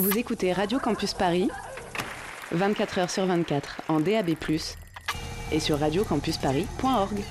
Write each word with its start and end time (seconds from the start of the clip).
Vous 0.00 0.16
écoutez 0.16 0.54
Radio 0.54 0.78
Campus 0.78 1.12
Paris, 1.12 1.50
24 2.52 3.00
h 3.00 3.08
sur 3.10 3.26
24 3.26 3.82
en 3.88 4.00
DAB+, 4.00 4.30
et 5.52 5.60
sur 5.60 5.78
radiocampusparis.org. 5.78 7.22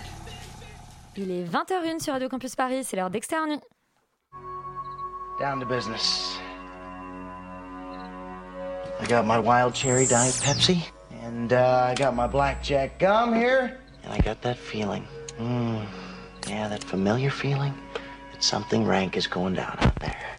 Il 1.18 1.32
est 1.32 1.46
20h01 1.46 2.00
sur 2.00 2.14
Radio 2.14 2.30
Campus 2.30 2.56
Paris, 2.56 2.84
c'est 2.84 2.96
l'heure 2.96 3.10
d'externe. 3.10 3.58
Down 5.40 5.60
to 5.60 5.66
business. 5.66 6.38
I 9.02 9.08
got 9.08 9.24
my 9.26 9.40
wild 9.40 9.74
cherry 9.74 10.06
diet 10.06 10.40
Pepsi, 10.44 10.78
and 11.26 11.52
uh, 11.52 11.88
I 11.90 11.96
got 11.96 12.14
my 12.14 12.28
blackjack 12.28 13.00
gum 13.00 13.34
here, 13.34 13.80
and 14.04 14.14
I 14.14 14.20
got 14.20 14.44
that 14.44 14.58
feeling. 14.58 15.08
Mm, 15.40 15.82
yeah, 16.48 16.70
that 16.70 16.84
familiar 16.84 17.32
feeling 17.32 17.74
that 18.32 18.44
something 18.44 18.86
rank 18.86 19.18
is 19.18 19.26
going 19.26 19.56
down 19.56 19.76
out 19.80 20.00
there. 20.02 20.39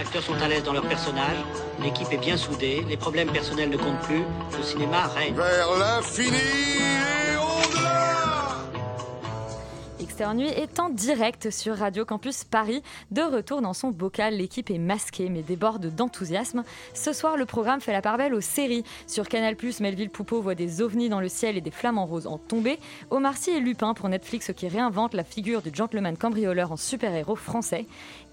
acteurs 0.00 0.22
sont 0.22 0.40
à 0.42 0.48
l'aise 0.48 0.64
dans 0.64 0.72
leur 0.72 0.86
personnage, 0.88 1.36
l'équipe 1.82 2.10
est 2.10 2.18
bien 2.18 2.36
soudée, 2.36 2.84
les 2.88 2.96
problèmes 2.96 3.30
personnels 3.30 3.68
ne 3.68 3.76
comptent 3.76 4.00
plus, 4.00 4.24
le 4.56 4.62
cinéma 4.62 5.06
règne. 5.08 5.34
Vers 5.34 5.78
l'infini 5.78 6.36
et 6.36 7.36
au-delà 7.36 8.00
est 10.22 10.80
en 10.80 10.90
direct 10.90 11.50
sur 11.50 11.78
Radio 11.78 12.04
Campus 12.04 12.44
Paris. 12.44 12.82
De 13.10 13.22
retour 13.22 13.62
dans 13.62 13.72
son 13.72 13.88
bocal, 13.88 14.34
l'équipe 14.34 14.68
est 14.68 14.76
masquée 14.76 15.30
mais 15.30 15.40
déborde 15.40 15.94
d'enthousiasme. 15.94 16.62
Ce 16.92 17.14
soir, 17.14 17.38
le 17.38 17.46
programme 17.46 17.80
fait 17.80 17.92
la 17.92 18.02
part 18.02 18.18
belle 18.18 18.34
aux 18.34 18.42
séries. 18.42 18.84
Sur 19.06 19.28
Canal+, 19.28 19.56
Melville 19.80 20.10
Poupeau 20.10 20.42
voit 20.42 20.54
des 20.54 20.82
ovnis 20.82 21.08
dans 21.08 21.20
le 21.20 21.30
ciel 21.30 21.56
et 21.56 21.62
des 21.62 21.70
flamants 21.70 22.04
roses 22.04 22.26
en 22.26 22.36
tombée. 22.36 22.78
Omar 23.10 23.34
Sy 23.38 23.52
et 23.52 23.60
Lupin 23.60 23.94
pour 23.94 24.10
Netflix 24.10 24.52
qui 24.54 24.68
réinvente 24.68 25.14
la 25.14 25.24
figure 25.24 25.62
du 25.62 25.70
gentleman 25.72 26.18
cambrioleur 26.18 26.70
en 26.70 26.76
super-héros 26.76 27.36
français. 27.36 27.86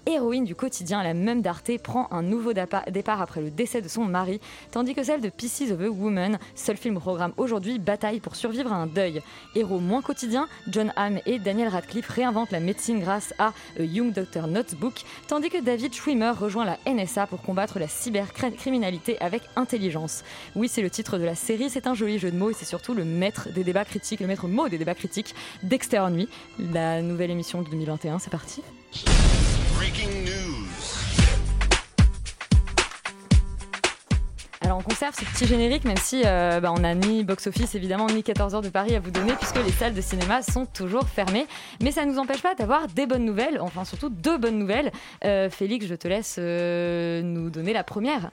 Héroïne 0.08 0.44
du 0.44 0.54
quotidien, 0.54 1.02
la 1.02 1.12
même 1.12 1.42
d'Arte 1.42 1.76
prend 1.82 2.08
un 2.12 2.22
nouveau 2.22 2.54
départ 2.54 3.20
après 3.20 3.42
le 3.42 3.50
décès 3.50 3.82
de 3.82 3.88
son 3.88 4.06
mari, 4.06 4.40
tandis 4.70 4.94
que 4.94 5.02
celle 5.02 5.20
de 5.20 5.28
Pieces 5.28 5.70
of 5.70 5.82
a 5.82 5.90
Woman, 5.90 6.38
seul 6.54 6.78
film 6.78 6.96
au 6.96 7.00
programme 7.00 7.34
aujourd'hui, 7.36 7.78
bataille 7.78 8.18
pour 8.18 8.34
survivre 8.34 8.72
à 8.72 8.76
un 8.76 8.86
deuil. 8.86 9.20
Héros 9.54 9.80
moins 9.80 10.00
quotidien, 10.00 10.48
John 10.66 10.94
Hamm 10.96 11.20
et 11.26 11.38
Daniel 11.38 11.68
Radcliffe 11.68 12.08
réinventent 12.08 12.52
la 12.52 12.60
médecine 12.60 13.00
grâce 13.00 13.34
à 13.38 13.48
A 13.48 13.82
Young 13.82 14.14
Doctor 14.14 14.46
Notebook, 14.46 15.02
tandis 15.26 15.50
que 15.50 15.60
David 15.60 15.94
Schwimmer 15.94 16.30
rejoint 16.30 16.64
la 16.64 16.78
NSA 16.90 17.26
pour 17.26 17.42
combattre 17.42 17.78
la 17.78 17.86
cybercriminalité 17.86 19.20
avec 19.20 19.42
intelligence. 19.56 20.24
Oui, 20.56 20.68
c'est 20.68 20.80
le 20.80 20.88
titre 20.88 21.18
de 21.18 21.24
la 21.24 21.34
série, 21.34 21.68
c'est 21.68 21.86
un 21.86 21.92
joli 21.92 22.18
jeu 22.18 22.30
de 22.30 22.36
mots 22.38 22.48
et 22.48 22.54
c'est 22.54 22.64
surtout 22.64 22.94
le 22.94 23.04
maître 23.04 23.50
des 23.50 23.62
débats 23.62 23.84
critiques, 23.84 24.20
le 24.20 24.26
maître 24.26 24.48
mot 24.48 24.70
des 24.70 24.78
débats 24.78 24.94
critiques 24.94 25.34
d'Exter 25.62 26.06
Nuit, 26.10 26.30
la 26.58 27.02
nouvelle 27.02 27.30
émission 27.30 27.60
de 27.60 27.68
2021. 27.68 28.18
C'est 28.20 28.30
parti. 28.30 28.62
Breaking 29.78 30.08
news. 30.24 30.66
Alors 34.60 34.78
on 34.78 34.82
conserve 34.82 35.14
ce 35.14 35.24
petit 35.24 35.46
générique 35.46 35.84
même 35.84 35.96
si 35.96 36.22
euh, 36.26 36.58
bah, 36.58 36.72
on 36.76 36.80
n'a 36.80 36.96
ni 36.96 37.22
box-office 37.22 37.76
évidemment 37.76 38.08
ni 38.08 38.24
14 38.24 38.56
heures 38.56 38.60
de 38.60 38.70
Paris 38.70 38.96
à 38.96 39.00
vous 39.00 39.12
donner 39.12 39.34
puisque 39.34 39.64
les 39.64 39.70
salles 39.70 39.94
de 39.94 40.00
cinéma 40.00 40.42
sont 40.42 40.66
toujours 40.66 41.06
fermées. 41.06 41.46
Mais 41.80 41.92
ça 41.92 42.04
ne 42.04 42.10
nous 42.10 42.18
empêche 42.18 42.42
pas 42.42 42.56
d'avoir 42.56 42.88
des 42.88 43.06
bonnes 43.06 43.24
nouvelles, 43.24 43.60
enfin 43.60 43.84
surtout 43.84 44.08
deux 44.08 44.36
bonnes 44.36 44.58
nouvelles. 44.58 44.90
Euh, 45.24 45.48
Félix, 45.48 45.86
je 45.86 45.94
te 45.94 46.08
laisse 46.08 46.38
euh, 46.40 47.22
nous 47.22 47.48
donner 47.48 47.72
la 47.72 47.84
première. 47.84 48.32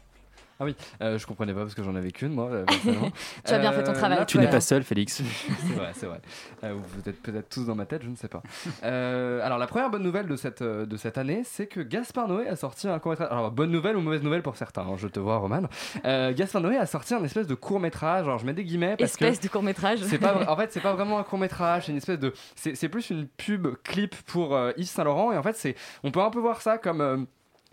Ah 0.60 0.64
oui, 0.64 0.76
euh, 1.02 1.18
je 1.18 1.26
comprenais 1.26 1.54
pas 1.54 1.62
parce 1.62 1.76
que 1.76 1.84
j'en 1.84 1.96
avais 1.96 2.12
qu'une 2.12 2.34
moi. 2.34 2.46
euh, 2.50 2.64
personnellement. 2.68 3.12
Tu 3.46 3.54
as 3.54 3.60
bien 3.60 3.72
fait 3.74 3.84
ton 3.84 3.92
travail, 3.94 4.20
là, 4.20 4.26
tu 4.26 4.38
n'es 4.38 4.50
pas 4.50 4.62
seul, 4.62 4.84
Félix. 4.84 5.22
c'est 5.68 5.74
vrai, 5.74 5.92
c'est 5.94 6.06
vrai. 6.06 6.22
Euh, 6.64 6.74
vous 6.76 7.10
êtes 7.10 7.22
peut-être 7.22 7.50
tous 7.50 7.66
dans 7.66 7.76
ma 7.76 7.86
tête, 7.86 8.04
je 8.04 8.10
ne 8.10 8.16
sais 8.16 8.30
pas. 8.30 8.42
Euh, 8.84 9.42
alors 9.44 9.58
la 9.58 9.68
première 9.68 9.90
bonne 9.90 10.04
nouvelle 10.04 10.28
de 10.28 10.36
cette, 10.36 10.62
euh, 10.62 10.86
de 10.86 10.96
cette 10.98 11.18
année, 11.18 11.42
c'est 11.44 11.68
que 11.68 11.82
Gaspard 11.82 12.28
Noé 12.30 12.48
a 12.48 12.56
sorti 12.56 12.88
un 12.88 13.00
court-métrage. 13.00 13.28
Alors 13.32 13.52
bonne 13.52 13.72
nouvelle 13.72 13.98
ou 13.98 14.02
mauvaise 14.02 14.24
nouvelle 14.24 14.44
pour 14.44 14.56
certains, 14.56 14.84
hein, 14.84 14.96
je 14.98 15.08
te 15.08 15.20
vois 15.20 15.38
Roman. 15.38 15.64
Euh, 16.06 16.32
Gaspard 16.34 16.62
Noé 16.62 16.78
a 16.78 16.86
sorti 16.86 17.14
un 17.14 17.24
espèce 17.24 17.48
de 17.48 17.56
court-métrage. 17.56 18.24
Alors 18.26 18.38
je 18.40 18.46
mets 18.46 18.54
des 18.54 18.64
guillemets 18.64 18.96
parce 18.98 19.12
Espèce 19.12 19.40
que 19.40 19.44
de 19.44 19.50
court 19.52 19.64
métrage. 19.64 20.00
c'est 20.04 20.20
pas 20.20 20.46
en 20.50 20.56
fait 20.56 20.72
c'est 20.72 20.80
pas 20.82 20.94
vraiment 20.94 21.20
un 21.20 21.24
court 21.24 21.40
métrage 21.40 21.86
c'est 21.86 21.92
une 21.92 21.98
espèce 21.98 22.20
de 22.20 22.34
c'est 22.56 22.76
c'est 22.76 22.90
plus 22.90 23.10
une 23.10 23.28
pub 23.28 23.68
clip 23.84 24.16
pour 24.26 24.56
euh, 24.56 24.72
Yves 24.78 24.88
Saint 24.88 25.04
Laurent 25.04 25.32
et 25.32 25.38
en 25.38 25.44
fait 25.44 25.56
c'est 25.56 25.76
on 26.04 26.12
peut 26.12 26.22
un 26.22 26.30
peu 26.30 26.40
voir 26.40 26.62
ça 26.62 26.78
comme 26.78 27.02
euh, 27.02 27.18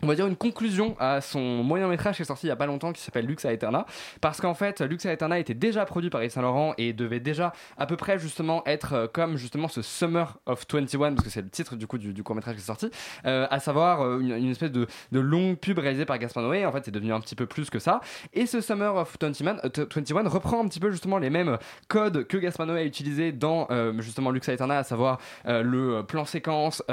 on 0.03 0.07
va 0.07 0.15
dire 0.15 0.27
une 0.27 0.35
conclusion 0.35 0.95
à 0.99 1.21
son 1.21 1.39
moyen 1.63 1.87
métrage 1.87 2.17
qui 2.17 2.21
est 2.23 2.25
sorti 2.25 2.47
il 2.47 2.49
y 2.49 2.51
a 2.51 2.57
pas 2.57 2.65
longtemps 2.65 2.91
qui 2.91 3.01
s'appelle 3.01 3.25
Lux 3.25 3.45
Aeterna. 3.45 3.85
Parce 4.19 4.41
qu'en 4.41 4.53
fait 4.53 4.81
Lux 4.81 5.05
Aeterna 5.05 5.39
était 5.39 5.53
déjà 5.53 5.85
produit 5.85 6.09
par 6.09 6.21
Yves 6.23 6.31
Saint 6.31 6.41
Laurent 6.41 6.73
et 6.77 6.91
devait 6.91 7.21
déjà 7.21 7.53
à 7.77 7.85
peu 7.85 7.95
près 7.95 8.19
justement 8.19 8.63
être 8.65 8.93
euh, 8.93 9.07
comme 9.07 9.37
justement 9.37 9.69
ce 9.69 9.81
Summer 9.81 10.37
of 10.45 10.65
21 10.69 11.13
parce 11.13 11.25
que 11.25 11.29
c'est 11.29 11.41
le 11.41 11.49
titre 11.49 11.75
du 11.77 11.87
coup 11.87 11.97
du, 11.97 12.23
court 12.23 12.35
métrage 12.35 12.55
qui 12.55 12.61
est 12.61 12.65
sorti 12.65 12.89
euh, 13.25 13.47
à 13.49 13.59
savoir 13.59 14.01
euh, 14.01 14.19
une, 14.19 14.49
espèce 14.49 14.71
de, 14.71 14.87
longue 15.11 15.55
pub 15.55 15.79
réalisée 15.79 16.05
par 16.05 16.17
Gaspard 16.17 16.43
Noé. 16.43 16.65
En 16.65 16.71
fait 16.73 16.83
c'est 16.83 16.91
devenu 16.91 17.13
un 17.13 17.21
petit 17.21 17.35
peu 17.35 17.45
plus 17.45 17.69
que 17.69 17.79
ça. 17.79 18.01
Et 18.33 18.45
ce 18.45 18.59
Summer 18.59 18.93
of 18.95 19.15
21, 19.21 19.59
euh, 19.63 19.69
t- 19.69 19.83
21 19.83 20.27
reprend 20.27 20.63
un 20.63 20.67
petit 20.67 20.81
peu 20.81 20.91
justement 20.91 21.17
les 21.17 21.29
mêmes 21.29 21.57
codes 21.87 22.27
que 22.27 22.37
Gaspard 22.37 22.67
Noé 22.67 22.81
a 22.81 22.83
utilisé 22.83 23.31
dans 23.31 23.67
justement 23.99 24.31
Lux 24.31 24.47
Aeterna 24.49 24.79
à 24.79 24.83
savoir 24.83 25.19
le 25.45 26.01
plan 26.01 26.25
séquence 26.25 26.83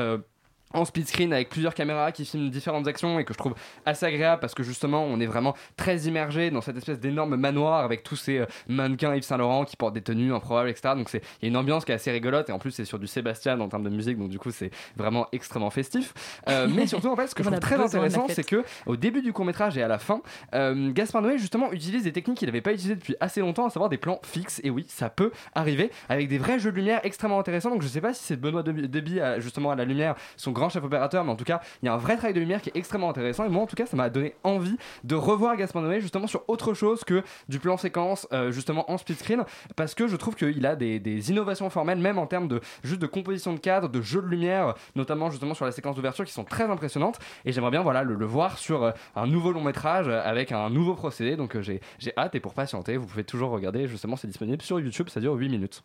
en 0.74 0.84
speed 0.84 1.08
screen 1.08 1.32
avec 1.32 1.48
plusieurs 1.48 1.74
caméras 1.74 2.12
qui 2.12 2.24
filment 2.24 2.50
différentes 2.50 2.86
actions 2.86 3.18
et 3.18 3.24
que 3.24 3.32
je 3.32 3.38
trouve 3.38 3.54
assez 3.86 4.06
agréable 4.06 4.40
parce 4.40 4.54
que 4.54 4.62
justement 4.62 5.04
on 5.04 5.20
est 5.20 5.26
vraiment 5.26 5.54
très 5.76 5.98
immergé 6.02 6.50
dans 6.50 6.60
cette 6.60 6.76
espèce 6.76 7.00
d'énorme 7.00 7.36
manoir 7.36 7.84
avec 7.84 8.02
tous 8.02 8.16
ces 8.16 8.38
euh, 8.38 8.46
mannequins 8.68 9.14
Yves 9.14 9.24
Saint 9.24 9.36
Laurent 9.36 9.64
qui 9.64 9.76
portent 9.76 9.94
des 9.94 10.02
tenues 10.02 10.32
improbables 10.32 10.68
etc 10.68 10.94
donc 10.94 11.08
c'est 11.08 11.22
il 11.40 11.44
y 11.44 11.46
a 11.46 11.48
une 11.48 11.56
ambiance 11.56 11.84
qui 11.84 11.92
est 11.92 11.94
assez 11.94 12.10
rigolote 12.10 12.48
et 12.48 12.52
en 12.52 12.58
plus 12.58 12.70
c'est 12.70 12.84
sur 12.84 12.98
du 12.98 13.06
Sébastien 13.06 13.60
en 13.60 13.68
termes 13.68 13.84
de 13.84 13.90
musique 13.90 14.18
donc 14.18 14.28
du 14.28 14.38
coup 14.38 14.50
c'est 14.50 14.70
vraiment 14.96 15.26
extrêmement 15.32 15.70
festif. 15.70 16.14
Euh, 16.48 16.68
mais 16.74 16.86
surtout 16.86 17.08
en 17.08 17.16
fait 17.16 17.26
ce 17.26 17.34
que 17.34 17.42
je 17.42 17.48
trouve 17.48 17.60
très 17.60 17.80
intéressant 17.80 18.26
c'est 18.28 18.44
que 18.44 18.64
au 18.86 18.96
début 18.96 19.22
du 19.22 19.32
court 19.32 19.44
métrage 19.44 19.76
et 19.76 19.82
à 19.82 19.88
la 19.88 19.98
fin 19.98 20.22
euh, 20.54 20.92
Gaspard 20.92 21.22
Noé 21.22 21.38
justement 21.38 21.72
utilise 21.72 22.04
des 22.04 22.12
techniques 22.12 22.38
qu'il 22.38 22.48
n'avait 22.48 22.60
pas 22.60 22.72
utilisées 22.72 22.96
depuis 22.96 23.16
assez 23.20 23.40
longtemps 23.40 23.66
à 23.66 23.70
savoir 23.70 23.88
des 23.88 23.98
plans 23.98 24.20
fixes. 24.24 24.60
Et 24.62 24.70
oui 24.70 24.84
ça 24.88 25.10
peut 25.10 25.32
arriver 25.54 25.90
avec 26.08 26.28
des 26.28 26.38
vrais 26.38 26.58
jeux 26.58 26.70
de 26.70 26.76
lumière 26.76 27.00
extrêmement 27.02 27.38
intéressants. 27.38 27.70
Donc 27.70 27.82
je 27.82 27.88
sais 27.88 28.00
pas 28.00 28.14
si 28.14 28.22
c'est 28.22 28.36
Benoît 28.36 28.62
à- 28.62 29.40
justement 29.40 29.70
à 29.70 29.74
la 29.74 29.84
lumière 29.84 30.14
son 30.36 30.52
grand 30.60 30.68
chef 30.68 30.84
opérateur 30.84 31.24
mais 31.24 31.30
en 31.32 31.36
tout 31.36 31.44
cas 31.44 31.60
il 31.82 31.86
y 31.86 31.88
a 31.88 31.94
un 31.94 31.98
vrai 31.98 32.16
travail 32.16 32.34
de 32.34 32.40
lumière 32.40 32.62
qui 32.62 32.70
est 32.70 32.76
extrêmement 32.76 33.10
intéressant. 33.10 33.44
Et 33.44 33.48
moi 33.48 33.62
en 33.62 33.66
tout 33.66 33.76
cas 33.76 33.86
ça 33.86 33.96
m'a 33.96 34.10
donné 34.10 34.34
envie 34.44 34.76
de 35.04 35.14
revoir 35.14 35.56
Gaspard 35.56 35.82
Noé 35.82 36.00
justement 36.00 36.26
sur 36.26 36.44
autre 36.48 36.74
chose 36.74 37.04
que 37.04 37.22
du 37.48 37.58
plan 37.58 37.76
séquence 37.76 38.28
euh, 38.32 38.50
justement 38.52 38.90
en 38.90 38.98
split 38.98 39.14
screen 39.14 39.44
parce 39.76 39.94
que 39.94 40.06
je 40.06 40.16
trouve 40.16 40.36
qu'il 40.36 40.64
a 40.66 40.76
des, 40.76 41.30
innovations 41.30 41.68
formelles 41.70 41.98
même 41.98 42.18
en 42.18 42.26
termes 42.26 42.48
de 42.48 42.60
juste 42.82 43.00
de 43.00 43.06
composition 43.06 43.52
de 43.52 43.58
cadre 43.58 43.88
de 43.88 44.00
jeu 44.00 44.22
de 44.22 44.26
lumière 44.26 44.74
notamment 44.94 45.30
justement 45.30 45.54
sur 45.54 45.64
la 45.64 45.72
séquence 45.72 45.96
d'ouverture 45.96 46.24
qui 46.24 46.32
sont 46.32 46.44
très 46.44 46.64
impressionnantes. 46.64 47.18
Et 47.44 47.52
j'aimerais 47.52 47.70
bien 47.70 47.82
voilà 47.82 48.02
le, 48.02 48.24
voir 48.24 48.58
sur 48.58 48.84
euh, 48.84 48.92
un 49.16 49.26
nouveau 49.26 49.52
long 49.52 49.62
métrage 49.62 50.08
euh, 50.08 50.20
avec 50.22 50.52
un 50.52 50.70
nouveau 50.70 50.94
procédé. 50.94 51.36
Donc 51.36 51.56
euh, 51.56 51.62
j'ai 51.62 51.80
hâte. 52.16 52.34
Et 52.34 52.40
pour 52.40 52.54
patienter 52.54 52.96
vous 52.96 53.06
pouvez 53.06 53.24
toujours 53.24 53.50
regarder 53.50 53.88
justement 53.88 54.16
c'est 54.16 54.28
disponible 54.28 54.62
sur 54.62 54.78
YouTube. 54.80 55.08
Ça 55.08 55.20
dure 55.20 55.34
8 55.34 55.48
minutes. 55.48 55.82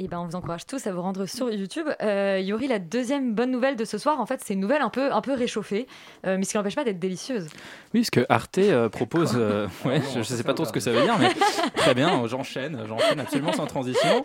Et 0.00 0.06
ben, 0.06 0.20
on 0.20 0.26
vous 0.26 0.36
encourage 0.36 0.64
tous 0.64 0.86
à 0.86 0.92
vous 0.92 1.02
rendre 1.02 1.26
sur 1.26 1.50
YouTube. 1.50 1.88
Yori, 2.00 2.68
la 2.68 2.78
deuxième 2.78 3.34
bonne 3.34 3.50
nouvelle 3.50 3.74
de 3.74 3.84
ce 3.84 3.97
soir, 3.98 4.20
en 4.20 4.26
fait, 4.26 4.40
c'est 4.44 4.54
une 4.54 4.60
nouvelle 4.60 4.82
un 4.82 4.90
peu, 4.90 5.12
un 5.12 5.20
peu 5.20 5.32
réchauffée, 5.34 5.86
euh, 6.26 6.36
mais 6.38 6.44
ce 6.44 6.52
qui 6.52 6.56
n'empêche 6.56 6.74
pas 6.76 6.84
d'être 6.84 6.98
délicieuse. 6.98 7.48
Oui, 7.94 8.04
ce 8.04 8.10
que 8.10 8.24
Arte 8.28 8.58
euh, 8.58 8.88
propose, 8.88 9.32
euh, 9.36 9.66
ouais, 9.84 10.00
je 10.12 10.18
ne 10.18 10.22
sais 10.24 10.42
pas 10.44 10.54
trop 10.54 10.64
ce 10.64 10.72
que 10.72 10.80
ça 10.80 10.90
veut 10.92 11.02
dire, 11.02 11.16
mais 11.18 11.30
très 11.76 11.94
bien, 11.94 12.26
j'enchaîne, 12.26 12.82
j'enchaîne 12.86 13.20
absolument 13.20 13.52
sans 13.52 13.66
transition. 13.66 14.24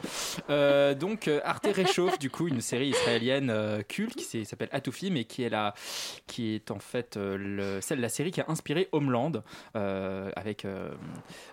Euh, 0.49 0.93
donc, 0.93 1.29
Arte 1.43 1.67
réchauffe 1.73 2.19
du 2.19 2.29
coup 2.29 2.47
une 2.47 2.61
série 2.61 2.89
israélienne 2.89 3.49
euh, 3.49 3.81
culte 3.81 4.15
qui 4.15 4.45
s'appelle 4.45 4.69
Atoufim 4.71 5.11
mais 5.13 5.23
qui 5.25 5.43
est, 5.43 5.49
la, 5.49 5.73
qui 6.27 6.55
est 6.55 6.71
en 6.71 6.79
fait 6.79 7.17
euh, 7.17 7.37
le- 7.37 7.81
celle 7.81 7.97
de 7.97 8.01
la 8.01 8.09
série 8.09 8.31
qui 8.31 8.41
a 8.41 8.45
inspiré 8.47 8.89
Homeland 8.91 9.31
euh, 9.75 10.29
avec, 10.35 10.65
euh, 10.65 10.89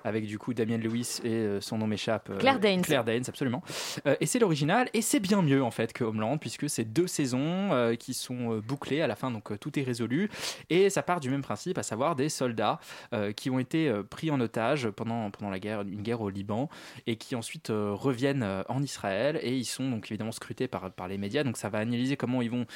avec 0.05 0.27
du 0.27 0.39
coup 0.39 0.55
Damien 0.55 0.79
Lewis 0.79 1.21
et 1.25 1.29
euh, 1.31 1.61
son 1.61 1.79
nom 1.79 1.87
m'échappe. 1.87 2.29
euh, 2.31 2.39
Claire 2.39 2.59
Danes. 2.61 2.83
Claire 2.83 3.05
Danes, 3.05 3.25
absolument. 3.29 3.63
Euh, 4.07 4.17
et 4.21 4.27
c'est 4.27 4.39
l'original 4.39 4.89
et 4.95 5.03
c'est 5.03 5.21
bien 5.21 5.43
mieux 5.43 5.63
en 5.63 5.71
fait 5.71 5.93
que 5.93 6.05
Homeland 6.05 6.39
puisque 6.39 6.69
c'est 6.69 6.85
deux 6.85 7.07
saisons 7.07 7.73
euh, 7.73 7.95
qui 7.95 8.10
sont 8.15 8.53
euh, 8.55 8.61
bouclés 8.61 9.01
à 9.01 9.07
la 9.07 9.17
fin, 9.17 9.31
donc 9.31 9.53
euh, 9.53 9.57
tout 9.59 9.79
est 9.79 9.83
résolu. 9.83 10.31
Et 10.69 10.91
ça 10.91 11.03
part 11.03 11.21
du 11.21 11.31
même 11.31 11.43
principe, 11.43 11.79
à 11.79 11.83
savoir 11.83 12.17
des 12.17 12.29
soldats 12.29 12.81
euh, 13.13 13.33
qui 13.33 13.51
ont 13.51 13.59
été 13.59 13.93
pris 14.11 14.31
en 14.31 14.41
otage 14.41 14.89
pendant, 14.91 15.31
pendant 15.31 15.51
la 15.51 15.59
guerre, 15.59 15.83
une 15.83 16.03
guerre 16.03 16.21
au 16.21 16.31
Liban, 16.31 16.69
et 17.07 17.17
qui 17.17 17.35
ensuite 17.37 17.69
reviennent 17.71 18.47
en 18.69 18.83
Israël, 18.83 19.39
et 19.43 19.57
ils 19.57 19.65
sont 19.65 19.89
donc 19.91 20.11
évidemment 20.11 20.33
scrutés 20.33 20.69
par, 20.69 20.91
par 20.91 21.09
les 21.09 21.19
médias. 21.19 21.45
Donc 21.45 21.57
ça 21.57 21.69
va 21.69 21.79
analyser 21.79 22.17
comment 22.17 22.43
ils 22.43 22.51
vont 22.51 22.67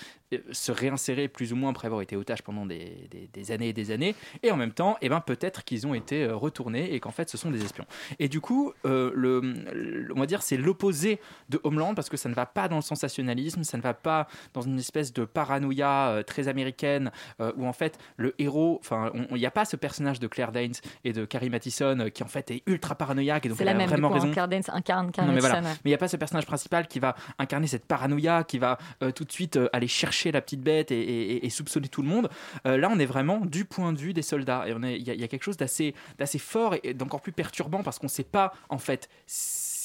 se 0.51 0.73
réinsérer 0.73 1.29
plus 1.29 1.53
ou 1.53 1.57
moins 1.57 1.71
après 1.71 1.87
avoir 1.87 2.03
été 2.03 2.17
otages 2.17 2.43
pendant 2.43 2.67
des, 2.67 3.09
des- 3.33 3.51
années 3.53 3.69
et 3.69 3.73
des 3.73 3.91
années, 3.91 4.15
et 4.43 4.51
en 4.51 4.57
même 4.57 4.73
temps, 4.73 4.97
eh 5.01 5.09
ben, 5.09 5.21
peut-être 5.21 5.65
qu'ils 5.65 5.87
ont 5.87 5.95
été 5.95 6.27
retournés 6.27 6.95
et 6.95 7.01
qu'en 7.01 7.11
fait 7.11 7.29
ce 7.31 7.37
sont 7.37 7.51
des 7.51 7.63
espions. 7.65 7.87
Et 8.19 8.29
du 8.29 8.41
coup, 8.41 8.73
le, 8.85 9.13
le- 9.15 10.13
on 10.15 10.21
va 10.21 10.27
dire 10.27 10.43
c'est 10.43 10.57
l'opposé 10.57 11.21
de 11.51 11.61
Homeland 11.63 11.95
parce 11.95 12.09
que 12.09 12.17
ça 12.17 12.29
ne 12.29 12.35
va 12.35 12.47
pas 12.47 12.69
dans 12.69 12.77
le 12.77 12.83
sensationnalisme, 12.83 13.63
ça 13.65 13.77
ne 13.77 13.83
va 13.83 13.95
pas 13.95 14.29
dans 14.55 14.63
une 14.63 14.79
espèce 14.79 15.13
de 15.13 15.24
paranoïa 15.26 16.09
euh, 16.09 16.23
très 16.23 16.49
américaine 16.49 17.11
euh, 17.41 17.53
où 17.56 17.67
en 17.67 17.73
fait 17.73 17.99
le 18.17 18.35
héros, 18.38 18.79
enfin 18.81 19.11
il 19.31 19.37
n'y 19.37 19.47
a 19.47 19.50
pas 19.50 19.65
ce 19.65 19.76
personnage 19.76 20.21
de 20.21 20.26
Claire 20.26 20.53
Danes 20.53 20.73
et 21.05 21.12
de 21.12 21.25
Carrie 21.25 21.50
Mathison 21.50 21.99
euh, 22.00 22.09
qui 22.09 22.23
en 22.23 22.26
fait 22.29 22.50
est 22.50 22.62
ultra 22.67 22.94
paranoïaque 22.94 23.47
et 23.47 23.49
donc 23.49 23.59
C'est 23.59 23.65
elle 23.65 23.69
la 23.69 23.75
a 23.75 23.79
même, 23.79 23.88
vraiment 23.88 24.09
coup, 24.09 24.15
hein, 24.15 24.21
raison. 24.21 24.32
Claire 24.32 24.49
Danes 24.49 24.62
incarne 24.69 25.12
Carrie 25.12 25.29
Non, 25.29 25.35
mais. 25.35 25.41
Mathison. 25.41 25.62
Mais 25.62 25.76
il 25.87 25.88
n'y 25.91 25.94
a 25.94 25.99
pas 25.99 26.09
ce 26.09 26.17
personnage 26.17 26.47
principal 26.47 26.87
qui 26.88 26.99
va 27.00 27.15
incarner 27.38 27.67
cette 27.67 27.85
paranoïa, 27.87 28.44
qui 28.44 28.59
va 28.59 28.79
euh, 29.03 29.11
tout 29.11 29.25
de 29.25 29.32
suite 29.32 29.56
euh, 29.56 29.69
aller 29.73 29.88
chercher 29.88 30.32
la 30.32 30.41
petite 30.41 30.61
bête 30.62 30.91
et, 30.91 31.00
et- 31.00 31.47
et 31.47 31.50
soupçonner 31.50 31.88
tout 31.88 32.03
le 32.03 32.09
monde. 32.09 32.29
Euh, 32.67 32.76
là, 32.76 32.88
on 32.93 32.99
est 32.99 33.06
vraiment 33.06 33.38
du 33.44 33.65
point 33.65 33.93
de 33.93 33.99
vue 33.99 34.12
des 34.12 34.23
soldats. 34.23 34.65
Et 34.67 34.73
il 34.73 35.09
y, 35.09 35.21
y 35.21 35.25
a 35.25 35.29
quelque 35.29 35.43
chose 35.44 35.56
d'assez 35.56 35.94
d'assez 36.19 36.38
fort 36.38 36.75
et 36.82 36.94
d'encore 36.94 37.21
plus 37.21 37.32
perturbant 37.32 37.82
parce 37.82 37.99
qu'on 37.99 38.06
ne 38.06 38.11
sait 38.11 38.25
pas, 38.25 38.53
en 38.69 38.79
fait, 38.79 39.09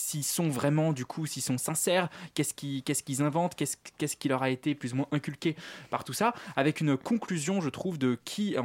s'ils 0.09 0.23
sont 0.23 0.50
vraiment, 0.50 0.91
du 0.91 1.06
coup, 1.06 1.25
s'ils 1.25 1.44
sont 1.44 1.57
sincères, 1.57 2.09
qu'est-ce 2.33 2.53
qu'ils 2.53 2.83
qu'ils 2.83 3.21
inventent, 3.21 3.56
qu'est-ce 3.56 3.77
qu'est-ce 3.97 4.17
qui 4.17 4.27
leur 4.27 4.41
a 4.41 4.50
été 4.50 4.73
plus 4.75 4.94
ou 4.94 4.97
moins 4.97 5.07
inculqué 5.11 5.56
par 5.89 6.03
tout 6.03 6.13
ça, 6.13 6.33
avec 6.56 6.81
une 6.81 6.97
conclusion, 6.97 7.61
je 7.61 7.69
trouve, 7.69 7.97
de 7.97 8.17
qui, 8.25 8.56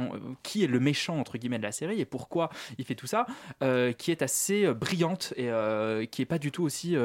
qui 0.43 0.63
est 0.63 0.67
le 0.67 0.79
méchant, 0.79 1.19
entre 1.19 1.37
guillemets, 1.37 1.57
de 1.57 1.63
la 1.63 1.71
série 1.71 1.99
et 2.01 2.05
pourquoi 2.05 2.49
il 2.77 2.85
fait 2.85 2.95
tout 2.95 3.07
ça, 3.07 3.27
euh, 3.61 3.93
qui 3.93 4.11
est 4.11 4.21
assez 4.21 4.65
euh, 4.65 4.73
brillante 4.73 5.33
et 5.35 5.49
euh, 5.49 6.05
qui 6.05 6.21
est 6.21 6.25
pas 6.25 6.39
du 6.39 6.51
tout 6.51 6.63
aussi 6.63 6.95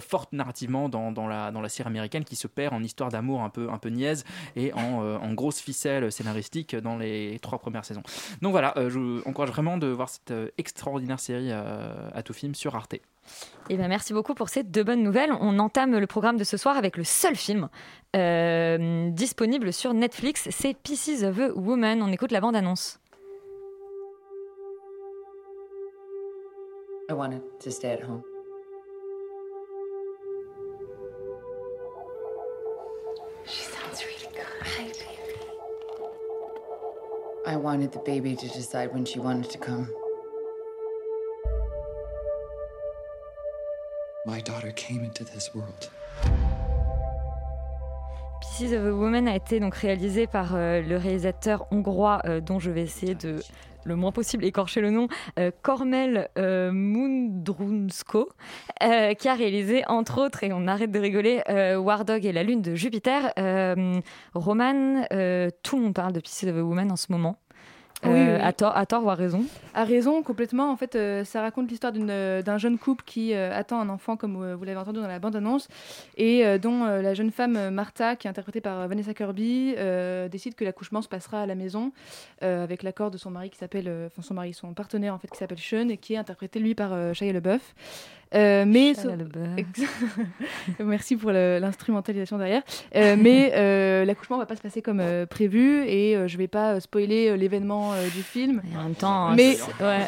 forte 0.00 0.32
narrativement 0.32 0.88
dans, 0.88 1.26
la, 1.26 1.50
dans 1.50 1.60
la 1.60 1.68
série 1.68 1.88
américaine 1.88 2.24
qui 2.24 2.36
se 2.36 2.46
perd 2.46 2.74
en 2.74 2.82
histoire 2.82 3.10
d'amour 3.10 3.42
un 3.42 3.50
peu, 3.50 3.68
un 3.70 3.78
peu 3.78 3.88
niaise 3.88 4.24
et 4.56 4.72
en, 4.72 5.00
en 5.02 5.34
grosse 5.34 5.60
ficelle 5.60 6.12
scénaristique 6.12 6.76
dans 6.76 6.96
les 6.96 7.38
trois 7.40 7.58
premières 7.58 7.84
saisons. 7.84 8.02
Donc 8.42 8.52
voilà, 8.52 8.74
je 8.76 8.98
vous 8.98 9.22
encourage 9.26 9.50
vraiment 9.50 9.78
de 9.78 9.88
voir 9.88 10.08
cette 10.08 10.32
extraordinaire 10.58 11.20
série 11.20 11.52
à 11.52 12.22
tout 12.22 12.32
film 12.32 12.54
sur 12.54 12.76
Arte. 12.76 12.96
Eh 13.70 13.76
ben, 13.76 13.88
merci 13.88 14.12
beaucoup 14.12 14.34
pour 14.34 14.48
ces 14.48 14.62
deux 14.62 14.82
bonnes 14.82 15.02
nouvelles. 15.02 15.32
On 15.40 15.58
entame 15.58 15.98
le 15.98 16.06
programme 16.06 16.38
de 16.38 16.44
ce 16.44 16.56
soir 16.56 16.76
avec 16.76 16.96
le 16.96 17.04
seul 17.04 17.36
film 17.36 17.68
euh, 18.16 19.10
disponible 19.10 19.72
sur 19.72 19.92
Netflix. 19.92 20.48
C'est 20.50 20.74
Pieces 20.74 21.22
of 21.22 21.38
a 21.38 21.48
Woman. 21.52 22.02
On 22.02 22.10
écoute 22.10 22.32
la 22.32 22.40
bande-annonce. 22.40 22.98
I 27.10 27.14
wanted 27.14 27.42
to 27.60 27.70
stay 27.70 27.92
at 27.92 28.02
home. 28.02 28.22
She 33.46 33.62
sounds 33.62 34.04
really 34.04 34.28
good. 34.34 34.44
Hi, 34.62 34.84
baby. 34.84 35.18
I 37.46 37.56
wanted 37.56 37.92
the 37.92 38.00
baby 38.04 38.36
to 38.36 38.46
decide 38.48 38.92
when 38.92 39.06
she 39.06 39.20
wanted 39.20 39.48
to 39.50 39.58
come. 39.58 39.88
My 44.28 44.42
daughter 44.42 44.72
came 44.72 45.04
into 45.04 45.24
this 45.24 45.54
world. 45.54 45.90
Pieces 48.42 48.74
of 48.74 48.84
a 48.84 48.92
Woman 48.92 49.26
a 49.26 49.34
été 49.34 49.58
donc 49.58 49.74
réalisé 49.74 50.26
par 50.26 50.54
euh, 50.54 50.82
le 50.82 50.98
réalisateur 50.98 51.66
hongrois 51.70 52.20
euh, 52.26 52.42
dont 52.42 52.58
je 52.58 52.70
vais 52.70 52.82
essayer 52.82 53.14
de 53.14 53.36
le 53.84 53.96
moins 53.96 54.12
possible 54.12 54.44
écorcher 54.44 54.82
le 54.82 54.90
nom, 54.90 55.08
Kormel 55.62 56.28
euh, 56.36 56.70
Mundrunsko, 56.72 58.28
qui 58.80 59.28
a 59.28 59.34
réalisé 59.34 59.82
entre 59.86 60.20
autres, 60.20 60.44
et 60.44 60.52
on 60.52 60.66
arrête 60.66 60.90
de 60.90 60.98
rigoler, 60.98 61.42
War 61.78 62.04
Dog 62.04 62.26
et 62.26 62.32
la 62.32 62.42
lune 62.42 62.60
de 62.60 62.74
Jupiter. 62.74 63.32
Roman, 64.34 65.04
tout 65.62 65.76
le 65.76 65.82
monde 65.82 65.94
parle 65.94 66.12
de 66.12 66.20
Pieces 66.20 66.50
of 66.50 66.56
a 66.56 66.62
Woman 66.62 66.92
en 66.92 66.96
ce 66.96 67.10
moment. 67.10 67.38
Oui, 68.04 68.10
Euh, 68.10 68.36
oui. 68.36 68.42
À, 68.42 68.52
tort, 68.52 68.76
à 68.76 68.86
tort 68.86 69.04
ou 69.04 69.10
à 69.10 69.14
raison? 69.14 69.44
A 69.74 69.84
raison, 69.84 70.22
complètement. 70.22 70.70
En 70.70 70.76
fait, 70.76 70.94
euh, 70.94 71.24
ça 71.24 71.42
raconte 71.42 71.68
l'histoire 71.68 71.92
d'une, 71.92 72.10
euh, 72.10 72.42
d'un 72.42 72.56
jeune 72.58 72.78
couple 72.78 73.04
qui 73.04 73.34
euh, 73.34 73.52
attend 73.52 73.80
un 73.80 73.88
enfant, 73.88 74.16
comme 74.16 74.40
euh, 74.42 74.54
vous 74.54 74.64
l'avez 74.64 74.78
entendu 74.78 75.00
dans 75.00 75.08
la 75.08 75.18
bande-annonce, 75.18 75.66
et 76.16 76.58
dont 76.58 76.84
la 76.84 77.14
jeune 77.14 77.30
femme 77.30 77.70
Martha, 77.70 78.16
qui 78.16 78.26
est 78.26 78.30
interprétée 78.30 78.60
par 78.60 78.86
Vanessa 78.88 79.14
Kirby, 79.14 79.74
décide 80.30 80.54
que 80.54 80.64
l'accouchement 80.64 81.02
se 81.02 81.08
passera 81.08 81.42
à 81.42 81.46
la 81.46 81.54
maison, 81.54 81.92
avec 82.40 82.82
l'accord 82.82 83.10
de 83.10 83.18
son 83.18 83.30
mari 83.30 83.50
qui 83.50 83.58
s'appelle, 83.58 83.90
enfin 84.06 84.22
son 84.22 84.34
mari, 84.34 84.52
son 84.54 84.72
partenaire 84.74 85.14
en 85.14 85.18
fait, 85.18 85.28
qui 85.28 85.36
s'appelle 85.36 85.58
Sean, 85.58 85.88
et 85.88 85.96
qui 85.96 86.14
est 86.14 86.18
interprété 86.18 86.58
lui 86.60 86.74
par 86.74 87.14
Shia 87.14 87.32
LaBeouf. 87.32 87.74
Euh, 88.34 88.64
mais 88.66 88.94
so-. 88.94 89.10
Merci 90.84 91.16
pour 91.16 91.32
l'instrumentalisation 91.32 92.38
derrière. 92.38 92.62
Euh, 92.94 93.16
mais 93.18 93.52
euh, 93.54 94.04
l'accouchement 94.04 94.38
va 94.38 94.46
pas 94.46 94.56
se 94.56 94.60
passer 94.62 94.82
comme 94.82 95.00
euh, 95.00 95.26
prévu 95.26 95.84
et 95.86 96.16
je 96.26 96.38
vais 96.38 96.48
pas 96.48 96.80
spoiler 96.80 97.36
l'événement 97.36 97.92
du 98.14 98.22
film. 98.22 98.62
en 98.76 98.84
même 98.84 98.94
temps, 98.94 99.34
mais 99.34 99.56
ouais. 99.80 100.06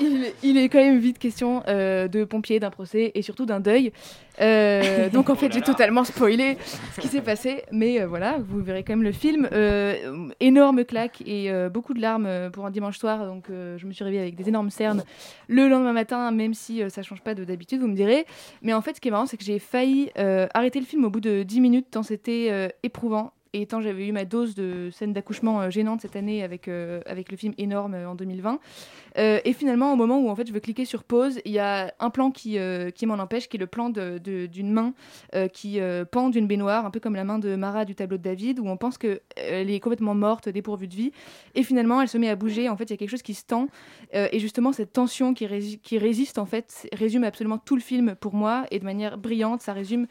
il, 0.00 0.32
il 0.42 0.58
est 0.58 0.68
quand 0.68 0.78
même 0.78 0.98
vite 0.98 1.18
question 1.18 1.62
de 1.66 2.24
pompiers, 2.24 2.60
d'un 2.60 2.70
procès 2.70 3.12
et 3.14 3.22
surtout 3.22 3.46
d'un 3.46 3.60
deuil. 3.60 3.92
Euh, 4.40 5.08
donc 5.10 5.30
en 5.30 5.34
fait, 5.34 5.52
j'ai 5.52 5.60
totalement 5.60 6.04
spoilé 6.04 6.56
ce 6.94 7.00
qui 7.00 7.08
s'est 7.08 7.20
passé, 7.20 7.64
mais 7.72 8.00
euh, 8.00 8.06
voilà, 8.06 8.38
vous 8.38 8.60
verrez 8.60 8.84
quand 8.84 8.92
même 8.92 9.02
le 9.02 9.12
film. 9.12 9.48
Euh, 9.52 10.28
énorme 10.40 10.84
claque 10.84 11.22
et 11.26 11.50
euh, 11.50 11.68
beaucoup 11.68 11.94
de 11.94 12.00
larmes 12.00 12.50
pour 12.52 12.66
un 12.66 12.70
dimanche 12.70 12.98
soir. 12.98 13.26
Donc 13.26 13.46
je 13.48 13.86
me 13.86 13.92
suis 13.92 14.04
réveillée 14.04 14.22
avec 14.22 14.36
des 14.36 14.48
énormes 14.48 14.70
cernes 14.70 15.04
le 15.48 15.68
lendemain 15.68 15.92
matin, 15.92 16.30
même 16.30 16.54
si 16.54 16.82
ça 16.90 17.02
change 17.02 17.22
pas 17.22 17.34
de 17.34 17.44
d'habitude, 17.44 17.80
vous 17.80 17.88
me 17.88 17.96
direz. 17.96 18.26
Mais 18.62 18.74
en 18.74 18.80
fait, 18.80 18.96
ce 18.96 19.00
qui 19.00 19.08
est 19.08 19.10
marrant, 19.10 19.26
c'est 19.26 19.36
que 19.36 19.44
j'ai 19.44 19.58
failli 19.58 20.10
arrêter 20.54 20.80
le 20.80 20.86
film 20.86 21.04
au 21.04 21.10
bout 21.10 21.20
de 21.20 21.42
10 21.42 21.60
minutes, 21.60 21.86
tant 21.90 22.02
c'était 22.02 22.70
éprouvant. 22.82 23.32
Et 23.52 23.66
tant 23.66 23.80
j'avais 23.80 24.06
eu 24.06 24.12
ma 24.12 24.24
dose 24.24 24.54
de 24.54 24.90
scènes 24.90 25.12
d'accouchement 25.12 25.60
euh, 25.62 25.70
gênantes 25.70 26.02
cette 26.02 26.16
année 26.16 26.42
avec, 26.42 26.68
euh, 26.68 27.00
avec 27.06 27.30
le 27.30 27.36
film 27.36 27.54
énorme 27.58 27.94
euh, 27.94 28.08
en 28.08 28.14
2020. 28.14 28.60
Euh, 29.16 29.40
et 29.44 29.52
finalement, 29.52 29.92
au 29.92 29.96
moment 29.96 30.18
où 30.20 30.28
en 30.28 30.36
fait 30.36 30.46
je 30.46 30.52
veux 30.52 30.60
cliquer 30.60 30.84
sur 30.84 31.04
pause, 31.04 31.40
il 31.44 31.52
y 31.52 31.58
a 31.58 31.92
un 31.98 32.10
plan 32.10 32.30
qui, 32.30 32.58
qui 32.94 33.06
m'en 33.06 33.14
empêche, 33.14 33.48
qui 33.48 33.56
est 33.56 33.60
le 33.60 33.66
plan 33.66 33.90
d'une 33.90 34.70
main 34.70 34.92
qui 35.52 35.80
pend 36.10 36.28
d'une 36.28 36.46
baignoire, 36.46 36.86
un 36.86 36.90
peu 36.90 37.00
comme 37.00 37.14
la 37.14 37.24
main 37.24 37.38
de 37.38 37.56
Mara 37.56 37.84
du 37.84 37.94
tableau 37.94 38.16
de 38.16 38.22
David, 38.22 38.60
où 38.60 38.66
on 38.68 38.76
pense 38.76 38.98
qu'elle 38.98 39.20
est 39.36 39.80
complètement 39.80 40.14
morte, 40.14 40.48
dépourvue 40.48 40.88
de 40.88 40.94
vie. 40.94 41.12
Et 41.54 41.62
finalement, 41.62 42.00
elle 42.00 42.08
se 42.08 42.18
met 42.18 42.28
à 42.28 42.36
bouger. 42.36 42.68
En 42.68 42.76
fait, 42.76 42.84
il 42.84 42.90
y 42.90 42.94
a 42.94 42.96
quelque 42.96 43.10
chose 43.10 43.22
qui 43.22 43.34
se 43.34 43.44
tend. 43.44 43.68
Et 44.12 44.38
justement, 44.38 44.72
cette 44.72 44.92
tension 44.92 45.34
qui, 45.34 45.46
rési- 45.46 45.80
qui 45.80 45.98
résiste, 45.98 46.38
en 46.38 46.46
fait, 46.46 46.88
résume 46.92 47.24
absolument 47.24 47.58
tout 47.58 47.74
le 47.74 47.82
film 47.82 48.14
pour 48.14 48.34
moi. 48.34 48.66
Et 48.70 48.78
de 48.78 48.84
manière 48.84 49.18
brillante, 49.18 49.62
ça 49.62 49.72
résume 49.72 50.06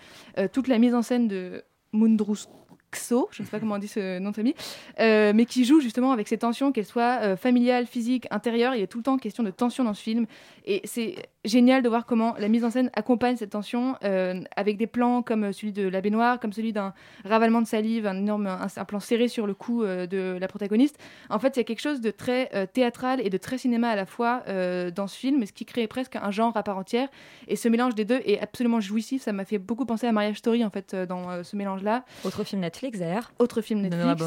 toute 0.52 0.68
la 0.68 0.80
mise 0.80 0.96
en 0.96 1.02
scène 1.02 1.28
de 1.28 1.64
Mundrus. 1.94 2.48
Xo, 2.92 3.28
je 3.32 3.42
ne 3.42 3.46
sais 3.46 3.52
pas 3.52 3.60
comment 3.60 3.76
on 3.76 3.80
dit 3.80 3.88
ce 3.88 4.20
nom 4.20 4.32
de 4.32 4.36
famille, 4.36 4.56
euh, 5.00 5.34
mais 5.36 5.46
qui 5.46 5.66
joue 5.66 5.82
justement 5.82 6.12
avec 6.12 6.28
ces 6.28 6.38
tensions, 6.38 6.72
qu'elles 6.72 6.86
soient 6.86 7.20
euh, 7.22 7.38
familiales, 7.38 7.86
physiques, 7.86 8.28
intérieures. 8.32 8.76
Il 8.76 8.84
a 8.84 8.88
tout 8.88 8.98
le 8.98 9.04
temps 9.04 9.18
question 9.18 9.44
de 9.44 9.52
tension 9.52 9.84
dans 9.84 9.94
ce 9.94 10.02
film. 10.02 10.26
Et 10.66 10.82
c'est 10.86 11.16
génial 11.48 11.82
de 11.82 11.90
voir 11.90 12.06
comment 12.06 12.36
la 12.38 12.48
mise 12.48 12.64
en 12.64 12.70
scène 12.70 12.90
accompagne 12.94 13.38
cette 13.38 13.52
tension 13.52 13.96
euh, 14.04 14.42
avec 14.56 14.78
des 14.78 14.88
plans 14.88 15.22
comme 15.22 15.52
celui 15.54 15.72
de 15.72 15.88
la 15.88 16.02
baignoire, 16.02 16.40
comme 16.40 16.54
celui 16.54 16.74
d'un 16.74 16.94
ravalement 17.26 17.62
de 17.62 17.68
salive, 17.68 18.06
un 18.06 18.18
énorme 18.18 18.48
un, 18.48 18.68
un 18.76 18.86
plan 18.86 19.00
serré 19.00 19.28
sur 19.28 19.48
le 19.48 19.54
cou 19.54 19.84
euh, 19.84 20.08
de 20.08 20.38
la 20.40 20.48
protagoniste. 20.48 20.98
En 21.30 21.40
fait, 21.40 21.56
il 21.56 21.60
y 21.60 21.62
a 21.62 21.64
quelque 21.64 21.82
chose 21.82 22.02
de 22.02 22.12
très 22.12 22.50
euh, 22.54 22.66
théâtral 22.66 23.22
et 23.26 23.30
de 23.30 23.38
très 23.38 23.58
cinéma 23.58 23.90
à 23.90 23.96
la 23.96 24.06
fois 24.06 24.44
dans 24.48 25.08
ce 25.08 25.18
film, 25.18 25.46
ce 25.46 25.52
qui 25.52 25.66
crée 25.66 25.88
presque 25.88 26.16
un 26.16 26.32
genre 26.32 26.56
à 26.56 26.64
part 26.64 26.78
entière. 26.78 27.10
Et 27.48 27.56
ce 27.56 27.68
mélange 27.68 27.96
des 27.96 28.06
deux 28.06 28.22
est 28.26 28.40
absolument 28.40 28.80
jouissif. 28.80 29.22
Ça 29.24 29.34
m'a 29.34 29.46
fait 29.46 29.58
beaucoup 29.58 29.86
penser 29.86 30.08
à 30.08 30.12
Marriage 30.12 30.38
Story 30.38 30.64
en 30.64 30.70
fait 30.70 30.96
dans 30.96 31.44
ce 31.44 31.56
mélange-là. 31.56 32.04
Autre 32.24 32.44
film 32.44 32.62
Netflix 32.62 33.00
d'ailleurs. 33.00 33.32
Autre 33.40 33.62
film 33.62 33.82
Netflix. 33.82 34.24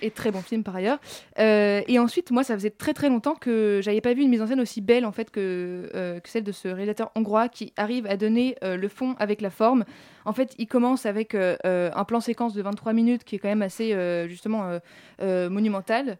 Et 0.00 0.10
très 0.10 0.30
bon 0.30 0.40
film 0.40 0.62
par 0.62 0.76
ailleurs. 0.76 0.98
Et 1.38 1.98
ensuite, 1.98 2.30
moi, 2.30 2.44
ça 2.44 2.54
faisait 2.54 2.70
très 2.70 2.94
très 2.94 3.08
longtemps 3.08 3.34
que 3.34 3.80
j'avais 3.82 4.00
pas 4.00 4.14
vu 4.14 4.22
une 4.22 4.30
mise 4.30 4.42
en 4.42 4.46
scène 4.46 4.60
aussi 4.60 4.80
belle 4.80 5.04
en 5.04 5.12
fait 5.12 5.30
que, 5.30 6.20
que 6.22 6.28
celle 6.28 6.44
de 6.44 6.52
ce 6.52 6.61
réalisateur 6.68 7.10
hongrois 7.14 7.48
qui 7.48 7.72
arrive 7.76 8.06
à 8.06 8.16
donner 8.16 8.56
euh, 8.62 8.76
le 8.76 8.88
fond 8.88 9.14
avec 9.18 9.40
la 9.40 9.50
forme. 9.50 9.84
En 10.24 10.32
fait, 10.32 10.54
il 10.58 10.66
commence 10.66 11.06
avec 11.06 11.34
euh, 11.34 11.56
euh, 11.66 11.90
un 11.94 12.04
plan 12.04 12.20
séquence 12.20 12.54
de 12.54 12.62
23 12.62 12.92
minutes 12.92 13.24
qui 13.24 13.36
est 13.36 13.38
quand 13.38 13.48
même 13.48 13.62
assez 13.62 13.92
justement 14.28 14.78
monumental 15.20 16.18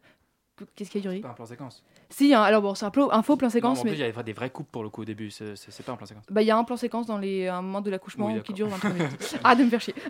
Qu'est-ce 0.77 0.91
qu'il 0.91 1.05
y 1.05 1.09
a, 1.09 1.11
Yuri? 1.11 1.27
Un 1.27 1.35
plan 1.35 1.47
séquence. 1.47 1.83
Si, 2.13 2.35
hein, 2.35 2.43
alors 2.43 2.63
bon, 2.63 2.75
c'est 2.75 2.85
un, 2.85 2.93
un 3.11 3.23
faux 3.23 3.37
plan 3.37 3.47
Non, 3.47 3.51
séquence, 3.51 3.79
mais 3.79 3.81
en 3.81 3.83
plus, 3.83 3.91
mais 3.93 3.97
il 3.97 4.01
y 4.01 4.05
avait 4.05 4.23
des 4.23 4.33
vraies 4.33 4.51
coupes 4.51 4.71
pour 4.71 4.83
le 4.83 4.91
coup 4.91 5.03
au 5.03 5.05
début. 5.05 5.31
C'est 5.31 5.83
pas 5.85 5.93
un 5.93 5.97
plan 5.97 6.07
séquence. 6.07 6.25
bah, 6.31 6.43
il 6.43 6.47
y 6.47 6.51
a 6.51 6.57
un 6.57 6.65
plan 6.65 6.77
séquence 6.77 7.07
dans 7.07 7.19
les, 7.19 7.49
un 7.49 7.63
moment 7.63 7.81
de 7.81 7.91
l'accouchement 7.91 8.27
Oui, 8.27 8.43
qui 8.43 8.53
dure 8.53 8.69
23 8.69 8.91
minutes. 8.91 9.39
ah, 9.45 9.55
de 9.55 9.65
me 9.65 9.71
faire 9.71 9.81
chier. 9.81 9.95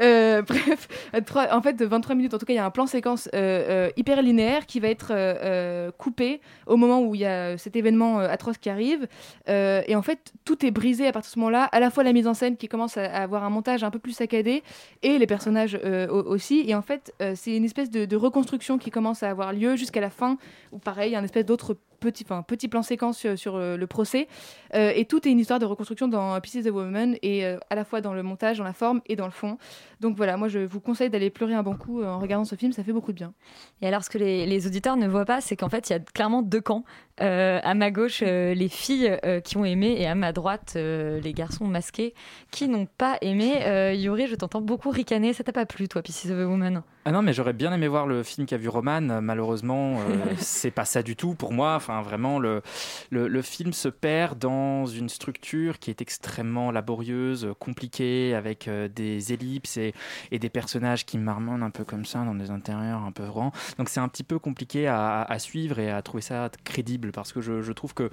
Euh, 0.00 0.42
bref, 0.42 0.88
euh, 1.14 1.46
en 1.52 1.62
fait, 1.62 1.74
de 1.74 1.84
23 1.84 2.14
minutes, 2.14 2.34
en 2.34 2.38
tout 2.38 2.46
cas, 2.46 2.52
il 2.52 2.56
y 2.56 2.60
a 2.60 2.64
un 2.64 2.70
plan 2.70 2.86
séquence 2.86 3.28
euh, 3.34 3.88
euh, 3.88 3.90
hyper 3.96 4.22
linéaire 4.22 4.66
qui 4.66 4.80
va 4.80 4.88
être 4.88 5.08
euh, 5.10 5.90
coupé 5.92 6.40
au 6.66 6.76
moment 6.76 7.00
où 7.02 7.14
il 7.14 7.20
y 7.22 7.26
a 7.26 7.58
cet 7.58 7.76
événement 7.76 8.18
atroce 8.18 8.58
qui 8.58 8.70
arrive. 8.70 9.06
Et 9.46 9.94
en 9.96 10.02
fait, 10.02 10.32
tout 10.44 10.64
est 10.64 10.70
brisé 10.70 11.06
à 11.06 11.12
partir 11.12 11.30
de 11.30 11.34
ce 11.34 11.38
moment-là. 11.40 11.64
À 11.64 11.80
la 11.80 11.90
fois 11.90 12.04
la 12.04 12.12
mise 12.12 12.26
en 12.26 12.34
scène 12.34 12.56
qui 12.56 12.68
commence 12.68 12.96
à, 12.96 13.04
avoir 13.04 13.44
un 13.44 13.50
montage 13.50 13.84
un 13.84 13.90
peu 13.90 13.98
plus 13.98 14.12
saccadé 14.12 14.62
et 15.02 15.18
les 15.18 15.26
personnages 15.26 15.74
au- 15.84 16.22
aussi. 16.22 16.64
Et 16.66 16.74
en 16.74 16.82
fait, 16.82 17.14
c'est 17.34 17.56
une 17.56 17.64
espèce 17.64 17.90
de, 17.90 18.04
de 18.04 18.16
reconstruction 18.16 18.78
qui 18.78 18.90
commence 18.90 19.22
à 19.22 19.30
avoir 19.30 19.52
lieu 19.52 19.76
jusqu'à 19.76 20.00
la 20.00 20.10
fin, 20.10 20.36
où 20.72 20.78
pareil, 20.90 21.10
il 21.10 21.12
y 21.12 21.16
a 21.16 21.20
un 21.20 21.24
espèce 21.24 21.46
d'autre 21.46 21.76
petit, 22.00 22.24
plan 22.68 22.82
séquence 22.82 23.16
sur, 23.16 23.38
sur, 23.38 23.54
euh, 23.54 23.76
le 23.76 23.86
procès. 23.86 24.26
Euh, 24.74 24.92
et 24.96 25.04
tout 25.04 25.26
est 25.28 25.30
une 25.30 25.38
histoire 25.38 25.60
de 25.60 25.66
reconstruction 25.66 26.08
dans 26.08 26.40
Pieces 26.40 26.66
of 26.66 26.74
Woman, 26.74 27.16
et 27.22 27.46
euh, 27.46 27.58
à 27.70 27.76
la 27.76 27.84
fois 27.84 28.00
dans 28.00 28.12
le 28.12 28.24
montage, 28.24 28.58
dans 28.58 28.64
la 28.64 28.72
forme 28.72 29.00
et 29.06 29.14
dans 29.14 29.26
le 29.26 29.30
fond. 29.30 29.56
Donc 30.00 30.16
voilà, 30.16 30.36
moi 30.36 30.48
je 30.48 30.60
vous 30.60 30.80
conseille 30.80 31.10
d'aller 31.10 31.30
pleurer 31.30 31.54
un 31.54 31.62
bon 31.62 31.76
coup 31.76 32.00
euh, 32.00 32.06
en 32.06 32.18
regardant 32.18 32.44
ce 32.44 32.54
film, 32.54 32.72
ça 32.72 32.82
fait 32.82 32.92
beaucoup 32.92 33.12
de 33.12 33.16
bien. 33.16 33.34
Et 33.82 33.86
alors, 33.86 34.02
ce 34.02 34.10
que 34.10 34.18
les, 34.18 34.46
les 34.46 34.66
auditeurs 34.66 34.96
ne 34.96 35.06
voient 35.06 35.24
pas, 35.26 35.40
c'est 35.40 35.56
qu'en 35.56 35.68
fait, 35.68 35.90
il 35.90 35.92
y 35.92 35.96
a 35.96 36.00
clairement 36.00 36.42
deux 36.42 36.60
camps. 36.60 36.84
Euh, 37.20 37.60
à 37.62 37.74
ma 37.74 37.90
gauche, 37.90 38.22
euh, 38.22 38.54
les 38.54 38.70
filles 38.70 39.18
euh, 39.26 39.40
qui 39.40 39.58
ont 39.58 39.64
aimé, 39.66 39.94
et 39.98 40.06
à 40.06 40.14
ma 40.14 40.32
droite, 40.32 40.72
euh, 40.76 41.20
les 41.20 41.34
garçons 41.34 41.66
masqués 41.66 42.14
qui 42.50 42.66
n'ont 42.66 42.86
pas 42.86 43.18
aimé. 43.20 43.58
Euh, 43.66 43.92
Yuri, 43.92 44.26
je 44.26 44.34
t'entends 44.36 44.62
beaucoup 44.62 44.88
ricaner. 44.88 45.34
Ça 45.34 45.44
t'a 45.44 45.52
pas 45.52 45.66
plu, 45.66 45.86
toi, 45.86 46.00
Pieces 46.00 46.30
of 46.30 46.38
a 46.38 46.46
Woman 46.46 46.82
Ah 47.04 47.12
non, 47.12 47.20
mais 47.20 47.34
j'aurais 47.34 47.52
bien 47.52 47.74
aimé 47.74 47.88
voir 47.88 48.06
le 48.06 48.22
film 48.22 48.46
qu'a 48.46 48.56
vu 48.56 48.68
Roman. 48.68 49.20
Malheureusement, 49.20 49.98
euh, 49.98 50.16
c'est 50.38 50.70
pas 50.70 50.86
ça 50.86 51.02
du 51.02 51.14
tout 51.14 51.34
pour 51.34 51.52
moi. 51.52 51.74
Enfin, 51.74 52.00
vraiment, 52.00 52.38
le, 52.38 52.62
le, 53.10 53.28
le 53.28 53.42
film 53.42 53.74
se 53.74 53.88
perd 53.88 54.38
dans 54.38 54.86
une 54.86 55.10
structure 55.10 55.78
qui 55.78 55.90
est 55.90 56.00
extrêmement 56.00 56.70
laborieuse, 56.70 57.48
compliquée, 57.58 58.34
avec 58.34 58.66
euh, 58.66 58.88
des 58.88 59.34
ellipses 59.34 59.76
et, 59.76 59.89
et 60.30 60.38
des 60.38 60.50
personnages 60.50 61.06
qui 61.06 61.18
marmonnent 61.18 61.62
un 61.62 61.70
peu 61.70 61.84
comme 61.84 62.04
ça 62.04 62.24
dans 62.24 62.34
des 62.34 62.50
intérieurs 62.50 63.02
un 63.02 63.12
peu 63.12 63.26
grands. 63.26 63.52
Donc 63.78 63.88
c'est 63.88 64.00
un 64.00 64.08
petit 64.08 64.24
peu 64.24 64.38
compliqué 64.38 64.86
à, 64.88 65.36
suivre 65.38 65.78
et 65.78 65.90
à 65.90 66.02
trouver 66.02 66.22
ça 66.22 66.50
crédible 66.64 67.12
parce 67.12 67.32
que 67.32 67.40
je, 67.40 67.72
trouve 67.72 67.94
que, 67.94 68.10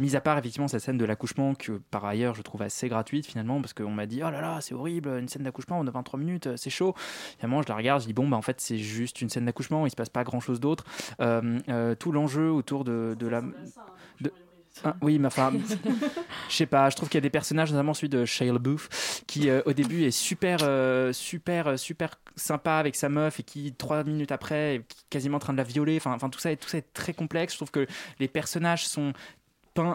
mis 0.00 0.16
à 0.16 0.20
part 0.20 0.38
effectivement 0.38 0.68
cette 0.68 0.80
scène 0.80 0.98
de 0.98 1.04
l'accouchement 1.04 1.54
que 1.54 1.80
par 1.90 2.04
ailleurs 2.04 2.34
je 2.34 2.42
trouve 2.42 2.62
assez 2.62 2.88
gratuite 2.88 3.26
finalement 3.26 3.60
parce 3.60 3.72
qu'on 3.72 3.90
m'a 3.90 4.06
dit 4.06 4.20
oh 4.24 4.30
là 4.30 4.40
là 4.40 4.58
c'est 4.60 4.74
horrible 4.74 5.18
une 5.18 5.28
scène 5.28 5.42
d'accouchement 5.42 5.82
de 5.84 5.90
23 5.90 6.18
minutes 6.18 6.56
c'est 6.56 6.70
chaud. 6.70 6.94
Finalement 7.38 7.62
je 7.62 7.68
la 7.68 7.76
regarde 7.76 8.02
je 8.02 8.06
dis 8.06 8.12
bon 8.12 8.28
bah 8.28 8.36
en 8.36 8.42
fait 8.42 8.60
c'est 8.60 8.78
juste 8.78 9.20
une 9.20 9.28
scène 9.28 9.44
d'accouchement 9.44 9.86
il 9.86 9.90
se 9.90 9.96
passe 9.96 10.08
pas 10.08 10.24
grand 10.24 10.40
chose 10.40 10.60
d'autre. 10.60 10.84
Euh, 11.20 11.58
euh, 11.68 11.94
tout 11.94 12.12
l'enjeu 12.12 12.50
autour 12.50 12.84
de, 12.84 13.16
de 13.18 13.26
la 13.26 13.42
Ah, 14.84 14.96
oui, 15.02 15.18
mais 15.18 15.26
enfin, 15.26 15.52
je 16.48 16.54
sais 16.54 16.66
pas, 16.66 16.90
je 16.90 16.96
trouve 16.96 17.08
qu'il 17.08 17.16
y 17.16 17.18
a 17.18 17.22
des 17.22 17.30
personnages, 17.30 17.70
notamment 17.72 17.94
celui 17.94 18.08
de 18.08 18.24
Shia 18.24 18.52
LaBeouf, 18.52 19.22
qui 19.26 19.48
euh, 19.48 19.62
au 19.66 19.72
début 19.72 20.04
est 20.04 20.10
super, 20.10 20.58
euh, 20.62 21.12
super, 21.12 21.68
euh, 21.68 21.76
super 21.76 22.18
sympa 22.36 22.74
avec 22.74 22.94
sa 22.94 23.08
meuf 23.08 23.40
et 23.40 23.42
qui 23.42 23.72
trois 23.74 24.04
minutes 24.04 24.32
après 24.32 24.76
est 24.76 24.84
quasiment 25.10 25.36
en 25.36 25.40
train 25.40 25.52
de 25.52 25.58
la 25.58 25.64
violer. 25.64 25.96
Enfin, 25.96 26.12
enfin 26.12 26.28
tout 26.28 26.38
ça, 26.38 26.52
est, 26.52 26.56
tout 26.56 26.68
ça 26.68 26.78
est 26.78 26.92
très 26.92 27.12
complexe. 27.12 27.54
Je 27.54 27.58
trouve 27.58 27.70
que 27.70 27.86
les 28.20 28.28
personnages 28.28 28.86
sont 28.86 29.12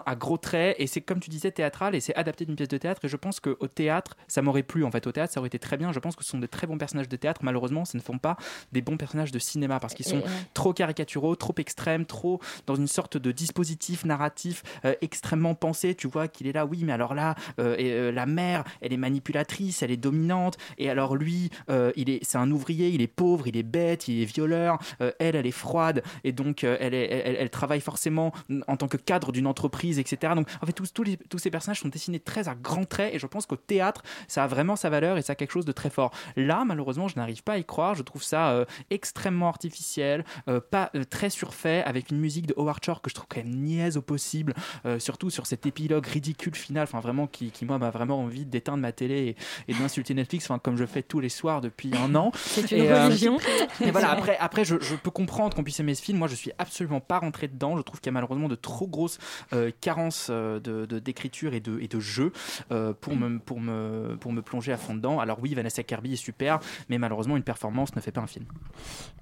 à 0.06 0.14
gros 0.16 0.36
traits 0.38 0.76
et 0.78 0.86
c'est 0.86 1.00
comme 1.00 1.20
tu 1.20 1.30
disais 1.30 1.50
théâtral 1.50 1.94
et 1.94 2.00
c'est 2.00 2.14
adapté 2.14 2.44
d'une 2.44 2.56
pièce 2.56 2.68
de 2.68 2.78
théâtre 2.78 3.04
et 3.04 3.08
je 3.08 3.16
pense 3.16 3.40
qu'au 3.40 3.66
théâtre 3.68 4.16
ça 4.28 4.42
m'aurait 4.42 4.62
plu 4.62 4.84
en 4.84 4.90
fait 4.90 5.06
au 5.06 5.12
théâtre 5.12 5.32
ça 5.32 5.40
aurait 5.40 5.48
été 5.48 5.58
très 5.58 5.76
bien 5.76 5.92
je 5.92 5.98
pense 5.98 6.16
que 6.16 6.24
ce 6.24 6.30
sont 6.30 6.38
de 6.38 6.46
très 6.46 6.66
bons 6.66 6.78
personnages 6.78 7.08
de 7.08 7.16
théâtre 7.16 7.40
malheureusement 7.44 7.84
ce 7.84 7.96
ne 7.96 8.02
font 8.02 8.18
pas 8.18 8.36
des 8.72 8.82
bons 8.82 8.96
personnages 8.96 9.32
de 9.32 9.38
cinéma 9.38 9.80
parce 9.80 9.94
qu'ils 9.94 10.06
sont 10.06 10.16
ouais. 10.16 10.24
trop 10.54 10.72
caricaturaux, 10.72 11.36
trop 11.36 11.54
extrêmes, 11.58 12.06
trop 12.06 12.40
dans 12.66 12.74
une 12.74 12.86
sorte 12.86 13.16
de 13.16 13.32
dispositif 13.32 14.04
narratif 14.04 14.62
euh, 14.84 14.94
extrêmement 15.00 15.54
pensé. 15.54 15.94
Tu 15.94 16.06
vois 16.08 16.28
qu'il 16.28 16.46
est 16.46 16.52
là, 16.52 16.66
oui, 16.66 16.82
mais 16.84 16.92
alors 16.92 17.14
là, 17.14 17.34
euh, 17.58 17.76
et, 17.78 17.92
euh, 17.92 18.12
la 18.12 18.26
mère, 18.26 18.64
elle 18.80 18.92
est 18.92 18.96
manipulatrice, 18.96 19.82
elle 19.82 19.90
est 19.90 19.96
dominante, 19.96 20.56
et 20.78 20.90
alors 20.90 21.16
lui, 21.16 21.50
il 21.96 22.10
est, 22.10 22.20
c'est 22.24 22.38
un 22.38 22.50
ouvrier, 22.50 22.88
il 22.88 23.00
est 23.02 23.06
pauvre, 23.06 23.46
il 23.46 23.56
est 23.56 23.62
bête, 23.62 24.08
il 24.08 24.22
est 24.22 24.24
violeur. 24.24 24.78
elle, 25.18 25.36
elle 25.36 25.46
est 25.46 25.50
froide, 25.50 26.02
et 26.24 26.32
donc 26.32 26.64
elle, 26.64 26.94
est- 26.94 27.08
elle, 27.10 27.36
elle 27.36 27.50
travaille 27.50 27.80
forcément 27.80 28.32
en 28.68 28.76
tant 28.76 28.88
que 28.88 28.96
cadre 28.96 29.32
d'une 29.32 29.46
entreprise, 29.46 29.73
etc. 29.82 30.32
Donc 30.34 30.48
en 30.62 30.66
fait, 30.66 30.72
tous, 30.72 30.92
tous, 30.92 31.02
les- 31.02 31.16
tous 31.16 31.38
ces 31.38 31.50
personnages 31.50 31.80
sont 31.80 31.88
dessinés 31.88 32.20
très 32.20 32.48
à 32.48 32.54
grands 32.54 32.84
traits, 32.84 33.14
et 33.14 33.18
je 33.18 33.26
pense 33.26 33.46
qu'au 33.46 33.56
théâtre, 33.56 34.02
ça 34.28 34.44
a 34.44 34.46
vraiment 34.46 34.76
sa 34.76 34.90
valeur 34.90 35.16
et 35.18 35.22
ça 35.22 35.32
a 35.32 35.36
quelque 35.36 35.52
chose 35.52 35.64
de 35.64 35.72
très 35.72 35.90
fort. 35.90 36.12
Là, 36.36 36.64
malheureusement, 36.64 37.08
je 37.08 37.16
n'arrive 37.16 37.42
pas 37.42 37.54
à 37.54 37.58
y 37.58 37.64
croire. 37.64 37.94
Je 37.94 38.02
trouve 38.02 38.22
ça 38.22 38.50
euh, 38.50 38.64
extrêmement 38.90 39.48
artificiel, 39.48 40.24
euh, 40.48 40.60
pas 40.60 40.90
euh, 40.94 41.04
très 41.04 41.30
surfait, 41.30 41.82
avec 41.84 42.10
une 42.10 42.18
musique 42.18 42.46
de 42.46 42.54
Howard 42.56 42.82
Shore 42.84 43.02
que 43.02 43.10
je 43.10 43.14
trouve 43.14 43.26
quand 43.28 43.42
même 43.42 43.54
niaise 43.54 43.96
au 43.96 44.02
possible, 44.02 44.54
surtout 44.98 45.30
sur 45.30 45.46
cet 45.46 45.66
épilogue 45.66 46.06
ridicule 46.06 46.54
final, 46.54 46.84
enfin 46.84 47.00
vraiment 47.00 47.26
qui, 47.26 47.50
qui 47.50 47.64
moi 47.64 47.78
m'a 47.78 47.90
vraiment 47.90 48.20
envie 48.20 48.44
d'éteindre 48.44 48.78
ma 48.78 48.92
télé 48.92 49.36
et, 49.68 49.72
et 49.72 49.74
d'insulter 49.74 50.14
Netflix, 50.14 50.44
enfin 50.46 50.58
comme 50.58 50.76
je 50.76 50.84
fais 50.86 51.02
tous 51.02 51.20
les 51.20 51.28
soirs 51.28 51.60
depuis 51.60 51.90
un 51.96 52.14
an. 52.14 52.32
C'est 52.36 52.70
une 52.70 52.84
Et, 52.84 52.92
religion. 52.92 53.38
et 53.80 53.90
voilà, 53.90 54.10
après, 54.10 54.36
après 54.38 54.64
je, 54.64 54.76
je 54.80 54.94
peux 54.94 55.10
comprendre 55.10 55.54
qu'on 55.56 55.64
puisse 55.64 55.80
aimer 55.80 55.94
ce 55.94 56.02
film. 56.02 56.18
Moi, 56.18 56.28
je 56.28 56.34
suis 56.34 56.52
absolument 56.58 57.00
pas 57.00 57.18
rentré 57.18 57.48
dedans. 57.48 57.76
Je 57.76 57.82
trouve 57.82 58.00
qu'il 58.00 58.06
y 58.08 58.12
a 58.12 58.12
malheureusement 58.12 58.48
de 58.48 58.54
trop 58.54 58.86
grosses 58.86 59.18
euh, 59.54 59.70
carences 59.80 60.28
euh, 60.30 60.60
de- 60.60 60.98
d'écriture 60.98 61.54
et 61.54 61.60
de, 61.60 61.78
et 61.80 61.88
de 61.88 62.00
jeu 62.00 62.32
euh, 62.72 62.92
pour, 62.98 63.16
me, 63.16 63.38
pour, 63.38 63.60
me, 63.60 64.16
pour 64.20 64.32
me 64.32 64.42
plonger 64.42 64.72
à 64.72 64.76
fond 64.76 64.94
dedans. 64.94 65.20
Alors 65.20 65.38
oui, 65.40 65.54
Vanessa 65.54 65.82
Kirby 65.82 66.12
est 66.14 66.16
super, 66.16 66.60
mais 66.88 66.98
malheureusement, 66.98 67.36
une 67.36 67.42
performance 67.42 67.94
ne 67.96 68.00
fait 68.00 68.12
pas 68.12 68.20
un 68.20 68.26
film. 68.26 68.44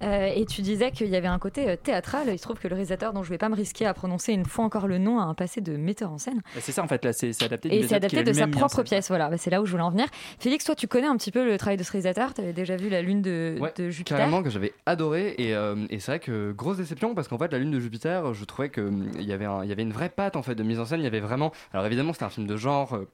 Euh, 0.01 0.31
et 0.35 0.45
tu 0.45 0.61
disais 0.61 0.91
qu'il 0.91 1.07
y 1.07 1.15
avait 1.15 1.27
un 1.27 1.39
côté 1.39 1.77
théâtral. 1.77 2.27
Il 2.31 2.37
se 2.37 2.43
trouve 2.43 2.59
que 2.59 2.67
le 2.67 2.75
réalisateur, 2.75 3.13
dont 3.13 3.23
je 3.23 3.29
vais 3.29 3.37
pas 3.37 3.49
me 3.49 3.55
risquer 3.55 3.85
à 3.85 3.93
prononcer 3.93 4.33
une 4.33 4.45
fois 4.45 4.65
encore 4.65 4.87
le 4.87 4.97
nom, 4.97 5.19
a 5.19 5.23
un 5.23 5.33
passé 5.33 5.61
de 5.61 5.77
metteur 5.77 6.11
en 6.11 6.17
scène. 6.17 6.41
Bah, 6.55 6.61
C'est 6.61 6.71
ça 6.71 6.83
en 6.83 6.87
fait, 6.87 7.03
là, 7.05 7.13
c'est 7.13 7.29
adapté 7.43 7.73
Et 7.73 7.87
c'est 7.87 7.95
adapté 7.95 8.23
de 8.23 8.33
sa 8.33 8.47
propre 8.47 8.83
pièce. 8.83 9.07
Voilà, 9.09 9.29
Bah, 9.29 9.37
c'est 9.37 9.49
là 9.49 9.61
où 9.61 9.65
je 9.65 9.71
voulais 9.71 9.83
en 9.83 9.91
venir. 9.91 10.07
Félix, 10.39 10.65
toi, 10.65 10.75
tu 10.75 10.87
connais 10.87 11.07
un 11.07 11.15
petit 11.17 11.31
peu 11.31 11.45
le 11.45 11.57
travail 11.57 11.77
de 11.77 11.83
ce 11.83 11.91
réalisateur? 11.91 12.33
Tu 12.33 12.41
avais 12.41 12.53
déjà 12.53 12.75
vu 12.75 12.89
La 12.89 13.01
Lune 13.01 13.21
de, 13.21 13.57
Ouais, 13.59 13.73
de 13.77 13.89
Jupiter? 13.89 14.17
Carrément 14.17 14.43
que 14.43 14.49
j'avais 14.49 14.73
adoré 14.85 15.35
et, 15.37 15.55
euh, 15.55 15.75
et 15.89 15.99
c'est 15.99 16.11
vrai 16.11 16.19
que 16.19 16.51
grosse 16.51 16.77
déception 16.77 17.15
parce 17.15 17.27
qu'en 17.27 17.37
fait 17.37 17.51
la 17.51 17.59
lune 17.59 17.71
de 17.71 17.79
Jupiter 17.79 18.33
je 18.33 18.43
trouvais 18.45 18.69
qu'il 18.69 19.21
y 19.21 19.31
avait 19.31 19.45
un- 19.45 19.63
il 19.63 19.69
y 19.69 19.71
avait 19.71 19.81
une 19.83 19.91
vraie 19.93 20.09
patte 20.09 20.22
en 20.35 20.43
fait 20.43 20.55
de 20.55 20.63
mise 20.63 20.79
en 20.79 20.85
scène 20.85 20.99
il 20.99 21.03
y 21.03 21.07
avait 21.07 21.19
vraiment 21.19 21.51
alors 21.73 21.85
évidemment 21.85 22.13
c'était 22.13 22.25
un 22.25 22.29
film 22.29 22.47
de 22.47 22.57
genre 22.57 22.95
euh, 22.95 23.09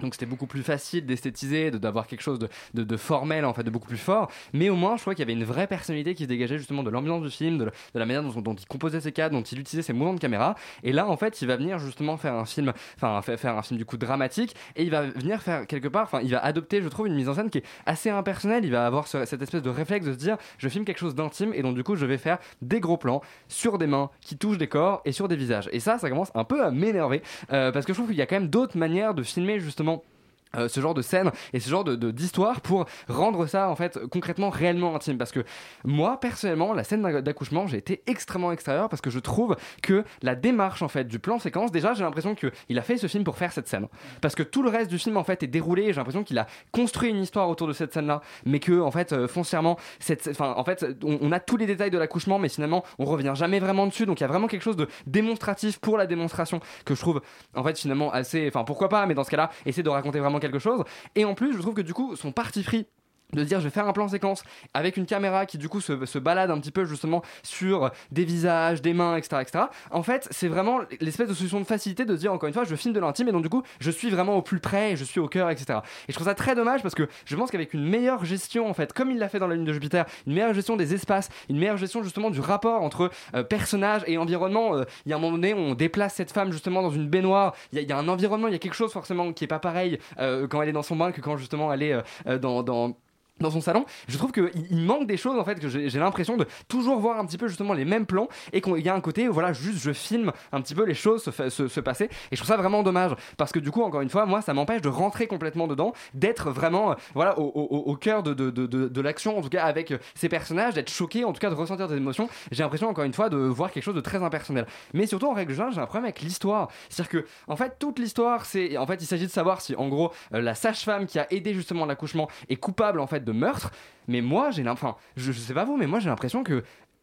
donc 0.00 0.14
c'était 0.14 0.26
beaucoup 0.26 0.46
plus 0.46 0.62
facile 0.62 1.04
d'esthétiser, 1.04 1.70
de- 1.70 1.78
d'avoir 1.78 2.06
quelque 2.06 2.22
chose 2.22 2.38
de, 2.38 2.48
de- 2.74 2.96
formel 2.96 3.44
en 3.44 3.52
fait, 3.52 3.62
de 3.62 3.70
beaucoup 3.70 3.88
plus 3.88 3.98
fort. 3.98 4.30
Mais 4.52 4.70
au 4.70 4.74
moins, 4.74 4.96
je 4.96 5.02
crois 5.02 5.14
qu'il 5.14 5.20
y 5.20 5.30
avait 5.30 5.38
une 5.38 5.44
vraie 5.44 5.66
personnalité 5.66 6.14
qui 6.14 6.22
se 6.24 6.28
dégageait 6.28 6.56
justement 6.58 6.82
de 6.82 6.88
l'ambiance 6.90 7.22
du 7.22 7.30
film, 7.30 7.58
de, 7.58 7.70
la- 7.94 8.06
manière 8.06 8.22
dont, 8.22 8.54
il 8.54 8.66
composait 8.66 9.00
ses 9.00 9.12
cadres, 9.12 9.36
dont 9.36 9.42
il 9.42 9.60
utilisait 9.60 9.82
ses 9.82 9.92
mouvements 9.92 10.14
de 10.14 10.20
caméra. 10.20 10.54
Et 10.82 10.92
là, 10.92 11.06
en 11.08 11.16
fait, 11.16 11.42
il 11.42 11.48
va 11.48 11.56
venir 11.56 11.78
justement 11.78 12.16
faire 12.16 12.34
un 12.34 12.46
film, 12.46 12.72
enfin 12.96 13.20
fa- 13.22 13.36
faire 13.36 13.56
un 13.58 13.62
film 13.62 13.76
du 13.78 13.84
coup 13.84 13.96
dramatique, 13.98 14.54
et 14.76 14.82
il 14.82 14.90
va 14.90 15.02
venir 15.02 15.42
faire 15.42 15.66
quelque 15.66 15.88
part, 15.88 16.04
enfin, 16.04 16.20
il 16.22 16.30
va 16.30 16.38
adopter, 16.42 16.80
je 16.82 16.88
trouve, 16.88 17.06
une 17.06 17.14
mise 17.14 17.28
en 17.28 17.34
scène 17.34 17.50
qui 17.50 17.58
est 17.58 17.64
assez 17.84 18.08
impersonnelle. 18.08 18.64
Il 18.64 18.72
va 18.72 18.86
avoir 18.86 19.06
ce- 19.06 19.24
cette 19.26 19.42
espèce 19.42 19.62
de 19.62 19.70
réflexe 19.70 20.06
de 20.06 20.12
se 20.12 20.18
dire, 20.18 20.36
je 20.58 20.68
filme 20.68 20.84
quelque 20.86 20.98
chose 20.98 21.14
d'intime, 21.14 21.52
et 21.54 21.60
donc 21.62 21.74
du 21.74 21.84
coup, 21.84 21.96
je 21.96 22.06
vais 22.06 22.18
faire 22.18 22.38
des 22.62 22.80
gros 22.80 22.96
plans 22.96 23.20
sur 23.48 23.76
des 23.78 23.86
mains 23.86 24.10
qui 24.22 24.38
touchent 24.38 24.58
des 24.58 24.68
corps 24.68 25.02
et 25.04 25.12
sur 25.12 25.28
des 25.28 25.36
visages. 25.36 25.68
Et 25.72 25.80
ça, 25.80 25.98
ça 25.98 26.08
commence 26.08 26.30
un 26.34 26.44
peu 26.44 26.64
à 26.64 26.70
m'énerver 26.70 27.22
euh, 27.52 27.72
parce 27.72 27.84
que 27.84 27.92
je 27.92 27.98
trouve 27.98 28.08
qu'il 28.08 28.16
y 28.18 28.22
a 28.22 28.26
quand 28.26 28.36
même 28.40 28.48
d'autres 28.48 28.78
manières 28.78 29.12
de 29.14 29.22
filmer 29.22 29.60
justement 29.60 29.81
justement 29.82 30.11
euh, 30.56 30.68
ce 30.68 30.80
genre 30.80 30.94
de 30.94 31.02
scène 31.02 31.30
et 31.52 31.60
ce 31.60 31.68
genre 31.70 31.84
de 31.84 31.96
de- 31.96 32.10
d'histoire 32.10 32.60
pour 32.60 32.86
rendre 33.08 33.46
ça 33.46 33.68
en 33.68 33.76
fait 33.76 33.98
concrètement 34.10 34.50
réellement 34.50 34.94
intime. 34.96 35.18
Parce 35.18 35.32
que 35.32 35.44
moi 35.84 36.18
personnellement 36.20 36.72
la 36.74 36.84
scène 36.84 37.02
d'ac- 37.02 37.22
d'accouchement 37.22 37.66
j'ai 37.66 37.78
été 37.78 38.02
extrêmement 38.06 38.52
extérieur 38.52 38.88
parce 38.88 39.00
que 39.02 39.10
je 39.10 39.18
trouve 39.18 39.56
que 39.82 40.04
la 40.22 40.34
démarche 40.34 40.82
en 40.82 40.88
fait 40.88 41.04
du 41.04 41.18
plan 41.18 41.38
séquence 41.38 41.70
déjà 41.72 41.94
j'ai 41.94 42.04
l'impression 42.04 42.34
que 42.34 42.50
il 42.68 42.78
a 42.78 42.82
fait 42.82 42.96
ce 42.98 43.06
film 43.06 43.24
pour 43.24 43.36
faire 43.36 43.52
cette 43.52 43.68
scène. 43.68 43.88
Parce 44.20 44.34
que 44.34 44.42
tout 44.42 44.62
le 44.62 44.68
reste 44.70 44.90
du 44.90 44.98
film 44.98 45.16
en 45.16 45.24
fait 45.24 45.42
est 45.42 45.46
déroulé. 45.46 45.84
J'ai 45.86 45.94
l'impression 45.94 46.24
qu'il 46.24 46.38
a 46.38 46.46
construit 46.70 47.10
une 47.10 47.22
histoire 47.22 47.48
autour 47.48 47.66
de 47.68 47.72
cette 47.72 47.92
scène 47.92 48.06
là 48.06 48.20
mais 48.44 48.58
que 48.60 48.80
en 48.80 48.90
fait 48.90 49.12
euh, 49.12 49.28
foncièrement 49.28 49.78
cette 50.00 50.28
enfin 50.28 50.54
en 50.56 50.64
fait 50.64 50.84
on, 51.02 51.18
on 51.20 51.32
a 51.32 51.40
tous 51.40 51.56
les 51.56 51.66
détails 51.66 51.90
de 51.90 51.98
l'accouchement 51.98 52.38
mais 52.38 52.48
finalement 52.48 52.84
on 52.98 53.04
revient 53.04 53.32
jamais 53.34 53.58
vraiment 53.60 53.86
dessus. 53.86 54.06
Donc 54.06 54.20
il 54.20 54.22
y 54.22 54.24
a 54.24 54.28
vraiment 54.28 54.48
quelque 54.48 54.62
chose 54.62 54.76
de 54.76 54.88
démonstratif 55.06 55.78
pour 55.78 55.98
la 55.98 56.06
démonstration 56.06 56.60
que 56.84 56.94
je 56.94 57.00
trouve 57.00 57.20
en 57.54 57.62
fait 57.62 57.78
finalement 57.78 58.10
assez 58.12 58.46
enfin 58.48 58.64
pourquoi 58.64 58.88
pas 58.88 59.06
mais 59.06 59.14
dans 59.14 59.24
ce 59.24 59.30
cas 59.30 59.36
là 59.36 59.50
essayer 59.66 59.82
de 59.82 59.88
raconter 59.90 60.18
vraiment 60.20 60.38
quelque 60.42 60.58
chose. 60.58 60.84
Et 61.14 61.24
en 61.24 61.34
plus 61.34 61.54
je 61.54 61.58
trouve 61.60 61.74
que 61.74 61.80
du 61.80 61.94
coup 61.94 62.16
son 62.16 62.32
parti 62.32 62.62
pris 62.62 62.86
de 63.32 63.44
dire 63.44 63.60
je 63.60 63.64
vais 63.64 63.70
faire 63.70 63.86
un 63.88 63.92
plan 63.92 64.08
séquence 64.08 64.42
avec 64.74 64.96
une 64.96 65.06
caméra 65.06 65.46
qui 65.46 65.58
du 65.58 65.68
coup 65.68 65.80
se, 65.80 66.04
se 66.06 66.18
balade 66.18 66.50
un 66.50 66.58
petit 66.58 66.70
peu 66.70 66.84
justement 66.84 67.22
sur 67.42 67.90
des 68.10 68.24
visages, 68.24 68.82
des 68.82 68.92
mains, 68.94 69.16
etc. 69.16 69.42
etc. 69.42 69.64
En 69.90 70.02
fait, 70.02 70.28
c'est 70.30 70.48
vraiment 70.48 70.80
l'espèce 71.00 71.28
de 71.28 71.34
solution 71.34 71.60
de 71.60 71.64
facilité 71.64 72.04
de 72.04 72.14
dire 72.16 72.32
encore 72.32 72.46
une 72.48 72.54
fois 72.54 72.64
je 72.64 72.74
filme 72.76 72.94
de 72.94 73.00
l'intime 73.00 73.28
et 73.28 73.32
donc 73.32 73.42
du 73.42 73.48
coup 73.48 73.62
je 73.80 73.90
suis 73.90 74.10
vraiment 74.10 74.36
au 74.36 74.42
plus 74.42 74.60
près 74.60 74.96
je 74.96 75.04
suis 75.04 75.20
au 75.20 75.28
cœur, 75.28 75.50
etc. 75.50 75.80
Et 76.08 76.12
je 76.12 76.14
trouve 76.14 76.26
ça 76.26 76.34
très 76.34 76.54
dommage 76.54 76.82
parce 76.82 76.94
que 76.94 77.08
je 77.24 77.36
pense 77.36 77.50
qu'avec 77.50 77.74
une 77.74 77.84
meilleure 77.84 78.24
gestion 78.24 78.68
en 78.68 78.74
fait, 78.74 78.92
comme 78.92 79.10
il 79.10 79.18
l'a 79.18 79.28
fait 79.28 79.38
dans 79.38 79.46
la 79.46 79.54
lune 79.54 79.64
de 79.64 79.72
Jupiter, 79.72 80.04
une 80.26 80.34
meilleure 80.34 80.54
gestion 80.54 80.76
des 80.76 80.94
espaces, 80.94 81.28
une 81.48 81.58
meilleure 81.58 81.76
gestion 81.76 82.02
justement 82.02 82.30
du 82.30 82.40
rapport 82.40 82.82
entre 82.82 83.10
euh, 83.34 83.42
personnage 83.42 84.02
et 84.06 84.18
environnement, 84.18 84.74
euh, 84.76 84.84
il 85.06 85.10
y 85.10 85.12
a 85.12 85.16
un 85.16 85.18
moment 85.18 85.32
donné 85.36 85.54
on 85.54 85.74
déplace 85.74 86.14
cette 86.14 86.32
femme 86.32 86.52
justement 86.52 86.82
dans 86.82 86.90
une 86.90 87.08
baignoire, 87.08 87.54
il 87.72 87.80
y, 87.82 87.92
a- 87.92 87.96
un 87.98 88.08
environnement, 88.08 88.48
il 88.48 88.52
y 88.52 88.56
a 88.56 88.58
quelque 88.58 88.74
chose 88.74 88.92
forcément 88.92 89.32
qui 89.32 89.44
est 89.44 89.48
pas 89.48 89.58
pareil 89.58 89.98
euh, 90.18 90.46
quand 90.48 90.60
elle 90.62 90.68
est 90.68 90.72
dans 90.72 90.82
son 90.82 90.96
bain 90.96 91.12
que 91.12 91.20
quand 91.20 91.36
justement 91.36 91.72
elle 91.72 91.82
est 91.82 91.94
dans 92.40 92.96
dans 93.42 93.50
son 93.50 93.60
salon, 93.60 93.84
je 94.08 94.16
trouve 94.16 94.32
qu'il 94.32 94.50
il 94.70 94.84
manque 94.84 95.06
des 95.06 95.16
choses 95.16 95.38
en 95.38 95.44
fait 95.44 95.58
que 95.58 95.68
j'ai 95.68 95.98
l'impression 95.98 96.36
de 96.36 96.46
toujours 96.68 96.98
voir 96.98 97.18
un 97.18 97.26
petit 97.26 97.38
peu 97.38 97.48
justement 97.48 97.74
les 97.74 97.84
mêmes 97.84 98.06
plans 98.06 98.28
et 98.52 98.60
qu'il 98.60 98.78
y 98.78 98.88
a 98.88 98.94
un 98.94 99.00
côté 99.00 99.28
voilà 99.28 99.52
juste 99.52 99.78
je 99.78 99.92
filme 99.92 100.32
un 100.52 100.60
petit 100.60 100.74
peu 100.74 100.84
les 100.84 100.94
choses 100.94 101.22
se, 101.22 101.80
passer 101.80 102.04
et 102.04 102.36
je 102.36 102.36
trouve 102.36 102.48
ça 102.48 102.56
vraiment 102.56 102.82
dommage 102.82 103.12
parce 103.36 103.52
que 103.52 103.58
du 103.58 103.70
coup 103.70 103.82
encore 103.82 104.00
une 104.00 104.10
fois 104.10 104.26
moi 104.26 104.40
ça 104.40 104.54
m'empêche 104.54 104.82
de 104.82 104.88
rentrer 104.88 105.26
complètement 105.26 105.66
dedans 105.66 105.92
d'être 106.14 106.50
vraiment 106.50 106.92
euh, 106.92 106.94
voilà 107.14 107.38
au, 107.38 107.96
cœur 107.96 108.22
de, 108.22 108.34
de, 108.34 108.50
de, 108.50 109.00
l'action 109.00 109.38
en 109.38 109.42
tout 109.42 109.48
cas 109.48 109.64
avec 109.64 109.90
euh, 109.90 109.98
ces 110.14 110.28
personnages 110.28 110.74
d'être 110.74 110.90
choqué 110.90 111.24
en 111.24 111.32
tout 111.32 111.40
cas 111.40 111.50
de 111.50 111.54
ressentir 111.54 111.88
des 111.88 111.96
émotions. 111.96 112.28
J'ai 112.50 112.62
l'impression 112.62 112.88
encore 112.88 113.04
une 113.04 113.12
fois 113.12 113.28
de 113.28 113.36
voir 113.36 113.70
quelque 113.70 113.82
chose 113.82 113.94
de 113.94 114.00
très 114.00 114.22
impersonnel. 114.22 114.66
Mais 114.94 115.06
surtout 115.06 115.26
en 115.26 115.34
règle 115.34 115.52
générale 115.52 115.74
j'ai 115.74 115.80
un 115.80 115.86
problème 115.86 116.04
avec 116.04 116.20
l'histoire. 116.20 116.68
C'est 116.88 117.02
à 117.02 117.04
dire 117.04 117.10
que 117.22 117.26
en 117.48 117.56
fait 117.56 117.76
toute 117.78 117.98
l'histoire 117.98 118.44
c'est 118.44 118.76
en 118.76 118.86
fait 118.86 119.02
il 119.02 119.06
s'agit 119.06 119.26
de 119.26 119.30
savoir 119.30 119.60
si 119.60 119.74
en 119.74 119.88
gros 119.88 120.12
euh, 120.34 120.40
la 120.40 120.54
sage-femme 120.54 121.06
qui 121.06 121.18
a 121.18 121.26
aidé 121.32 121.54
justement 121.54 121.86
l'accouchement 121.86 122.28
est 122.48 122.56
coupable 122.56 123.00
en 123.00 123.06
fait 123.06 123.24
de 123.24 123.31
meurtre 123.32 123.70
mais 124.08 124.20
moi 124.20 124.50
j'ai 124.50 124.62
l'im- 124.62 124.72
enfin 124.72 124.96
je, 125.16 125.32
je 125.32 125.38
sais 125.38 125.54
pas 125.54 125.64
vous 125.64 125.76
mais 125.76 125.86
moi 125.86 125.98
j'ai 126.00 126.08
l'impression 126.08 126.42
que 126.44 126.62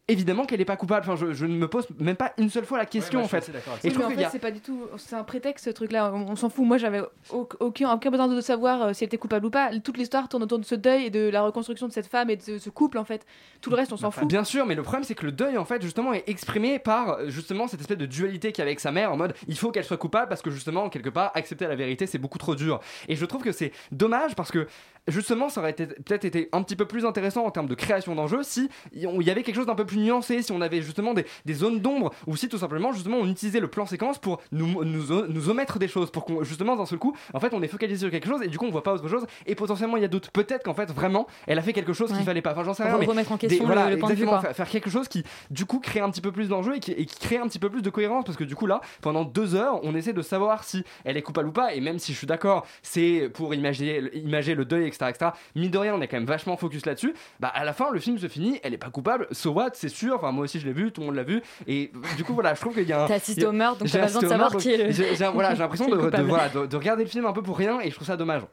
évidemment 0.09 0.45
qu'elle 0.45 0.59
est 0.61 0.65
pas 0.65 0.75
coupable 0.75 1.05
enfin 1.09 1.15
je, 1.15 1.33
je 1.33 1.45
ne 1.45 1.55
me 1.55 1.67
pose 1.67 1.87
même 1.99 2.15
pas 2.15 2.33
une 2.37 2.49
seule 2.49 2.65
fois 2.65 2.77
la 2.77 2.85
question 2.85 3.19
moi, 3.19 3.25
en 3.25 3.29
je 3.29 3.39
fait 3.41 3.49
et 3.49 3.53
Oui, 3.55 3.89
je 3.89 3.89
trouve 3.91 4.05
en 4.05 4.09
fait, 4.09 4.23
a 4.25 4.29
c'est 4.29 4.39
pas 4.39 4.51
du 4.51 4.59
tout. 4.59 4.81
C'est 4.97 5.15
un 5.15 5.23
prétexte 5.23 5.65
ce 5.65 5.69
truc-là. 5.69 6.11
On, 6.13 6.31
on 6.31 6.35
s'en 6.35 6.49
fout. 6.49 6.65
Moi, 6.65 6.77
j'avais 6.77 7.01
au- 7.31 7.47
aucun, 7.59 7.91
aucun 7.93 8.09
besoin 8.11 8.27
de 8.27 8.41
savoir 8.41 8.81
euh, 8.81 8.93
si 8.93 9.03
elle 9.03 9.07
était 9.07 9.17
coupable 9.17 9.45
ou 9.45 9.49
pas. 9.49 9.69
Toute 9.79 9.97
l'histoire 9.97 10.27
tourne 10.27 10.43
autour 10.43 10.59
de 10.59 10.65
ce 10.65 10.75
deuil 10.75 11.05
et 11.05 11.09
de 11.09 11.29
la 11.29 11.41
reconstruction 11.41 11.87
de 11.87 11.93
cette 11.93 12.07
femme 12.07 12.29
et 12.29 12.35
de 12.35 12.41
ce, 12.41 12.59
ce 12.59 12.69
couple, 12.69 12.97
en 12.97 13.05
fait. 13.05 13.25
Tout 13.61 13.69
le 13.69 13.75
reste, 13.75 13.93
on 13.93 13.97
s'en 13.97 14.11
fout. 14.11 14.27
Bien 14.27 14.43
sûr, 14.43 14.65
mais 14.65 14.75
le 14.75 14.83
problème 14.83 15.03
c'est 15.03 15.15
que 15.15 15.25
le 15.25 15.31
deuil 15.31 15.57
en 15.57 15.65
fait 15.65 15.81
justement 15.81 16.13
est 16.13 16.27
exprimé 16.27 16.79
par 16.79 17.09
euh, 17.19 17.29
justement 17.29 17.67
cette 17.67 17.79
espèce 17.81 17.97
de 17.97 18.05
dualité 18.05 18.51
qu'il 18.51 18.61
y 18.61 18.63
a 18.63 18.65
avec 18.67 18.79
sa 18.79 18.91
mère 18.91 19.11
en 19.11 19.17
mode 19.17 19.33
il 19.47 19.57
faut 19.57 19.71
qu'elle 19.71 19.83
soit 19.83 19.97
coupable 19.97 20.27
parce 20.29 20.41
que 20.41 20.49
justement 20.51 20.89
quelque 20.89 21.09
part 21.09 21.31
accepter 21.35 21.67
la 21.67 21.75
vérité 21.75 22.07
c'est 22.07 22.17
beaucoup 22.17 22.37
trop 22.37 22.55
dur. 22.55 22.79
Et 23.07 23.15
je 23.15 23.25
trouve 23.25 23.43
que 23.43 23.51
c'est 23.51 23.71
dommage 23.91 24.35
parce 24.35 24.51
que 24.51 24.67
justement 25.07 25.49
ça 25.49 25.61
aurait 25.61 25.73
peut-être 25.73 26.25
été 26.25 26.49
un 26.51 26.61
petit 26.63 26.75
peu 26.75 26.85
plus 26.85 27.05
intéressant 27.05 27.45
en 27.45 27.51
termes 27.51 27.67
de 27.67 27.75
création 27.75 28.15
d'enjeux 28.15 28.43
si 28.43 28.69
il 28.93 29.01
y 29.21 29.29
avait 29.31 29.43
quelque 29.43 29.55
chose 29.55 29.65
d'un 29.65 29.75
peu 29.75 29.85
plus 29.85 29.98
nuancé, 29.99 30.41
si 30.41 30.51
on 30.51 30.61
avait 30.61 30.81
justement 30.81 31.13
des, 31.13 31.25
des 31.45 31.53
zones 31.53 31.79
d'ombre 31.79 32.11
ou 32.27 32.35
si 32.35 32.49
tout 32.49 32.57
simplement 32.57 32.91
justement 32.91 33.17
on 33.17 33.27
utilisait 33.27 33.59
le 33.59 33.67
plan 33.67 33.85
séquence 33.85 34.17
pour 34.17 34.41
nous, 34.51 34.83
nous, 34.83 35.27
nous 35.27 35.49
omettre 35.49 35.79
des 35.79 35.87
choses 35.87 36.11
pour 36.11 36.25
qu'on 36.25 36.43
justement 36.43 36.75
d'un 36.75 36.85
seul 36.85 36.99
coup 36.99 37.15
en 37.33 37.39
fait 37.39 37.53
on 37.53 37.61
est 37.61 37.67
focalisé 37.67 37.99
sur 38.01 38.11
quelque 38.11 38.27
chose 38.27 38.41
et 38.41 38.47
du 38.47 38.57
coup 38.57 38.65
on 38.65 38.71
voit 38.71 38.83
pas 38.83 38.93
autre 38.93 39.07
chose 39.07 39.25
et 39.45 39.55
potentiellement 39.55 39.97
il 39.97 40.01
y 40.01 40.05
a 40.05 40.09
d'autres 40.09 40.31
peut-être 40.31 40.63
qu'en 40.63 40.73
fait 40.73 40.91
vraiment 40.91 41.27
elle 41.47 41.59
a 41.59 41.61
fait 41.61 41.73
quelque 41.73 41.93
chose 41.93 42.11
qu'il 42.13 42.23
fallait 42.23 42.41
pas. 42.41 42.51
Enfin 42.51 42.63
j'en 42.63 42.73
sais 42.73 42.83
rien. 42.83 42.95
Re- 42.95 42.99
mais 42.99 43.05
remettre 43.05 43.31
en 43.31 43.37
question 43.37 43.63
le- 43.67 43.73
voilà, 43.73 43.89
le 43.89 43.97
point 43.97 44.09
de 44.09 44.13
vue, 44.15 44.23
exactement, 44.23 44.41
quoi. 44.41 44.53
faire- 44.53 44.55
faire 44.55 44.69
quelque 44.69 44.89
chose 44.89 45.07
qui 45.07 45.23
du 45.49 45.65
coup 45.65 45.79
crée 45.79 45.99
un 45.99 46.09
petit 46.09 46.21
peu 46.21 46.31
plus 46.31 46.49
d'enjeu 46.49 46.75
et 46.75 46.79
qui, 46.79 46.91
et 46.91 47.05
qui 47.05 47.19
crée 47.19 47.37
un 47.37 47.47
petit 47.47 47.59
peu 47.59 47.69
plus 47.69 47.81
de 47.81 47.89
cohérence 47.89 48.25
parce 48.25 48.37
que 48.37 48.43
du 48.43 48.55
coup 48.55 48.65
là 48.67 48.81
pendant 49.01 49.23
deux 49.25 49.55
heures 49.55 49.79
on 49.83 49.95
essaie 49.95 50.13
de 50.13 50.21
savoir 50.21 50.63
si 50.63 50.83
elle 51.05 51.17
est 51.17 51.21
coupable 51.21 51.49
ou 51.49 51.51
pas 51.51 51.73
et 51.73 51.81
même 51.81 51.99
si 51.99 52.13
je 52.13 52.17
suis 52.17 52.27
d'accord 52.27 52.65
c'est 52.81 53.29
pour 53.33 53.53
imaginer, 53.53 54.01
imager 54.15 54.55
le 54.55 54.65
deuil 54.65 54.87
etc 54.87 55.05
etc 55.09 55.31
mine 55.55 55.71
de 55.71 55.77
rien 55.77 55.93
on 55.95 56.01
est 56.01 56.07
quand 56.07 56.17
même 56.17 56.25
vachement 56.25 56.57
focus 56.57 56.85
là-dessus 56.85 57.13
bah 57.39 57.49
à 57.53 57.63
la 57.65 57.73
fin 57.73 57.91
le 57.91 57.99
film 57.99 58.17
se 58.17 58.27
finit 58.27 58.59
elle 58.63 58.73
est 58.73 58.77
pas 58.77 58.89
coupable 58.89 59.27
so 59.31 59.51
what 59.51 59.71
c'est 59.73 59.88
sûr 59.89 60.15
enfin 60.15 60.31
moi 60.31 60.43
aussi 60.45 60.59
je 60.59 60.65
l'ai 60.65 60.73
vu 60.73 60.91
tout 60.91 61.01
le 61.01 61.07
monde 61.07 61.15
l'a 61.15 61.23
vu. 61.23 61.41
Et 61.67 61.91
du 62.17 62.23
coup 62.23 62.33
voilà 62.33 62.53
je 62.53 62.61
trouve 62.61 62.73
qu'il 62.73 62.87
y 62.87 62.93
a 62.93 63.03
un 63.03 63.07
T'as 63.07 63.15
assisté 63.15 63.41
il 63.41 63.43
y 63.43 63.45
a- 63.45 63.49
au 63.49 63.53
meurtre, 63.53 63.79
donc 63.79 63.87
j'ai 63.87 63.99
t'as 63.99 64.05
besoin 64.05 64.21
de 64.21 64.27
savoir 64.27 64.55
qui 64.57 64.71
est 64.71 64.77
le- 64.77 64.91
j'ai- 64.91 65.15
voilà 65.33 65.53
l'impression 65.53 65.85
voilà, 66.29 66.49
de 66.67 66.75
regarder 66.77 67.03
le 67.03 67.09
film 67.09 67.25
un 67.25 67.33
peu 67.33 67.41
pour 67.41 67.57
rien 67.57 67.79
et 67.81 67.89
je 67.89 67.95
trouve 67.95 68.07
ça 68.07 68.15
dommage 68.17 68.43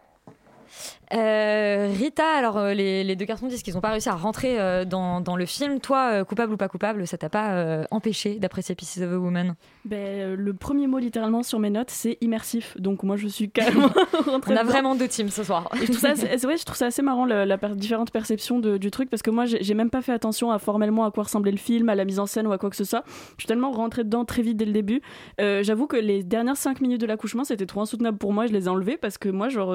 Euh, 1.15 1.93
Rita, 1.97 2.25
alors 2.37 2.57
euh, 2.59 2.75
les, 2.75 3.05
les 3.05 3.15
deux 3.17 3.25
garçons 3.27 3.47
disent 3.47 3.63
qu'ils 3.63 3.75
n'ont 3.75 3.81
pas 3.81 3.91
réussi 3.91 4.09
à 4.09 4.15
rentrer 4.17 4.61
euh, 4.61 4.85
dans, 4.85 5.21
dans 5.21 5.37
le 5.37 5.47
film. 5.47 5.79
Toi, 5.81 6.11
euh, 6.13 6.25
coupable 6.25 6.53
ou 6.53 6.57
pas 6.57 6.69
coupable, 6.69 7.07
ça 7.07 7.17
t'a 7.17 7.29
pas 7.29 7.87
empêché 7.91 8.37
d'apprécier 8.39 8.75
Pieces 8.75 8.99
of 9.03 9.13
a 9.13 9.19
Woman? 9.19 9.55
Ben, 9.85 10.35
le 10.35 10.53
premier 10.55 10.87
mot 10.89 10.99
littéralement 10.99 11.43
sur 11.45 11.59
mes 11.61 11.71
notes, 11.71 11.91
c'est 11.91 12.19
immersif. 12.21 12.77
Donc 12.81 13.03
moi, 13.05 13.17
je 13.17 13.29
suis 13.29 13.51
carrément 13.51 13.89
rentrée 14.27 14.53
On 14.55 14.57
a 14.57 14.63
dedans. 14.63 14.71
vraiment 14.73 14.95
deux 14.97 15.07
teams 15.09 15.29
ce 15.29 15.45
soir. 15.45 15.69
Et 15.75 15.87
je 15.87 15.93
trouve 15.93 15.99
ça, 15.99 16.15
vrai, 16.15 16.57
je 16.57 16.65
trouve 16.65 16.77
ça 16.77 16.87
assez 16.87 17.03
marrant 17.03 17.25
la, 17.25 17.47
la 17.47 17.57
per- 17.59 17.77
différente 17.77 18.11
perception 18.11 18.59
de- 18.59 18.77
du 18.77 18.91
truc 18.91 19.09
parce 19.09 19.23
que 19.23 19.31
moi, 19.31 19.45
j'ai 19.47 19.75
même 19.75 19.91
pas 19.91 20.03
fait 20.03 20.13
attention 20.13 20.51
à 20.51 20.59
formellement 20.59 21.05
à 21.05 21.11
quoi 21.13 21.23
ressemblait 21.25 21.53
le 21.53 21.57
film, 21.57 21.89
à 21.89 21.95
la 21.95 22.05
mise 22.05 22.19
en 22.19 22.27
scène 22.27 22.47
ou 22.49 22.53
à 22.53 22.59
quoi 22.59 22.69
que 22.71 22.77
ce 22.77 22.85
soit. 22.85 23.05
Je 23.37 23.43
suis 23.43 23.47
tellement 23.49 23.71
rentrée 23.71 24.03
dedans 24.05 24.25
très 24.25 24.43
vite 24.43 24.57
dès 24.57 24.65
le 24.65 24.73
début. 24.73 25.01
J'avoue 25.39 25.87
que 25.87 25.97
les 25.97 26.23
dernières 26.25 26.57
5 26.57 26.81
minutes 26.81 27.01
de 27.01 27.07
l'accouchement, 27.07 27.45
c'était 27.45 27.67
trop 27.67 27.81
insoutenable 27.81 28.19
pour 28.19 28.33
moi. 28.33 28.47
Je 28.47 28.53
les 28.53 28.65
ai 28.65 28.69
enlevées 28.69 28.97
parce 28.97 29.19
que 29.19 29.29
moi, 29.29 29.49
genre, 29.49 29.75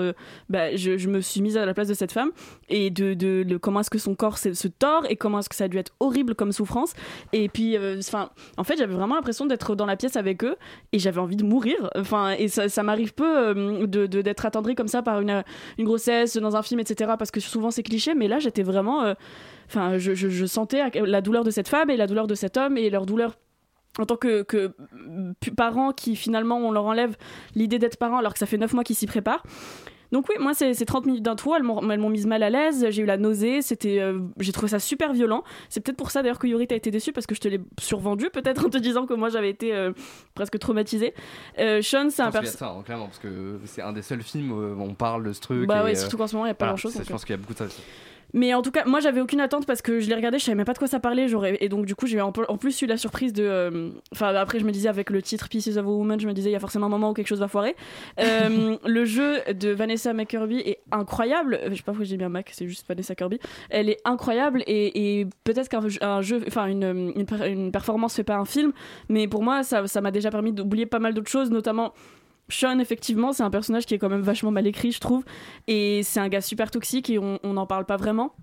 bah, 0.50 0.76
je, 0.76 0.91
je 0.98 1.10
me 1.10 1.22
suis 1.22 1.42
mise 1.42 1.58
à 1.58 1.66
la 1.66 1.74
place 1.74 1.88
de 1.88 1.94
cette 1.94 2.12
femme 2.12 2.32
et 2.70 2.90
de, 2.90 3.14
de, 3.14 3.58
comment 3.58 3.80
est-ce 3.82 3.90
que 3.90 3.98
son 3.98 4.16
corps 4.16 4.38
se, 4.38 4.68
tord 4.68 5.06
et 5.10 5.16
comment 5.16 5.40
est-ce 5.40 5.50
que 5.50 5.56
ça 5.56 5.66
a 5.66 5.68
dû 5.68 5.78
être 5.78 5.92
horrible 6.00 6.36
comme 6.36 6.52
souffrance. 6.52 6.94
Et 7.34 7.50
puis, 7.50 7.78
euh, 7.78 8.00
enfin, 8.00 8.30
en 8.58 8.64
fait, 8.64 8.78
j'avais 8.78 8.94
vraiment 8.94 9.16
l'impression 9.16 9.46
d'être 9.46 9.76
dans 9.76 9.86
la 9.86 9.96
pièce 9.96 10.16
avec 10.16 10.44
eux 10.44 10.56
et 10.92 11.00
j'avais 11.00 11.20
envie 11.20 11.36
de 11.36 11.44
mourir. 11.44 11.90
Enfin, 11.96 12.32
et 12.32 12.48
ça, 12.48 12.84
m'arrive 12.84 13.14
peu 13.14 13.26
euh, 13.38 13.88
de 13.88 14.06
d'être 14.08 14.46
attendrie 14.46 14.76
comme 14.76 14.88
ça 14.88 15.02
par 15.02 15.22
une, 15.22 15.44
une 15.78 15.86
grossesse 15.86 16.38
dans 16.38 16.56
un 16.56 16.62
film, 16.62 16.80
etc. 16.80 17.12
Parce 17.18 17.32
que 17.32 17.40
souvent 17.40 17.72
c'est 17.72 17.84
cliché, 17.84 18.14
mais 18.14 18.28
là 18.28 18.40
j'étais 18.40 18.64
vraiment, 18.64 19.04
euh, 19.04 19.14
enfin, 19.68 19.98
je, 19.98 20.14
je- 20.14 20.46
sentais 20.46 20.82
la 21.06 21.22
douleur 21.22 21.44
de 21.44 21.52
cette 21.52 21.68
femme 21.68 21.90
et 21.90 21.98
la 21.98 22.08
douleur 22.08 22.28
de 22.28 22.36
cet 22.36 22.58
homme 22.58 22.78
et 22.78 22.90
leur 22.90 23.06
douleur. 23.06 23.38
En 24.00 24.06
tant 24.06 24.16
que, 24.16 24.44
que 24.44 24.72
parents 25.58 25.92
qui 25.92 26.16
finalement 26.16 26.58
on 26.58 26.72
leur 26.72 26.86
enlève 26.86 27.18
l'idée 27.56 27.78
d'être 27.78 27.98
parents 27.98 28.18
alors 28.18 28.32
que 28.32 28.40
ça 28.40 28.46
fait 28.46 28.58
9 28.58 28.72
mois 28.74 28.84
qu'ils 28.86 28.96
s'y 28.96 29.06
préparent. 29.06 29.44
Donc 30.12 30.26
oui, 30.30 30.36
moi 30.40 30.54
c'est 30.54 30.74
c'est 30.74 30.86
30 30.86 31.06
minutes 31.06 31.24
d'intro, 31.24 31.56
elles 31.56 31.64
m'ont 31.64 31.90
elles 31.90 32.00
m'ont 32.00 32.10
mise 32.10 32.26
mal 32.26 32.44
à 32.44 32.50
l'aise, 32.50 32.86
j'ai 32.90 33.02
eu 33.02 33.06
la 33.06 33.18
nausée, 33.18 33.62
c'était, 33.62 34.00
euh, 34.00 34.20
j'ai 34.40 34.52
trouvé 34.52 34.68
ça 34.70 34.80
super 34.80 35.14
violent. 35.14 35.44
C'est 35.70 35.80
peut-être 35.80 35.98
pour 35.98 36.12
ça 36.12 36.22
d'ailleurs 36.22 36.40
que 36.40 36.48
Yuri 36.48 36.68
t'a 36.68 36.76
été 36.76 36.92
déçu 36.92 37.14
parce 37.14 37.26
que 37.26 37.36
je 37.36 37.40
te 37.40 37.48
l'ai 37.48 37.62
survendu 37.80 38.30
peut-être 38.30 38.66
en 38.66 38.70
te 38.70 38.78
disant 38.78 39.06
que 39.06 39.14
moi 39.14 39.30
j'avais 39.30 39.50
été 39.50 39.74
euh, 39.74 39.92
presque 40.36 40.60
traumatisée. 40.60 41.14
Euh, 41.60 41.82
Sean 41.82 42.10
c'est 42.10 42.22
un 42.22 42.32
personnage... 42.32 42.78
hein, 42.78 42.84
clairement, 42.84 43.06
parce 43.06 43.20
que 43.20 43.60
c'est 43.66 43.82
un 43.82 43.94
des 43.94 44.02
seuls 44.02 44.24
films 44.24 44.52
où 44.52 44.82
on 44.82 44.94
parle 44.94 45.24
de 45.24 45.34
ce 45.34 45.42
truc. 45.42 45.68
Bah 45.68 45.82
et, 45.82 45.84
ouais, 45.84 45.96
surtout 45.96 46.18
qu'en 46.18 46.28
ce 46.28 46.36
moment, 46.36 46.46
il 46.46 46.50
y 46.50 46.52
a 46.52 46.56
pas 46.56 46.68
grand-chose, 46.68 46.94
Je 46.94 47.10
pense 47.10 47.24
qu'il 47.24 47.34
y 47.34 47.40
a 47.40 47.42
beaucoup 47.42 47.54
de 47.54 47.60
ça. 47.60 47.66
Mais 48.34 48.54
en 48.54 48.62
tout 48.62 48.72
cas, 48.72 48.86
moi 48.86 49.00
j'avais 49.00 49.22
aucune 49.22 49.40
attente 49.42 49.66
parce 49.66 49.82
que 49.82 50.00
je 50.00 50.08
l'ai 50.10 50.16
regardé, 50.16 50.40
je 50.40 50.44
savais 50.46 50.56
même 50.56 50.66
pas 50.66 50.74
de 50.74 50.78
quoi 50.80 50.88
ça 50.88 51.00
parlait. 51.00 51.28
J'aurais 51.28 51.58
et 51.60 51.70
donc 51.70 51.86
du 51.86 51.96
coup 51.96 52.08
j'ai 52.08 52.22
en 52.22 52.32
plus 52.32 52.82
eu 52.82 52.86
la 52.86 52.98
surprise 52.98 53.34
de. 53.34 53.44
euh, 53.44 53.90
Enfin 54.14 54.34
après 54.36 54.60
je 54.60 54.66
me 54.66 54.72
disais 54.72 54.90
avec 54.90 55.10
le 55.10 55.22
titre 55.22 55.50
Pieces 55.50 55.78
of 55.78 55.86
a 55.86 55.90
Woman, 55.90 56.20
je 56.20 56.28
me 56.28 56.34
disais 56.34 56.50
il 56.50 56.54
y 56.54 56.56
a 56.56 56.60
forcément 56.60 56.86
un 56.86 56.90
moment 56.90 57.10
où 57.10 57.14
quelque 57.14 57.28
chose 57.28 57.40
va 57.40 57.48
foirer. 57.48 57.76
Euh, 58.20 58.78
le 58.86 59.06
jeu 59.06 59.40
de 59.54 59.70
Vanessa 59.70 60.14
McKirby 60.14 60.60
est 60.60 60.80
incroyable. 60.92 61.60
Euh, 61.62 61.70
Je 61.72 61.76
sais 61.76 61.84
pas 61.84 61.92
pourquoi 61.92 62.06
j'ai 62.06 62.18
bien 62.18 62.30
Mac, 62.30 62.50
c'est 62.54 62.68
juste 62.68 62.86
Vanessa 62.88 63.16
Kirby. 63.16 63.40
Elle 63.70 63.90
est 63.90 64.00
incroyable 64.06 64.64
et, 64.68 65.20
et 65.20 65.28
peut-être 65.44 65.70
qu'un 65.70 65.88
jeu- 66.22 66.42
enfin 66.48 66.68
une, 66.68 67.14
une, 67.16 67.26
une 67.46 67.72
performance 67.72 68.16
fait 68.16 68.24
pas 68.24 68.36
un 68.38 68.46
film, 68.46 68.72
mais 69.10 69.28
pour 69.28 69.44
moi 69.44 69.64
ça 69.64 69.86
ça 69.88 70.02
m'a 70.02 70.12
déjà 70.12 70.30
permis 70.32 70.54
d'oublier 70.54 70.86
pas 70.86 71.00
mal 71.00 71.14
d'autres 71.14 71.30
choses, 71.32 71.52
notamment. 71.52 71.94
Sean, 72.52 72.80
effectivement, 72.80 73.34
c'est 73.34 73.44
un 73.44 73.50
personnage 73.50 73.86
qui 73.86 73.94
est 73.94 73.98
quand 73.98 74.10
même 74.10 74.22
vachement 74.22 74.52
mal 74.52 74.68
écrit, 74.68 74.92
je 74.92 75.00
trouve. 75.00 75.24
Et 75.68 76.04
c'est 76.04 76.20
un 76.20 76.30
gars 76.30 76.42
super 76.42 76.72
toxique 76.72 77.10
et 77.10 77.18
on 77.18 77.40
n'en 77.44 77.66
parle 77.66 77.86
pas 77.86 77.98
vraiment. 77.98 78.36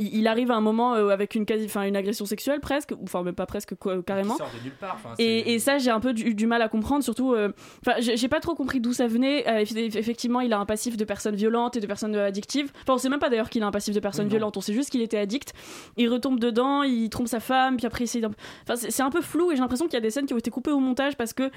Il, 0.00 0.26
arrive 0.26 0.50
à 0.50 0.56
un 0.56 0.60
moment 0.60 0.94
euh, 0.94 1.10
avec 1.10 1.36
une, 1.36 1.46
quasi, 1.46 1.66
enfin, 1.66 1.82
une 1.82 1.94
agression 1.94 2.26
sexuelle 2.26 2.58
presque, 2.58 2.94
enfin 3.04 3.22
même 3.22 3.34
pas 3.36 3.46
presque, 3.46 3.76
quoi, 3.76 4.02
carrément. 4.02 4.36
Sort 4.36 4.50
de 4.58 4.64
nulle 4.64 4.72
part. 4.72 4.98
Et, 5.20 5.54
et 5.54 5.58
ça, 5.60 5.78
j'ai 5.78 5.90
un 5.90 6.00
peu 6.00 6.12
du, 6.12 6.34
du 6.34 6.46
mal 6.48 6.62
à 6.62 6.68
comprendre, 6.68 7.04
surtout. 7.04 7.32
euh, 7.32 7.50
Enfin, 7.86 8.00
j'ai 8.00 8.16
j'ai 8.16 8.26
pas 8.26 8.40
trop 8.40 8.56
compris 8.56 8.80
d'où 8.80 8.92
ça 8.92 9.06
venait. 9.06 9.46
Euh, 9.46 9.62
eff- 9.62 9.96
effectivement, 9.96 10.40
il 10.40 10.52
a 10.52 10.58
un 10.58 10.64
passif 10.66 10.96
de 10.96 11.04
personnes 11.04 11.36
violentes 11.36 11.76
et 11.76 11.80
de 11.80 11.86
personnes 11.86 12.16
euh, 12.16 12.26
addictives. 12.26 12.72
Enfin, 12.82 12.94
on 12.94 12.98
sait 12.98 13.08
même 13.08 13.20
pas 13.20 13.28
d'ailleurs 13.28 13.50
qu'il 13.50 13.62
a 13.62 13.66
un 13.66 13.70
passif 13.70 13.94
de 13.94 14.00
personnes 14.00 14.24
Oui, 14.24 14.30
violentes. 14.30 14.56
On 14.56 14.60
sait 14.60 14.72
juste 14.72 14.90
qu'il 14.90 15.00
était 15.02 15.18
addict. 15.18 15.52
Il 15.96 16.08
retombe 16.08 16.40
dedans, 16.40 16.82
il 16.82 17.08
trompe 17.08 17.28
sa 17.28 17.38
femme, 17.38 17.76
puis 17.76 17.86
après 17.86 18.04
il 18.06 18.26
Enfin, 18.26 18.74
c'est 18.76 19.02
un 19.02 19.10
peu 19.10 19.20
flou 19.20 19.52
et 19.52 19.54
j'ai 19.54 19.60
l'impression 19.62 19.84
qu'il 19.86 19.94
y 19.94 19.98
a 19.98 20.00
des 20.00 20.10
scènes 20.10 20.26
qui 20.26 20.34
ont 20.34 20.38
été 20.38 20.50
coupées 20.50 20.72
au 20.72 20.80
montage 20.80 21.16
parce 21.16 21.32
que 21.34 21.50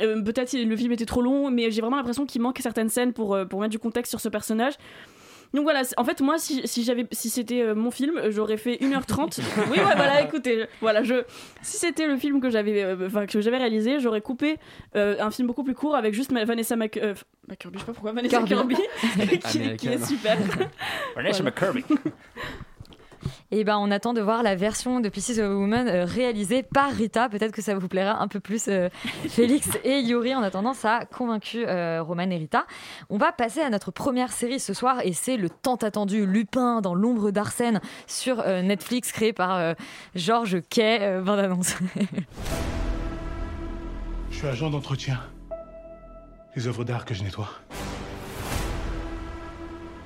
euh, 0.00 0.20
peut-être 0.22 0.52
le 0.52 0.76
film 0.76 0.92
était 0.92 1.06
trop 1.06 1.22
long, 1.22 1.50
mais 1.50 1.70
j'ai 1.70 1.80
vraiment 1.80 1.96
l'impression 1.96 2.26
qu'il 2.26 2.42
manque 2.42 2.58
certaines 2.60 2.90
scènes 2.90 3.14
pour, 3.14 3.34
euh, 3.34 3.46
pour 3.46 3.60
mettre 3.60 3.70
du 3.72 3.78
contexte 3.78 4.10
sur 4.10 4.20
ce 4.20 4.28
personnage. 4.28 4.74
Donc 5.54 5.64
voilà, 5.64 5.82
en 5.98 6.04
fait, 6.04 6.20
moi, 6.22 6.38
si, 6.38 6.66
si 6.66 6.82
j'avais, 6.82 7.06
si 7.12 7.28
c'était 7.28 7.60
euh, 7.62 7.74
mon 7.74 7.90
film, 7.90 8.20
j'aurais 8.30 8.56
fait 8.56 8.76
1h30. 8.76 9.38
oui, 9.70 9.78
ouais, 9.78 9.82
voilà, 9.96 10.22
écoutez, 10.22 10.64
voilà, 10.80 11.02
je, 11.02 11.24
si 11.60 11.76
c'était 11.76 12.06
le 12.06 12.16
film 12.16 12.40
que 12.40 12.48
j'avais, 12.48 12.82
euh, 12.82 13.06
enfin, 13.06 13.26
que 13.26 13.40
j'avais 13.40 13.58
réalisé, 13.58 14.00
j'aurais 14.00 14.22
coupé 14.22 14.56
euh, 14.96 15.16
un 15.20 15.30
film 15.30 15.46
beaucoup 15.48 15.62
plus 15.64 15.74
court 15.74 15.94
avec 15.94 16.14
juste 16.14 16.32
ma- 16.32 16.44
Vanessa 16.46 16.74
Mac, 16.76 16.96
euh, 16.96 17.14
McKirby, 17.48 17.76
je 17.78 17.80
sais 17.80 17.86
pas 17.86 17.92
pourquoi, 17.92 18.12
Vanessa 18.12 18.42
Kirby. 18.42 18.76
Kirby, 18.76 19.38
qui, 19.40 19.76
qui 19.76 19.88
est 19.88 20.04
super. 20.04 20.38
Vanessa 21.16 21.42
McKirby. 21.42 21.84
Et 23.54 23.64
ben, 23.64 23.76
on 23.76 23.90
attend 23.90 24.14
de 24.14 24.22
voir 24.22 24.42
la 24.42 24.56
version 24.56 25.00
de 25.00 25.10
Pieces 25.10 25.38
of 25.38 25.44
a 25.44 25.54
Woman 25.54 25.86
euh, 25.86 26.06
réalisée 26.06 26.62
par 26.62 26.90
Rita. 26.90 27.28
Peut-être 27.28 27.52
que 27.52 27.60
ça 27.60 27.74
vous 27.74 27.86
plaira 27.86 28.22
un 28.22 28.26
peu 28.26 28.40
plus, 28.40 28.68
euh, 28.68 28.88
Félix 29.28 29.68
et 29.84 30.00
Yuri. 30.00 30.34
En 30.34 30.42
attendant, 30.42 30.72
ça 30.72 30.96
a 30.96 31.04
convaincu 31.04 31.66
euh, 31.66 32.02
Roman 32.02 32.30
et 32.30 32.38
Rita. 32.38 32.64
On 33.10 33.18
va 33.18 33.30
passer 33.30 33.60
à 33.60 33.68
notre 33.68 33.90
première 33.90 34.32
série 34.32 34.58
ce 34.58 34.72
soir 34.72 35.00
et 35.04 35.12
c'est 35.12 35.36
le 35.36 35.50
tant 35.50 35.76
attendu 35.76 36.24
Lupin 36.24 36.80
dans 36.80 36.94
l'ombre 36.94 37.30
d'Arsène 37.30 37.82
sur 38.06 38.40
euh, 38.40 38.62
Netflix, 38.62 39.12
créé 39.12 39.34
par 39.34 39.54
euh, 39.54 39.74
Georges 40.14 40.62
Kay. 40.70 41.00
Euh, 41.02 41.20
bande 41.20 41.40
annonce. 41.40 41.74
Je 44.30 44.36
suis 44.38 44.46
agent 44.46 44.70
d'entretien. 44.70 45.20
Les 46.56 46.66
œuvres 46.66 46.84
d'art 46.84 47.04
que 47.04 47.12
je 47.12 47.22
nettoie. 47.22 47.50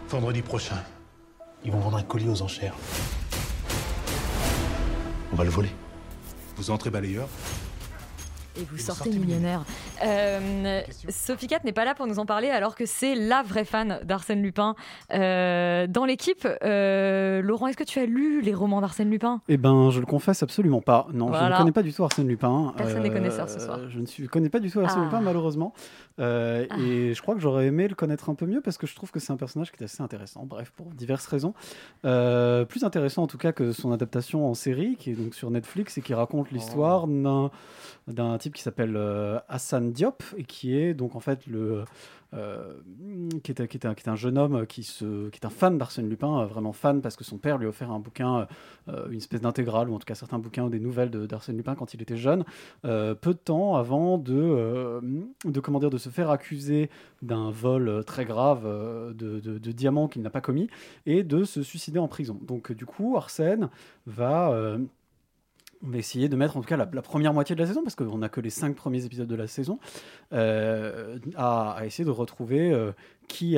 Vendredi 0.09 0.43
prochain, 0.43 0.83
ils 1.65 1.71
vont 1.71 1.79
vendre 1.79 1.99
un 1.99 2.03
colis 2.03 2.29
aux 2.29 2.43
enchères. 2.43 2.75
On 5.37 5.41
va 5.41 5.45
le 5.45 5.51
voler. 5.51 5.69
Vous 6.57 6.71
entrez 6.71 6.89
balayeur 6.89 7.29
Et 8.59 8.65
vous 8.71 8.79
sortez 8.79 9.11
millionnaire. 9.11 9.65
Euh, 10.03 10.81
Sophie 11.11 11.47
Cat 11.47 11.59
n'est 11.63 11.75
pas 11.75 11.85
là 11.85 11.95
pour 11.95 12.07
nous 12.07 12.19
en 12.19 12.25
parler 12.25 12.49
alors 12.49 12.75
que 12.75 12.87
c'est 12.87 13.15
la 13.15 13.43
vraie 13.43 13.67
fan 13.67 14.01
d'Arsène 14.03 14.41
Lupin 14.43 14.75
euh, 15.13 15.87
dans 15.89 16.07
l'équipe. 16.07 16.49
Euh, 16.65 17.43
Laurent, 17.43 17.67
est-ce 17.67 17.77
que 17.77 17.85
tu 17.85 17.99
as 17.99 18.07
lu 18.07 18.41
les 18.41 18.55
romans 18.55 18.81
d'Arsène 18.81 19.11
Lupin? 19.11 19.43
Eh 19.49 19.59
ben, 19.59 19.91
je 19.91 20.01
le 20.01 20.07
confesse 20.07 20.43
absolument 20.43 20.81
pas. 20.81 21.07
Non, 21.13 21.31
je 21.35 21.45
ne 21.45 21.59
connais 21.59 21.73
pas 21.73 21.83
du 21.83 21.93
tout 21.93 22.03
Arsène 22.03 22.29
Lupin. 22.29 22.73
Personne 22.75 23.03
n'est 23.03 23.11
connaisseur 23.11 23.51
ce 23.51 23.61
soir. 23.61 23.79
Je 23.91 23.99
ne 23.99 24.07
suis, 24.07 24.29
connais 24.29 24.49
pas 24.49 24.59
du 24.61 24.71
tout 24.71 24.81
Arsène 24.81 25.03
Ah. 25.03 25.05
Lupin, 25.05 25.21
malheureusement. 25.21 25.75
Euh, 26.19 26.67
Et 26.79 27.15
je 27.15 27.23
crois 27.23 27.35
que 27.35 27.41
j'aurais 27.41 27.67
aimé 27.67 27.89
le 27.89 27.95
connaître 27.95 28.31
un 28.31 28.35
peu 28.35 28.47
mieux 28.47 28.61
parce 28.61 28.79
que 28.79 28.87
je 28.87 28.95
trouve 28.95 29.11
que 29.11 29.21
c'est 29.21 29.33
un 29.33 29.37
personnage 29.37 29.71
qui 29.71 29.83
est 29.83 29.85
assez 29.85 30.03
intéressant. 30.03 30.45
Bref, 30.45 30.71
pour 30.75 30.87
diverses 30.87 31.27
raisons. 31.27 31.55
Euh, 32.05 32.65
plus 32.65 32.85
intéressant 32.85 33.23
en 33.23 33.27
tout 33.27 33.39
cas 33.39 33.53
que 33.53 33.73
son 33.73 33.93
adaptation 33.93 34.49
en 34.49 34.55
série, 34.55 34.97
qui 34.97 35.11
est 35.11 35.15
donc 35.15 35.35
sur 35.35 35.51
Netflix 35.51 35.99
et 35.99 36.03
qui 36.03 36.15
raconte 36.15 36.51
l'histoire 36.51 37.07
d'un 37.07 37.51
d'un 38.09 38.39
type 38.39 38.55
qui 38.55 38.63
s'appelle 38.63 38.97
euh, 38.97 39.39
Hassan 39.49 39.93
Diop 39.93 40.23
et 40.37 40.45
qui 40.45 40.77
est 40.77 40.95
donc 40.95 41.17
en 41.17 41.21
fait 41.21 41.47
le 41.47 41.85
qui, 43.43 43.53
est, 43.53 43.69
qui, 43.69 43.77
est 43.79 44.09
un, 44.09 44.17
jeune 44.17 44.39
homme 44.39 44.67
qui, 44.67 44.81
est 44.81 45.45
un 45.45 45.51
fan 45.51 45.79
d'Arsène 45.79 46.09
Lupin, 46.09 46.41
euh, 46.41 46.47
vraiment 46.47 46.73
fan 46.73 47.01
parce 47.01 47.17
que 47.17 47.25
son 47.25 47.39
père 47.39 47.59
lui 47.59 47.67
a 47.67 47.69
offert 47.69 47.91
un 47.91 47.99
bouquin, 47.99 48.47
euh, 48.89 49.09
une 49.11 49.19
espèce 49.19 49.41
d'intégrale, 49.41 49.89
ou 49.89 49.95
en 49.95 49.99
tout 49.99 50.07
cas 50.07 50.15
certains 50.15 50.39
bouquins 50.39 50.65
ou 50.65 50.69
des 50.69 50.81
nouvelles 50.81 51.11
d'Arsène 51.11 51.57
Lupin 51.57 51.75
quand 51.75 51.95
il 51.95 52.03
était 52.03 52.17
jeune, 52.17 52.45
euh, 52.85 53.15
peu 53.15 53.33
de 53.33 53.39
temps 53.39 53.77
avant 53.77 54.19
de, 54.19 54.35
euh, 54.35 55.01
de, 55.45 55.61
comment 55.61 55.79
dire, 55.79 55.91
de 55.91 55.99
se 55.99 56.09
faire 56.09 56.31
accuser 56.31 56.91
d'un 57.23 57.51
vol 57.51 57.89
euh, 57.89 58.03
très 58.03 58.25
grave 58.25 58.63
euh, 58.65 59.13
de, 59.13 59.41
de- 59.41 59.73
diamants 59.73 60.09
qu'il 60.09 60.23
n'a 60.23 60.31
pas 60.31 60.41
commis 60.41 60.69
et 61.05 61.23
de 61.23 61.45
se 61.45 61.63
suicider 61.63 61.99
en 61.99 62.09
prison. 62.09 62.39
Donc 62.43 62.71
euh, 62.71 62.75
du 62.75 62.87
coup, 62.87 63.17
Arsène 63.17 63.69
va... 64.07 64.79
on 65.85 65.91
va 65.91 65.99
essayer 65.99 66.29
de 66.29 66.37
mettre 66.37 66.57
en 66.57 66.61
tout 66.61 66.69
cas 66.69 66.77
la, 66.77 66.87
première 66.87 67.33
moitié 67.33 67.55
de 67.55 67.61
la 67.61 67.67
saison, 67.67 67.83
parce 67.83 67.95
qu'on 67.95 68.19
n'a 68.19 68.29
que 68.29 68.41
les 68.41 68.51
cinq 68.51 68.75
premiers 68.75 69.05
épisodes 69.05 69.29
de 69.29 69.35
la 69.35 69.47
saison, 69.47 69.79
euh, 70.33 71.19
à, 71.37 71.81
essayer 71.85 72.05
de 72.05 72.11
retrouver 72.11 72.71
euh, 72.71 72.93
qui, 73.29 73.57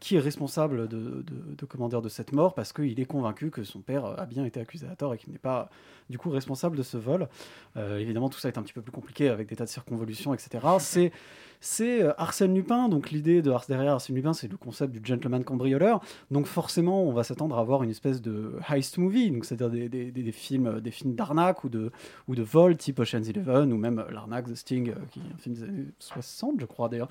qui 0.00 0.16
est 0.16 0.20
responsable 0.20 0.88
de, 0.88 1.22
de, 1.22 1.54
de, 1.56 1.66
comment 1.66 1.88
dire, 1.88 2.02
de 2.02 2.08
cette 2.08 2.32
mort, 2.32 2.54
parce 2.54 2.72
qu'il 2.72 2.98
est 2.98 3.04
convaincu 3.04 3.50
que 3.50 3.64
son 3.64 3.80
père 3.80 4.04
a 4.04 4.26
bien 4.26 4.44
été 4.44 4.60
accusé 4.60 4.86
à 4.86 4.96
tort 4.96 5.14
et 5.14 5.18
qu'il 5.18 5.32
n'est 5.32 5.38
pas 5.38 5.70
du 6.10 6.18
coup 6.18 6.28
responsable 6.28 6.76
de 6.76 6.82
ce 6.82 6.96
vol. 6.96 7.28
Euh, 7.76 7.98
évidemment, 7.98 8.28
tout 8.28 8.38
ça 8.38 8.48
est 8.48 8.58
un 8.58 8.62
petit 8.62 8.72
peu 8.72 8.82
plus 8.82 8.92
compliqué 8.92 9.28
avec 9.28 9.48
des 9.48 9.56
tas 9.56 9.64
de 9.64 9.70
circonvolutions, 9.70 10.34
etc. 10.34 10.66
C'est 10.78 11.12
c'est 11.60 12.02
euh, 12.02 12.12
Arsène 12.16 12.54
Lupin, 12.54 12.88
donc 12.88 13.10
l'idée 13.10 13.42
de 13.42 13.52
derrière 13.68 13.92
Arsène 13.94 14.16
Lupin, 14.16 14.32
c'est 14.32 14.50
le 14.50 14.56
concept 14.56 14.92
du 14.92 15.00
gentleman 15.02 15.44
cambrioleur. 15.44 16.00
Donc 16.30 16.46
forcément, 16.46 17.04
on 17.04 17.12
va 17.12 17.22
s'attendre 17.24 17.56
à 17.56 17.60
avoir 17.60 17.82
une 17.82 17.90
espèce 17.90 18.22
de 18.22 18.54
heist 18.70 18.98
movie, 18.98 19.30
donc 19.30 19.44
c'est-à-dire 19.44 19.70
des, 19.70 19.88
des, 19.88 20.10
des- 20.10 20.32
films, 20.32 20.80
des 20.80 20.90
films 20.90 21.14
d'arnaque 21.14 21.64
ou 21.64 21.68
de, 21.68 21.90
ou 22.28 22.34
de 22.34 22.42
vol 22.42 22.76
type 22.76 22.98
Ocean's 23.00 23.28
Eleven 23.28 23.72
ou 23.72 23.76
même 23.76 23.98
euh, 23.98 24.10
l'arnaque 24.10 24.46
The 24.46 24.54
Sting, 24.54 24.90
euh, 24.90 24.94
qui 25.10 25.18
est 25.20 25.34
un 25.34 25.38
film 25.38 25.54
des 25.54 25.62
années 25.64 25.84
60, 25.98 26.60
je 26.60 26.66
crois 26.66 26.88
d'ailleurs. 26.88 27.08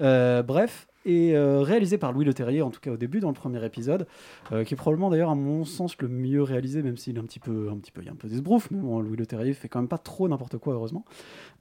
Euh, 0.00 0.42
bref. 0.42 0.86
Et 1.06 1.34
euh, 1.34 1.62
réalisé 1.62 1.96
par 1.96 2.12
Louis 2.12 2.26
Leterrier, 2.26 2.60
en 2.60 2.70
tout 2.70 2.80
cas 2.80 2.90
au 2.90 2.96
début 2.98 3.20
dans 3.20 3.28
le 3.28 3.34
premier 3.34 3.64
épisode, 3.64 4.06
euh, 4.52 4.64
qui 4.64 4.74
est 4.74 4.76
probablement 4.76 5.08
d'ailleurs 5.08 5.30
à 5.30 5.34
mon 5.34 5.64
sens 5.64 5.96
le 5.98 6.08
mieux 6.08 6.42
réalisé, 6.42 6.82
même 6.82 6.98
s'il 6.98 7.16
est 7.16 7.20
un 7.20 7.24
petit 7.24 7.40
peu, 7.40 7.70
un 7.70 7.78
petit 7.78 7.90
peu, 7.90 8.02
il 8.02 8.06
y 8.06 8.08
a 8.08 8.12
un 8.12 8.16
peu 8.16 8.28
d'esbrouf, 8.28 8.70
mais 8.70 8.80
bon, 8.80 9.00
Louis 9.00 9.16
Leterrier 9.16 9.54
fait 9.54 9.68
quand 9.68 9.80
même 9.80 9.88
pas 9.88 9.98
trop 9.98 10.28
n'importe 10.28 10.58
quoi 10.58 10.74
heureusement. 10.74 11.04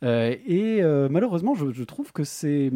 Euh, 0.03 0.35
et 0.45 0.81
malheureusement, 1.09 1.55
je, 1.55 1.83
trouve 1.83 2.11
que 2.11 2.23
c'est 2.23 2.71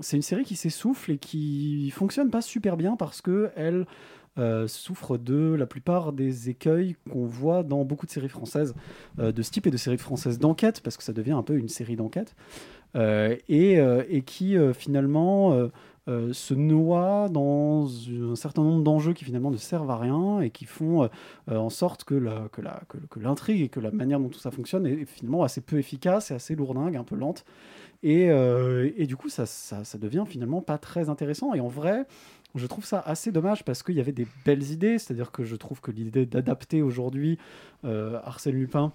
c'est 0.00 0.16
une 0.16 0.22
série 0.22 0.44
qui 0.44 0.56
s'essouffle 0.56 1.12
et 1.12 1.18
qui 1.18 1.90
fonctionne 1.90 2.30
pas 2.30 2.42
super 2.42 2.76
bien 2.76 2.96
parce 2.96 3.20
que 3.20 3.50
elle 3.56 3.86
souffre 4.66 5.16
de 5.16 5.54
la 5.54 5.66
plupart 5.66 6.12
des 6.12 6.50
écueils 6.50 6.96
qu'on 7.10 7.24
voit 7.24 7.62
dans 7.62 7.84
beaucoup 7.84 8.04
de 8.04 8.10
séries 8.10 8.28
françaises 8.28 8.74
de 9.18 9.42
ce 9.42 9.50
type 9.50 9.66
et 9.66 9.70
de 9.70 9.76
séries 9.76 9.98
françaises 9.98 10.38
d'enquête, 10.38 10.80
parce 10.82 10.96
que 10.96 11.02
ça 11.02 11.12
devient 11.12 11.32
un 11.32 11.42
peu 11.42 11.56
une 11.56 11.68
série 11.68 11.96
d'enquête, 11.96 12.34
et, 12.94 13.74
et 14.08 14.22
qui 14.22 14.56
finalement 14.74 15.70
euh, 16.06 16.34
se 16.34 16.52
noie 16.52 17.30
dans 17.30 17.86
un 17.86 18.36
certain 18.36 18.62
nombre 18.62 18.82
d'enjeux 18.82 19.14
qui 19.14 19.24
finalement 19.24 19.50
ne 19.50 19.56
servent 19.56 19.90
à 19.90 19.96
rien 19.96 20.40
et 20.40 20.50
qui 20.50 20.66
font 20.66 21.04
euh, 21.04 21.08
euh, 21.50 21.56
en 21.56 21.70
sorte 21.70 22.04
que 22.04 22.14
l'intrigue 23.16 23.62
et 23.62 23.68
que 23.70 23.80
la 23.80 23.90
manière 23.90 24.20
dont 24.20 24.28
tout 24.28 24.38
ça 24.38 24.50
fonctionne 24.50 24.86
est 24.86 25.06
finalement 25.06 25.44
assez 25.44 25.62
peu 25.62 25.78
efficace 25.78 26.30
et 26.30 26.34
assez 26.34 26.56
lourdingue, 26.56 26.96
un 26.96 27.04
peu 27.04 27.16
lente. 27.16 27.46
Et, 28.02 28.28
du 29.06 29.16
coup, 29.16 29.30
ça, 29.30 29.46
ça, 29.46 29.82
ça 29.82 29.96
devient 29.96 30.24
finalement 30.26 30.60
pas 30.60 30.76
très 30.76 31.08
intéressant. 31.08 31.54
Et 31.54 31.60
en 31.60 31.68
vrai, 31.68 32.04
je 32.54 32.66
trouve 32.66 32.84
ça 32.84 33.00
assez 33.00 33.32
dommage 33.32 33.64
parce 33.64 33.82
qu'il 33.82 33.94
y 33.94 34.00
avait 34.00 34.12
des 34.12 34.26
belles 34.44 34.72
idées. 34.72 34.98
C'est-à-dire 34.98 35.32
que 35.32 35.42
je 35.42 35.56
trouve 35.56 35.80
que 35.80 35.90
l'idée 35.90 36.26
d'adapter 36.26 36.82
aujourd'hui 36.82 37.38
Arsène 37.82 38.56
Lupin 38.56 38.92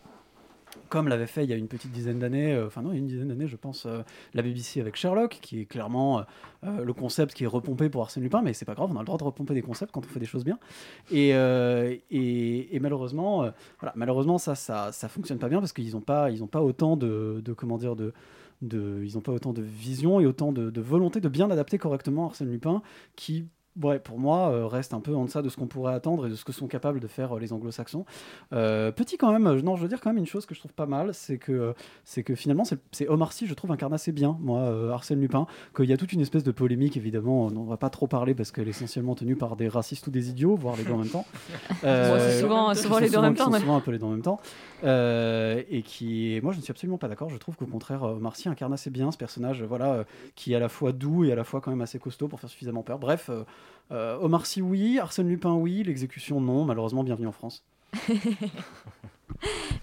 comme 0.89 1.07
l'avait 1.07 1.27
fait 1.27 1.43
il 1.43 1.49
y 1.49 1.53
a 1.53 1.55
une 1.55 1.67
petite 1.67 1.91
dizaine 1.91 2.19
d'années, 2.19 2.53
euh, 2.53 2.67
enfin 2.67 2.81
non, 2.81 2.91
il 2.91 2.95
y 2.95 2.97
a 2.97 2.99
une 2.99 3.07
dizaine 3.07 3.27
d'années, 3.27 3.47
je 3.47 3.55
pense, 3.55 3.85
euh, 3.85 4.01
la 4.33 4.41
BBC 4.41 4.81
avec 4.81 4.95
Sherlock, 4.95 5.39
qui 5.41 5.61
est 5.61 5.65
clairement 5.65 6.23
euh, 6.63 6.83
le 6.83 6.93
concept 6.93 7.33
qui 7.33 7.43
est 7.43 7.47
repompé 7.47 7.89
pour 7.89 8.01
Arsène 8.01 8.23
Lupin, 8.23 8.41
mais 8.41 8.53
c'est 8.53 8.65
pas 8.65 8.75
grave, 8.75 8.89
on 8.91 8.95
a 8.95 8.99
le 8.99 9.05
droit 9.05 9.17
de 9.17 9.23
repomper 9.23 9.53
des 9.53 9.61
concepts 9.61 9.91
quand 9.91 10.05
on 10.05 10.09
fait 10.09 10.19
des 10.19 10.25
choses 10.25 10.43
bien. 10.43 10.59
Et, 11.11 11.31
malheureusement, 12.79 13.51
voilà, 13.79 13.93
malheureusement, 13.95 14.37
ça, 14.37 14.55
ça, 14.55 14.91
ça 14.91 15.07
fonctionne 15.07 15.39
pas 15.39 15.49
bien 15.49 15.59
parce 15.59 15.73
qu'ils 15.73 15.93
n'ont 15.93 16.01
pas, 16.01 16.31
ils 16.31 16.45
pas 16.47 16.61
autant 16.61 16.97
de, 16.97 17.41
comment 17.55 17.77
dire, 17.77 17.95
de, 17.95 18.13
de, 18.61 19.01
ils 19.03 19.17
ont 19.17 19.21
pas 19.21 19.31
autant 19.31 19.53
de 19.53 19.61
vision 19.61 20.19
et 20.19 20.25
autant 20.25 20.51
de, 20.51 20.69
de 20.69 20.81
volonté 20.81 21.21
de 21.21 21.29
bien 21.29 21.49
adapter 21.51 21.77
correctement 21.77 22.27
Arsène 22.27 22.51
Lupin, 22.51 22.81
qui 23.15 23.47
Ouais, 23.81 23.99
pour 23.99 24.19
moi, 24.19 24.49
euh, 24.49 24.67
reste 24.67 24.93
un 24.93 24.99
peu 24.99 25.15
en 25.15 25.23
deçà 25.25 25.41
de 25.41 25.47
ce 25.47 25.55
qu'on 25.55 25.67
pourrait 25.67 25.93
attendre 25.93 26.25
et 26.27 26.29
de 26.29 26.35
ce 26.35 26.43
que 26.43 26.51
sont 26.51 26.67
capables 26.67 26.99
de 26.99 27.07
faire 27.07 27.37
euh, 27.37 27.39
les 27.39 27.53
anglo-saxons. 27.53 28.03
Euh, 28.51 28.91
petit 28.91 29.15
quand 29.17 29.31
même, 29.31 29.43
non, 29.61 29.77
je 29.77 29.83
veux 29.83 29.87
dire 29.87 30.01
quand 30.01 30.09
même 30.09 30.17
une 30.17 30.25
chose 30.25 30.45
que 30.45 30.53
je 30.53 30.59
trouve 30.59 30.73
pas 30.73 30.87
mal, 30.87 31.13
c'est 31.13 31.37
que, 31.37 31.73
c'est 32.03 32.23
que 32.23 32.35
finalement, 32.35 32.63
c'est 32.91 33.07
Omar 33.07 33.31
Sy, 33.31 33.47
je 33.47 33.53
trouve, 33.53 33.71
incarne 33.71 33.93
assez 33.93 34.11
bien, 34.11 34.37
moi, 34.41 34.91
Arsène 34.93 35.21
Lupin, 35.21 35.47
qu'il 35.75 35.85
y 35.85 35.93
a 35.93 35.97
toute 35.97 36.11
une 36.11 36.19
espèce 36.19 36.43
de 36.43 36.51
polémique, 36.51 36.97
évidemment, 36.97 37.45
on 37.45 37.63
va 37.63 37.77
pas 37.77 37.89
trop 37.89 38.07
parler 38.07 38.33
parce 38.33 38.51
qu'elle 38.51 38.67
est 38.67 38.71
essentiellement 38.71 39.15
tenue 39.15 39.35
par 39.35 39.55
des 39.55 39.69
racistes 39.69 40.07
ou 40.07 40.11
des 40.11 40.29
idiots, 40.29 40.55
voire 40.55 40.75
les 40.75 40.83
deux 40.83 40.91
en 40.93 40.97
même 40.97 41.09
temps. 41.09 41.25
C'est 41.81 42.41
souvent- 42.41 42.73
souvent 42.73 42.99
les 42.99 43.09
deux 43.09 43.17
en 43.17 43.21
même 43.21 43.35
temps, 43.35 43.51
ouais. 43.51 43.59
souvent 43.59 43.77
un 43.77 43.81
peu 43.81 43.91
les 43.91 43.99
deux 43.99 44.05
en 44.05 44.11
même 44.11 44.23
temps. 44.23 44.41
Et 44.83 45.83
qui, 45.85 46.39
moi, 46.43 46.51
je 46.51 46.57
ne 46.57 46.63
suis 46.63 46.71
absolument 46.71 46.97
pas 46.97 47.07
d'accord. 47.07 47.29
Je 47.29 47.37
trouve 47.37 47.55
qu'au 47.55 47.67
contraire, 47.67 48.03
Omar 48.03 48.35
Sy 48.35 48.49
incarne 48.49 48.73
assez 48.73 48.89
bien 48.89 49.11
ce 49.11 49.17
personnage, 49.17 49.63
voilà, 49.63 50.03
qui 50.35 50.53
est 50.53 50.55
à 50.55 50.59
la 50.59 50.69
fois 50.69 50.91
doux 50.91 51.23
et 51.23 51.31
à 51.31 51.35
la 51.35 51.43
fois 51.45 51.61
quand 51.61 51.71
même 51.71 51.81
assez 51.81 51.99
costaud 51.99 52.27
pour 52.27 52.39
faire 52.41 52.49
suffisamment 52.49 52.83
peur. 52.83 52.99
Bref, 52.99 53.29
Omar 53.91 54.45
Sy, 54.45 54.61
oui, 54.61 54.99
Arsène 54.99 55.27
Lupin, 55.29 55.53
oui, 55.53 55.83
l'exécution, 55.83 56.39
non. 56.41 56.63
Malheureusement, 56.65 57.03
bienvenue 57.03 57.27
en 57.27 57.31
France. 57.31 57.63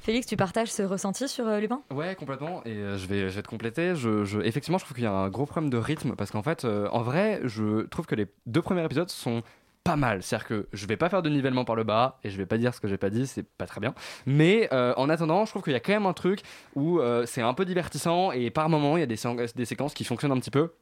Félix, 0.01 0.27
tu 0.27 0.37
partages 0.37 0.71
ce 0.71 0.83
ressenti 0.83 1.29
sur 1.29 1.47
euh, 1.49 1.59
Lupin? 1.61 1.81
Ouais, 1.93 2.15
complètement. 2.15 2.63
Et 2.65 2.71
euh, 2.77 2.97
je, 2.99 3.07
vais, 3.07 3.29
je 3.31 3.35
vais 3.37 3.43
te 3.43 3.49
compléter. 3.49 3.95
Je, 3.97 4.25
je- 4.25 4.41
effectivement, 4.41 4.79
je 4.79 4.85
trouve 4.85 4.95
qu'il 4.95 5.05
y 5.05 5.09
a 5.09 5.13
un 5.13 5.29
gros 5.29 5.47
problème 5.47 5.71
de 5.71 5.77
rythme 5.79 6.15
parce 6.15 6.31
qu'en 6.31 6.43
fait, 6.43 6.65
euh, 6.65 6.89
en 6.93 7.03
vrai, 7.03 7.41
je 7.45 7.87
trouve 7.87 8.07
que 8.07 8.15
les 8.15 8.27
deux 8.47 8.63
premiers 8.63 8.85
épisodes 8.85 9.09
sont 9.11 9.43
pas 9.83 9.97
mal. 9.97 10.23
C'est-à-dire 10.23 10.47
que 10.47 10.67
je 10.73 10.87
vais 10.87 10.97
pas 10.97 11.09
faire 11.09 11.23
de 11.23 11.31
nivellement 11.31 11.65
par 11.65 11.75
le 11.77 11.85
bas 11.85 12.19
et 12.23 12.31
je 12.31 12.37
vais 12.37 12.47
pas 12.47 12.59
dire 12.59 12.75
ce 12.75 12.81
que 12.81 12.89
j'ai 12.89 12.99
pas 12.99 13.11
dit, 13.11 13.27
c'est 13.27 13.45
pas 13.49 13.67
très 13.67 13.81
bien. 13.81 13.95
Mais 14.27 14.69
euh, 14.73 14.93
en 14.97 15.09
attendant, 15.09 15.45
je 15.45 15.51
trouve 15.51 15.63
qu'il 15.63 15.73
y 15.73 15.77
a 15.77 15.81
quand 15.81 15.93
même 15.93 16.07
un 16.07 16.13
truc 16.13 16.43
où 16.75 16.99
euh, 17.01 17.25
c'est 17.27 17.43
un 17.43 17.55
peu 17.55 17.65
divertissant 17.65 18.33
et 18.33 18.51
par 18.51 18.69
moments, 18.69 18.97
il 18.97 19.01
y 19.01 19.05
a 19.05 19.07
des, 19.07 19.17
sé- 19.17 19.47
des 19.55 19.65
séquences 19.65 19.95
qui 19.95 20.05
fonctionnent 20.05 20.33
un 20.33 20.39
petit 20.41 20.51
peu. 20.51 20.73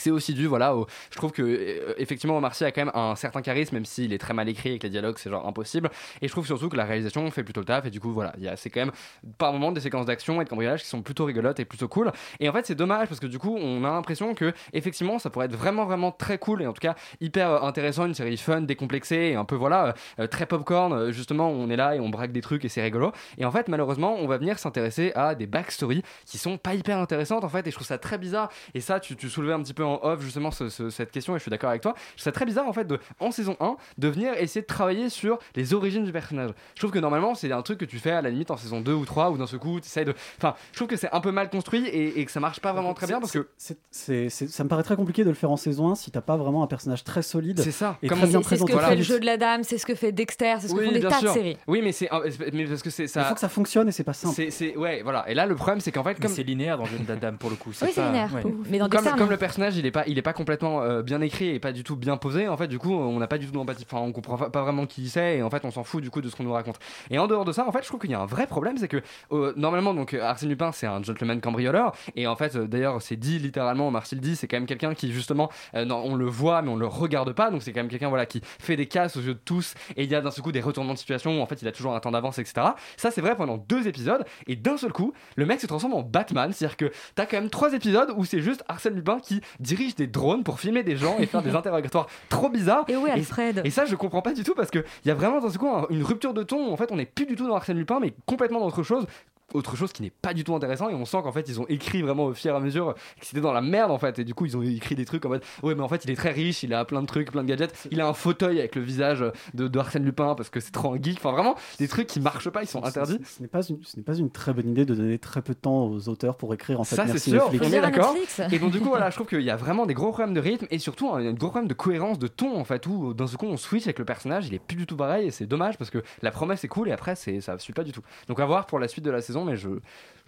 C'est 0.00 0.10
aussi 0.10 0.32
dû, 0.32 0.46
voilà, 0.46 0.74
je 1.10 1.16
trouve 1.16 1.30
que 1.30 1.42
euh, 1.42 1.94
effectivement 1.98 2.38
Omar 2.38 2.52
a 2.58 2.72
quand 2.72 2.80
même 2.84 2.92
un 2.94 3.14
certain 3.16 3.42
charisme, 3.42 3.74
même 3.74 3.84
s'il 3.84 4.12
est 4.14 4.18
très 4.18 4.32
mal 4.32 4.48
écrit 4.48 4.72
et 4.72 4.78
que 4.78 4.84
les 4.84 4.90
dialogues 4.90 5.18
c'est 5.18 5.28
genre 5.28 5.46
impossible. 5.46 5.90
Et 6.22 6.26
je 6.26 6.32
trouve 6.32 6.46
surtout 6.46 6.68
que 6.70 6.76
la 6.76 6.84
réalisation 6.84 7.30
fait 7.30 7.44
plutôt 7.44 7.60
le 7.60 7.66
taf 7.66 7.84
et 7.86 7.90
du 7.90 8.00
coup 8.00 8.12
voilà, 8.12 8.32
c'est 8.56 8.70
quand 8.70 8.80
même 8.80 8.92
par 9.36 9.52
moments 9.52 9.72
des 9.72 9.80
séquences 9.80 10.06
d'action 10.06 10.40
et 10.40 10.44
de 10.44 10.48
cambriolage 10.48 10.82
qui 10.82 10.88
sont 10.88 11.02
plutôt 11.02 11.26
rigolotes 11.26 11.60
et 11.60 11.64
plutôt 11.64 11.88
cool. 11.88 12.12
Et 12.38 12.48
en 12.48 12.52
fait 12.52 12.66
c'est 12.66 12.74
dommage 12.74 13.08
parce 13.08 13.20
que 13.20 13.26
du 13.26 13.38
coup 13.38 13.56
on 13.60 13.84
a 13.84 13.90
l'impression 13.90 14.34
que 14.34 14.52
effectivement 14.72 15.18
ça 15.18 15.28
pourrait 15.28 15.46
être 15.46 15.56
vraiment 15.56 15.84
vraiment 15.84 16.12
très 16.12 16.38
cool 16.38 16.62
et 16.62 16.66
en 16.66 16.72
tout 16.72 16.80
cas 16.80 16.94
hyper 17.20 17.50
euh, 17.50 17.60
intéressant, 17.68 18.06
une 18.06 18.14
série 18.14 18.36
fun, 18.36 18.62
décomplexée 18.62 19.32
et 19.32 19.34
un 19.34 19.44
peu 19.44 19.56
voilà 19.56 19.94
euh, 20.18 20.26
très 20.26 20.46
popcorn. 20.46 21.10
justement 21.10 21.50
on 21.50 21.68
est 21.68 21.76
là 21.76 21.94
et 21.96 22.00
on 22.00 22.08
braque 22.08 22.32
des 22.32 22.40
trucs 22.40 22.64
et 22.64 22.68
c'est 22.68 22.82
rigolo. 22.82 23.12
Et 23.38 23.44
en 23.44 23.50
fait 23.50 23.68
malheureusement 23.68 24.16
on 24.18 24.26
va 24.26 24.38
venir 24.38 24.58
s'intéresser 24.58 25.12
à 25.14 25.34
des 25.34 25.46
backstories 25.46 26.02
qui 26.24 26.38
sont 26.38 26.58
pas 26.58 26.74
hyper 26.74 26.98
intéressantes 26.98 27.44
en 27.44 27.48
fait 27.48 27.66
et 27.66 27.70
je 27.70 27.76
trouve 27.76 27.86
ça 27.86 27.98
très 27.98 28.18
bizarre. 28.18 28.50
Et 28.74 28.80
ça 28.80 29.00
tu, 29.00 29.16
tu 29.16 29.28
soulevais 29.28 29.52
un 29.52 29.62
petit 29.62 29.74
peu 29.74 29.84
en 29.84 29.89
off 30.02 30.20
justement 30.20 30.50
ce- 30.50 30.68
ce- 30.68 30.90
cette 30.90 31.10
question 31.10 31.34
et 31.34 31.38
je 31.38 31.42
suis 31.42 31.50
d'accord 31.50 31.70
avec 31.70 31.82
toi. 31.82 31.94
Ça 32.16 32.32
très 32.32 32.44
bizarre 32.44 32.66
en 32.68 32.72
fait 32.72 32.84
de 32.86 32.98
en 33.18 33.30
saison 33.30 33.56
1 33.60 33.76
de 33.98 34.08
venir 34.08 34.32
essayer 34.34 34.60
de 34.62 34.66
travailler 34.66 35.08
sur 35.08 35.38
les 35.56 35.74
origines 35.74 36.04
du 36.04 36.12
personnage. 36.12 36.50
Je 36.74 36.80
trouve 36.80 36.90
que 36.92 36.98
normalement 36.98 37.34
c'est 37.34 37.50
un 37.52 37.62
truc 37.62 37.78
que 37.78 37.84
tu 37.84 37.98
fais 37.98 38.10
à 38.12 38.22
la 38.22 38.30
limite 38.30 38.50
en 38.50 38.56
saison 38.56 38.80
2 38.80 38.92
ou 38.92 39.04
3 39.04 39.30
ou 39.30 39.38
d'un 39.38 39.46
seul 39.46 39.58
coup 39.58 39.80
tu 39.80 39.86
essayes 39.86 40.04
de. 40.04 40.14
Enfin 40.38 40.54
je 40.72 40.76
trouve 40.76 40.88
que 40.88 40.96
c'est 40.96 41.10
un 41.12 41.20
peu 41.20 41.30
mal 41.32 41.50
construit 41.50 41.86
et, 41.86 42.20
et 42.20 42.24
que 42.24 42.30
ça 42.30 42.40
marche 42.40 42.60
pas 42.60 42.72
vraiment 42.72 42.94
très 42.94 43.06
bien 43.06 43.20
parce 43.20 43.32
que. 43.32 43.48
C'est- 43.56 43.78
c'est- 43.90 44.28
c'est- 44.28 44.48
ça 44.48 44.64
me 44.64 44.68
paraît 44.68 44.82
très 44.82 44.96
compliqué 44.96 45.24
de 45.24 45.28
le 45.28 45.34
faire 45.34 45.50
en 45.50 45.56
saison 45.56 45.88
1 45.90 45.94
si 45.94 46.10
t'as 46.10 46.20
pas 46.20 46.36
vraiment 46.36 46.62
un 46.62 46.66
personnage 46.66 47.04
très 47.04 47.22
solide. 47.22 47.60
C'est 47.60 47.70
ça. 47.72 47.96
Et 48.02 48.08
Comme 48.08 48.18
très 48.18 48.26
on- 48.26 48.30
bien 48.30 48.38
C'est 48.38 48.44
ce 48.44 48.48
présenté. 48.48 48.72
que 48.72 48.76
Voilà. 48.76 48.88
fait 48.90 48.96
le 48.96 49.02
jeu 49.02 49.20
de 49.20 49.26
la 49.26 49.36
dame, 49.36 49.62
c'est 49.64 49.78
ce 49.78 49.86
que 49.86 49.94
fait 49.94 50.12
Dexter, 50.12 50.54
c'est 50.60 50.68
ce 50.68 50.74
que 50.74 50.84
font 50.84 50.92
des 50.92 51.00
tas 51.00 51.18
sûr. 51.18 51.28
de 51.30 51.34
séries. 51.34 51.56
Oui, 51.66 51.80
mais 51.82 51.92
c'est 51.92 52.08
mais 52.52 52.64
parce 52.66 52.82
que 52.82 52.90
c'est 52.90 53.06
ça. 53.06 53.22
Il 53.22 53.26
faut 53.26 53.34
que 53.34 53.40
ça 53.40 53.48
fonctionne 53.48 53.88
et 53.88 53.92
c'est 53.92 54.04
pas 54.04 54.12
simple. 54.12 54.34
C'est 54.34 54.50
c'est- 54.50 54.76
ouais 54.76 55.02
voilà 55.02 55.28
et 55.28 55.34
là 55.34 55.46
le 55.46 55.54
problème 55.54 55.80
c'est 55.80 55.92
qu'en 55.92 56.04
fait 56.04 56.18
comme 56.20 56.30
c'est 56.30 56.42
linéaire 56.42 56.78
dans 56.78 56.84
Jeune 56.84 57.04
Dame 57.04 57.36
pour 57.38 57.50
le 57.50 57.56
coup. 57.56 57.70
Oui, 57.70 57.74
c'est 57.76 57.92
pas- 57.94 58.06
linéaire. 58.06 58.30
ouais. 58.34 58.42
Mais 58.68 58.78
dans 58.78 58.88
comme, 58.88 59.00
Dexter, 59.00 59.10
comme 59.18 59.26
non. 59.26 59.30
le 59.30 59.36
personnage 59.36 59.69
il 59.76 59.86
est 59.86 59.90
pas 59.90 60.04
il 60.06 60.18
est 60.18 60.22
pas 60.22 60.32
complètement 60.32 60.82
euh, 60.82 61.02
bien 61.02 61.20
écrit 61.20 61.48
et 61.48 61.58
pas 61.58 61.72
du 61.72 61.84
tout 61.84 61.96
bien 61.96 62.16
posé 62.16 62.48
en 62.48 62.56
fait 62.56 62.68
du 62.68 62.78
coup 62.78 62.92
on 62.92 63.18
n'a 63.18 63.26
pas 63.26 63.38
du 63.38 63.46
tout 63.46 63.52
d'empathie. 63.52 63.84
Enfin 63.90 64.02
on 64.02 64.12
comprend 64.12 64.36
pas- 64.36 64.62
vraiment 64.62 64.86
qui 64.86 65.08
c'est 65.08 65.38
et 65.38 65.42
en 65.42 65.50
fait 65.50 65.64
on 65.64 65.70
s'en 65.70 65.84
fout 65.84 66.02
du 66.02 66.10
coup 66.10 66.20
de 66.20 66.28
ce 66.28 66.36
qu'on 66.36 66.44
nous 66.44 66.52
raconte. 66.52 66.78
Et 67.10 67.18
en 67.18 67.26
dehors 67.26 67.44
de 67.44 67.52
ça 67.52 67.66
en 67.66 67.72
fait 67.72 67.82
je 67.82 67.88
trouve 67.88 68.00
qu'il 68.00 68.10
y 68.10 68.14
a 68.14 68.20
un 68.20 68.26
vrai 68.26 68.46
problème 68.46 68.76
c'est 68.78 68.88
que 68.88 69.02
euh, 69.32 69.52
normalement 69.56 69.94
donc 69.94 70.14
Arsène 70.14 70.48
Lupin 70.48 70.72
c'est 70.72 70.86
un 70.86 71.02
gentleman 71.02 71.40
cambrioleur 71.40 71.92
et 72.16 72.26
en 72.26 72.36
fait 72.36 72.56
euh, 72.56 72.66
d'ailleurs 72.66 73.00
c'est 73.02 73.16
dit 73.16 73.38
littéralement 73.38 73.90
Marcel 73.90 74.20
dit 74.20 74.36
c'est 74.36 74.48
quand 74.48 74.56
même 74.56 74.66
quelqu'un 74.66 74.94
qui 74.94 75.12
justement 75.12 75.50
on 75.74 76.14
le 76.14 76.26
voit 76.26 76.62
mais 76.62 76.70
on 76.70 76.76
le 76.76 76.86
regarde 76.86 77.32
pas 77.32 77.50
donc 77.50 77.62
c'est 77.62 77.72
quand 77.72 77.80
même 77.80 77.88
quelqu'un 77.88 78.08
voilà 78.08 78.26
qui 78.26 78.40
fait 78.58 78.76
des 78.76 78.86
casses 78.86 79.16
aux 79.16 79.20
yeux 79.20 79.34
de 79.34 79.40
tous 79.44 79.74
et 79.96 80.04
il 80.04 80.10
y 80.10 80.14
a 80.14 80.20
d'un 80.20 80.30
seul 80.30 80.42
coup 80.42 80.52
des 80.52 80.60
retournements 80.60 80.94
de 80.94 80.98
situation 80.98 81.38
où 81.38 81.42
en 81.42 81.46
fait 81.46 81.62
il 81.62 81.68
a 81.68 81.72
toujours 81.72 81.94
un 81.94 82.00
temps 82.00 82.10
d'avance 82.10 82.38
etc 82.38 82.68
ça 82.96 83.10
c'est 83.10 83.20
vrai 83.20 83.36
pendant 83.36 83.56
deux 83.56 83.86
épisodes 83.88 84.24
et 84.46 84.56
d'un 84.56 84.76
seul 84.76 84.92
coup 84.92 85.12
le 85.36 85.46
mec 85.46 85.60
se 85.60 85.66
transforme 85.66 85.94
en 85.94 86.02
Batman 86.02 86.52
c'est 86.52 86.64
à 86.64 86.68
dire 86.68 86.76
que 86.76 86.90
t'as 87.14 87.26
quand 87.26 87.38
même 87.38 87.50
trois 87.50 87.72
épisodes 87.74 88.12
où 88.16 88.24
c'est 88.24 88.40
juste 88.40 88.62
Arsène 88.68 88.94
Lupin 88.94 89.18
qui 89.20 89.40
dirige 89.60 89.94
des 89.94 90.06
drones 90.06 90.42
pour 90.42 90.58
filmer 90.58 90.82
des 90.82 90.96
gens 90.96 91.16
et 91.18 91.26
faire 91.26 91.42
des 91.42 91.54
interrogatoires. 91.54 92.06
Trop 92.28 92.48
bizarres 92.48 92.84
Et 92.88 92.92
est 92.94 93.10
Alfred. 93.10 93.62
et 93.64 93.70
ça 93.70 93.84
je 93.84 93.94
comprends 93.94 94.22
pas 94.22 94.32
du 94.32 94.42
tout 94.42 94.54
parce 94.54 94.70
que 94.70 94.84
il 95.04 95.08
y 95.08 95.10
a 95.10 95.14
vraiment 95.14 95.40
dans 95.40 95.50
ce 95.50 95.58
coup 95.58 95.68
un- 95.68 95.86
une 95.90 96.02
rupture 96.02 96.34
de 96.34 96.42
ton 96.42 96.68
où, 96.68 96.72
en 96.72 96.76
fait 96.76 96.90
on 96.90 96.96
n'est 96.96 97.06
plus 97.06 97.26
du 97.26 97.36
tout 97.36 97.46
dans 97.46 97.54
Arsène 97.54 97.76
Lupin 97.78 98.00
mais 98.00 98.14
complètement 98.26 98.60
dans 98.60 98.66
autre 98.66 98.82
chose 98.82 99.06
autre 99.54 99.76
chose 99.76 99.92
qui 99.92 100.02
n'est 100.02 100.10
pas 100.10 100.34
du 100.34 100.44
tout 100.44 100.54
intéressant 100.54 100.88
et 100.88 100.94
on 100.94 101.04
sent 101.04 101.18
qu'en 101.22 101.32
fait 101.32 101.48
ils 101.48 101.60
ont 101.60 101.66
écrit 101.68 102.02
vraiment 102.02 102.26
au 102.26 102.34
fur 102.34 102.52
et 102.52 102.56
à 102.56 102.60
mesure 102.60 102.94
que 102.94 103.26
c'était 103.26 103.40
dans 103.40 103.52
la 103.52 103.60
merde 103.60 103.90
en 103.90 103.98
fait. 103.98 104.18
Et 104.18 104.24
du 104.24 104.34
coup 104.34 104.46
ils 104.46 104.56
ont 104.56 104.62
écrit 104.62 104.94
des 104.94 105.04
trucs 105.04 105.24
en 105.24 105.30
mode 105.30 105.42
ouais 105.62 105.74
mais 105.74 105.82
en 105.82 105.88
fait 105.88 106.04
il 106.04 106.10
est 106.10 106.16
très 106.16 106.30
riche 106.30 106.62
il 106.62 106.74
a 106.74 106.84
plein 106.84 107.02
de 107.02 107.06
trucs 107.06 107.30
plein 107.30 107.42
de 107.42 107.48
gadgets. 107.48 107.88
Il 107.90 108.00
a 108.00 108.08
un 108.08 108.12
fauteuil 108.12 108.58
avec 108.58 108.74
le 108.74 108.82
visage 108.82 109.24
de, 109.54 109.68
de 109.68 109.78
Arsène 109.78 110.04
Lupin 110.04 110.34
parce 110.34 110.50
que 110.50 110.60
c'est 110.60 110.72
trop 110.72 110.94
un 110.94 111.02
geek. 111.02 111.18
Enfin 111.18 111.32
vraiment 111.32 111.56
des 111.78 111.88
trucs 111.88 112.06
qui 112.06 112.20
marchent 112.20 112.50
pas 112.50 112.62
ils 112.62 112.68
sont 112.68 112.84
interdits. 112.84 113.18
Ce, 113.24 113.42
n'est 113.42 113.48
pas 113.48 113.62
une, 113.62 113.82
ce 113.84 113.96
n'est 113.96 114.02
pas 114.02 114.14
une 114.14 114.30
très 114.30 114.52
bonne 114.52 114.68
idée 114.68 114.84
de 114.84 114.94
donner 114.94 115.18
très 115.18 115.42
peu 115.42 115.54
de 115.54 115.58
temps 115.58 115.86
aux 115.86 116.08
auteurs 116.08 116.36
pour 116.36 116.52
écrire 116.54 116.80
en 116.80 116.84
fait. 116.84 116.96
ça 116.96 117.06
c'est 117.06 117.18
sûr, 117.18 117.50
on 117.50 117.52
est 117.52 117.80
d'accord. 117.80 118.14
Et 118.50 118.58
donc 118.58 118.70
du 118.70 118.80
coup 118.80 118.88
voilà, 118.88 119.10
je 119.10 119.16
trouve 119.16 119.26
qu'il 119.26 119.42
y 119.42 119.50
a 119.50 119.56
vraiment 119.56 119.86
des 119.86 119.94
gros 119.94 120.10
problèmes 120.10 120.34
de 120.34 120.40
rythme 120.40 120.66
et 120.70 120.78
surtout 120.78 121.10
un, 121.10 121.26
un 121.26 121.32
gros 121.32 121.48
problème 121.50 121.68
de 121.68 121.74
cohérence 121.74 122.18
de 122.18 122.28
ton 122.28 122.58
en 122.58 122.64
fait 122.64 122.86
où 122.86 123.14
dans 123.14 123.26
ce 123.26 123.36
coup 123.36 123.46
on 123.46 123.56
switch 123.56 123.84
avec 123.84 123.98
le 123.98 124.04
personnage, 124.04 124.46
il 124.48 124.54
est 124.54 124.58
plus 124.58 124.76
du 124.76 124.86
tout 124.86 124.96
pareil 124.96 125.28
et 125.28 125.30
c'est 125.30 125.46
dommage 125.46 125.78
parce 125.78 125.90
que 125.90 126.02
la 126.22 126.30
promesse 126.30 126.64
est 126.64 126.68
cool 126.68 126.88
et 126.88 126.92
après 126.92 127.14
c'est 127.14 127.40
ça 127.40 127.58
suit 127.58 127.72
pas 127.72 127.84
du 127.84 127.92
tout. 127.92 128.02
Donc 128.28 128.40
à 128.40 128.46
voir 128.46 128.66
pour 128.66 128.78
la 128.78 128.88
suite 128.88 129.04
de 129.04 129.10
la 129.10 129.20
saison 129.20 129.39
mais 129.44 129.56
je 129.56 129.68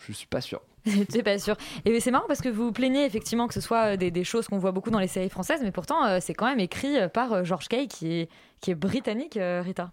je 0.06 0.12
suis 0.12 0.26
pas 0.26 0.40
sûr. 0.40 0.60
C'est 1.08 1.22
pas 1.22 1.38
sûr. 1.38 1.56
Et 1.84 2.00
c'est 2.00 2.10
marrant 2.10 2.26
parce 2.26 2.40
que 2.40 2.48
vous 2.48 2.72
plaignez 2.72 3.04
effectivement 3.04 3.46
que 3.46 3.54
ce 3.54 3.60
soit 3.60 3.92
euh, 3.92 3.96
des, 3.96 4.10
des 4.10 4.24
choses 4.24 4.48
qu'on 4.48 4.58
voit 4.58 4.72
beaucoup 4.72 4.90
dans 4.90 4.98
les 4.98 5.06
séries 5.06 5.28
françaises, 5.28 5.60
mais 5.62 5.70
pourtant 5.70 6.04
euh, 6.04 6.18
c'est 6.20 6.34
quand 6.34 6.46
même 6.46 6.58
écrit 6.58 6.98
euh, 6.98 7.08
par 7.08 7.44
George 7.44 7.68
Kay 7.68 7.86
qui 7.86 8.12
est, 8.12 8.28
qui 8.60 8.72
est 8.72 8.74
britannique, 8.74 9.38
Rita. 9.40 9.92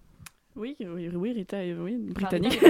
Oui, 0.60 0.76
oui, 0.82 1.10
oui, 1.13 1.32
Rita, 1.32 1.63
est- 1.63 1.74
oui, 1.74 1.95
britannique. 1.98 2.60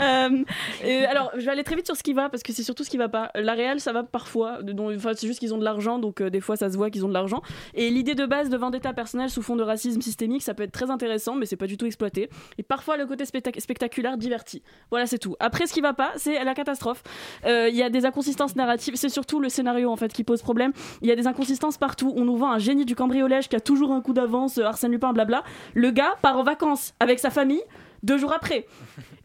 Euh, 0.00 0.44
et 0.84 1.04
alors, 1.06 1.30
je 1.36 1.44
vais 1.44 1.50
aller 1.50 1.64
très 1.64 1.76
vite 1.76 1.84
sur 1.84 1.94
ce 1.96 2.02
qui 2.02 2.14
va 2.14 2.30
parce 2.30 2.42
que 2.42 2.52
c'est 2.54 2.62
surtout 2.62 2.84
ce 2.84 2.90
qui 2.90 2.96
va 2.96 3.08
pas. 3.10 3.30
La 3.34 3.52
réelle, 3.52 3.80
ça 3.80 3.92
va 3.92 4.02
parfois. 4.02 4.60
Enfin, 4.96 5.10
c'est 5.14 5.26
juste 5.26 5.40
qu'ils 5.40 5.52
ont 5.52 5.58
de 5.58 5.64
l'argent, 5.64 5.98
donc 5.98 6.22
euh, 6.22 6.30
des 6.30 6.40
fois, 6.40 6.56
ça 6.56 6.70
se 6.70 6.76
voit 6.78 6.88
qu'ils 6.90 7.04
ont 7.04 7.08
de 7.08 7.12
l'argent. 7.12 7.42
Et 7.74 7.90
l'idée 7.90 8.14
de 8.14 8.24
base 8.24 8.48
de 8.48 8.56
vendetta 8.56 8.94
personnelle 8.94 9.28
sous 9.28 9.42
fond 9.42 9.56
de 9.56 9.62
racisme 9.62 10.00
systémique, 10.00 10.42
ça 10.42 10.54
peut 10.54 10.62
être 10.62 10.72
très 10.72 10.90
intéressant, 10.90 11.34
mais 11.34 11.44
c'est 11.44 11.56
pas 11.56 11.66
du 11.66 11.76
tout 11.76 11.84
exploité. 11.84 12.30
Et 12.56 12.62
parfois, 12.62 12.96
le 12.96 13.04
côté 13.04 13.24
spectac- 13.24 13.60
spectaculaire 13.60 14.16
divertit. 14.16 14.62
Voilà, 14.90 15.06
c'est 15.06 15.18
tout. 15.18 15.36
Après, 15.38 15.66
ce 15.66 15.74
qui 15.74 15.82
va 15.82 15.92
pas, 15.92 16.12
c'est 16.16 16.42
la 16.42 16.54
catastrophe. 16.54 17.02
Euh, 17.44 17.68
Il 17.68 17.76
y 17.76 17.82
a 17.82 17.90
des 17.90 18.06
inconsistances 18.06 18.56
narratives. 18.56 18.94
C'est 18.96 19.10
surtout 19.10 19.38
le 19.40 19.50
scénario 19.50 19.90
en 19.90 19.96
fait 19.96 20.12
qui 20.12 20.24
pose 20.24 20.40
problème. 20.40 20.72
Il 21.02 21.08
y 21.08 21.12
a 21.12 21.16
des 21.16 21.26
inconsistances 21.26 21.76
partout. 21.76 22.14
On 22.16 22.24
nous 22.24 22.36
vend 22.38 22.50
un 22.52 22.58
génie 22.58 22.86
du 22.86 22.94
cambriolage 22.94 23.48
qui 23.50 23.56
a 23.56 23.60
toujours 23.60 23.92
un 23.92 24.00
coup 24.00 24.14
d'avance, 24.14 24.56
euh, 24.56 24.64
Arsène 24.64 24.92
Lupin, 24.92 25.12
blabla. 25.12 25.44
Le 25.74 25.90
gars 25.90 26.14
part 26.22 26.38
en 26.40 26.42
vacances 26.42 26.94
avec 27.00 27.18
sa 27.18 27.30
famille. 27.30 27.62
Deux 28.02 28.16
jours 28.18 28.32
après, 28.32 28.66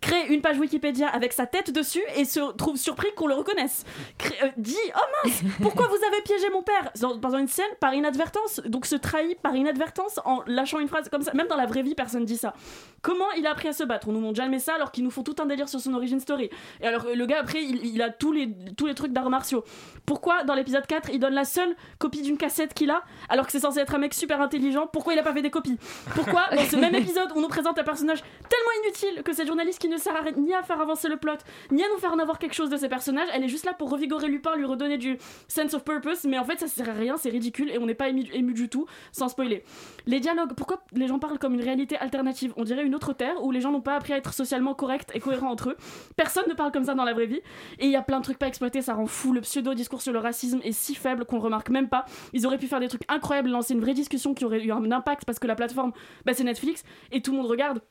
crée 0.06 0.28
une 0.34 0.42
page 0.42 0.58
Wikipédia 0.60 1.08
avec 1.08 1.34
sa 1.34 1.46
tête 1.46 1.72
dessus 1.72 2.04
et 2.16 2.26
se 2.26 2.52
trouve 2.54 2.78
surpris 2.78 3.08
qu'on 3.16 3.28
le 3.28 3.34
reconnaisse. 3.36 3.86
Crée- 4.18 4.36
euh, 4.44 4.50
dit 4.58 4.76
Oh 4.96 5.00
mince, 5.28 5.42
pourquoi 5.62 5.88
vous 5.88 5.98
avez 6.08 6.22
piégé 6.24 6.50
mon 6.52 6.62
père 6.64 6.92
dans, 7.02 7.16
dans 7.16 7.36
une 7.36 7.48
scène 7.48 7.66
par 7.80 7.94
inadvertance, 7.94 8.62
donc 8.66 8.86
se 8.86 8.96
trahit 8.96 9.40
par 9.42 9.56
inadvertance 9.56 10.20
en 10.26 10.42
lâchant 10.48 10.80
une 10.80 10.88
phrase 10.88 11.10
comme 11.10 11.22
ça. 11.22 11.34
Même 11.34 11.48
dans 11.48 11.56
la 11.58 11.66
vraie 11.66 11.82
vie, 11.82 11.96
personne 11.96 12.26
dit 12.26 12.38
ça. 12.38 12.54
Comment 13.02 13.32
il 13.38 13.46
a 13.48 13.52
appris 13.52 13.68
à 13.68 13.74
se 13.74 13.84
battre? 13.84 14.08
On 14.08 14.12
nous 14.12 14.20
montre 14.20 14.38
jamais 14.38 14.60
ça 14.60 14.76
alors 14.76 14.92
qu'ils 14.92 15.04
nous 15.04 15.12
font 15.12 15.24
tout 15.24 15.36
un 15.40 15.46
délire 15.46 15.70
sur 15.70 15.80
son 15.80 15.94
origin 15.94 16.20
story. 16.20 16.50
Et 16.82 16.88
alors 16.88 17.06
euh, 17.06 17.16
le 17.16 17.26
gars 17.26 17.40
après, 17.40 17.62
il, 17.64 17.86
il 17.86 18.02
a 18.02 18.10
tous 18.10 18.32
les, 18.32 18.50
tous 18.78 18.86
les 18.88 18.96
trucs 18.96 19.12
d'arts 19.12 19.30
martiaux. 19.30 19.64
Pourquoi 20.06 20.44
dans 20.44 20.54
l'épisode 20.54 20.86
4, 20.86 21.10
il 21.14 21.20
donne 21.20 21.34
la 21.34 21.46
seule 21.46 21.76
copie 22.00 22.22
d'une 22.22 22.38
cassette 22.38 22.74
qu'il 22.74 22.92
a 22.92 23.04
alors 23.30 23.46
que 23.46 23.52
c'est 23.52 23.60
censé 23.60 23.80
être 23.80 23.96
un 23.96 24.00
mec 24.00 24.14
super 24.14 24.42
intelligent? 24.42 24.88
Pourquoi 24.88 25.14
il 25.14 25.20
a 25.20 25.24
pas 25.24 25.34
fait 25.34 25.42
des 25.42 25.50
copies? 25.52 25.78
Pourquoi 26.14 26.44
dans 26.56 26.64
ce 26.66 26.76
même 26.76 26.94
épisode, 26.96 27.30
on 27.36 27.42
nous 27.42 27.48
présente 27.48 27.78
un 27.80 27.84
personnage 27.84 28.20
tellement 28.50 28.84
inutile 28.84 29.24
que 29.24 29.34
cette 29.34 29.48
journaliste 29.48 29.80
qui 29.80 29.88
ne 29.90 29.95
sert 29.98 30.16
à 30.16 30.22
rien- 30.22 30.34
ni 30.34 30.54
à 30.54 30.64
faire 30.64 30.82
avancer 30.82 31.10
le 31.10 31.18
plot, 31.18 31.38
ni 31.72 31.84
à 31.84 31.86
nous 31.94 32.00
faire 32.00 32.14
en 32.14 32.20
avoir 32.20 32.40
quelque 32.40 32.54
chose 32.54 32.70
de 32.70 32.78
ces 32.78 32.90
personnages, 32.90 33.28
elle 33.34 33.44
est 33.44 33.48
juste 33.50 33.66
là 33.66 33.74
pour 33.74 33.90
revigorer 33.90 34.28
Lupin, 34.28 34.56
lui 34.56 34.66
redonner 34.66 34.98
du 34.98 35.18
sense 35.48 35.74
of 35.74 35.84
purpose, 35.84 36.24
mais 36.26 36.38
en 36.38 36.44
fait 36.44 36.60
ça 36.60 36.68
sert 36.68 36.90
à 36.90 36.94
rien, 36.94 37.18
c'est 37.18 37.30
ridicule 37.30 37.72
et 37.72 37.78
on 37.78 37.86
n'est 37.86 37.96
pas 37.96 38.10
ému, 38.10 38.54
du 38.54 38.70
tout, 38.70 38.86
sans 39.12 39.28
spoiler. 39.28 39.64
Les 40.06 40.20
dialogues, 40.20 40.54
pourquoi 40.56 40.84
les 40.94 41.08
gens 41.08 41.20
parlent 41.20 41.40
comme 41.40 41.54
une 41.54 41.62
réalité 41.62 41.98
alternative? 41.98 42.54
On 42.58 42.64
dirait 42.64 42.86
une 42.86 42.96
autre 42.96 43.14
terre 43.14 43.44
où 43.44 43.52
les 43.52 43.62
gens 43.62 43.72
n'ont 43.72 43.82
pas 43.82 43.96
appris 43.96 44.14
à 44.14 44.18
être 44.18 44.34
socialement 44.34 44.74
corrects 44.74 45.10
et 45.14 45.20
cohérents 45.20 45.50
entre 45.50 45.72
eux. 45.72 45.78
Personne 46.16 46.46
ne 46.48 46.54
parle 46.54 46.72
comme 46.72 46.86
ça 46.86 46.94
dans 46.94 47.04
la 47.04 47.14
vraie 47.14 47.26
vie. 47.26 47.42
Et 47.80 47.86
il 47.86 47.92
y 47.92 47.96
a 47.96 48.02
plein 48.02 48.20
de 48.20 48.24
trucs 48.24 48.38
pas 48.38 48.48
exploités, 48.48 48.82
ça 48.82 48.94
rend 48.94 49.06
fou. 49.08 49.34
Le 49.34 49.42
pseudo-discours 49.42 50.02
sur 50.02 50.14
le 50.14 50.20
racisme 50.20 50.60
est 50.64 50.72
si 50.72 50.96
faible 50.96 51.26
qu'on 51.26 51.38
le 51.38 51.42
remarque 51.42 51.70
même 51.70 51.90
pas. 51.90 52.06
Ils 52.34 52.46
auraient 52.46 52.58
pu 52.58 52.68
faire 52.68 52.80
des 52.80 52.88
trucs 52.88 53.04
incroyables, 53.10 53.50
lancer 53.50 53.74
une 53.74 53.82
vraie 53.82 53.94
discussion 53.94 54.34
qui 54.34 54.46
aurait 54.46 54.64
eu 54.64 54.72
un 54.72 54.92
impact 54.92 55.26
parce 55.26 55.40
que 55.40 55.48
la 55.48 55.56
plateforme, 55.56 55.92
bah, 56.26 56.34
c'est 56.34 56.44
Netflix 56.44 56.84
et 57.12 57.22
tout 57.22 57.32
le 57.32 57.38
monde 57.38 57.48
regarde. 57.48 57.82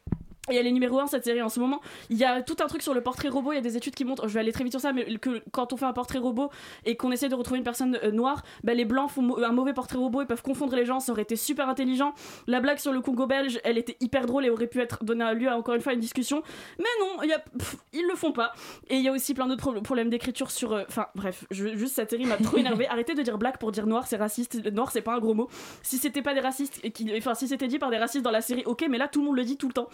Et 0.50 0.56
elle 0.56 0.66
est 0.66 0.72
numéro 0.72 0.98
1 1.00 1.06
cette 1.06 1.24
série 1.24 1.40
en 1.40 1.48
ce 1.48 1.58
moment. 1.58 1.80
Il 2.10 2.18
y 2.18 2.24
a 2.24 2.42
tout 2.42 2.56
un 2.62 2.66
truc 2.66 2.82
sur 2.82 2.92
le 2.92 3.00
portrait 3.00 3.28
robot. 3.30 3.52
Il 3.52 3.54
y 3.54 3.58
a 3.58 3.62
des 3.62 3.78
études 3.78 3.94
qui 3.94 4.04
montrent, 4.04 4.28
je 4.28 4.34
vais 4.34 4.40
aller 4.40 4.52
très 4.52 4.62
vite 4.62 4.74
sur 4.74 4.80
ça, 4.80 4.92
mais 4.92 5.16
que 5.16 5.42
quand 5.52 5.72
on 5.72 5.76
fait 5.78 5.86
un 5.86 5.94
portrait 5.94 6.18
robot 6.18 6.50
et 6.84 6.96
qu'on 6.96 7.10
essaie 7.12 7.30
de 7.30 7.34
retrouver 7.34 7.58
une 7.58 7.64
personne 7.64 7.98
euh, 8.04 8.10
noire, 8.10 8.42
bah, 8.62 8.74
les 8.74 8.84
blancs 8.84 9.10
font 9.10 9.42
un 9.42 9.52
mauvais 9.52 9.72
portrait 9.72 9.96
robot 9.96 10.20
et 10.20 10.26
peuvent 10.26 10.42
confondre 10.42 10.76
les 10.76 10.84
gens. 10.84 11.00
Ça 11.00 11.12
aurait 11.12 11.22
été 11.22 11.36
super 11.36 11.68
intelligent. 11.70 12.12
La 12.46 12.60
blague 12.60 12.76
sur 12.78 12.92
le 12.92 13.00
Congo 13.00 13.26
belge, 13.26 13.58
elle 13.64 13.78
était 13.78 13.96
hyper 14.00 14.26
drôle 14.26 14.44
et 14.44 14.50
aurait 14.50 14.66
pu 14.66 14.80
être 14.80 15.02
donner 15.02 15.32
lieu 15.34 15.48
à 15.48 15.56
encore 15.56 15.74
une 15.76 15.80
fois 15.80 15.94
une 15.94 16.00
discussion. 16.00 16.42
Mais 16.78 16.84
non, 17.00 17.22
y 17.22 17.32
a, 17.32 17.38
pff, 17.38 17.76
ils 17.94 18.06
le 18.06 18.14
font 18.14 18.32
pas. 18.32 18.52
Et 18.90 18.96
il 18.96 19.02
y 19.02 19.08
a 19.08 19.12
aussi 19.12 19.32
plein 19.32 19.46
d'autres 19.46 19.62
pro- 19.62 19.80
problèmes 19.80 20.10
d'écriture 20.10 20.50
sur. 20.50 20.72
euh, 20.74 20.82
Enfin 20.88 21.06
bref, 21.14 21.46
je- 21.50 21.74
juste 21.74 21.94
cette 21.94 22.10
série 22.10 22.26
m'a 22.26 22.36
trop 22.36 22.56
énervé. 22.58 22.86
Arrêtez 22.86 23.14
de 23.14 23.22
dire 23.22 23.38
black 23.38 23.58
pour 23.58 23.72
dire 23.72 23.86
noir, 23.86 24.06
c'est 24.06 24.16
raciste. 24.16 24.62
Noir, 24.72 24.90
c'est 24.92 25.00
pas 25.00 25.14
un 25.14 25.20
gros 25.20 25.32
mot. 25.32 25.48
Si 25.82 25.96
c'était 25.96 26.20
pas 26.22 26.34
des 26.34 26.40
racistes, 26.40 26.82
enfin 27.16 27.34
si 27.34 27.48
c'était 27.48 27.66
dit 27.68 27.78
par 27.78 27.88
des 27.90 27.96
racistes 27.96 28.24
dans 28.24 28.30
la 28.30 28.42
série, 28.42 28.62
ok, 28.66 28.84
mais 28.90 28.98
là 28.98 29.08
tout 29.08 29.20
le 29.20 29.26
monde 29.26 29.36
le 29.36 29.44
dit 29.44 29.56
tout 29.56 29.68
le 29.68 29.72
temps. 29.72 29.88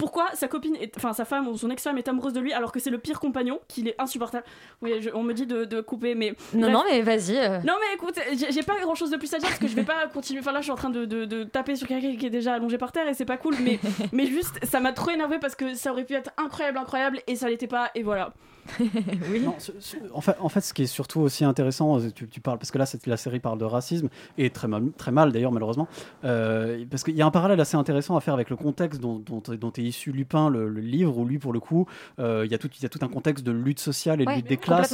Pourquoi 0.00 0.28
sa 0.32 0.48
copine, 0.48 0.74
est- 0.76 0.96
enfin 0.96 1.12
sa 1.12 1.24
femme 1.26 1.46
ou 1.46 1.56
son 1.58 1.68
ex-femme 1.70 1.98
est 1.98 2.08
amoureuse 2.08 2.32
de 2.32 2.40
lui 2.40 2.52
alors 2.54 2.72
que 2.72 2.80
c'est 2.80 2.88
le 2.88 2.96
pire 2.98 3.20
compagnon, 3.20 3.60
qu'il 3.68 3.86
est 3.86 3.94
insupportable? 4.00 4.44
Oui, 4.80 4.94
je- 5.02 5.10
on 5.12 5.22
me 5.22 5.34
dit 5.34 5.46
de, 5.46 5.64
de 5.66 5.80
couper, 5.82 6.14
mais 6.14 6.34
Non, 6.54 6.62
bref. 6.62 6.72
non, 6.72 6.84
mais 6.90 7.02
vas-y. 7.02 7.36
euh. 7.36 7.58
Non 7.66 7.74
mais 7.80 7.94
écoute, 7.94 8.18
j'ai 8.50 8.62
pas 8.62 8.78
grand 8.80 8.94
chose 8.94 9.10
de 9.10 9.18
plus 9.18 9.32
à 9.34 9.38
dire 9.38 9.48
parce 9.48 9.60
que 9.60 9.68
je 9.68 9.76
vais 9.76 9.82
pas 9.84 10.06
continuer. 10.14 10.40
Enfin 10.40 10.52
là, 10.52 10.60
je 10.60 10.64
suis 10.64 10.72
en 10.72 10.76
train 10.76 10.88
de, 10.90 11.04
de- 11.04 11.26
de 11.26 11.44
taper 11.44 11.76
sur 11.76 11.86
quelqu'un 11.86 12.16
qui 12.16 12.24
est 12.24 12.30
déjà 12.30 12.54
allongé 12.54 12.78
par 12.78 12.92
terre 12.92 13.06
et 13.08 13.12
c'est 13.14 13.26
pas 13.26 13.36
cool. 13.36 13.54
Mais, 13.62 13.78
mais 14.12 14.24
juste, 14.26 14.58
ça 14.64 14.80
m'a 14.80 14.92
trop 14.92 15.10
énervé 15.10 15.38
parce 15.38 15.54
que 15.54 15.74
ça 15.74 15.92
aurait 15.92 16.04
pu 16.04 16.14
être 16.14 16.30
incroyable, 16.38 16.78
incroyable 16.78 17.20
et 17.26 17.36
ça 17.36 17.48
l'était 17.50 17.66
pas. 17.66 17.90
Et 17.94 18.02
voilà. 18.02 18.32
Non, 19.44 19.54
ce- 19.58 19.72
ce- 19.80 19.96
en, 20.12 20.20
fait, 20.20 20.36
en 20.40 20.48
fait, 20.48 20.60
ce 20.60 20.74
qui 20.74 20.82
est 20.82 20.86
surtout 20.86 21.20
aussi 21.20 21.44
intéressant, 21.44 21.98
euh, 22.00 22.10
tu, 22.14 22.28
tu 22.28 22.40
parles, 22.40 22.58
parce 22.58 22.70
que 22.70 22.78
là, 22.78 22.84
la 23.06 23.16
série 23.16 23.40
parle 23.40 23.58
de 23.58 23.64
racisme, 23.64 24.08
et 24.38 24.50
très 24.50 24.68
mal, 24.68 24.90
très 24.96 25.12
mal 25.12 25.32
d'ailleurs, 25.32 25.52
malheureusement, 25.52 25.88
euh, 26.24 26.84
parce 26.90 27.02
qu'il 27.04 27.14
y 27.16 27.22
a 27.22 27.26
un 27.26 27.30
parallèle 27.30 27.60
assez 27.60 27.76
intéressant 27.76 28.16
à 28.16 28.20
faire 28.20 28.34
avec 28.34 28.50
le 28.50 28.56
contexte 28.56 29.00
dont, 29.00 29.18
dont, 29.18 29.42
dont 29.58 29.72
est 29.72 29.82
issu 29.82 30.12
Lupin, 30.12 30.50
le, 30.50 30.68
le 30.68 30.80
livre, 30.80 31.16
où 31.18 31.24
lui, 31.24 31.38
pour 31.38 31.52
le 31.52 31.60
coup, 31.60 31.86
euh, 32.18 32.42
il, 32.44 32.50
y 32.50 32.54
a 32.54 32.58
tout, 32.58 32.68
il 32.76 32.82
y 32.82 32.86
a 32.86 32.88
tout 32.88 32.98
un 33.02 33.08
contexte 33.08 33.44
de 33.44 33.52
lutte 33.52 33.80
sociale 33.80 34.20
et 34.20 34.24
de 34.24 34.30
Ouais, 34.30 34.36
lutte 34.36 34.46
des 34.48 34.56
classes. 34.56 34.90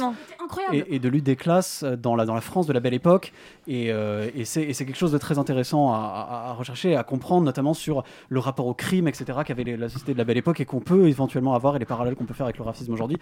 Et, 0.73 0.95
et 0.95 0.99
de 0.99 1.09
lutte 1.09 1.23
des 1.25 1.35
classes 1.35 1.83
dans 1.83 2.15
la, 2.15 2.25
dans 2.25 2.35
la 2.35 2.41
France 2.41 2.67
de 2.67 2.73
la 2.73 2.79
belle 2.79 2.93
époque. 2.93 3.33
Et, 3.67 3.91
euh, 3.91 4.29
et 4.35 4.45
c'est 4.45 4.63
et 4.63 4.73
quelque 4.73 4.95
chose 4.95 5.11
de 5.11 5.17
très 5.17 5.37
intéressant 5.39 5.91
à, 5.91 5.97
à- 5.97 6.49
à 6.49 6.53
rechercher, 6.53 6.95
à 6.95 7.03
comprendre, 7.03 7.45
notamment 7.45 7.73
sur 7.73 8.03
le 8.29 8.39
rapport 8.39 8.67
au 8.67 8.73
crime, 8.73 9.07
etc., 9.07 9.39
qu'avait 9.45 9.63
la 9.77 9.89
société 9.89 10.13
de 10.13 10.17
la 10.17 10.23
belle 10.23 10.37
époque 10.37 10.59
et 10.61 10.65
qu'on 10.65 10.79
peut 10.79 11.07
éventuellement 11.07 11.53
avoir 11.53 11.75
et 11.75 11.79
les 11.79 11.85
parallèles 11.85 12.15
qu'on 12.15 12.25
peut 12.25 12.33
faire 12.33 12.45
avec 12.45 12.57
le 12.57 12.63
racisme 12.63 12.93
aujourd'hui. 12.93 13.17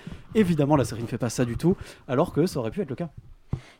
Évidemment, 0.46 0.76
la 0.76 0.86
série 0.86 1.02
ne 1.02 1.08
fait 1.08 1.18
pas 1.18 1.30
ça 1.30 1.44
du 1.44 1.58
tout, 1.58 1.76
alors 2.08 2.32
que 2.32 2.46
ça 2.46 2.60
aurait 2.60 2.72
pu 2.72 2.82
être 2.82 2.90
le 2.90 2.96
cas. 2.96 3.10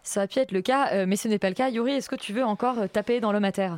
Ça 0.04 0.22
a 0.22 0.28
pu 0.28 0.40
être 0.40 0.52
le 0.52 0.62
cas, 0.62 0.90
euh, 0.94 1.06
mais 1.08 1.16
ce 1.16 1.28
n'est 1.28 1.40
pas 1.40 1.50
le 1.50 1.56
cas. 1.56 1.70
Yuri, 1.70 1.92
est-ce 1.94 2.10
que 2.10 2.16
tu 2.16 2.34
veux 2.34 2.44
encore 2.44 2.80
euh, 2.80 2.88
taper 2.88 3.20
dans 3.20 3.32
l'homme 3.32 3.44
à 3.46 3.52
terre? 3.52 3.78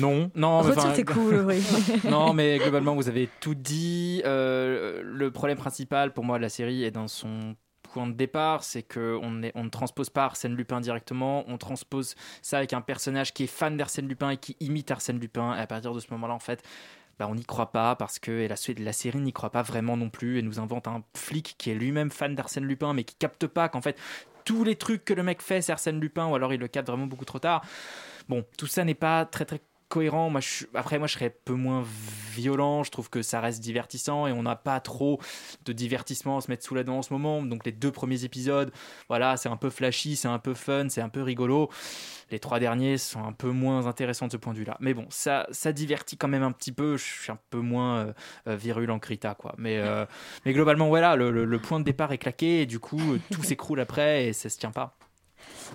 Non, 0.00 0.30
non, 0.34 0.62
mais 0.64 0.70
Retire 0.70 0.92
tes 0.94 1.04
coups, 1.04 1.32
Laurie. 1.32 1.62
non, 2.10 2.32
mais 2.32 2.58
globalement, 2.58 2.94
vous 2.94 3.08
avez 3.08 3.28
tout 3.40 3.54
dit. 3.54 4.22
Euh, 4.24 5.02
le 5.04 5.30
problème 5.30 5.58
principal 5.58 6.12
pour 6.12 6.24
moi 6.24 6.38
de 6.38 6.42
la 6.42 6.48
série 6.48 6.84
est 6.84 6.90
dans 6.90 7.08
son 7.08 7.54
point 7.92 8.06
de 8.06 8.12
départ, 8.12 8.64
c'est 8.64 8.82
que 8.82 9.18
on, 9.22 9.42
est- 9.42 9.52
on 9.54 9.64
ne 9.64 9.68
transpose 9.70 10.10
pas 10.10 10.24
Arsène 10.24 10.54
Lupin 10.56 10.80
directement, 10.80 11.44
on 11.48 11.56
transpose 11.56 12.14
ça 12.42 12.58
avec 12.58 12.72
un 12.72 12.80
personnage 12.80 13.32
qui 13.32 13.44
est 13.44 13.48
fan 13.48 13.76
d'Arsène 13.76 14.08
Lupin 14.08 14.30
et 14.30 14.36
qui 14.36 14.56
imite 14.60 14.90
Arsène 14.90 15.18
Lupin. 15.20 15.54
Et 15.56 15.60
à 15.60 15.66
partir 15.66 15.92
de 15.94 16.00
ce 16.00 16.06
moment-là, 16.10 16.34
en 16.34 16.38
fait, 16.40 16.62
bah, 17.18 17.26
on 17.28 17.34
n'y 17.34 17.44
croit 17.44 17.72
pas 17.72 17.96
parce 17.96 18.18
que 18.18 18.30
et 18.30 18.48
la, 18.48 18.56
la 18.78 18.92
série 18.92 19.18
n'y 19.18 19.32
croit 19.32 19.50
pas 19.50 19.62
vraiment 19.62 19.96
non 19.96 20.10
plus 20.10 20.38
et 20.38 20.42
nous 20.42 20.60
invente 20.60 20.86
un 20.86 21.02
flic 21.14 21.54
qui 21.58 21.70
est 21.70 21.74
lui-même 21.74 22.10
fan 22.10 22.34
d'Arsène 22.34 22.64
Lupin 22.64 22.92
mais 22.92 23.04
qui 23.04 23.14
capte 23.14 23.46
pas 23.46 23.68
qu'en 23.68 23.80
fait 23.80 23.98
tous 24.44 24.64
les 24.64 24.76
trucs 24.76 25.04
que 25.04 25.14
le 25.14 25.22
mec 25.22 25.42
fait 25.42 25.60
c'est 25.60 25.72
Arsène 25.72 26.00
Lupin 26.00 26.26
ou 26.26 26.34
alors 26.34 26.52
il 26.52 26.60
le 26.60 26.68
capte 26.68 26.88
vraiment 26.88 27.06
beaucoup 27.06 27.24
trop 27.24 27.38
tard. 27.38 27.64
Bon, 28.28 28.44
tout 28.58 28.66
ça 28.66 28.84
n'est 28.84 28.94
pas 28.94 29.24
très 29.24 29.44
très 29.44 29.60
cohérent. 29.88 30.30
Moi, 30.30 30.40
après, 30.74 30.98
moi, 30.98 31.06
je 31.06 31.14
serais 31.14 31.26
un 31.26 31.40
peu 31.44 31.54
moins 31.54 31.84
violent. 32.34 32.82
Je 32.82 32.90
trouve 32.90 33.08
que 33.10 33.22
ça 33.22 33.40
reste 33.40 33.60
divertissant 33.62 34.26
et 34.26 34.32
on 34.32 34.42
n'a 34.42 34.56
pas 34.56 34.80
trop 34.80 35.20
de 35.64 35.72
divertissement 35.72 36.38
à 36.38 36.40
se 36.40 36.50
mettre 36.50 36.64
sous 36.64 36.74
la 36.74 36.84
dent 36.84 36.98
en 36.98 37.02
ce 37.02 37.12
moment. 37.12 37.42
Donc, 37.42 37.64
les 37.64 37.72
deux 37.72 37.90
premiers 37.92 38.24
épisodes, 38.24 38.72
voilà, 39.08 39.36
c'est 39.36 39.48
un 39.48 39.56
peu 39.56 39.70
flashy, 39.70 40.16
c'est 40.16 40.28
un 40.28 40.38
peu 40.38 40.54
fun, 40.54 40.88
c'est 40.88 41.00
un 41.00 41.08
peu 41.08 41.22
rigolo. 41.22 41.70
Les 42.30 42.40
trois 42.40 42.58
derniers 42.58 42.98
sont 42.98 43.24
un 43.24 43.32
peu 43.32 43.50
moins 43.50 43.86
intéressants 43.86 44.26
de 44.26 44.32
ce 44.32 44.36
point 44.36 44.52
de 44.52 44.58
vue-là. 44.58 44.76
Mais 44.80 44.94
bon, 44.94 45.06
ça, 45.10 45.46
ça 45.52 45.72
divertit 45.72 46.16
quand 46.16 46.28
même 46.28 46.42
un 46.42 46.52
petit 46.52 46.72
peu. 46.72 46.96
Je 46.96 47.04
suis 47.04 47.30
un 47.32 47.38
peu 47.50 47.60
moins 47.60 47.98
euh, 47.98 48.12
euh, 48.48 48.56
virulent 48.56 48.98
que 48.98 49.08
Rita, 49.08 49.34
quoi. 49.34 49.54
Mais, 49.58 49.78
euh, 49.78 50.04
mais 50.44 50.52
globalement, 50.52 50.88
voilà, 50.88 51.14
le, 51.16 51.30
le- 51.30 51.58
point 51.60 51.78
de 51.80 51.84
départ 51.84 52.12
est 52.12 52.18
claqué 52.18 52.62
et 52.62 52.66
du 52.66 52.78
coup, 52.80 53.00
tout 53.30 53.42
s'écroule 53.42 53.80
après 53.80 54.26
et 54.26 54.32
ça 54.32 54.48
se 54.48 54.58
tient 54.58 54.70
pas. 54.70 54.96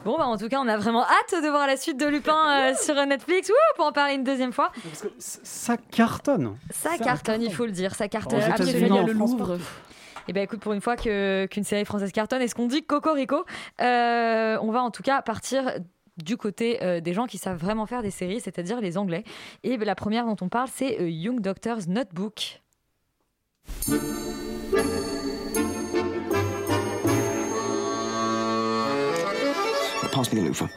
Bon, 0.05 0.17
bah, 0.17 0.25
en 0.25 0.37
tout 0.37 0.47
cas, 0.49 0.59
on 0.59 0.67
a 0.67 0.77
vraiment 0.77 1.03
hâte 1.03 1.43
de 1.43 1.47
voir 1.49 1.67
la 1.67 1.77
suite 1.77 1.97
de 1.99 2.05
Lupin 2.07 2.71
euh, 2.71 2.75
sur 2.81 2.95
Netflix 3.05 3.51
pour 3.75 3.85
en 3.85 3.91
parler 3.91 4.15
une 4.15 4.23
deuxième 4.23 4.53
fois. 4.53 4.71
Ça 5.19 5.77
cartonne. 5.77 6.57
Ça 6.71 6.97
cartonne, 6.97 7.41
il 7.41 7.53
faut 7.53 7.65
le 7.65 7.71
dire. 7.71 7.93
Ça 7.95 8.07
cartonne 8.07 8.41
absolument. 8.41 8.97
en 8.97 9.05
le 9.05 9.13
Louvre. 9.13 9.57
Et 10.27 10.33
ben 10.33 10.43
écoute, 10.43 10.59
pour 10.59 10.73
une 10.73 10.81
fois 10.81 10.95
que- 10.95 11.47
qu'une 11.47 11.63
série 11.63 11.83
française 11.85 12.11
cartonne, 12.11 12.41
est-ce 12.41 12.55
qu'on 12.55 12.67
dit 12.67 12.83
Cocorico? 12.83 13.43
Euh, 13.81 14.57
On 14.61 14.71
va 14.71 14.81
en 14.81 14.91
tout 14.91 15.03
cas 15.03 15.21
partir 15.21 15.73
du 16.17 16.37
côté 16.37 16.83
euh, 16.83 16.99
des 17.01 17.13
gens 17.13 17.25
qui 17.25 17.37
savent 17.37 17.57
vraiment 17.57 17.85
faire 17.85 18.01
des 18.03 18.11
séries, 18.11 18.39
c'est-à-dire 18.39 18.81
les 18.81 18.97
Anglais. 18.97 19.23
Et 19.63 19.77
la 19.77 19.95
première 19.95 20.25
dont 20.25 20.35
on 20.41 20.49
parle, 20.49 20.69
c'est 20.73 20.99
euh, 21.01 21.09
Young 21.09 21.41
Doctor's 21.41 21.87
Notebook. 21.87 22.61
Pass 30.11 30.33
me 30.33 30.41
the 30.41 30.47
loofah. 30.47 30.67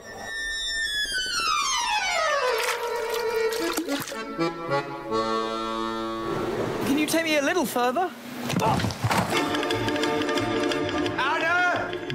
Can 6.87 6.99
you 6.99 7.07
take 7.07 7.25
me 7.25 7.37
a 7.37 7.43
little 7.43 7.67
further? 7.67 8.11
I'm 8.41 8.49
the 8.49 8.59
doctor. 8.59 8.89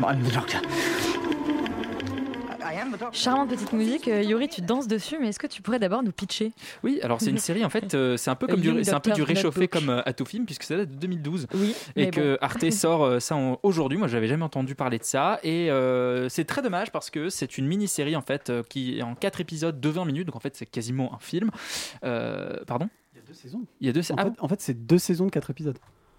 I 0.01 0.13
am 0.13 0.23
the 0.23 0.31
doctor. 0.31 1.08
Charmante 3.11 3.49
petite 3.49 3.73
musique. 3.73 4.07
Euh, 4.07 4.21
Yuri, 4.21 4.47
tu 4.47 4.61
danses 4.61 4.87
dessus, 4.87 5.17
mais 5.19 5.29
est-ce 5.29 5.39
que 5.39 5.47
tu 5.47 5.61
pourrais 5.61 5.79
d'abord 5.79 6.03
nous 6.03 6.11
pitcher? 6.11 6.51
Oui, 6.83 6.99
alors 7.03 7.21
c'est 7.21 7.29
une 7.29 7.37
série 7.37 7.63
en 7.65 7.69
fait, 7.69 7.93
euh, 7.93 8.17
c'est 8.17 8.29
un 8.29 8.35
peu 8.35 8.47
comme 8.49 8.61
du, 8.61 8.83
c'est 8.83 8.93
un 8.93 8.99
peu 8.99 9.11
du 9.11 9.23
réchauffé 9.23 9.67
comme 9.67 9.89
euh, 9.89 10.01
Atofilm 10.05 10.45
puisque 10.45 10.63
ça 10.63 10.77
date 10.77 10.91
de 10.91 10.95
2012 10.95 11.47
Oui, 11.53 11.75
et 11.95 12.09
que 12.09 12.33
bon. 12.33 12.37
Arte 12.41 12.71
sort 12.71 13.03
euh, 13.03 13.19
ça 13.19 13.37
aujourd'hui. 13.63 13.97
Moi, 13.97 14.07
j'avais 14.07 14.27
jamais 14.27 14.43
entendu 14.43 14.75
parler 14.75 14.97
de 14.97 15.03
ça 15.03 15.39
et 15.43 15.69
euh, 15.71 16.29
c'est 16.29 16.45
très 16.45 16.61
dommage 16.61 16.91
parce 16.91 17.09
que 17.09 17.29
c'est 17.29 17.57
une 17.57 17.67
mini-série 17.67 18.15
en 18.15 18.21
fait 18.21 18.49
euh, 18.49 18.63
qui 18.67 18.99
est 18.99 19.01
en 19.01 19.15
quatre 19.15 19.41
épisodes 19.41 19.79
de 19.79 19.89
20 19.89 20.05
minutes, 20.05 20.27
donc 20.27 20.35
en 20.35 20.39
fait 20.39 20.55
c'est 20.55 20.65
quasiment 20.65 21.13
un 21.13 21.19
film. 21.19 21.51
Euh, 22.03 22.57
pardon? 22.65 22.89
Il 23.13 23.17
y 23.17 23.21
a 23.21 23.27
deux 23.27 23.33
saisons. 23.33 23.61
Il 23.81 23.87
y 23.87 23.89
a 23.89 23.93
deux. 23.93 24.11
En 24.11 24.15
ah, 24.17 24.25
fait, 24.25 24.33
en 24.39 24.47
fait, 24.47 24.61
c'est 24.61 24.85
deux 24.85 24.97
saisons 24.97 25.25
de 25.25 25.31
quatre 25.31 25.49
épisodes. 25.49 25.77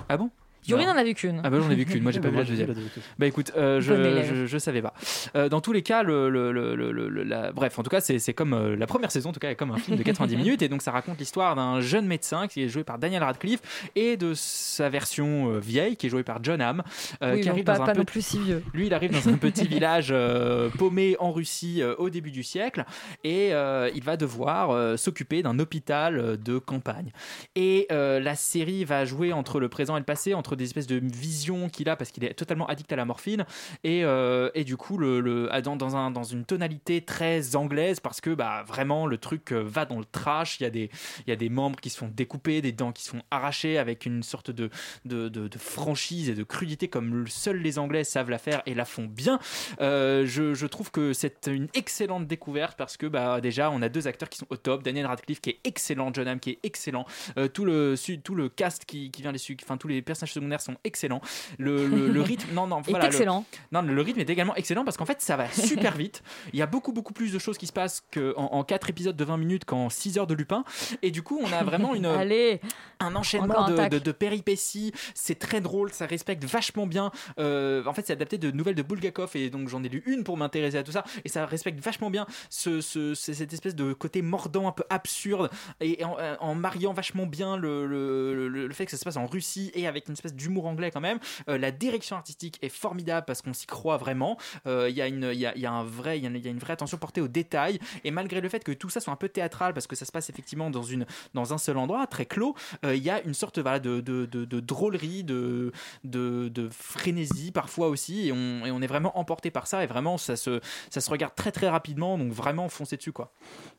ah 0.09 0.17
bon? 0.17 0.31
Yuri 0.69 0.87
n'en 0.87 0.97
a 0.97 1.05
vu 1.05 1.15
qu'une. 1.15 1.41
Ah 1.45 1.51
bah 1.51 1.59
j'en 1.61 1.71
ai 1.71 1.75
vu 1.75 1.85
qu'une, 1.85 2.03
moi 2.03 2.13
j'ai 2.13 2.21
pas 2.21 2.29
vu 2.31 2.37
la 2.37 2.45
deuxième. 2.45 2.75
Bah 3.19 3.27
écoute, 3.27 3.53
euh, 3.57 3.81
je, 3.81 3.95
je, 4.35 4.47
je 4.47 4.59
savais 4.59 4.83
pas. 4.83 4.95
Euh, 5.37 5.49
dans 5.49 5.61
tous 5.61 5.73
les 5.73 5.83
cas, 5.83 6.03
le, 6.03 6.29
le- 6.31 6.53
le- 6.53 6.75
le- 6.77 6.93
le- 6.93 7.09
le- 7.09 7.23
la- 7.25 7.53
bref, 7.53 7.79
en 7.79 7.83
tout 7.83 7.91
cas, 7.91 8.01
c'est 8.01 8.19
c'est 8.19 8.35
comme 8.35 8.53
euh, 8.55 8.77
la 8.77 8.87
première 8.87 9.11
saison, 9.11 9.31
en 9.31 9.33
tout 9.33 9.41
cas, 9.41 9.51
est 9.51 9.55
comme 9.57 9.71
un 9.71 9.79
film 9.79 9.97
de 9.97 10.03
90 10.03 10.37
minutes, 10.37 10.63
et 10.63 10.69
donc 10.69 10.83
ça 10.83 10.91
raconte 10.93 11.19
l'histoire 11.19 11.57
d'un 11.57 11.81
jeune 11.81 12.07
médecin 12.07 12.47
qui 12.49 12.63
est 12.63 12.69
joué 12.69 12.85
par 12.85 12.99
Daniel 12.99 13.23
Radcliffe 13.23 13.61
et 13.97 14.17
de 14.17 14.33
sa 14.35 14.89
version 14.89 15.51
euh, 15.55 15.59
vieille 15.59 15.97
qui 15.97 16.07
est 16.07 16.11
jouée 16.11 16.23
par 16.25 16.43
John 16.43 16.61
Hamm, 16.61 16.83
euh, 17.23 17.35
Oui, 17.35 17.41
qui 17.41 17.49
arrive 17.49 17.65
pas, 17.65 17.77
dans 17.79 17.83
un 17.83 17.87
pas 17.87 17.93
peu- 17.93 17.99
non 17.99 18.05
plus 18.05 18.25
si 18.25 18.39
vieux. 18.39 18.63
lui, 18.75 18.87
il 18.87 18.95
arrive 18.95 19.13
dans 19.13 19.29
un 19.33 19.37
petit 19.39 19.67
village 19.67 20.09
euh, 20.11 20.69
paumé 20.71 21.17
en 21.19 21.33
Russie 21.33 21.83
euh, 21.83 21.95
au 21.99 22.11
début 22.11 22.31
du 22.31 22.43
siècle 22.43 22.85
et 23.25 23.53
euh, 23.53 23.91
il 23.95 24.03
va 24.03 24.17
devoir 24.17 24.71
euh, 24.71 24.97
s'occuper 24.97 25.43
d'un 25.43 25.59
hôpital 25.59 26.19
euh, 26.19 26.37
de 26.37 26.59
campagne. 26.59 27.11
Et 27.57 27.87
euh, 27.93 28.21
la 28.21 28.35
série 28.37 28.85
va 28.85 29.05
jouer 29.05 29.33
entre 29.33 29.59
le 29.61 29.69
présent 29.69 29.97
et 29.97 30.01
le 30.01 30.05
passé, 30.05 30.35
entre 30.35 30.50
des 30.57 30.65
espèces 30.65 30.87
de 30.87 30.97
visions 31.03 31.69
qu'il 31.69 31.89
a 31.89 31.97
parce 31.97 32.11
qu'il 32.11 32.25
est 32.25 32.35
totalement 32.35 32.67
addict 32.67 32.93
à 32.93 32.97
la 32.97 33.05
morphine 33.05 33.45
et, 33.85 34.05
euh, 34.05 34.51
et 34.55 34.65
du 34.65 34.77
coup 34.77 34.99
le, 34.99 35.21
le- 35.21 35.49
ah, 35.53 35.61
dans, 35.63 35.77
dans, 35.77 35.97
un, 35.97 36.11
dans 36.11 36.23
une 36.23 36.45
tonalité 36.45 37.01
très 37.03 37.57
anglaise 37.57 38.01
parce 38.01 38.21
que 38.21 38.31
bah, 38.35 38.65
vraiment 38.67 39.07
le 39.07 39.19
truc 39.19 39.53
euh, 39.53 39.61
va 39.65 39.85
dans 39.85 39.99
le 39.99 40.05
trash. 40.05 40.59
Il 40.61 40.65
y, 40.65 40.67
a 40.67 40.71
des, 40.71 40.91
il 41.27 41.31
y 41.31 41.33
a 41.33 41.37
des 41.37 41.49
membres 41.49 41.79
qui 41.81 41.91
se 41.91 41.99
font 41.99 42.11
découper, 42.15 42.61
des 42.61 42.73
dents 42.73 42.93
qui 42.93 43.03
se 43.05 43.11
font 43.11 43.23
arracher 43.31 43.79
avec 43.79 44.07
une 44.07 44.23
sorte 44.23 44.51
de, 44.51 44.71
de, 45.05 45.29
de- 45.29 45.49
franchise 45.59 46.29
et 46.29 46.35
de 46.35 46.43
crudité 46.43 46.89
comme 46.89 47.27
seuls 47.29 47.59
les 47.59 47.79
Anglais 47.79 48.05
savent 48.05 48.31
la 48.31 48.39
faire 48.39 48.63
et 48.67 48.75
la 48.75 48.85
font 48.85 49.05
bien. 49.05 49.39
Euh, 49.81 50.25
je, 50.27 50.55
je 50.55 50.67
trouve 50.67 50.91
que 50.91 51.13
c'est 51.13 51.47
une 51.47 51.69
excellente 51.75 52.27
découverte 52.27 52.77
parce 52.77 52.97
que 52.97 53.07
bah, 53.07 53.41
déjà 53.41 53.71
on 53.71 53.83
a 53.83 53.89
deux 53.89 54.07
acteurs 54.07 54.29
qui 54.29 54.39
sont 54.39 54.47
au 54.51 54.57
top. 54.57 54.83
Daniel 54.83 55.07
Radcliffe 55.07 55.41
qui 55.41 55.51
est 55.51 55.61
excellent, 55.65 56.13
John 56.13 56.29
Hamm 56.29 56.41
qui 56.41 56.51
est 56.51 56.59
excellent, 56.63 57.05
tout, 57.53 57.65
le, 57.65 57.95
tout 58.23 58.35
le 58.35 58.49
cast 58.49 58.85
qui, 58.85 59.11
qui 59.11 59.23
vient 59.23 59.33
les 59.33 59.41
enfin 59.63 59.77
tous 59.77 59.89
les 59.89 60.03
personnages 60.03 60.33
secondaires 60.41 60.61
sont 60.61 60.77
excellents. 60.85 61.21
Le, 61.59 61.87
le- 61.87 62.09
le 62.09 62.21
rythme, 62.23 62.53
non 62.55 62.67
non, 62.67 62.81
Est 62.87 62.91
voilà, 62.91 63.07
le- 63.07 63.13
excellent. 63.13 63.45
non, 63.73 63.83
le 63.83 64.03
rythme 64.03 64.21
est 64.21 64.31
également 64.31 64.55
excellent 64.57 64.85
parce 64.85 64.97
qu'en 64.97 65.07
fait, 65.07 65.21
ça 65.21 65.37
va 65.37 65.49
super 65.53 65.97
vite. 65.97 66.23
Il 66.53 66.59
y 66.59 66.63
a 66.63 66.67
beaucoup, 66.67 66.93
beaucoup 66.93 67.13
plus 67.13 67.33
de 67.33 67.39
choses 67.39 67.59
qui 67.59 67.67
se 67.67 67.73
passent 67.73 68.03
qu'en 68.13 68.33
en 68.37 68.65
4 68.65 68.91
épisodes 68.91 69.17
de 69.17 69.25
20 69.25 69.37
minutes 69.37 69.65
qu'en 69.65 69.89
6 69.91 70.19
heures 70.19 70.27
de 70.27 70.35
Lupin. 70.35 70.65
Et 71.03 71.11
du 71.11 71.23
coup, 71.23 71.41
on 71.43 71.53
a 71.53 71.63
vraiment 71.65 71.95
une, 71.95 72.07
Allez, 72.07 72.61
un 73.01 73.15
enchaînement 73.15 73.69
de, 73.69 73.77
tac. 73.77 73.91
de- 73.93 73.99
de 73.99 74.13
péripéties. 74.13 74.93
C'est 75.15 75.39
très 75.39 75.61
drôle, 75.61 75.93
ça 75.93 76.07
respecte 76.07 76.45
vachement 76.45 76.87
bien. 76.87 77.11
Euh, 77.39 77.85
en 77.87 77.93
fait, 77.93 78.07
c'est 78.07 78.13
adapté 78.13 78.39
de 78.39 78.51
nouvelles 78.51 78.75
de 78.75 78.83
Bulgakov 78.83 79.31
et 79.35 79.51
donc 79.51 79.69
j'en 79.69 79.83
ai 79.85 79.89
lu 79.89 80.03
une 80.07 80.25
pour 80.25 80.37
m'intéresser 80.37 80.79
à 80.79 80.83
tout 80.83 80.93
ça. 80.93 81.05
Et 81.25 81.29
ça 81.29 81.47
respecte 81.47 81.83
vachement 81.85 82.11
bien 82.11 82.27
ce, 82.49 82.81
ce- 82.81 83.15
ce- 83.15 83.33
cette 83.33 83.53
espèce 83.53 83.75
de 83.75 83.93
côté 83.93 84.23
mordant, 84.23 84.69
un 84.69 84.73
peu 84.73 84.85
absurde 84.91 85.51
et 85.81 86.05
en, 86.05 86.17
en 86.41 86.55
mariant 86.55 86.93
vachement 86.93 87.27
bien 87.27 87.57
le, 87.57 87.87
le- 87.87 88.49
le- 88.49 88.67
le 88.67 88.75
fait 88.75 88.85
que 88.85 88.91
ça 88.91 88.97
se 88.97 89.05
passe 89.05 89.17
en 89.17 89.27
Russie 89.27 89.71
et 89.75 89.87
avec 89.87 90.07
une 90.09 90.15
espèce 90.15 90.30
d'humour 90.35 90.67
anglais 90.67 90.91
quand 90.91 91.01
même. 91.01 91.19
Euh, 91.49 91.59
la 91.59 91.71
direction 91.71 92.17
artistique 92.17 92.59
est 92.63 92.69
formidable 92.69 93.25
parce 93.27 93.43
qu'on 93.43 93.53
s'y 93.53 93.67
croit 93.67 93.97
vraiment. 93.97 94.37
Euh, 94.67 94.89
Il 94.91 94.97
y, 94.97 95.03
a 95.03 95.07
une- 95.09 95.31
y, 95.35 95.47
a, 95.47 95.57
y 95.57 95.67
a 95.67 95.73
un 95.73 95.85
y 95.85 96.27
a 96.27 96.51
une- 96.51 96.59
vraie 96.59 96.73
attention 96.73 96.99
portée 96.99 97.21
aux 97.21 97.29
détails. 97.29 97.79
Et 98.05 98.11
malgré 98.11 98.41
le 98.41 98.49
fait 98.49 98.63
que 98.65 98.73
tout 98.73 98.89
ça 98.91 99.01
soit 99.01 99.13
un 99.13 99.17
peu 99.17 99.29
théâtral 99.29 99.73
parce 99.75 99.87
que 99.87 99.97
ça 99.97 100.05
se 100.05 100.13
passe 100.13 100.31
effectivement 100.31 100.71
dans, 100.71 100.83
une, 100.83 101.07
dans 101.35 101.53
un 101.53 101.59
seul 101.59 101.77
endroit, 101.79 102.07
très 102.07 102.27
clos, 102.27 102.55
euh, 102.85 102.95
il 102.97 103.03
y 103.03 103.11
a 103.11 103.23
une 103.23 103.35
sorte 103.35 103.59
de, 103.61 104.01
de, 104.01 104.27
de- 104.27 104.61
drôlerie, 104.61 105.25
de, 105.25 105.73
de, 106.05 106.49
frénésie 106.71 107.53
parfois 107.53 107.89
aussi. 107.89 108.29
Et 108.29 108.33
on, 108.33 108.67
et 108.67 108.71
on 108.71 108.81
est 108.83 108.87
vraiment 108.87 109.19
emporté 109.19 109.51
par 109.51 109.67
ça. 109.67 109.83
Et 109.85 109.87
vraiment, 109.87 110.19
ça 110.19 110.37
se, 110.37 110.61
ça 110.91 111.01
se 111.01 111.11
regarde 111.11 111.35
très 111.35 111.53
très 111.53 111.69
rapidement. 111.69 112.19
Donc 112.19 112.33
vraiment, 112.33 112.69
foncez 112.69 112.97
dessus 112.97 113.13
quoi. 113.13 113.33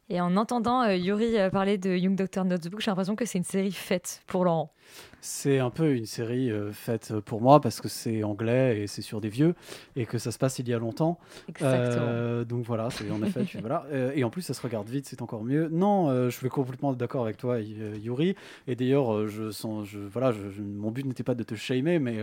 Et 0.09 0.19
en 0.21 0.35
entendant 0.37 0.87
Yuri 0.89 1.35
parler 1.51 1.77
de 1.77 1.95
Young 1.95 2.15
Doctor 2.15 2.45
Notebook, 2.45 2.81
j'ai 2.81 2.91
l'impression 2.91 3.15
que 3.15 3.25
c'est 3.25 3.37
une 3.37 3.43
série 3.43 3.71
faite 3.71 4.21
pour 4.27 4.43
Laurent. 4.45 4.73
C'est 5.23 5.59
un 5.59 5.69
peu 5.69 5.93
une 5.93 6.07
série 6.07 6.51
euh, 6.51 6.71
faite 6.71 7.13
pour 7.19 7.41
moi 7.41 7.61
parce 7.61 7.79
que 7.79 7.87
c'est 7.87 8.23
anglais 8.23 8.81
et 8.81 8.87
c'est 8.87 9.03
sur 9.03 9.21
des 9.21 9.29
vieux 9.29 9.53
et 9.95 10.05
que 10.07 10.17
ça 10.17 10.31
se 10.31 10.39
passe 10.39 10.57
il 10.59 10.67
y 10.67 10.73
a 10.73 10.79
longtemps. 10.79 11.19
Exactement. 11.47 12.07
Euh, 12.09 12.43
donc 12.43 12.63
voilà, 12.65 12.89
c'est 12.89 13.09
en 13.11 13.21
effet. 13.21 13.43
tu- 13.43 13.57
voilà. 13.61 13.85
Euh, 13.91 14.11
et 14.15 14.23
en 14.23 14.31
plus, 14.31 14.41
ça 14.41 14.53
se 14.55 14.61
regarde 14.61 14.89
vite, 14.89 15.05
c'est 15.07 15.21
encore 15.21 15.43
mieux. 15.43 15.69
Non, 15.69 16.09
euh, 16.09 16.29
je 16.31 16.37
suis 16.37 16.49
complètement 16.49 16.93
d'accord 16.93 17.23
avec 17.23 17.37
toi, 17.37 17.59
Yuri. 17.59 18.35
Et 18.67 18.75
d'ailleurs, 18.75 19.27
je 19.27 19.51
sens, 19.51 19.87
je, 19.87 19.99
voilà, 19.99 20.31
je- 20.31 20.49
je- 20.49 20.63
mon 20.63 20.89
but 20.89 21.05
n'était 21.05 21.23
pas 21.23 21.35
de 21.35 21.43
te 21.43 21.53
shamer, 21.53 21.99
mais 21.99 22.17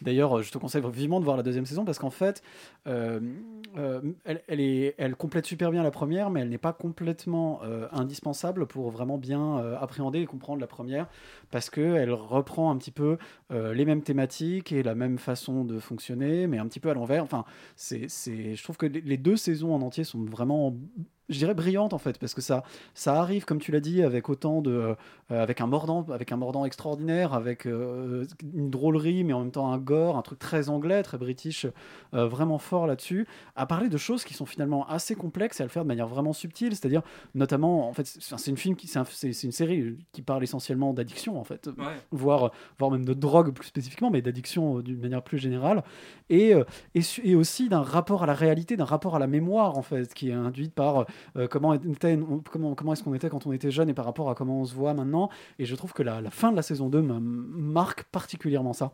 d'ailleurs, 0.00 0.40
je 0.42 0.52
te 0.52 0.58
conseille 0.58 0.82
vivement 0.92 1.18
de 1.18 1.24
voir 1.24 1.36
la 1.36 1.42
deuxième 1.42 1.66
saison 1.66 1.84
parce 1.84 1.98
qu'en 1.98 2.10
fait, 2.10 2.42
elle, 2.86 4.42
elle 4.46 4.60
est, 4.60 4.94
elle 4.98 5.16
complète 5.16 5.46
super 5.46 5.70
bien 5.70 5.82
la 5.82 5.90
première, 5.90 6.30
mais 6.30 6.40
elle 6.40 6.48
n'est 6.48 6.58
pas 6.58 6.72
complètement 6.72 7.60
indispensable 7.92 8.66
pour 8.66 8.90
vraiment 8.90 9.18
bien 9.18 9.56
appréhender 9.80 10.20
et 10.20 10.26
comprendre 10.26 10.60
la 10.60 10.66
première 10.66 11.08
parce 11.50 11.70
que 11.70 11.80
elle 11.96 12.12
reprend 12.44 12.70
un 12.70 12.76
petit 12.76 12.90
peu 12.90 13.16
euh, 13.50 13.74
les 13.74 13.84
mêmes 13.84 14.02
thématiques 14.02 14.72
et 14.72 14.82
la 14.82 14.94
même 14.94 15.18
façon 15.18 15.64
de 15.64 15.78
fonctionner, 15.78 16.46
mais 16.46 16.58
un 16.58 16.66
petit 16.66 16.80
peu 16.80 16.90
à 16.90 16.94
l'envers. 16.94 17.22
Enfin, 17.22 17.44
c'est, 17.74 18.08
je 18.08 18.62
trouve 18.62 18.76
que 18.76 18.86
les 18.86 19.16
deux 19.16 19.36
saisons 19.36 19.74
en 19.74 19.82
entier 19.82 20.04
sont 20.04 20.24
vraiment 20.24 20.76
je 21.28 21.38
dirais 21.38 21.54
brillante 21.54 21.92
en 21.94 21.98
fait 21.98 22.18
parce 22.18 22.34
que 22.34 22.40
ça 22.40 22.62
ça 22.92 23.18
arrive 23.20 23.44
comme 23.44 23.58
tu 23.60 23.72
l'as 23.72 23.80
dit 23.80 24.02
avec 24.02 24.28
autant 24.28 24.60
de 24.60 24.70
euh, 25.30 25.42
avec 25.42 25.60
un 25.60 25.66
mordant 25.66 26.04
avec 26.10 26.32
un 26.32 26.36
mordant 26.36 26.64
extraordinaire 26.64 27.32
avec 27.32 27.66
euh, 27.66 28.26
une 28.54 28.68
drôlerie 28.70 29.24
mais 29.24 29.32
en 29.32 29.40
même 29.40 29.50
temps 29.50 29.72
un 29.72 29.78
gore 29.78 30.16
un 30.18 30.22
truc 30.22 30.38
très 30.38 30.68
anglais 30.68 31.02
très 31.02 31.16
british 31.18 31.66
euh, 32.12 32.26
vraiment 32.26 32.58
fort 32.58 32.86
là-dessus 32.86 33.26
à 33.56 33.64
parler 33.66 33.88
de 33.88 33.96
choses 33.96 34.24
qui 34.24 34.34
sont 34.34 34.46
finalement 34.46 34.86
assez 34.88 35.14
complexes 35.14 35.60
et 35.60 35.62
à 35.62 35.66
le 35.66 35.70
faire 35.70 35.82
de 35.84 35.88
manière 35.88 36.06
vraiment 36.08 36.32
subtile. 36.32 36.70
C'est-à-dire 36.76 37.02
notamment 37.34 37.88
en 37.88 37.92
fait 37.92 38.06
c'est 38.06 38.50
une 38.50 38.56
film 38.56 38.76
qui 38.76 38.86
c'est 38.86 38.98
un- 38.98 39.04
c'est 39.04 39.32
c'est 39.32 39.46
une 39.46 39.52
série 39.52 39.96
qui 40.12 40.22
parle 40.22 40.42
essentiellement 40.42 40.92
d'addiction 40.92 41.38
en 41.40 41.44
fait. 41.44 41.68
Voire 42.10 42.50
voire 42.78 42.90
même 42.90 43.04
de 43.04 43.14
drogue 43.14 43.52
plus 43.52 43.66
spécifiquement 43.68 44.10
mais 44.10 44.20
d'addiction 44.22 44.80
d'une 44.80 45.00
manière 45.00 45.22
plus 45.22 45.38
générale. 45.38 45.82
Et 46.28 46.52
et, 46.94 47.00
et 47.22 47.34
aussi 47.34 47.68
d'un 47.68 47.82
rapport 47.82 48.22
à 48.22 48.26
la 48.26 48.34
réalité 48.34 48.76
d'un 48.76 48.84
rapport 48.84 49.16
à 49.16 49.18
la 49.18 49.26
mémoire 49.26 49.78
en 49.78 49.82
fait 49.82 50.12
qui 50.14 50.28
est 50.30 50.32
induite 50.32 50.74
par 50.74 51.06
euh, 51.36 51.46
comment, 51.48 51.74
était- 51.74 52.18
comment, 52.50 52.74
comment 52.74 52.92
est-ce 52.92 53.02
qu'on 53.02 53.14
était 53.14 53.28
quand 53.28 53.46
on 53.46 53.52
était 53.52 53.70
jeune 53.70 53.88
et 53.88 53.94
par 53.94 54.04
rapport 54.04 54.30
à 54.30 54.34
comment 54.34 54.60
on 54.60 54.64
se 54.64 54.74
voit 54.74 54.94
maintenant. 54.94 55.30
Et 55.58 55.64
je 55.66 55.74
trouve 55.74 55.92
que 55.92 56.02
la, 56.02 56.20
la 56.20 56.30
fin 56.30 56.50
de 56.50 56.56
la 56.56 56.62
saison 56.62 56.88
2 56.88 57.02
me 57.02 57.18
marque 57.18 58.04
particulièrement 58.04 58.72
ça. 58.72 58.92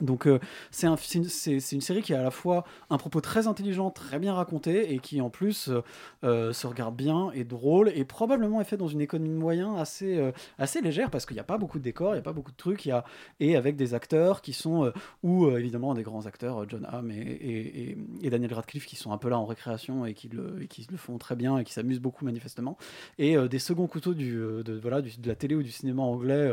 Donc 0.00 0.26
euh, 0.26 0.38
c'est 0.70 0.86
un- 0.86 0.96
c'est 0.96 1.72
une, 1.72 1.80
série 1.80 2.02
qui 2.02 2.14
a 2.14 2.20
à 2.20 2.22
la 2.22 2.30
fois 2.30 2.64
un 2.90 2.98
propos 2.98 3.20
très 3.20 3.46
intelligent, 3.46 3.90
très 3.90 4.18
bien 4.18 4.34
raconté, 4.34 4.92
et 4.94 4.98
qui 4.98 5.20
en 5.20 5.30
plus 5.30 5.68
euh, 5.68 5.82
euh, 6.24 6.52
se 6.52 6.66
regarde 6.66 6.96
bien, 6.96 7.30
est 7.32 7.44
drôle, 7.44 7.90
et 7.94 8.04
probablement 8.04 8.60
est 8.60 8.64
fait 8.64 8.76
dans 8.76 8.88
une 8.88 9.00
économie 9.00 9.30
de 9.30 9.34
moyens 9.34 9.78
assez, 9.78 10.32
assez 10.58 10.80
légère, 10.80 11.10
parce 11.10 11.26
qu'il 11.26 11.34
n'y 11.34 11.40
a 11.40 11.44
pas 11.44 11.58
beaucoup 11.58 11.78
de 11.78 11.84
décors, 11.84 12.10
il 12.10 12.14
n'y 12.14 12.20
a 12.20 12.22
pas 12.22 12.32
beaucoup 12.32 12.50
de 12.52 12.56
trucs, 12.56 12.86
y 12.86 12.90
a, 12.90 13.04
et 13.40 13.56
avec 13.56 13.76
des 13.76 13.94
acteurs 13.94 14.40
qui 14.42 14.52
sont, 14.52 14.92
ou 15.22 15.48
évidemment 15.50 15.94
des 15.94 16.02
grands 16.02 16.26
acteurs, 16.26 16.68
John 16.68 16.86
Hamm 16.90 17.10
et, 17.10 17.14
et- 17.16 17.90
et- 17.90 17.98
et 18.22 18.30
Daniel 18.30 18.54
Radcliffe, 18.54 18.86
qui 18.86 18.96
sont 18.96 19.12
un 19.12 19.18
peu 19.18 19.28
là 19.28 19.38
en 19.38 19.44
récréation 19.46 20.06
et 20.06 20.14
qui 20.14 20.28
le, 20.28 20.62
et 20.62 20.66
qui 20.68 20.86
le 20.90 20.96
font 20.96 21.18
très 21.18 21.36
bien 21.36 21.58
et 21.58 21.64
qui 21.64 21.72
s'amusent 21.72 22.00
beaucoup 22.00 22.24
manifestement, 22.24 22.76
et 23.18 23.36
des 23.48 23.58
seconds 23.58 23.86
couteaux 23.86 24.14
du, 24.14 24.32
de, 24.36 24.78
voilà, 24.80 25.02
de 25.02 25.08
la 25.26 25.34
télé 25.34 25.54
ou 25.54 25.62
du 25.62 25.70
cinéma 25.70 26.02
anglais 26.02 26.52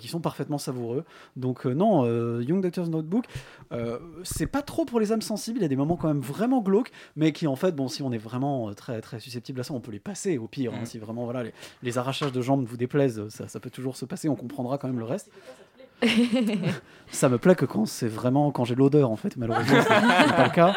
qui 0.00 0.08
sont 0.08 0.20
parfaitement 0.20 0.58
savoureux. 0.58 1.04
Donc 1.36 1.64
non, 1.66 2.06
Young 2.40 2.60
Notebook, 2.84 3.24
euh, 3.72 3.98
c'est 4.22 4.46
pas 4.46 4.62
trop 4.62 4.84
pour 4.84 5.00
les 5.00 5.12
âmes 5.12 5.22
sensibles. 5.22 5.58
Il 5.58 5.62
y 5.62 5.64
a 5.64 5.68
des 5.68 5.76
moments 5.76 5.96
quand 5.96 6.08
même 6.08 6.20
vraiment 6.20 6.60
glauques, 6.60 6.90
mais 7.16 7.32
qui 7.32 7.46
en 7.46 7.56
fait, 7.56 7.72
bon, 7.74 7.88
si 7.88 8.02
on 8.02 8.12
est 8.12 8.18
vraiment 8.18 8.68
euh, 8.68 8.72
très 8.74 9.00
très 9.00 9.18
susceptible 9.20 9.60
à 9.60 9.64
ça, 9.64 9.74
on 9.74 9.80
peut 9.80 9.92
les 9.92 9.98
passer 10.00 10.38
au 10.38 10.46
pire. 10.46 10.72
hein. 10.74 10.80
Mhm. 10.80 10.86
si 10.86 10.98
vraiment 10.98 11.24
voilà 11.24 11.42
les, 11.42 11.52
les 11.82 11.98
arrachages 11.98 12.32
de 12.32 12.40
jambes 12.42 12.64
vous 12.66 12.76
déplaisent, 12.76 13.28
ça, 13.28 13.48
ça 13.48 13.60
peut 13.60 13.70
toujours 13.70 13.96
se 13.96 14.04
passer. 14.04 14.28
On 14.28 14.36
comprendra 14.36 14.78
quand 14.78 14.88
même 14.88 14.98
le 14.98 15.04
reste. 15.04 15.30
ça 17.10 17.28
me 17.30 17.38
plaît 17.38 17.54
que 17.54 17.64
quand 17.64 17.86
c'est 17.86 18.08
vraiment 18.08 18.50
quand 18.50 18.64
j'ai 18.64 18.74
l'odeur 18.74 19.10
en 19.10 19.16
fait 19.16 19.36
malheureusement 19.38 19.80
c'est 19.80 19.88
pas 20.36 20.44
le 20.44 20.50
cas 20.54 20.76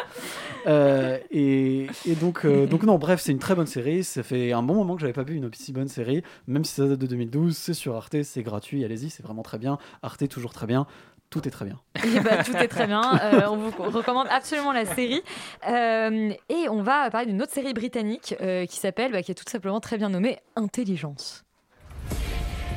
Euh, 0.66 1.16
et, 1.30 1.86
et 2.06 2.14
donc 2.16 2.44
euh, 2.44 2.66
donc 2.66 2.82
non 2.82 2.98
bref 2.98 3.18
c'est 3.22 3.32
une 3.32 3.38
très 3.38 3.54
bonne 3.54 3.66
série 3.66 4.04
ça 4.04 4.22
fait 4.22 4.52
un 4.52 4.62
bon 4.62 4.74
moment 4.74 4.94
que 4.94 5.00
j'avais 5.00 5.14
pas 5.14 5.22
vu 5.22 5.34
une 5.36 5.46
aussi 5.46 5.72
bonne 5.72 5.88
série 5.88 6.22
même 6.48 6.64
si 6.64 6.74
ça 6.74 6.86
date 6.86 6.98
de 6.98 7.06
2012 7.06 7.56
c'est 7.56 7.72
sur 7.72 7.96
Arte 7.96 8.22
c'est 8.24 8.42
gratuit 8.42 8.84
allez-y 8.84 9.08
c'est 9.08 9.22
vraiment 9.22 9.40
très 9.42 9.56
bien 9.58 9.78
Arte 10.02 10.28
toujours 10.28 10.52
très 10.52 10.66
bien 10.66 10.86
tout 11.30 11.46
est 11.46 11.50
très 11.50 11.64
bien 11.64 11.78
Eh 12.04 12.20
ben, 12.20 12.42
tout 12.42 12.56
est 12.56 12.68
très 12.68 12.86
bien. 12.86 13.18
Euh, 13.22 13.48
on 13.48 13.56
vous 13.56 13.70
recommande 13.90 14.26
absolument 14.30 14.72
la 14.72 14.84
série. 14.84 15.22
Euh, 15.68 16.32
et 16.48 16.68
on 16.68 16.82
va 16.82 17.08
parler 17.10 17.26
d'une 17.26 17.40
autre 17.40 17.52
série 17.52 17.72
britannique 17.72 18.34
euh, 18.40 18.66
qui 18.66 18.78
s'appelle, 18.78 19.12
bah, 19.12 19.22
qui 19.22 19.30
est 19.30 19.34
tout 19.34 19.48
simplement 19.48 19.80
très 19.80 19.96
bien 19.96 20.08
nommée 20.08 20.38
Intelligence. 20.56 21.44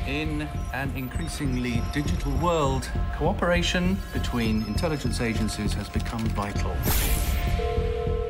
In 0.06 0.42
an 0.74 0.88
increasingly 0.96 1.80
digital 1.92 2.32
world, 2.42 2.86
cooperation 3.18 3.96
between 4.12 4.62
intelligence 4.68 5.20
agencies 5.20 5.72
has 5.74 5.88
become 5.88 6.20
vital. 6.36 6.70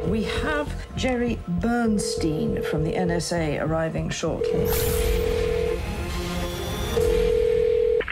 We 0.08 0.24
have 0.44 0.68
Jerry 0.96 1.38
Bernstein 1.48 2.62
from 2.62 2.84
the 2.84 2.92
NSA 2.92 3.60
arriving 3.60 4.10
shortly. 4.10 4.68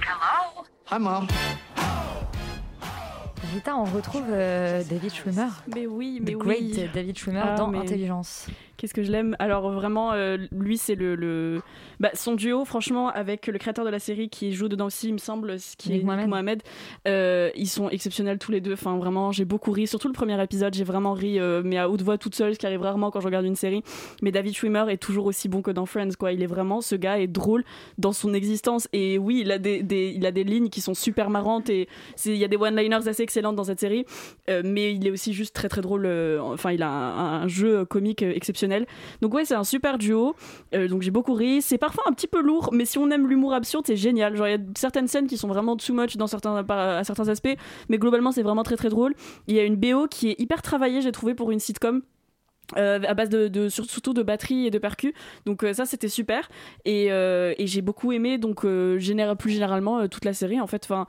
Hello? 0.04 0.64
Hi, 0.86 0.98
Mom. 0.98 1.28
Rita, 3.55 3.76
on 3.76 3.84
retrouve 3.84 4.26
euh, 4.30 4.82
David 4.88 5.12
Schwimmer. 5.12 5.49
Mais 5.74 5.86
oui, 5.86 6.20
The 6.20 6.26
mais 6.28 6.32
Great 6.34 6.59
oui. 6.61 6.88
David 6.95 7.18
Schwimmer 7.18 7.43
Ah, 7.45 7.55
dans 7.57 7.68
mais- 7.68 7.78
Intelligence. 7.78 8.47
Qu'est-ce 8.82 8.94
que 8.94 9.04
je 9.04 9.12
l'aime? 9.12 9.36
Alors 9.38 9.70
vraiment, 9.70 10.12
euh, 10.12 10.38
lui 10.50 10.76
c'est 10.76 10.96
le, 10.96 11.14
le- 11.14 11.62
bah, 12.00 12.10
son 12.14 12.34
duo, 12.34 12.64
franchement, 12.64 13.10
avec 13.10 13.46
le 13.46 13.56
créateur 13.56 13.84
de 13.84 13.90
la 13.90 14.00
série 14.00 14.28
qui 14.28 14.52
joue 14.52 14.68
dedans 14.68 14.86
aussi, 14.86 15.06
il 15.06 15.12
me 15.12 15.18
semble, 15.18 15.60
ce 15.60 15.76
qui 15.76 15.92
Nick 15.92 16.02
est. 16.02 16.26
Mohamed. 16.26 16.62
Euh, 17.06 17.50
ils 17.54 17.68
sont 17.68 17.88
exceptionnels 17.90 18.38
tous 18.38 18.50
les 18.50 18.60
deux. 18.60 18.72
Enfin 18.72 18.96
vraiment, 18.96 19.30
j'ai 19.30 19.44
beaucoup 19.44 19.70
ri. 19.70 19.86
Surtout 19.86 20.08
le 20.08 20.12
premier 20.14 20.42
épisode, 20.42 20.74
j'ai 20.74 20.82
vraiment 20.82 21.12
ri, 21.12 21.38
euh, 21.38 21.62
mais 21.64 21.78
à 21.78 21.88
haute 21.88 22.02
voix 22.02 22.18
toute 22.18 22.34
seule, 22.34 22.54
ce 22.54 22.58
qui 22.58 22.66
arrive 22.66 22.82
rarement 22.82 23.12
quand 23.12 23.20
je 23.20 23.26
regarde 23.26 23.44
une 23.46 23.54
série. 23.54 23.84
Mais 24.20 24.32
David 24.32 24.56
Schwimmer 24.56 24.86
est 24.88 24.96
toujours 24.96 25.26
aussi 25.26 25.48
bon 25.48 25.62
que 25.62 25.70
dans 25.70 25.86
Friends, 25.86 26.16
quoi. 26.18 26.32
Il 26.32 26.42
est 26.42 26.46
vraiment, 26.48 26.80
ce 26.80 26.96
gars 26.96 27.20
est 27.20 27.28
drôle 27.28 27.62
dans 27.98 28.12
son 28.12 28.34
existence. 28.34 28.88
Et 28.92 29.16
oui, 29.16 29.42
il 29.44 29.52
a 29.52 29.58
des, 29.58 29.84
des- 29.84 30.12
il 30.16 30.26
a 30.26 30.32
des 30.32 30.42
lignes 30.42 30.70
qui 30.70 30.80
sont 30.80 30.94
super 30.94 31.30
marrantes 31.30 31.70
et 31.70 31.88
il 32.26 32.34
y 32.34 32.44
a 32.44 32.48
des 32.48 32.56
one-liners 32.56 33.06
assez 33.06 33.22
excellentes 33.22 33.54
dans 33.54 33.62
cette 33.62 33.78
série. 33.78 34.04
Mais 34.48 34.92
il 34.92 35.06
est 35.06 35.12
aussi 35.12 35.32
juste 35.34 35.54
très 35.54 35.68
très 35.68 35.82
drôle. 35.82 36.08
enfin, 36.40 36.72
il 36.72 36.82
a 36.82 36.88
un, 36.90 37.42
un 37.42 37.46
jeu 37.48 37.84
comique 37.84 38.22
euh, 38.24 38.32
Donc 39.20 39.34
ouais, 39.34 39.44
c'est 39.44 39.54
un 39.54 39.64
super 39.64 39.98
duo. 39.98 40.34
Euh, 40.74 40.88
donc 40.88 41.02
j'ai 41.02 41.10
beaucoup 41.10 41.34
ri. 41.34 41.62
C'est 41.62 41.78
parfois 41.78 42.04
un 42.06 42.12
petit 42.12 42.26
peu 42.26 42.40
lourd, 42.40 42.70
mais 42.72 42.84
si 42.84 42.98
on 42.98 43.10
aime 43.10 43.28
l'humour 43.28 43.54
absurde, 43.54 43.84
c'est 43.86 43.96
génial. 43.96 44.36
Genre 44.36 44.48
il 44.48 44.50
y 44.52 44.54
a 44.54 44.64
certaines 44.76 45.08
scènes 45.08 45.26
qui 45.26 45.36
sont 45.36 45.48
vraiment 45.48 45.76
too 45.76 45.94
much 45.94 46.16
dans 46.16 46.26
à 46.26 47.04
certains 47.04 47.28
aspects, 47.28 47.56
mais 47.88 47.98
globalement 47.98 48.32
c'est 48.32 48.42
vraiment 48.42 48.62
très 48.62 48.76
très 48.76 48.88
drôle. 48.88 49.14
Il 49.46 49.54
y 49.54 49.60
a 49.60 49.64
une 49.64 49.76
BO 49.76 50.06
qui 50.08 50.30
est 50.30 50.40
hyper 50.40 50.62
travaillée, 50.62 51.00
j'ai 51.00 51.12
trouvé 51.12 51.34
pour 51.34 51.50
une 51.50 51.58
sitcom. 51.58 52.02
Euh, 52.76 53.00
à 53.06 53.14
base 53.14 53.28
de, 53.28 53.48
de- 53.48 53.68
sur- 53.68 53.84
surtout 53.84 54.12
de 54.14 54.22
batterie 54.22 54.66
et 54.66 54.70
de 54.70 54.78
percus. 54.78 55.12
Donc 55.46 55.64
euh, 55.64 55.72
ça 55.72 55.84
c'était 55.86 56.08
super. 56.08 56.48
Et, 56.84 57.12
euh, 57.12 57.54
et 57.58 57.66
j'ai 57.66 57.82
beaucoup 57.82 58.12
aimé. 58.12 58.38
Donc 58.38 58.64
général, 58.98 59.36
plus 59.36 59.50
généralement 59.50 60.06
toute 60.08 60.24
la 60.24 60.32
série 60.32 60.60
en 60.60 60.66
fait. 60.66 60.84
Enfin 60.84 61.06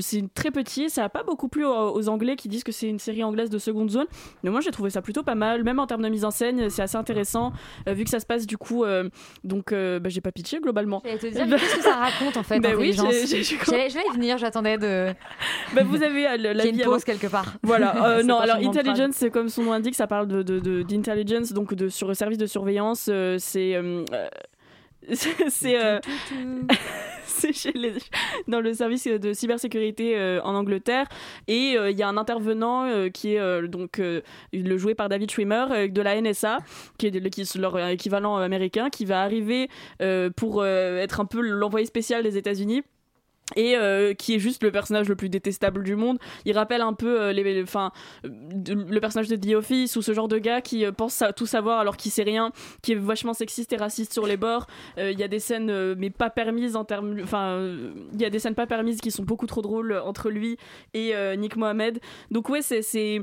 c'est 0.00 0.22
très 0.34 0.50
petit 0.50 0.90
ça 0.90 1.04
a 1.04 1.08
pas 1.08 1.22
beaucoup 1.22 1.48
plu 1.48 1.64
aux, 1.64 1.92
aux 1.94 2.08
anglais 2.08 2.36
qui 2.36 2.48
disent 2.48 2.64
que 2.64 2.72
c'est 2.72 2.88
une 2.88 2.98
série 2.98 3.24
anglaise 3.24 3.50
de 3.50 3.58
seconde 3.58 3.90
zone. 3.90 4.06
Mais 4.42 4.50
moi 4.50 4.60
j'ai 4.60 4.70
trouvé 4.70 4.90
ça 4.90 5.02
plutôt 5.02 5.22
pas 5.22 5.34
mal. 5.34 5.64
Même 5.64 5.78
en 5.78 5.86
termes 5.86 6.02
de 6.02 6.08
mise 6.08 6.24
en 6.24 6.30
scène 6.30 6.68
c'est 6.70 6.82
assez 6.82 6.96
intéressant. 6.96 7.52
Vu 7.86 8.04
que 8.04 8.10
ça 8.10 8.20
se 8.20 8.26
passe 8.26 8.46
du 8.46 8.56
coup 8.58 8.84
donc 9.44 9.72
bah, 9.72 10.08
j'ai 10.08 10.20
pas 10.20 10.32
pitché 10.32 10.60
globalement. 10.60 11.02
J'allais 11.04 11.18
te 11.18 11.26
dire, 11.26 11.46
qu'est-ce 11.58 11.76
que 11.76 11.82
ça 11.82 11.94
raconte 11.96 12.36
en 12.36 12.42
fait 12.42 12.60
Bah 12.62 12.70
oui, 12.78 12.92
Je 12.92 13.02
vais 13.94 14.04
y 14.10 14.14
venir, 14.14 14.38
j'attendais 14.38 14.78
de. 14.78 15.12
bah, 15.74 15.82
vous 15.84 16.02
avez 16.02 16.36
la 16.38 16.52
vie 16.62 16.70
une 16.70 16.76
pause 16.78 16.86
avant- 16.86 16.98
quelque 17.00 17.26
part. 17.26 17.54
Voilà, 17.62 18.22
non, 18.24 18.38
alors 18.38 18.56
intelligence, 18.56 19.24
comme 19.32 19.48
son 19.48 19.62
nom 19.64 19.72
l'indique, 19.72 19.94
ça 19.94 20.06
parle 20.06 20.26
de, 20.28 20.42
de, 20.42 20.60
de- 20.60 20.82
d'intelligence, 20.96 21.52
donc 21.52 21.74
de 21.74 21.88
sur 21.88 22.08
le 22.08 22.14
service 22.14 22.38
de 22.38 22.46
surveillance. 22.46 23.08
euh, 23.10 23.36
c'est 23.38 23.74
euh, 23.74 24.04
euh, 24.12 24.28
c'est 25.48 25.82
euh, 25.84 25.98
chez 27.52 27.72
les- 27.72 27.94
dans 28.46 28.60
le 28.60 28.72
service 28.72 29.06
de 29.06 29.32
cybersécurité 29.32 30.16
euh, 30.16 30.40
en 30.44 30.54
Angleterre 30.54 31.06
et 31.48 31.74
euh, 31.76 31.90
il 31.90 31.98
y 31.98 32.02
a 32.02 32.08
un 32.08 32.16
intervenant 32.16 32.84
euh, 32.86 33.08
qui 33.08 33.34
est 33.34 33.40
euh, 33.40 33.66
donc 33.66 33.98
euh, 33.98 34.20
le 34.52 34.76
joué 34.78 34.94
par 34.94 35.08
David 35.08 35.30
Schwimmer 35.30 35.64
euh, 35.72 35.88
de 35.88 36.00
la 36.02 36.20
NSA 36.20 36.58
qui 36.98 37.08
est, 37.08 37.10
de- 37.10 37.28
qui 37.28 37.40
est 37.40 37.54
leur 37.56 37.76
équivalent 37.88 38.36
américain 38.36 38.90
qui 38.90 39.04
va 39.04 39.22
arriver 39.22 39.68
euh, 40.02 40.30
pour 40.30 40.62
euh, 40.62 40.98
être 40.98 41.20
un 41.20 41.24
peu 41.24 41.40
l'envoyé 41.40 41.86
spécial 41.86 42.22
des 42.22 42.36
États-Unis 42.36 42.82
et 43.56 43.76
euh, 43.76 44.14
qui 44.14 44.34
est 44.34 44.38
juste 44.38 44.62
le 44.62 44.70
personnage 44.70 45.08
le 45.08 45.16
plus 45.16 45.28
détestable 45.28 45.82
du 45.82 45.96
monde. 45.96 46.18
Il 46.44 46.56
rappelle 46.56 46.80
un 46.80 46.92
peu 46.92 47.20
euh, 47.20 47.32
les, 47.32 47.42
les- 47.42 47.62
enfin, 47.62 47.92
euh, 48.24 48.28
de- 48.30 48.74
le 48.74 49.00
personnage 49.00 49.28
de 49.28 49.36
The 49.36 49.54
Office 49.54 49.96
ou 49.96 50.02
ce 50.02 50.12
genre 50.12 50.28
de 50.28 50.38
gars 50.38 50.60
qui 50.60 50.84
euh, 50.84 50.92
pense 50.92 51.22
à 51.22 51.32
tout 51.32 51.46
savoir 51.46 51.78
alors 51.80 51.96
qu'il 51.96 52.10
sait 52.10 52.22
rien, 52.22 52.52
qui 52.82 52.92
est 52.92 52.96
vachement 52.96 53.34
sexiste 53.34 53.72
et 53.72 53.76
raciste 53.76 54.12
sur 54.12 54.26
les 54.26 54.36
bords. 54.36 54.66
Euh, 54.98 55.10
Il 55.12 55.18
y 55.18 55.22
a 55.24 55.28
des 55.28 55.38
scènes 55.40 55.94
mais 55.94 56.10
pas 56.10 56.30
permises 56.30 56.76
en 56.76 56.84
termes, 56.84 57.18
enfin, 57.22 57.58
il 58.12 58.20
y 58.20 58.24
a 58.24 58.30
des 58.30 58.38
scènes 58.38 58.54
pas 58.54 58.66
permises 58.66 59.00
qui 59.00 59.10
sont 59.10 59.22
beaucoup 59.22 59.46
trop 59.46 59.62
drôles 59.62 59.92
entre 60.04 60.30
lui 60.30 60.56
et 60.94 61.12
Nick 61.36 61.56
Mohamed. 61.56 62.00
Donc 62.30 62.48
ouais, 62.48 62.62
c'est 62.62 63.20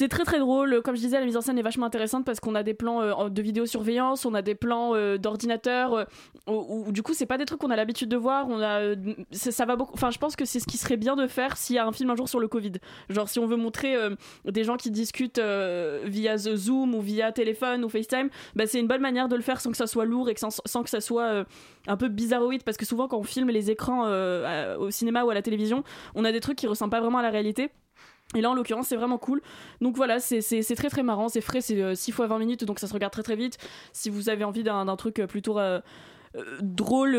c'est 0.00 0.08
très 0.08 0.24
très 0.24 0.38
drôle. 0.38 0.80
Comme 0.80 0.96
je 0.96 1.02
disais, 1.02 1.20
la 1.20 1.26
mise 1.26 1.36
en 1.36 1.42
scène 1.42 1.58
est 1.58 1.62
vachement 1.62 1.84
intéressante 1.84 2.24
parce 2.24 2.40
qu'on 2.40 2.54
a 2.54 2.62
des 2.62 2.72
plans 2.72 3.02
euh, 3.02 3.28
de 3.28 3.42
vidéosurveillance, 3.42 4.24
on 4.24 4.32
a 4.32 4.40
des 4.40 4.54
plans 4.54 4.94
euh, 4.94 5.18
d'ordinateur, 5.18 5.92
euh, 5.92 6.04
où, 6.46 6.90
du 6.90 7.02
coup 7.02 7.12
c'est 7.12 7.26
pas 7.26 7.36
des 7.36 7.44
trucs 7.44 7.60
qu'on 7.60 7.70
a 7.70 7.76
l'habitude 7.76 8.08
de 8.08 8.16
voir. 8.16 8.46
Euh, 8.50 8.96
ça, 9.30 9.66
va 9.66 9.76
beaucoup. 9.76 9.92
Enfin, 9.92 10.10
je 10.10 10.16
pense 10.16 10.36
que 10.36 10.46
c'est 10.46 10.58
ce 10.58 10.66
qui 10.66 10.78
serait 10.78 10.96
bien 10.96 11.16
de 11.16 11.26
faire 11.26 11.58
s'il 11.58 11.76
y 11.76 11.78
a 11.78 11.86
un 11.86 11.92
film 11.92 12.08
un 12.08 12.16
jour 12.16 12.30
sur 12.30 12.40
le 12.40 12.48
Covid. 12.48 12.72
Genre 13.10 13.28
si 13.28 13.38
on 13.40 13.46
veut 13.46 13.58
montrer 13.58 13.94
des 14.46 14.64
gens 14.64 14.78
qui 14.78 14.90
discutent 14.90 15.38
via 15.38 16.36
The 16.36 16.56
Zoom 16.56 16.94
ou 16.94 17.02
via 17.02 17.30
téléphone 17.30 17.84
ou 17.84 17.90
FaceTime, 17.90 18.30
bah, 18.54 18.66
c'est 18.66 18.80
une 18.80 18.88
bonne 18.88 19.02
manière 19.02 19.28
de 19.28 19.36
le 19.36 19.42
faire 19.42 19.60
sans 19.60 19.70
que 19.70 19.76
ça 19.76 19.86
soit 19.86 20.06
lourd 20.06 20.30
et 20.30 20.34
sans, 20.38 20.82
que 20.82 20.88
ça 20.88 21.02
soit 21.02 21.44
un 21.86 21.96
peu 21.98 22.08
bizarroïde 22.08 22.62
parce 22.62 22.78
que 22.78 22.86
souvent 22.86 23.06
quand 23.06 23.18
on 23.18 23.22
filme 23.22 23.50
les 23.50 23.70
écrans 23.70 24.06
au 24.78 24.90
cinéma 24.90 25.24
ou 25.24 25.30
à 25.30 25.34
la 25.34 25.42
télévision, 25.42 25.84
on 26.14 26.24
a 26.24 26.32
des 26.32 26.40
trucs 26.40 26.56
qui 26.56 26.66
ressemblent 26.66 26.90
pas 26.90 27.00
vraiment 27.00 27.18
à 27.18 27.22
la 27.22 27.30
réalité. 27.30 27.70
Et 28.36 28.40
là, 28.40 28.50
en 28.50 28.54
l'occurrence, 28.54 28.88
c'est 28.88 28.96
vraiment 28.96 29.18
cool. 29.18 29.42
Donc 29.80 29.96
voilà, 29.96 30.20
c'est 30.20 30.40
très 30.76 30.88
très 30.88 31.02
marrant, 31.02 31.28
c'est 31.28 31.40
frais, 31.40 31.60
c'est 31.60 31.80
euh, 31.82 31.94
6 31.94 32.12
fois 32.12 32.26
20 32.26 32.38
minutes, 32.38 32.64
donc 32.64 32.78
ça 32.78 32.86
se 32.86 32.92
regarde 32.92 33.12
très 33.12 33.22
très 33.22 33.36
vite. 33.36 33.58
Si 33.92 34.08
vous 34.08 34.28
avez 34.28 34.44
envie 34.44 34.62
d'un 34.62 34.96
truc 34.96 35.18
euh, 35.18 35.26
plutôt 35.26 35.58
euh, 35.58 35.80
euh, 36.36 36.58
drôle 36.60 37.16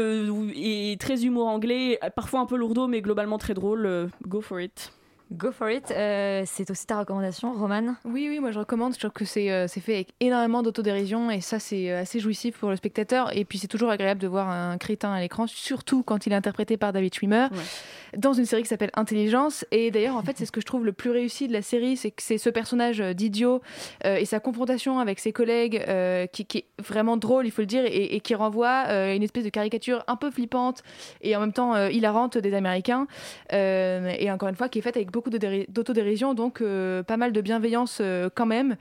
et 0.55 0.95
très 0.99 1.25
humour 1.25 1.47
anglais, 1.47 1.99
parfois 2.15 2.39
un 2.39 2.45
peu 2.45 2.55
lourdeau, 2.55 2.87
mais 2.87 3.01
globalement 3.01 3.37
très 3.37 3.53
drôle, 3.53 4.09
go 4.25 4.39
for 4.39 4.61
it. 4.61 4.93
Go 5.33 5.53
for 5.53 5.69
it. 5.69 5.91
Euh, 5.91 6.43
c'est 6.45 6.69
aussi 6.71 6.85
ta 6.85 6.99
recommandation, 6.99 7.53
Romane 7.53 7.95
Oui, 8.03 8.27
oui, 8.29 8.41
moi 8.41 8.51
je 8.51 8.59
recommande. 8.59 8.93
Je 8.93 8.99
trouve 8.99 9.11
que 9.11 9.23
c'est 9.23 9.49
euh, 9.49 9.65
fait 9.69 9.93
avec 9.93 10.09
énormément 10.19 10.61
d'autodérision 10.61 11.31
et 11.31 11.39
ça 11.39 11.57
c'est 11.57 11.89
euh, 11.89 12.01
assez 12.01 12.19
jouissif 12.19 12.57
pour 12.57 12.69
le 12.69 12.75
spectateur. 12.75 13.33
Et 13.35 13.45
puis 13.45 13.57
c'est 13.57 13.69
toujours 13.69 13.91
agréable 13.91 14.19
de 14.19 14.27
voir 14.27 14.49
un 14.49 14.77
crétin 14.77 15.13
à 15.13 15.21
l'écran, 15.21 15.47
surtout 15.47 16.03
quand 16.03 16.25
il 16.25 16.33
est 16.33 16.35
interprété 16.35 16.75
par 16.75 16.91
David 16.91 17.15
Schwimmer, 17.15 17.47
dans 18.17 18.33
une 18.33 18.45
série 18.45 18.63
qui 18.63 18.67
s'appelle 18.67 18.91
Intelligence. 18.93 19.63
Et 19.71 19.89
d'ailleurs, 19.89 20.17
en 20.17 20.21
fait, 20.21 20.37
c'est 20.37 20.45
ce 20.45 20.51
que 20.51 20.59
je 20.59 20.65
trouve 20.65 20.85
le 20.85 20.91
plus 20.91 21.11
réussi 21.11 21.47
de 21.47 21.53
la 21.53 21.61
série, 21.61 21.95
c'est 21.95 22.11
que 22.11 22.21
c'est 22.21 22.37
ce 22.37 22.49
personnage 22.49 22.99
d'idiot 22.99 23.61
euh, 24.05 24.17
et 24.17 24.25
sa 24.25 24.41
confrontation 24.41 24.99
avec 24.99 25.19
ses 25.19 25.31
collègues 25.31 25.81
qui, 26.33 26.45
qui 26.45 26.57
est 26.57 26.65
vraiment 26.77 27.15
drôle, 27.15 27.45
il 27.45 27.51
faut 27.51 27.61
le 27.61 27.67
dire, 27.67 27.85
et, 27.85 28.15
et 28.15 28.19
qui 28.19 28.35
renvoie 28.35 29.13
une 29.13 29.23
espèce 29.23 29.45
de 29.45 29.49
caricature 29.49 30.03
un 30.07 30.17
peu 30.17 30.29
flippante 30.29 30.83
et 31.21 31.37
en 31.37 31.39
même 31.39 31.53
temps 31.53 31.87
hilarante 31.87 32.37
des 32.37 32.53
Américains. 32.53 33.07
Et 33.51 34.29
encore 34.29 34.49
une 34.49 34.55
fois, 34.55 34.67
qui 34.67 34.79
est 34.79 34.81
faite 34.81 34.97
avec 34.97 35.09
beaucoup 35.11 35.20
déri- 35.29 35.65
d'autodérision, 35.69 36.33
donc 36.33 36.61
euh, 36.61 37.03
pas 37.03 37.17
mal 37.17 37.31
de 37.31 37.41
bienveillance 37.41 37.99
euh, 38.01 38.29
quand 38.33 38.45
même. 38.45 38.75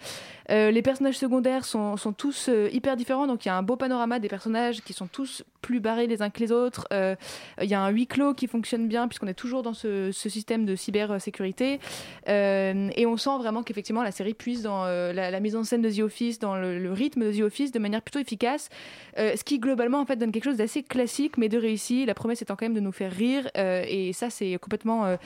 Euh, 0.51 0.71
les 0.71 0.83
personnages 0.83 1.19
secondaires 1.19 1.65
sont, 1.65 1.97
sont 1.97 2.13
tous 2.13 2.49
euh, 2.49 2.69
hyper 2.73 2.97
différents, 2.97 3.27
donc 3.27 3.45
il 3.45 3.49
y 3.49 3.51
a 3.51 3.57
un 3.57 3.63
beau 3.63 3.77
panorama 3.77 4.19
des 4.19 4.29
personnages 4.29 4.83
qui 4.83 4.93
sont 4.93 5.07
tous 5.07 5.45
plus 5.63 5.79
barrés 5.79 6.07
les 6.07 6.23
uns 6.23 6.31
que 6.31 6.41
les 6.41 6.51
autres. 6.51 6.89
Euh, 6.93 7.15
Il 7.61 7.69
y 7.69 7.75
a 7.75 7.81
un 7.81 7.91
huis 7.91 8.07
clos 8.07 8.35
qui 8.35 8.47
fonctionne 8.47 8.89
bien 8.89 9.07
puisqu'on 9.07 9.29
est 9.29 9.35
toujours 9.35 9.63
dans 9.63 9.75
ce, 9.75 10.11
système 10.13 10.65
de 10.65 10.75
cybersécurité. 10.75 11.81
Et 12.27 13.07
on 13.07 13.17
sent 13.17 13.37
vraiment 13.39 13.63
qu'effectivement 13.63 14.03
la 14.03 14.13
série 14.13 14.35
puise 14.35 14.63
dans 14.63 14.85
la, 14.85 15.41
mise 15.41 15.57
en 15.57 15.65
scène 15.65 15.83
de 15.83 15.91
The 15.91 16.01
Office, 16.01 16.39
dans 16.39 16.57
le, 16.57 16.93
rythme 16.93 17.25
de 17.25 17.33
The 17.33 17.43
Office 17.43 17.73
de 17.73 17.79
manière 17.79 18.03
plutôt 18.03 18.19
efficace. 18.19 18.69
Ce 19.17 19.43
qui 19.45 19.59
globalement 19.59 20.01
en 20.01 20.07
fait 20.07 20.17
donne 20.17 20.33
quelque 20.33 20.45
chose 20.45 20.57
d'assez 20.57 20.83
classique 20.83 21.37
mais 21.37 21.49
de 21.49 21.59
réussi. 21.59 22.07
La 22.07 22.15
promesse 22.15 22.43
étant 22.43 22.57
quand 22.57 22.67
même 22.67 22.75
de 22.75 22.81
nous 22.81 22.93
faire 22.93 23.13
rire 23.13 23.49
et 23.55 24.13
ça 24.13 24.31
c'est 24.31 24.57
complètement 24.61 25.17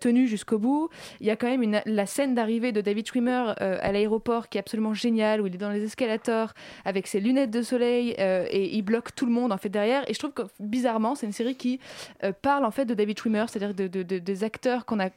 tenu 0.00 0.26
jusqu'au 0.26 0.58
bout. 0.58 0.88
Il 1.20 1.26
y 1.26 1.30
a 1.30 1.36
quand 1.36 1.48
même 1.48 1.80
la 1.84 2.06
scène 2.06 2.34
d'arrivée 2.34 2.72
de 2.72 2.80
David 2.80 3.06
Schwimmer 3.06 3.54
à 3.58 3.92
l'aéroport 3.92 4.48
qui 4.48 4.58
est 4.58 4.63
absolument 4.64 4.94
géniale 4.94 5.40
où 5.42 5.46
il 5.46 5.54
est 5.54 5.58
dans 5.58 5.70
les 5.70 5.84
escalators 5.84 6.52
avec 6.86 7.06
ses 7.06 7.20
lunettes 7.20 7.50
de 7.50 7.60
soleil 7.62 8.14
euh, 8.18 8.46
et 8.50 8.74
il 8.74 8.82
bloque 8.82 9.14
tout 9.14 9.26
le 9.26 9.32
monde 9.32 9.52
en 9.52 9.58
fait 9.58 9.68
derrière. 9.68 10.08
Et 10.08 10.14
je 10.14 10.18
trouve 10.18 10.32
que 10.32 10.42
bizarrement 10.58 11.14
c'est 11.14 11.26
une 11.26 11.32
série 11.32 11.54
qui 11.54 11.78
euh, 12.22 12.32
parle 12.40 12.64
en 12.64 12.70
fait 12.70 12.86
de 12.86 12.94
David 12.94 13.18
Schwimmer, 13.18 13.44
c'est-à-dire 13.48 13.74
de, 13.74 13.86
de- 13.88 14.02
de- 14.02 14.18
des 14.18 14.42
acteurs 14.44 14.86
qu'on 14.86 15.00
a 15.00 15.06
euh, 15.06 15.10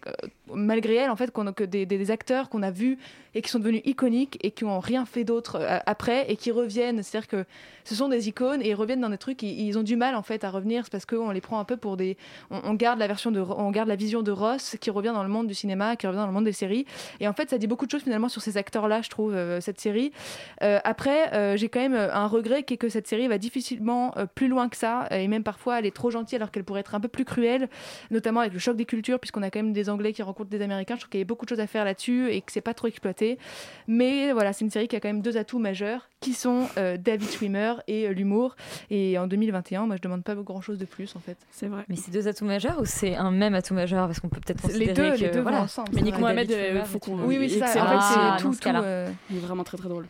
malgré 0.53 0.95
elle 0.95 1.09
en 1.09 1.15
fait 1.15 1.31
qu'on 1.31 1.51
que 1.53 1.63
des, 1.63 1.85
des- 1.85 2.11
acteurs 2.11 2.49
qu'on 2.49 2.61
a 2.61 2.71
vus 2.71 2.97
et 3.35 3.41
qui 3.41 3.49
sont 3.49 3.59
devenus 3.59 3.81
iconiques 3.85 4.37
et 4.41 4.51
qui 4.51 4.65
ont 4.65 4.79
rien 4.79 5.05
fait 5.05 5.23
d'autre 5.23 5.61
après 5.85 6.29
et 6.31 6.35
qui 6.35 6.51
reviennent. 6.51 7.01
C'est-à-dire 7.03 7.27
que 7.27 7.45
ce 7.83 7.95
sont 7.95 8.07
des 8.09 8.27
icônes 8.27 8.61
et 8.61 8.69
ils 8.69 8.73
reviennent 8.75 9.01
dans 9.01 9.09
des 9.09 9.17
trucs. 9.17 9.43
Ils, 9.43 9.77
ont 9.77 9.83
du 9.83 9.95
mal 9.95 10.15
en 10.15 10.23
fait 10.23 10.43
à 10.43 10.49
revenir 10.49 10.85
parce 10.91 11.05
qu'on 11.05 11.31
les 11.31 11.41
prend 11.41 11.59
un 11.59 11.63
peu 11.65 11.77
pour 11.77 11.97
des. 11.97 12.17
On 12.49 12.73
garde 12.73 12.97
la 12.99 13.07
version 13.07 13.29
de, 13.31 13.39
on 13.39 13.69
garde 13.71 13.89
la 13.89 13.95
vision 13.95 14.23
de 14.23 14.31
Ross 14.31 14.75
qui 14.81 14.89
revient 14.89 15.11
dans 15.13 15.23
le 15.23 15.29
monde 15.29 15.47
du 15.47 15.53
cinéma, 15.53 15.95
qui 15.95 16.07
revient 16.07 16.17
dans 16.17 16.27
le 16.27 16.33
monde 16.33 16.45
des 16.45 16.51
séries. 16.53 16.85
Et 17.19 17.27
en 17.27 17.33
fait, 17.33 17.49
ça 17.49 17.57
dit 17.57 17.67
beaucoup 17.67 17.85
de 17.85 17.91
choses 17.91 18.03
finalement 18.03 18.29
sur 18.29 18.41
ces 18.41 18.57
acteurs-là, 18.57 19.01
je 19.03 19.09
trouve 19.09 19.33
euh, 19.37 19.61
cette 19.61 19.79
série. 19.79 20.11
Euh, 20.63 20.79
après, 20.83 21.33
euh, 21.33 21.57
j'ai 21.57 21.69
quand 21.69 21.79
même 21.79 21.95
un 21.95 22.27
regret 22.27 22.63
qui 22.63 22.73
est 22.75 22.77
que 22.77 22.89
cette 22.89 23.07
série 23.07 23.27
va 23.27 23.37
difficilement 23.37 24.13
euh, 24.17 24.25
plus 24.25 24.47
loin 24.47 24.69
que 24.69 24.77
ça 24.77 25.07
et 25.11 25.27
même 25.27 25.43
parfois 25.43 25.79
elle 25.79 25.85
est 25.85 25.95
trop 25.95 26.09
gentille 26.11 26.35
alors 26.35 26.51
qu'elle 26.51 26.63
pourrait 26.63 26.81
être 26.81 26.95
un 26.95 26.99
peu 26.99 27.07
plus 27.07 27.25
cruelle, 27.25 27.69
notamment 28.11 28.41
avec 28.41 28.53
le 28.53 28.59
choc 28.59 28.75
des 28.75 28.85
cultures 28.85 29.19
puisqu'on 29.19 29.43
a 29.43 29.49
quand 29.49 29.59
même 29.59 29.73
des 29.73 29.89
Anglais 29.89 30.13
qui 30.13 30.21
rencontrent 30.23 30.49
des 30.49 30.61
Américains. 30.61 30.95
Je 30.95 31.01
trouve 31.01 31.09
qu'il 31.09 31.19
y 31.19 31.23
a 31.23 31.25
beaucoup 31.25 31.45
de 31.45 31.49
choses 31.49 31.59
à 31.59 31.67
faire 31.67 31.85
là-dessus 31.85 32.29
et 32.31 32.41
que 32.41 32.51
c'est 32.51 32.61
pas 32.61 32.73
trop 32.73 32.87
exploité. 32.87 33.37
Mais 33.87 34.31
voilà, 34.31 34.53
c'est 34.53 34.65
une 34.65 34.71
série 34.71 34.87
qui 34.87 34.95
a 34.95 34.99
quand 34.99 35.09
même 35.09 35.21
deux 35.21 35.37
atouts 35.37 35.59
majeurs 35.59 36.09
qui 36.19 36.33
sont 36.33 36.67
euh, 36.77 36.97
David 36.97 37.29
Schwimmer 37.29 37.73
et 37.87 38.07
euh, 38.07 38.11
l'humour. 38.13 38.55
Et 38.89 39.17
en 39.17 39.27
2021, 39.27 39.85
moi 39.85 39.95
je 39.97 40.01
demande 40.01 40.23
pas 40.23 40.35
grand-chose 40.35 40.77
de 40.77 40.85
plus 40.85 41.15
en 41.15 41.19
fait. 41.19 41.37
C'est 41.51 41.67
vrai. 41.67 41.83
Mais 41.89 41.95
c'est 41.95 42.11
deux 42.11 42.27
atouts 42.27 42.45
majeurs 42.45 42.79
ou 42.81 42.85
c'est 42.85 43.15
un 43.15 43.31
même 43.31 43.53
atout 43.55 43.73
majeur? 43.73 44.07
Parce 44.07 44.19
qu'on 44.19 44.29
peut 44.29 44.39
peut-être 44.39 44.63
Les 44.67 44.87
considérer 44.87 44.93
deux, 44.93 45.15
que 45.17 45.21
les 45.25 45.29
deux 45.29 45.41
voilà. 45.41 45.57
vont 45.59 45.63
ensemble. 45.65 45.89
Mais 45.93 46.01
Nick 46.01 46.17
Mohamed, 46.17 46.47
David 46.47 46.65
Schwimmer, 46.65 46.85
faut 46.85 46.99
qu'on. 46.99 47.19
Oui, 47.25 47.37
oui, 47.39 47.49
c'est 47.49 47.59
ça. 47.59 47.65
En 47.65 47.87
fait, 47.87 47.95
Ah, 47.99 48.37
c'est 48.37 48.43
dans 48.43 48.51
tout. 48.51 48.57
tout, 48.59 48.69
euh, 48.69 49.11
Il 49.29 49.37
est 49.37 49.39
vraiment 49.39 49.63
très 49.63 49.77
très 49.77 49.89
drôle. 49.89 50.07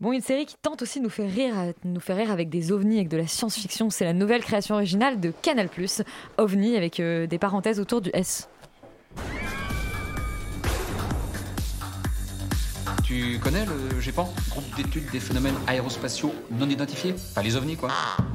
Bon, 0.00 0.12
une 0.12 0.20
série 0.20 0.44
qui 0.44 0.56
tente 0.60 0.82
aussi 0.82 0.98
de 0.98 1.04
nous 1.04 1.10
faire 1.10 1.30
rire, 1.30 1.54
nous 1.84 2.00
faire 2.00 2.16
rire 2.16 2.30
avec 2.30 2.50
des 2.50 2.72
ovnis, 2.72 2.96
avec 2.96 3.08
de 3.08 3.16
la 3.16 3.26
science-fiction. 3.26 3.90
C'est 3.90 4.04
la 4.04 4.12
nouvelle 4.12 4.42
création 4.42 4.74
originale 4.74 5.20
de 5.20 5.32
Canal+, 5.42 5.68
OVNI, 6.36 6.76
avec 6.76 6.98
euh, 6.98 7.26
des 7.26 7.38
parenthèses 7.38 7.78
autour 7.78 8.00
du 8.00 8.10
S. 8.12 8.48
Tu 13.04 13.38
connais 13.38 13.64
le 13.66 14.00
GEPAN 14.00 14.32
Groupe 14.50 14.64
d'études 14.76 15.10
des 15.12 15.20
phénomènes 15.20 15.54
aérospatiaux 15.66 16.34
non 16.50 16.68
identifiés? 16.68 17.14
Enfin, 17.30 17.42
les 17.42 17.54
ovnis, 17.54 17.76
quoi. 17.76 17.90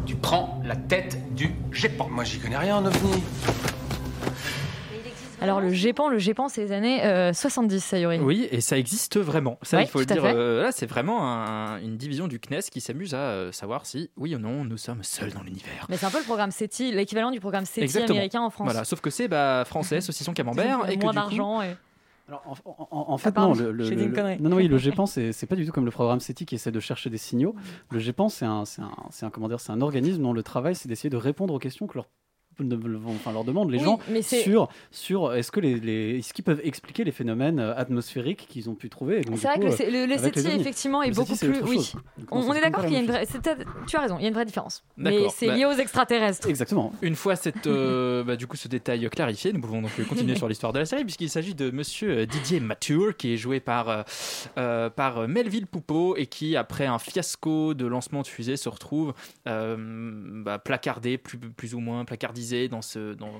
Tu 0.05 0.16
prends 0.16 0.62
la 0.64 0.76
tête 0.76 1.18
du 1.36 1.53
GEPAN. 1.72 2.07
Moi, 2.10 2.24
j'y 2.24 2.39
connais 2.39 2.57
rien 2.57 2.78
en 2.78 2.86
ovni. 2.86 3.22
Alors 5.42 5.62
le 5.62 5.70
GEPAN, 5.72 6.10
le 6.10 6.18
GEPAN, 6.18 6.50
c'est 6.50 6.62
les 6.62 6.72
années 6.74 7.04
euh, 7.06 7.32
70, 7.32 7.80
Sayuri. 7.84 8.20
Oui, 8.20 8.48
et 8.52 8.60
ça 8.60 8.78
existe 8.78 9.18
vraiment. 9.18 9.58
Ça, 9.62 9.78
Ouais, 9.78 9.84
il 9.84 9.88
faut 9.90 10.00
le 10.00 10.06
dire. 10.06 10.24
euh, 10.26 10.64
là, 10.64 10.72
c'est 10.74 10.86
vraiment 10.86 11.24
un- 11.24 11.80
une 11.82 11.96
division 11.96 12.28
du 12.28 12.40
CNES 12.40 12.64
qui 12.72 12.82
s'amuse 12.82 13.14
à 13.14 13.20
euh, 13.20 13.52
savoir 13.54 13.86
si, 13.86 14.10
oui 14.18 14.36
ou 14.36 14.40
non, 14.40 14.66
nous 14.66 14.78
sommes 14.78 15.02
seuls 15.04 15.32
dans 15.32 15.42
l'univers. 15.42 15.86
Mais 15.90 15.96
c'est 15.98 16.06
un 16.06 16.10
peu 16.12 16.18
le 16.20 16.26
programme 16.26 16.52
SETI, 16.52 16.92
l'équivalent 16.92 17.32
du 17.32 17.40
programme 17.40 17.66
SETI 17.66 17.82
Exactement. 17.82 18.16
américain 18.18 18.42
en 18.42 18.50
France. 18.50 18.66
Voilà, 18.66 18.84
sauf 18.84 19.00
que 19.00 19.10
c'est 19.10 19.30
bah, 19.30 19.64
français, 19.66 20.02
saucisson 20.02 20.34
camembert, 20.34 20.90
et 20.90 20.98
que 20.98 21.04
Moins 21.04 21.14
d'argent 21.14 21.62
et... 21.62 21.76
Alors, 22.28 22.44
en, 22.66 22.88
en- 22.92 23.06
en 23.14 23.18
fait, 23.18 23.34
Ah, 23.38 23.42
non, 23.42 23.54
le, 23.56 23.72
le- 23.72 23.84
j'ai 23.86 23.96
dit 23.96 24.04
le- 24.04 24.10
une 24.10 24.14
connerie. 24.14 24.38
non, 24.40 24.50
non, 24.50 24.58
oui, 24.58 24.68
le 24.68 24.78
GEPAN, 25.02 25.06
c'est 25.08 25.46
pas 25.48 25.56
du 25.56 25.66
tout 25.66 25.72
comme 25.72 25.86
le 25.86 25.90
programme 25.92 26.20
SETI 26.20 26.46
qui 26.46 26.56
essaie 26.56 26.72
de 26.72 26.80
chercher 26.80 27.10
des 27.10 27.18
signaux. 27.18 27.56
Le 27.90 27.98
GEPAN, 27.98 28.30
c'est 28.30 28.46
un, 28.46 28.66
c'est 28.66 28.82
un, 28.84 28.92
c'est 29.10 29.26
un, 29.26 29.30
comment 29.32 29.48
dire, 29.48 29.60
c'est 29.60 29.72
un 29.72 29.82
organisme 29.82 30.22
dont 30.22 30.34
le 30.34 30.44
travail, 30.44 30.76
c'est 30.76 30.88
d'essayer 30.90 31.10
de 31.10 31.18
répondre 31.18 31.54
aux 31.54 31.60
questions 31.60 31.88
que 31.88 31.96
leur 31.98 32.06
ne- 32.06 32.10
enfin, 33.05 33.32
leur 33.32 33.43
demandent 33.43 33.72
les 33.72 33.80
Oui, 33.80 33.84
gens 33.84 33.99
mais 34.10 34.22
sur, 34.22 34.70
sur 34.91 35.34
est-ce 35.34 35.51
que 35.51 35.60
les, 35.60 35.80
les- 35.80 36.20
est-ce 36.20 36.34
qu'ils 36.34 36.43
peuvent 36.43 36.62
expliquer 36.64 37.03
les 37.03 37.12
phénomènes 37.12 37.60
euh, 37.60 37.76
atmosphériques 37.76 38.47
qu'ils 38.49 38.70
ont 38.70 38.76
pu 38.76 38.89
trouver? 38.89 39.22
C'est 39.36 39.47
vrai 39.47 39.55
coup, 39.55 39.76
que 39.76 39.84
le, 39.84 40.05
le, 40.05 40.18
SETI, 40.18 40.47
effectivement, 40.60 41.03
est 41.03 41.10
Le 41.10 41.16
beaucoup 41.16 41.36
plus... 41.36 41.62
Oui, 41.64 41.91
on, 42.32 42.53
est 42.53 42.62
d'accord 42.62 42.84
qu'il 42.84 42.93
y 42.93 42.97
a 42.97 42.99
une 42.99 43.07
vraie... 43.07 43.26
Tu 43.88 43.95
as 43.95 44.01
raison, 44.01 44.18
il 44.18 44.24
y 44.24 44.26
a 44.26 44.28
une 44.28 44.34
vraie 44.34 44.45
différence. 44.45 44.84
Mais 44.97 45.18
c'est 45.30 45.47
bah- 45.47 45.55
lié 45.55 45.66
aux 45.66 45.74
extraterrestres. 45.74 46.47
Exactement. 46.47 46.93
Une 47.01 47.16
fois 47.16 47.36
cette, 47.36 47.68
euh, 47.68 48.24
bah, 48.26 48.36
du 48.36 48.47
coup, 48.47 48.57
ce 48.57 48.68
détail 48.68 49.10
clarifié, 49.10 49.53
nous 49.53 49.62
pouvons 49.62 49.82
donc 49.82 49.91
continuer 50.07 50.36
sur 50.36 50.47
l'histoire 50.47 50.74
de 50.74 50.80
la 50.80 50.86
série, 50.86 51.03
puisqu'il 51.03 51.30
s'agit 51.30 51.55
de 51.55 51.72
monsieur 51.72 52.20
euh, 52.20 52.26
Didier 52.26 52.60
Mature, 52.60 53.16
qui 53.18 53.34
est 53.34 53.38
joué 53.38 53.60
par, 53.60 54.05
euh, 54.57 54.89
par 54.89 55.28
Melville 55.28 55.68
Poupeau, 55.68 56.16
et 56.16 56.28
qui, 56.28 56.55
après 56.55 56.86
un 56.86 56.99
fiasco 56.99 57.74
de 57.74 57.86
lancement 57.86 58.22
de 58.22 58.28
fusée, 58.28 58.57
se 58.57 58.70
retrouve 58.70 59.14
euh, 59.47 59.76
bah, 60.43 60.60
placardé, 60.60 61.18
plus, 61.18 61.38
plus 61.38 61.74
ou 61.74 61.80
moins 61.80 62.05
placardisé 62.05 62.49
dans 62.70 62.82
ce, 62.82 63.14
dans, 63.14 63.32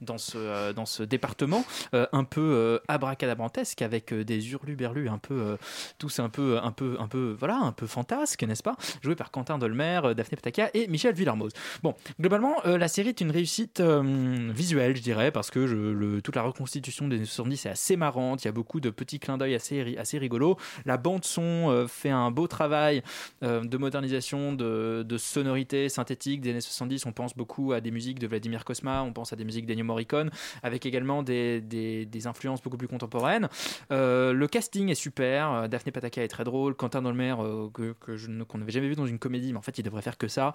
dans 0.00 0.18
ce, 0.18 0.36
euh, 0.36 0.72
dans 0.72 0.86
ce 0.86 1.02
département, 1.02 1.64
euh, 1.94 2.06
un 2.12 2.24
peu 2.24 2.40
euh, 2.40 2.78
abracadabrantesque, 2.88 3.82
avec 3.82 4.12
des 4.14 4.50
hurluberlus 4.52 5.08
un 5.08 5.18
peu, 5.18 5.56
tous 5.98 6.18
un 6.20 6.28
peu, 6.28 6.58
un 6.62 6.72
peu, 6.72 6.96
un 6.98 7.08
peu, 7.08 7.36
voilà, 7.38 7.56
un 7.56 7.72
peu 7.72 7.86
fantasque, 7.86 8.42
n'est-ce 8.42 8.62
pas? 8.62 8.76
Joué 9.02 9.14
par 9.14 9.30
Quentin 9.30 9.58
Dolmer, 9.58 10.00
Daphné 10.16 10.36
Pataka 10.36 10.70
et 10.74 10.86
Michel 10.88 11.14
Villermoz. 11.14 11.52
Bon, 11.82 11.94
globalement, 12.20 12.56
la 12.64 12.88
série 12.88 13.08
est 13.10 13.20
une 13.20 13.30
réussite 13.30 13.80
visuelle, 13.80 14.96
je 14.96 15.02
dirais, 15.02 15.30
parce 15.30 15.50
que 15.50 15.66
je, 15.66 15.76
le- 15.76 16.22
toute 16.22 16.36
la 16.36 16.42
reconstitution 16.42 17.08
des 17.08 17.16
années 17.16 17.24
70 17.24 17.66
est 17.66 17.70
assez 17.70 17.96
marrante. 17.96 18.42
Il 18.44 18.46
y 18.46 18.48
a 18.48 18.52
beaucoup 18.52 18.80
de 18.80 18.90
petits 18.90 19.18
clins 19.18 19.38
d'œil 19.38 19.54
assez, 19.54 19.96
assez 19.98 20.18
rigolos. 20.18 20.56
La 20.84 20.96
bande 20.96 21.24
son 21.24 21.70
euh, 21.70 21.86
fait 21.86 22.10
un 22.10 22.30
beau 22.30 22.46
travail 22.46 23.02
de 23.42 23.76
modernisation, 23.76 24.52
de, 24.52 25.04
de 25.06 25.18
sonorité 25.18 25.88
synthétique 25.88 26.40
des 26.40 26.50
années 26.50 26.60
70. 26.60 27.06
On 27.06 27.12
pense 27.12 27.36
beaucoup 27.36 27.72
à 27.72 27.80
des 27.80 27.90
musiques 27.90 28.18
de 28.18 28.26
Vladimir 28.26 28.57
Kosma, 28.64 29.02
on 29.02 29.12
pense 29.12 29.32
à 29.32 29.36
des 29.36 29.44
musiques 29.44 29.66
d'Ennio 29.66 29.84
Morricone, 29.84 30.30
avec 30.62 30.86
également 30.86 31.22
des, 31.22 31.60
des- 31.60 32.06
influences 32.26 32.60
beaucoup 32.62 32.76
plus 32.76 32.88
contemporaines. 32.88 33.48
Euh, 33.92 34.32
le 34.32 34.48
casting 34.48 34.88
est 34.88 34.94
super. 34.96 35.50
Euh, 35.52 35.68
Daphné 35.68 35.92
Pataka 35.92 36.22
est 36.22 36.28
très 36.28 36.42
drôle. 36.44 36.74
Quentin 36.74 37.00
Dolmer, 37.00 37.34
euh, 37.38 37.68
que, 37.72 37.92
que 38.00 38.16
je 38.16 38.28
qu'on 38.42 38.58
n'avait 38.58 38.72
jamais 38.72 38.88
vu 38.88 38.96
dans 38.96 39.06
une 39.06 39.18
comédie, 39.20 39.52
mais 39.52 39.58
en 39.58 39.62
fait, 39.62 39.78
il 39.78 39.82
devrait 39.82 40.02
faire 40.02 40.18
que 40.18 40.26
ça. 40.28 40.52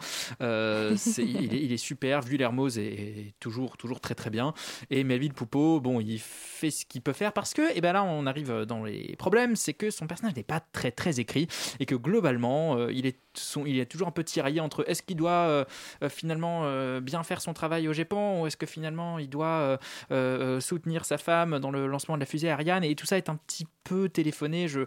Il, 1.24 1.54
est, 1.54 1.64
il 1.64 1.72
est 1.72 1.78
super. 1.78 2.22
Villermoz 2.22 2.78
est, 2.78 2.84
est 2.84 3.34
toujours, 3.40 3.78
toujours 3.78 4.00
très 4.02 4.14
très 4.16 4.30
bien. 4.30 4.54
Et 4.90 5.04
Melville 5.04 5.34
Poupeau, 5.34 5.80
bon, 5.80 6.00
il 6.02 6.20
fait 6.20 6.70
ce 6.72 6.86
qu'il 6.86 7.02
peut 7.02 7.14
faire 7.14 7.34
parce 7.34 7.54
que, 7.54 7.76
et 7.76 7.82
ben 7.82 7.94
là, 7.94 8.04
on 8.04 8.26
arrive 8.26 8.52
dans 8.68 8.84
les 8.84 9.16
problèmes, 9.18 9.56
c'est 9.56 9.74
que 9.74 9.90
son 9.90 10.06
personnage 10.08 10.36
n'est 10.36 10.44
pas 10.44 10.60
très 10.60 10.92
très 10.92 11.20
écrit 11.20 11.48
et 11.80 11.86
que 11.86 11.96
globalement, 11.96 12.88
il 12.90 13.06
est 13.06 13.18
son- 13.36 13.66
il 13.66 13.80
est 13.80 13.86
toujours 13.86 14.08
un 14.08 14.12
peu 14.12 14.24
tiraillé 14.24 14.60
entre 14.60 14.84
est-ce 14.88 15.02
qu'il 15.02 15.18
doit 15.18 15.66
finalement 16.10 17.00
bien 17.00 17.24
faire 17.24 17.42
son 17.42 17.54
travail 17.54 17.88
au 17.94 17.96
Japon 17.96 18.42
ou 18.42 18.48
est-ce 18.48 18.58
que 18.58 18.66
finalement 18.66 19.20
il 19.20 19.30
doit 19.30 19.46
euh, 19.46 19.78
euh, 20.12 20.60
soutenir 20.60 21.06
sa 21.06 21.18
femme 21.18 21.60
dans 21.60 21.72
le 21.72 21.88
lancement 21.88 22.16
de 22.16 22.20
la 22.20 22.26
fusée 22.26 22.50
Ariane? 22.50 22.84
Et 22.84 22.96
tout 22.96 23.06
ça 23.06 23.18
est 23.18 23.30
un 23.30 23.38
petit 23.38 23.68
peu 23.84 24.10
téléphoné. 24.10 24.68
Je, 24.68 24.82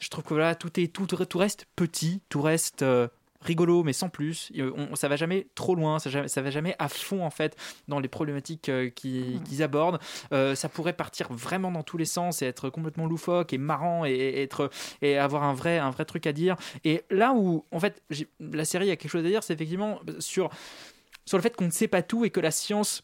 je 0.00 0.08
trouve 0.08 0.24
que 0.24 0.34
voilà, 0.34 0.54
tout, 0.54 0.80
est, 0.80 0.92
tout, 0.92 1.06
tout 1.06 1.38
reste 1.38 1.66
petit, 1.76 2.20
tout 2.28 2.42
reste 2.42 2.82
euh, 2.82 3.08
rigolo, 3.40 3.84
mais 3.84 3.92
sans 3.92 4.08
plus. 4.08 4.50
Euh, 4.58 4.72
On, 4.76 4.96
ça 4.96 5.06
va 5.06 5.14
jamais 5.14 5.46
trop 5.54 5.76
loin, 5.76 6.00
ça, 6.00 6.26
ça 6.26 6.42
va 6.42 6.50
jamais 6.50 6.74
à 6.80 6.88
fond 6.88 7.24
en 7.24 7.30
fait 7.30 7.56
dans 7.86 8.00
les 8.00 8.08
problématiques 8.08 8.68
euh, 8.68 8.90
qui- 8.90 9.40
qu'ils 9.44 9.62
abordent. 9.62 10.00
Euh, 10.32 10.56
ça 10.56 10.68
pourrait 10.68 10.92
partir 10.92 11.32
vraiment 11.32 11.70
dans 11.70 11.84
tous 11.84 11.98
les 11.98 12.04
sens 12.04 12.42
et 12.42 12.46
être 12.46 12.68
complètement 12.68 13.06
loufoque 13.06 13.52
et 13.52 13.58
marrant 13.58 14.04
et, 14.04 14.10
et 14.10 14.42
être 14.42 14.70
et 15.02 15.18
avoir 15.18 15.44
un 15.44 15.54
vrai 15.54 15.78
un 15.78 15.90
vrai 15.90 16.04
truc 16.04 16.26
à 16.26 16.32
dire. 16.32 16.56
Et 16.84 17.04
là 17.10 17.32
où 17.32 17.64
en 17.70 17.78
fait 17.78 18.02
la 18.40 18.64
série 18.64 18.90
a 18.90 18.96
quelque 18.96 19.12
chose 19.12 19.24
à 19.24 19.28
dire, 19.28 19.44
c'est 19.44 19.54
effectivement 19.54 20.00
sur 20.18 20.50
sur 21.28 21.36
le 21.38 21.42
fait 21.42 21.54
qu'on 21.54 21.66
ne 21.66 21.70
sait 21.70 21.88
pas 21.88 22.02
tout 22.02 22.24
et 22.24 22.30
que 22.30 22.40
la 22.40 22.50
science 22.50 23.02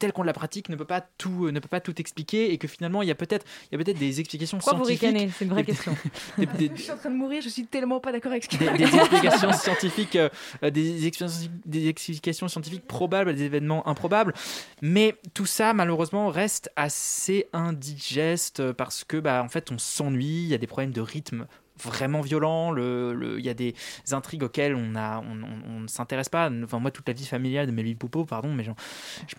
telle 0.00 0.12
qu'on 0.12 0.22
la 0.22 0.34
pratique 0.34 0.68
ne 0.68 0.76
peut 0.76 0.84
pas 0.84 1.00
tout 1.00 1.46
euh, 1.46 1.50
ne 1.50 1.60
peut 1.60 1.68
pas 1.68 1.80
tout 1.80 1.98
expliquer 1.98 2.52
et 2.52 2.58
que 2.58 2.68
finalement 2.68 3.00
il 3.00 3.08
y 3.08 3.10
a 3.10 3.14
peut-être 3.14 3.46
il 3.72 3.78
y 3.78 3.80
a 3.80 3.82
peut-être 3.82 3.98
des 3.98 4.20
explications 4.20 4.58
Pourquoi 4.58 4.74
vous 4.78 4.84
scientifiques 4.84 5.08
ricanez? 5.08 5.30
C'est 5.34 5.46
une 5.46 5.50
vraie 5.50 5.62
des- 5.62 5.72
question. 5.72 5.96
des- 6.36 6.44
des- 6.44 6.70
Je 6.76 6.82
suis 6.82 6.92
en 6.92 6.98
train 6.98 7.08
de 7.08 7.14
mourir, 7.16 7.40
je 7.40 7.48
suis 7.48 7.64
tellement 7.66 7.98
pas 7.98 8.12
d'accord 8.12 8.32
avec 8.32 8.44
ce 8.44 8.50
qu'il 8.50 8.58
des, 8.58 8.70
des 8.70 8.84
explications 8.84 9.50
scientifiques, 9.54 10.16
euh, 10.16 10.28
euh, 10.62 10.68
des, 10.68 11.06
explications, 11.06 11.50
des 11.64 11.88
explications 11.88 12.48
scientifiques 12.48 12.86
probables 12.86 13.30
à 13.30 13.32
des 13.32 13.44
événements 13.44 13.88
improbables. 13.88 14.34
Mais 14.82 15.16
tout 15.32 15.46
ça, 15.46 15.72
malheureusement, 15.72 16.28
reste 16.28 16.70
assez 16.76 17.46
indigeste 17.54 18.72
parce 18.72 19.04
que, 19.04 19.16
bah, 19.16 19.42
en 19.42 19.48
fait, 19.48 19.72
on 19.72 19.78
s'ennuie. 19.78 20.42
Il 20.42 20.48
y 20.48 20.54
a 20.54 20.58
des 20.58 20.66
problèmes 20.66 20.92
de 20.92 21.00
rythme 21.00 21.46
vraiment 21.82 22.20
violent. 22.20 22.70
Le, 22.70 23.12
le- 23.14 23.38
il 23.38 23.44
y 23.44 23.48
a 23.48 23.54
des 23.54 23.74
intrigues 24.12 24.42
auxquelles 24.42 24.74
on 24.74 24.94
a, 24.96 25.18
on, 25.20 25.42
on- 25.42 25.76
on 25.76 25.80
ne 25.80 25.88
s'intéresse 25.88 26.28
pas. 26.28 26.50
Enfin, 26.64 26.78
moi, 26.78 26.90
toute 26.90 27.06
la 27.08 27.14
vie 27.14 27.26
familiale 27.26 27.66
de 27.66 27.72
Mélie 27.72 27.94
Poupeau, 27.94 28.24
pardon, 28.24 28.52
mais 28.52 28.64
je 28.64 28.70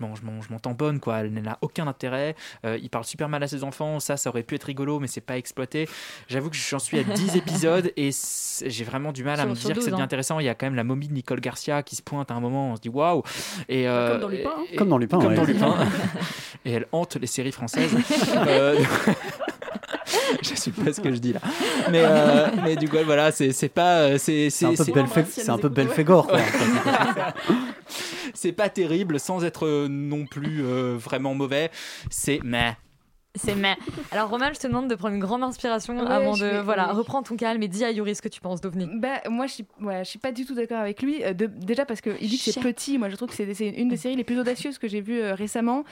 m'en, 0.02 0.60
tamponne, 0.60 1.00
quoi. 1.00 1.20
Elle 1.20 1.34
n'a 1.34 1.58
aucun 1.62 1.88
intérêt. 1.88 2.36
Euh, 2.66 2.78
il 2.82 2.90
parle 2.90 3.06
super 3.06 3.30
mal 3.30 3.44
à 3.44 3.48
ses 3.48 3.64
enfants. 3.64 4.00
Ça, 4.00 4.18
ça 4.18 4.30
aurait 4.30 4.44
pu 4.44 4.56
être 4.56 4.64
rigolo, 4.66 5.00
mais 5.00 5.08
c'est 5.08 5.22
pas 5.22 5.38
exploité. 5.38 5.88
J'avoue 6.28 6.50
que 6.50 6.56
j'en 6.56 6.80
suis 6.80 7.00
à 7.00 7.04
10 7.04 7.36
épisodes 7.38 7.92
et 7.98 8.10
j'ai 8.66 8.84
vraiment 8.84 9.12
du 9.12 9.24
mal 9.24 9.40
à 9.40 9.44
Sur- 9.44 9.50
me 9.50 9.56
dire 9.56 9.70
que 9.70 9.74
12, 9.76 9.84
c'est 9.86 9.90
bien 9.92 10.00
hein. 10.00 10.04
intéressant. 10.04 10.40
Il 10.40 10.46
y 10.46 10.50
a 10.50 10.56
quand 10.56 10.66
même 10.66 10.76
la 10.76 10.84
momie 10.84 11.08
de 11.08 11.14
Nicole 11.14 11.40
Garcia 11.42 11.84
qui 11.84 11.96
se 11.96 12.02
pointe 12.02 12.32
à 12.32 12.34
un 12.34 12.40
moment. 12.40 12.72
On 12.72 12.76
se 12.76 12.82
dit 12.82 12.90
waouh. 12.90 13.24
Et 13.68 13.88
euh, 13.88 14.12
Comme 14.12 14.22
dans 14.22 14.28
Lupin, 14.30 14.50
hein. 14.58 14.64
et- 14.72 14.76
Comme 14.76 14.90
dans 14.90 14.98
Lupin, 14.98 15.18
Comme 15.20 15.28
ouais. 15.30 15.36
dans 15.36 15.44
Lupin. 15.46 15.76
et 16.66 16.72
elle 16.72 16.86
hante 16.92 17.16
les 17.16 17.28
séries 17.28 17.52
françaises. 17.52 17.96
Euh, 18.48 18.80
je 20.44 20.56
sais 20.56 20.72
pas 20.72 20.92
ce 20.94 21.02
que 21.02 21.14
je 21.14 21.20
dis 21.20 21.34
là. 21.34 21.40
Mais, 21.92 22.02
euh, 22.04 22.48
mais 22.64 22.76
du 22.76 22.88
coup, 22.90 22.98
voilà, 23.06 23.32
c'est 23.32 23.70
pas. 23.70 24.00
euh, 24.02 24.18
C'est 24.18 24.48
un 24.66 24.70
peu 24.76 24.84
c'est- 24.84 24.92
Belfé- 24.92 25.26
c'est 25.30 25.50
un 25.50 25.58
peu 25.58 25.70
Belphégor, 25.70 26.28
quoi. 26.28 26.40
c'est 28.34 28.52
pas 28.52 28.70
terrible 28.70 29.20
sans 29.20 29.44
être 29.44 29.66
euh, 29.66 29.88
non 29.90 30.26
plus 30.26 30.64
euh, 30.64 30.96
vraiment 30.98 31.34
mauvais. 31.36 31.72
C'est 32.10 32.40
mais. 32.44 32.76
C'est 33.40 33.56
mais. 33.56 33.76
Alors 34.12 34.30
Roman, 34.30 34.48
je 34.54 34.60
te 34.60 34.68
demande 34.68 34.88
de 34.90 34.96
prendre 34.96 35.14
une 35.16 35.20
grande 35.22 35.44
inspiration 35.44 35.98
Ouais, 35.98 36.06
avant 36.12 36.34
de 36.34 36.40
vais- 36.44 36.62
voilà, 36.62 36.90
oui. 36.92 36.98
reprends 36.98 37.24
ton 37.24 37.36
calme 37.36 37.62
et 37.64 37.68
dis 37.68 37.84
à 37.86 37.92
Yuri 37.92 38.16
ce 38.16 38.22
que 38.22 38.28
tu 38.28 38.42
penses 38.42 38.62
d'OVNI. 38.62 38.88
Bah, 38.96 39.22
moi, 39.30 39.48
je 39.48 39.54
suis, 39.54 39.66
ouais, 39.82 40.04
je 40.04 40.10
suis 40.10 40.20
pas 40.20 40.32
du 40.32 40.46
tout 40.46 40.54
d'accord 40.56 40.80
avec 40.80 41.02
lui. 41.02 41.24
Euh, 41.24 41.34
de- 41.34 41.46
déjà 41.48 41.86
parce 41.86 42.02
qu'il 42.02 42.18
dit 42.18 42.38
que 42.38 42.52
c'est 42.52 42.60
petit. 42.60 42.98
Moi, 42.98 43.10
je 43.10 43.16
trouve 43.16 43.30
que 43.30 43.36
c'est 43.36 43.68
une 43.70 43.90
des 43.90 43.98
séries 43.98 44.16
les 44.16 44.24
plus 44.24 44.40
audacieuses 44.40 44.78
que 44.78 44.88
j'ai 44.88 45.02
vues 45.02 45.22
euh, 45.22 45.34
récemment. 45.36 45.84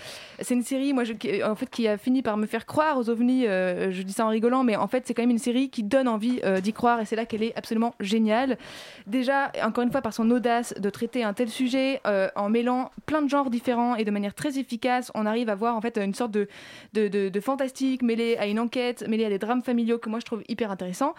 C'est 0.41 0.53
une 0.53 0.63
série, 0.63 0.93
moi, 0.93 1.03
je- 1.03 1.13
qui, 1.13 1.43
en 1.43 1.55
fait, 1.55 1.69
qui 1.69 1.87
a 1.87 1.97
fini 1.97 2.21
par 2.21 2.37
me 2.37 2.45
faire 2.45 2.65
croire 2.65 2.97
aux 2.97 3.09
ovnis. 3.09 3.47
euh, 3.47 3.91
je 3.91 4.01
dis 4.03 4.13
ça 4.13 4.25
en 4.25 4.29
rigolant, 4.29 4.63
mais 4.63 4.75
en 4.75 4.87
fait, 4.87 5.03
c'est 5.07 5.13
quand 5.13 5.21
même 5.23 5.29
une 5.31 5.37
série 5.37 5.69
qui 5.69 5.83
donne 5.83 6.07
envie 6.07 6.39
euh, 6.43 6.59
d'y 6.59 6.73
croire, 6.73 6.99
et 6.99 7.05
c'est 7.05 7.15
là 7.15 7.25
qu'elle 7.25 7.43
est 7.43 7.55
absolument 7.57 7.93
géniale. 7.99 8.57
Déjà, 9.05 9.51
encore 9.63 9.83
une 9.83 9.91
fois, 9.91 10.01
par 10.01 10.13
son 10.13 10.29
audace 10.31 10.73
de 10.77 10.89
traiter 10.89 11.23
un 11.23 11.33
tel 11.33 11.49
sujet 11.49 12.01
euh, 12.07 12.27
en 12.35 12.49
mêlant 12.49 12.91
plein 13.05 13.21
de 13.21 13.29
genres 13.29 13.49
différents 13.49 13.95
et 13.95 14.03
de 14.03 14.11
manière 14.11 14.33
très 14.33 14.57
efficace, 14.59 15.11
on 15.15 15.25
arrive 15.25 15.49
à 15.49 15.55
voir 15.55 15.75
en 15.75 15.81
fait 15.81 15.97
une 15.97 16.13
sorte 16.13 16.31
de, 16.31 16.47
de, 16.93 17.07
de- 17.07 17.29
de 17.29 17.36
fantastique 17.39 18.01
mêlé 18.01 18.37
à 18.37 18.47
une 18.47 18.59
enquête, 18.59 19.07
mêlé 19.07 19.25
à 19.25 19.29
des 19.29 19.39
drames 19.39 19.61
familiaux 19.61 19.97
que 19.97 20.09
moi 20.09 20.19
je 20.19 20.25
trouve 20.25 20.43
hyper 20.47 20.71
intéressant. 20.71 21.13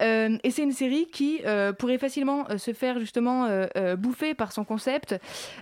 Euh, 0.00 0.36
et 0.42 0.50
c'est 0.50 0.62
une 0.62 0.72
série 0.72 1.06
qui 1.06 1.40
euh, 1.46 1.72
pourrait 1.72 1.98
facilement 1.98 2.46
euh, 2.50 2.58
se 2.58 2.72
faire 2.72 2.98
justement 2.98 3.22
bouffer 3.98 4.34
par 4.34 4.52
son 4.52 4.64
concept, 4.64 5.16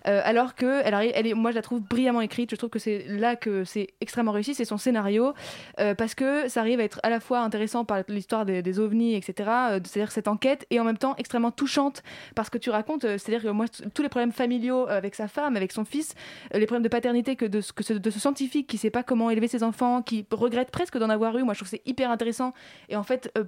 alors 0.04 0.54
que 0.54 0.82
elle 0.84 0.94
arrive, 0.94 1.12
elle 1.14 1.26
est, 1.26 1.34
moi 1.34 1.50
je 1.50 1.56
la 1.56 1.62
trouve 1.62 1.80
brillamment 1.80 2.20
écrite. 2.20 2.50
Je 2.50 2.56
trouve 2.56 2.70
que 2.70 2.78
c'est 2.78 3.04
là 3.08 3.36
que 3.36 3.64
c'est 3.64 3.88
extrêmement 4.00 4.32
réussi, 4.32 4.54
c'est 4.54 4.64
son 4.64 4.78
scénario, 4.78 5.34
parce 5.76 6.14
que 6.14 6.48
ça 6.48 6.60
arrive 6.60 6.80
à 6.80 6.84
être 6.84 7.00
à 7.02 7.10
la 7.10 7.20
fois 7.20 7.40
intéressant 7.40 7.84
par 7.84 8.02
l'histoire 8.08 8.44
des, 8.44 8.78
ovnis, 8.78 9.14
etc. 9.14 9.50
c'est-à-dire 9.84 10.12
cette 10.12 10.28
enquête, 10.28 10.66
et 10.70 10.80
en 10.80 10.84
même 10.84 10.98
temps 10.98 11.14
extrêmement 11.18 11.50
touchante 11.50 12.02
parce 12.34 12.50
que 12.50 12.58
tu 12.58 12.70
racontes. 12.70 13.02
c'est-à-dire 13.02 13.42
que 13.42 13.48
moi 13.48 13.66
tous 13.94 14.02
les 14.02 14.08
problèmes 14.08 14.32
familiaux 14.32 14.86
avec 14.88 15.14
sa 15.14 15.28
femme, 15.28 15.56
avec 15.56 15.72
son 15.72 15.84
fils, 15.84 16.14
les 16.52 16.66
problèmes 16.66 16.82
de 16.82 16.88
paternité 16.88 17.36
que 17.36 17.46
de 17.46 17.60
que 17.74 17.82
ce, 17.82 17.94
de 17.94 18.10
ce 18.10 18.20
scientifique 18.20 18.66
qui 18.66 18.78
sait 18.78 18.90
pas 18.90 19.02
comment 19.02 19.30
élever 19.30 19.48
ses 19.48 19.62
enfants, 19.62 19.89
qui 20.02 20.24
regrette 20.30 20.70
presque 20.70 20.96
d'en 20.98 21.10
avoir 21.10 21.36
eu. 21.38 21.42
Moi, 21.42 21.54
je 21.54 21.58
trouve 21.60 21.70
que 21.70 21.76
c'est 21.76 21.88
hyper 21.90 22.10
intéressant 22.10 22.52
et 22.88 22.96
en 22.96 23.02
fait 23.02 23.30
euh, 23.36 23.44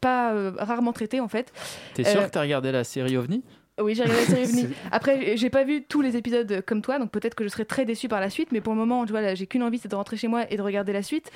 pas 0.00 0.32
euh, 0.32 0.52
rarement 0.58 0.92
traité 0.92 1.20
en 1.20 1.28
fait. 1.28 1.52
T'es 1.94 2.04
sûr 2.04 2.20
Euh, 2.20 2.26
que 2.26 2.30
t'as 2.30 2.40
regardé 2.42 2.70
la 2.72 2.84
série 2.84 3.16
OVNI? 3.16 3.42
Oui, 3.80 3.96
j'ai 3.96 4.04
regardé 4.04 4.20
la 4.22 4.26
série 4.28 4.44
OVNI. 4.64 4.74
Après, 4.92 5.36
j'ai- 5.36 5.50
pas 5.50 5.64
vu 5.64 5.82
tous 5.84 6.00
les 6.00 6.16
épisodes 6.16 6.62
comme 6.66 6.80
toi, 6.80 6.98
donc 7.00 7.10
peut-être 7.10 7.34
que 7.34 7.42
je 7.42 7.48
serai 7.48 7.64
très 7.64 7.84
déçue 7.84 8.06
par 8.08 8.20
la 8.20 8.30
suite. 8.30 8.50
Mais 8.52 8.60
pour 8.60 8.72
le 8.72 8.78
moment, 8.78 9.04
tu 9.04 9.10
vois, 9.12 9.20
là, 9.20 9.34
j'ai 9.34 9.46
qu'une 9.48 9.62
envie, 9.64 9.78
c'est 9.78 9.88
de 9.90 9.96
rentrer 9.96 10.16
chez 10.16 10.28
moi 10.28 10.44
et 10.50 10.56
de 10.56 10.62
regarder 10.62 10.92
la 10.92 11.02
suite. 11.02 11.30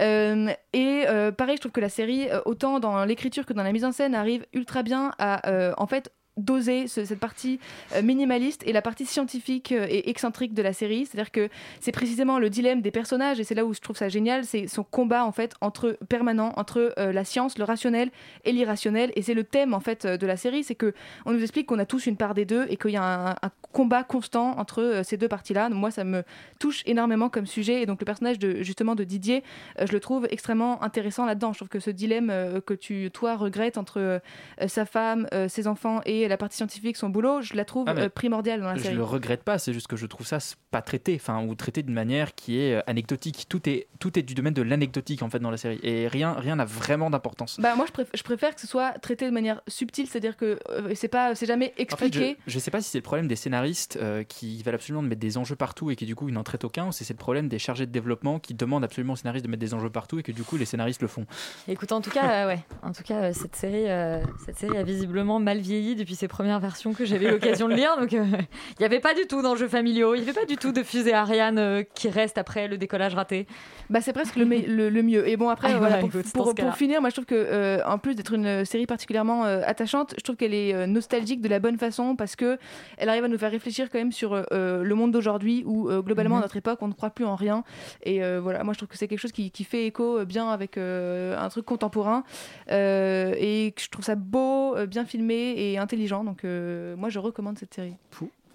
Euh, 0.00 0.48
et 0.72 1.04
euh, 1.08 1.30
pareil, 1.32 1.56
je 1.56 1.60
trouve 1.60 1.72
que 1.72 1.80
la 1.80 1.88
série, 1.88 2.26
autant 2.46 2.80
dans 2.80 3.04
l'écriture 3.04 3.46
que 3.46 3.52
dans 3.52 3.62
la 3.62 3.72
mise 3.72 3.84
en 3.84 3.92
scène, 3.92 4.14
arrive 4.14 4.44
ultra 4.52 4.82
bien 4.82 5.12
à, 5.18 5.48
euh, 5.48 5.72
en 5.78 5.86
fait, 5.86 6.10
doser 6.36 6.88
ce- 6.88 7.04
cette 7.04 7.20
partie 7.20 7.60
euh, 7.94 8.02
minimaliste 8.02 8.62
et 8.66 8.72
la 8.72 8.82
partie 8.82 9.06
scientifique 9.06 9.72
euh, 9.72 9.86
et 9.88 10.10
excentrique 10.10 10.52
de 10.52 10.62
la 10.62 10.72
série. 10.72 11.06
C'est-à-dire 11.06 11.30
que 11.30 11.48
c'est 11.80 11.92
précisément 11.92 12.38
le 12.38 12.50
dilemme 12.50 12.80
des 12.82 12.90
personnages 12.90 13.38
et 13.38 13.44
c'est 13.44 13.54
là 13.54 13.64
où 13.64 13.72
je 13.72 13.80
trouve 13.80 13.96
ça 13.96 14.08
génial, 14.08 14.44
c'est 14.44 14.66
son 14.66 14.82
combat 14.82 15.24
en 15.24 15.32
fait 15.32 15.54
entre 15.60 15.96
permanent 16.08 16.52
entre 16.56 16.92
euh, 16.98 17.12
la 17.12 17.24
science, 17.24 17.56
le 17.58 17.64
rationnel 17.64 18.10
et 18.44 18.52
l'irrationnel. 18.52 19.12
Et 19.14 19.22
c'est 19.22 19.34
le 19.34 19.44
thème 19.44 19.74
en 19.74 19.80
fait 19.80 20.06
de 20.06 20.26
la 20.26 20.36
série, 20.36 20.64
c'est 20.64 20.74
que 20.74 20.92
on 21.24 21.32
nous 21.32 21.42
explique 21.42 21.66
qu'on 21.66 21.78
a 21.78 21.86
tous 21.86 22.06
une 22.06 22.16
part 22.16 22.34
des 22.34 22.44
deux 22.44 22.66
et 22.68 22.76
qu'il 22.76 22.90
y 22.90 22.96
a 22.96 23.30
un, 23.30 23.50
combat 23.72 24.04
constant 24.04 24.56
entre 24.58 25.02
ces 25.04 25.16
deux 25.16 25.26
parties-là. 25.26 25.68
Moi, 25.68 25.90
ça 25.90 26.04
me 26.04 26.22
touche 26.60 26.84
énormément 26.86 27.28
comme 27.28 27.44
sujet 27.46 27.82
et 27.82 27.86
donc 27.86 28.00
le 28.00 28.04
personnage 28.04 28.38
de 28.38 28.62
justement 28.62 28.94
de 28.94 29.02
Didier, 29.02 29.42
je 29.80 29.90
le 29.90 29.98
trouve 29.98 30.28
extrêmement 30.30 30.80
intéressant 30.84 31.26
là-dedans. 31.26 31.52
Je 31.52 31.58
trouve 31.58 31.68
que 31.68 31.80
ce 31.80 31.90
dilemme 31.90 32.32
que 32.66 32.74
tu 32.74 33.10
toi 33.12 33.34
regrettes 33.34 33.76
entre 33.76 34.20
sa 34.68 34.84
femme, 34.84 35.26
ses 35.48 35.66
enfants 35.66 36.00
et 36.06 36.23
la 36.28 36.36
partie 36.36 36.56
scientifique, 36.56 36.96
son 36.96 37.08
boulot, 37.08 37.42
je 37.42 37.54
la 37.54 37.64
trouve 37.64 37.84
Ah, 37.88 37.94
euh, 37.96 38.08
primordiale 38.08 38.60
dans 38.60 38.66
la 38.68 38.76
Je 38.76 38.82
série. 38.82 38.94
le 38.94 39.02
regrette 39.04 39.42
pas, 39.42 39.58
c'est 39.58 39.72
juste 39.72 39.86
que 39.86 39.96
je 39.96 40.06
trouve 40.06 40.26
ça 40.26 40.38
pas 40.70 40.82
traité, 40.82 41.16
enfin 41.20 41.44
ou 41.44 41.54
traité 41.54 41.82
d'une 41.82 41.94
manière 41.94 42.34
qui 42.34 42.58
est 42.60 42.74
euh, 42.76 42.80
anecdotique. 42.86 43.46
Tout 43.48 43.68
est 43.68 43.86
tout 43.98 44.18
est 44.18 44.22
du 44.22 44.34
domaine 44.34 44.54
de 44.54 44.62
l'anecdotique 44.62 45.22
en 45.22 45.30
fait 45.30 45.38
dans 45.38 45.50
la 45.50 45.56
série 45.56 45.78
et 45.82 46.08
rien 46.08 46.32
rien 46.34 46.56
n'a 46.56 46.64
vraiment 46.64 47.10
d'importance. 47.10 47.58
Bah 47.60 47.74
moi 47.76 47.86
je, 47.86 47.92
préf- 47.92 48.08
je 48.14 48.22
préfère 48.22 48.54
que 48.54 48.60
ce 48.60 48.66
soit 48.66 48.92
traité 49.00 49.26
de 49.26 49.30
manière 49.30 49.60
subtile, 49.68 50.06
c'est-à-dire 50.08 50.36
que 50.36 50.58
euh, 50.70 50.92
c'est 50.94 51.08
pas 51.08 51.34
c'est 51.34 51.46
jamais 51.46 51.72
En 51.72 51.76
fait, 51.76 51.82
expliqué. 52.06 52.36
je, 52.46 52.52
je 52.52 52.58
sais 52.58 52.70
pas 52.70 52.80
si 52.80 52.90
c'est 52.90 52.98
le 52.98 53.02
problème 53.02 53.28
des 53.28 53.36
scénaristes 53.36 53.98
euh, 54.00 54.22
qui 54.24 54.62
veulent 54.62 54.74
absolument 54.74 55.02
mettre 55.02 55.20
des 55.20 55.38
enjeux 55.38 55.56
partout 55.56 55.90
et 55.90 55.96
qui 55.96 56.06
du 56.06 56.14
coup 56.14 56.28
ils 56.28 56.34
n'en 56.34 56.42
traitent 56.44 56.64
aucun, 56.64 56.88
ou 56.88 56.92
si 56.92 57.04
c'est 57.04 57.14
le 57.14 57.18
problème 57.18 57.48
des 57.48 57.58
chargés 57.58 57.86
de 57.86 57.92
développement 57.92 58.38
qui 58.38 58.54
demandent 58.54 58.84
absolument 58.84 59.12
aux 59.14 59.16
scénaristes 59.16 59.44
de 59.44 59.50
mettre 59.50 59.60
des 59.60 59.74
enjeux 59.74 59.90
partout 59.90 60.18
et 60.18 60.22
que 60.22 60.32
du 60.32 60.42
coup 60.42 60.56
les 60.56 60.64
scénaristes 60.64 61.02
le 61.02 61.08
font. 61.08 61.26
Écoute, 61.68 61.92
en 61.92 62.00
tout 62.00 62.10
cas, 62.10 62.44
euh, 62.44 62.48
ouais, 62.48 62.58
en 62.82 62.92
tout 62.92 63.02
cas, 63.02 63.22
euh, 63.24 63.32
cette 63.32 63.56
série, 63.56 63.88
euh, 63.88 64.22
cette 64.44 64.58
série 64.58 64.76
a 64.76 64.82
visiblement 64.82 65.38
mal 65.40 65.58
vieilli 65.60 65.94
depuis 65.96 66.13
ses 66.14 66.28
premières 66.28 66.60
versions 66.60 66.92
que 66.92 67.04
j'avais 67.04 67.30
l'occasion 67.30 67.68
de 67.68 67.74
lire. 67.74 67.96
Donc, 67.98 68.12
euh, 68.12 68.24
il 68.32 68.76
n'y 68.80 68.86
avait 68.86 69.00
pas 69.00 69.14
du 69.14 69.26
tout 69.26 69.42
d'enjeux 69.42 69.68
familiaux, 69.68 70.14
il 70.14 70.22
n'y 70.22 70.28
avait 70.28 70.38
pas 70.38 70.46
du 70.46 70.56
tout 70.56 70.72
de 70.72 70.82
fusée 70.82 71.12
Ariane 71.12 71.58
euh, 71.58 71.82
qui 71.94 72.08
reste 72.08 72.38
après 72.38 72.68
le 72.68 72.76
décollage 72.78 73.14
raté. 73.14 73.46
Bah 73.90 74.00
c'est 74.00 74.12
presque 74.12 74.36
le, 74.36 74.44
me- 74.46 74.66
le, 74.66 74.88
le 74.88 75.02
mieux. 75.02 75.28
Et 75.28 75.36
bon 75.36 75.48
après 75.50 75.72
Ah, 75.74 75.78
voilà, 75.78 75.98
pour, 75.98 76.08
écoute, 76.08 76.26
finir, 76.74 77.00
moi 77.00 77.10
je 77.10 77.14
trouve 77.14 77.26
que 77.26 77.34
euh, 77.34 77.78
en 77.86 77.98
plus 77.98 78.14
d'être 78.14 78.32
une 78.32 78.64
série 78.64 78.86
particulièrement 78.86 79.44
euh, 79.44 79.60
attachante, 79.66 80.14
je 80.16 80.22
trouve 80.22 80.36
qu'elle 80.36 80.54
est 80.54 80.72
euh, 80.74 80.86
nostalgique 80.86 81.40
de 81.40 81.48
la 81.48 81.58
bonne 81.58 81.76
façon 81.78 82.16
parce 82.16 82.34
que 82.36 82.58
elle 82.96 83.08
arrive 83.08 83.24
à 83.24 83.28
nous 83.28 83.38
faire 83.38 83.50
réfléchir 83.50 83.90
quand 83.90 83.98
même 83.98 84.12
sur 84.12 84.32
euh, 84.52 84.82
le 84.82 84.94
monde 84.94 85.12
d'aujourd'hui 85.12 85.62
où 85.66 85.88
euh, 85.90 86.00
globalement 86.00 86.36
Mhm. 86.36 86.40
à 86.40 86.44
notre 86.44 86.56
époque 86.56 86.78
on 86.80 86.88
ne 86.88 86.92
croit 86.94 87.10
plus 87.10 87.24
en 87.26 87.34
rien. 87.36 87.62
Et 88.04 88.24
euh, 88.24 88.40
voilà, 88.42 88.64
moi 88.64 88.72
je 88.72 88.78
trouve 88.78 88.88
que 88.88 88.96
c'est 88.96 89.06
quelque 89.08 89.18
chose 89.20 89.32
qui, 89.32 89.50
qui 89.50 89.64
fait 89.64 89.86
écho 89.86 90.18
euh, 90.20 90.24
bien 90.24 90.48
avec 90.48 90.78
euh, 90.78 91.36
un 91.38 91.48
truc 91.48 91.64
contemporain 91.66 92.24
Euh, 92.70 93.34
et 93.38 93.72
que 93.76 93.82
je 93.82 93.88
trouve 93.90 94.04
ça 94.04 94.14
beau, 94.14 94.74
euh, 94.76 94.86
bien 94.86 95.04
filmé 95.04 95.54
et 95.56 95.78
intelligent. 95.78 96.03
Donc 96.08 96.44
euh, 96.44 96.96
moi 96.96 97.08
je 97.08 97.18
recommande 97.18 97.58
cette 97.58 97.74
série. 97.74 97.96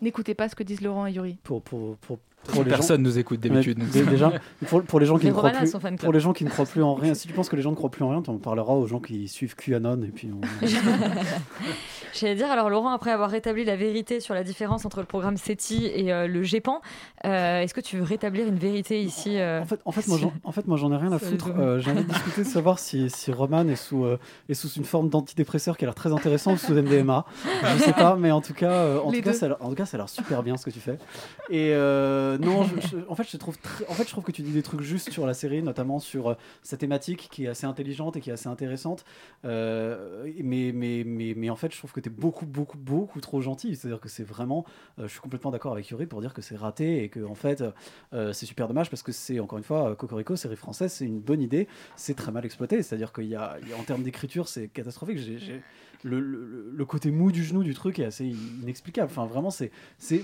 N'écoutez 0.01 0.33
pas 0.33 0.47
ce 0.47 0.55
que 0.55 0.63
disent 0.63 0.81
Laurent 0.81 1.07
et 1.07 1.11
Yuri. 1.11 1.37
Pour, 1.43 1.61
pour, 1.61 1.97
pour, 1.97 2.19
pour 2.45 2.63
les 2.63 2.69
Personne 2.69 2.97
gens- 3.03 3.03
nous 3.11 3.19
écoute 3.19 3.39
d'habitude, 3.39 3.77
déjà, 3.91 4.31
pour, 4.67 4.81
pour 4.83 4.99
les 4.99 5.05
gens 5.05 5.17
qui 5.19 5.27
ne 5.27 5.31
croient 5.33 5.51
plus, 5.51 5.71
pour 5.99 6.13
les 6.13 6.19
gens 6.19 6.33
qui 6.33 6.45
ne 6.45 6.49
croient 6.49 6.65
plus 6.65 6.81
en 6.83 6.95
rien, 6.95 7.13
si 7.13 7.27
tu 7.27 7.33
penses 7.33 7.49
que 7.49 7.55
les 7.55 7.61
gens 7.61 7.71
ne 7.71 7.75
croient 7.75 7.91
plus 7.91 8.03
en 8.03 8.09
rien, 8.09 8.21
tu 8.21 8.29
en 8.29 8.37
parleras 8.37 8.73
aux 8.73 8.87
gens 8.87 8.99
qui 8.99 9.27
suivent 9.27 9.55
QAnon 9.55 10.01
et 10.03 10.07
puis 10.07 10.29
on- 10.33 10.41
J'allais 12.13 12.35
dire, 12.35 12.49
alors 12.49 12.69
Laurent, 12.71 12.89
après 12.91 13.11
avoir 13.11 13.29
rétabli 13.29 13.63
la 13.63 13.75
vérité 13.75 14.19
sur 14.19 14.33
la 14.33 14.43
différence 14.43 14.83
entre 14.85 14.99
le 14.99 15.05
programme 15.05 15.37
SETI 15.37 15.85
et 15.93 16.11
euh, 16.11 16.27
le 16.27 16.41
GEPAN, 16.41 16.81
euh, 17.25 17.61
est-ce 17.61 17.73
que 17.73 17.81
tu 17.81 17.97
veux 17.97 18.03
rétablir 18.03 18.47
une 18.47 18.57
vérité 18.57 18.99
ici 19.01 19.37
euh, 19.39 19.61
En 19.61 19.65
fait, 19.65 19.79
en 19.85 19.91
fait, 19.91 20.07
moi, 20.07 20.17
j'en, 20.17 20.33
en 20.43 20.51
fait, 20.51 20.61
ai 20.67 20.97
rien 20.97 21.11
à 21.11 21.19
foutre. 21.19 21.49
Euh, 21.57 21.79
j'ai 21.79 21.91
envie 21.91 22.03
de 22.03 22.09
discuter 22.09 22.41
de 22.43 22.47
savoir 22.47 22.79
si, 22.79 23.09
si 23.11 23.31
Roman 23.31 23.67
est 23.67 23.75
sous, 23.75 24.05
euh, 24.05 24.17
est 24.49 24.53
sous 24.55 24.69
une 24.69 24.85
forme 24.85 25.09
d'antidépresseur 25.09 25.77
qui 25.77 25.85
a 25.85 25.87
l'air 25.87 25.95
très 25.95 26.11
intéressant 26.11 26.53
ou 26.53 26.57
sous 26.57 26.73
MDMA. 26.73 27.25
Je 27.77 27.83
sais 27.83 27.93
pas, 27.93 28.15
mais 28.15 28.31
en 28.31 28.41
tout 28.41 28.53
cas, 28.55 28.71
euh, 28.71 28.99
en, 29.01 29.11
Les 29.11 29.19
tout 29.19 29.25
cas, 29.25 29.31
deux. 29.31 29.37
ça 29.37 29.45
a 29.45 29.49
l'air- 29.49 29.57
en 29.61 29.69
tout 29.69 29.75
cas, 29.75 29.85
ça 29.85 29.97
a 29.97 29.99
l'air 29.99 30.09
super 30.09 30.41
bien 30.41 30.57
ce 30.57 30.65
que 30.65 30.71
tu 30.71 30.79
fais. 30.79 30.97
Et 31.51 31.69
euh, 32.29 32.37
non, 32.37 32.61
en 32.61 33.15
fait, 33.15 33.29
je 33.29 33.37
trouve, 33.37 34.23
que 34.23 34.31
tu 34.31 34.41
dis 34.41 34.51
des 34.51 34.63
trucs 34.63 34.81
justes 34.81 35.11
sur 35.11 35.25
la 35.25 35.33
série, 35.33 35.61
notamment 35.63 35.99
sur 35.99 36.29
euh, 36.29 36.33
sa 36.63 36.77
thématique 36.77 37.27
qui 37.31 37.45
est 37.45 37.47
assez 37.47 37.65
intelligente 37.65 38.15
et 38.17 38.21
qui 38.21 38.29
est 38.29 38.33
assez 38.33 38.47
intéressante. 38.47 39.05
Euh, 39.45 40.27
mais, 40.43 40.71
mais, 40.73 41.03
mais, 41.05 41.33
mais 41.35 41.49
en 41.49 41.55
fait, 41.55 41.71
je 41.73 41.77
trouve 41.77 41.91
que 41.91 41.99
tu 41.99 42.09
es 42.09 42.11
beaucoup, 42.11 42.45
beaucoup, 42.45 42.77
beaucoup 42.77 43.21
trop 43.21 43.41
gentil. 43.41 43.75
C'est-à-dire 43.75 43.99
que 43.99 44.09
c'est 44.09 44.23
vraiment, 44.23 44.65
je 44.97 45.07
suis 45.07 45.19
complètement 45.19 45.51
d'accord 45.51 45.73
avec 45.73 45.89
Yuri 45.89 46.05
pour 46.05 46.21
dire 46.21 46.33
que 46.33 46.41
c'est 46.41 46.55
raté 46.55 47.03
et 47.03 47.09
que 47.09 47.23
en 47.25 47.35
fait, 47.35 47.63
c'est 48.11 48.45
super 48.45 48.67
dommage 48.67 48.89
parce 48.89 49.03
que 49.03 49.11
c'est 49.11 49.39
encore 49.39 49.57
une 49.57 49.63
fois, 49.63 49.95
Cocorico, 49.95 50.35
série 50.35 50.55
française, 50.55 50.91
c'est 50.91 51.05
une 51.05 51.19
bonne 51.19 51.41
idée, 51.41 51.67
c'est 51.95 52.15
très 52.15 52.31
mal 52.31 52.45
exploité. 52.45 52.81
C'est-à-dire 52.83 53.13
qu'il 53.13 53.37
en 53.37 53.83
termes 53.85 54.03
d'écriture, 54.03 54.47
c'est 54.47 54.67
catastrophique. 54.67 55.19
Le, 56.03 56.19
le- 56.19 56.85
côté 56.85 57.11
mou 57.11 57.31
du 57.31 57.43
genou 57.43 57.61
du 57.63 57.73
truc 57.75 57.99
est 57.99 58.05
assez 58.05 58.25
inexplicable. 58.63 59.09
Enfin, 59.11 59.25
vraiment, 59.25 59.51
c'est 59.51 59.71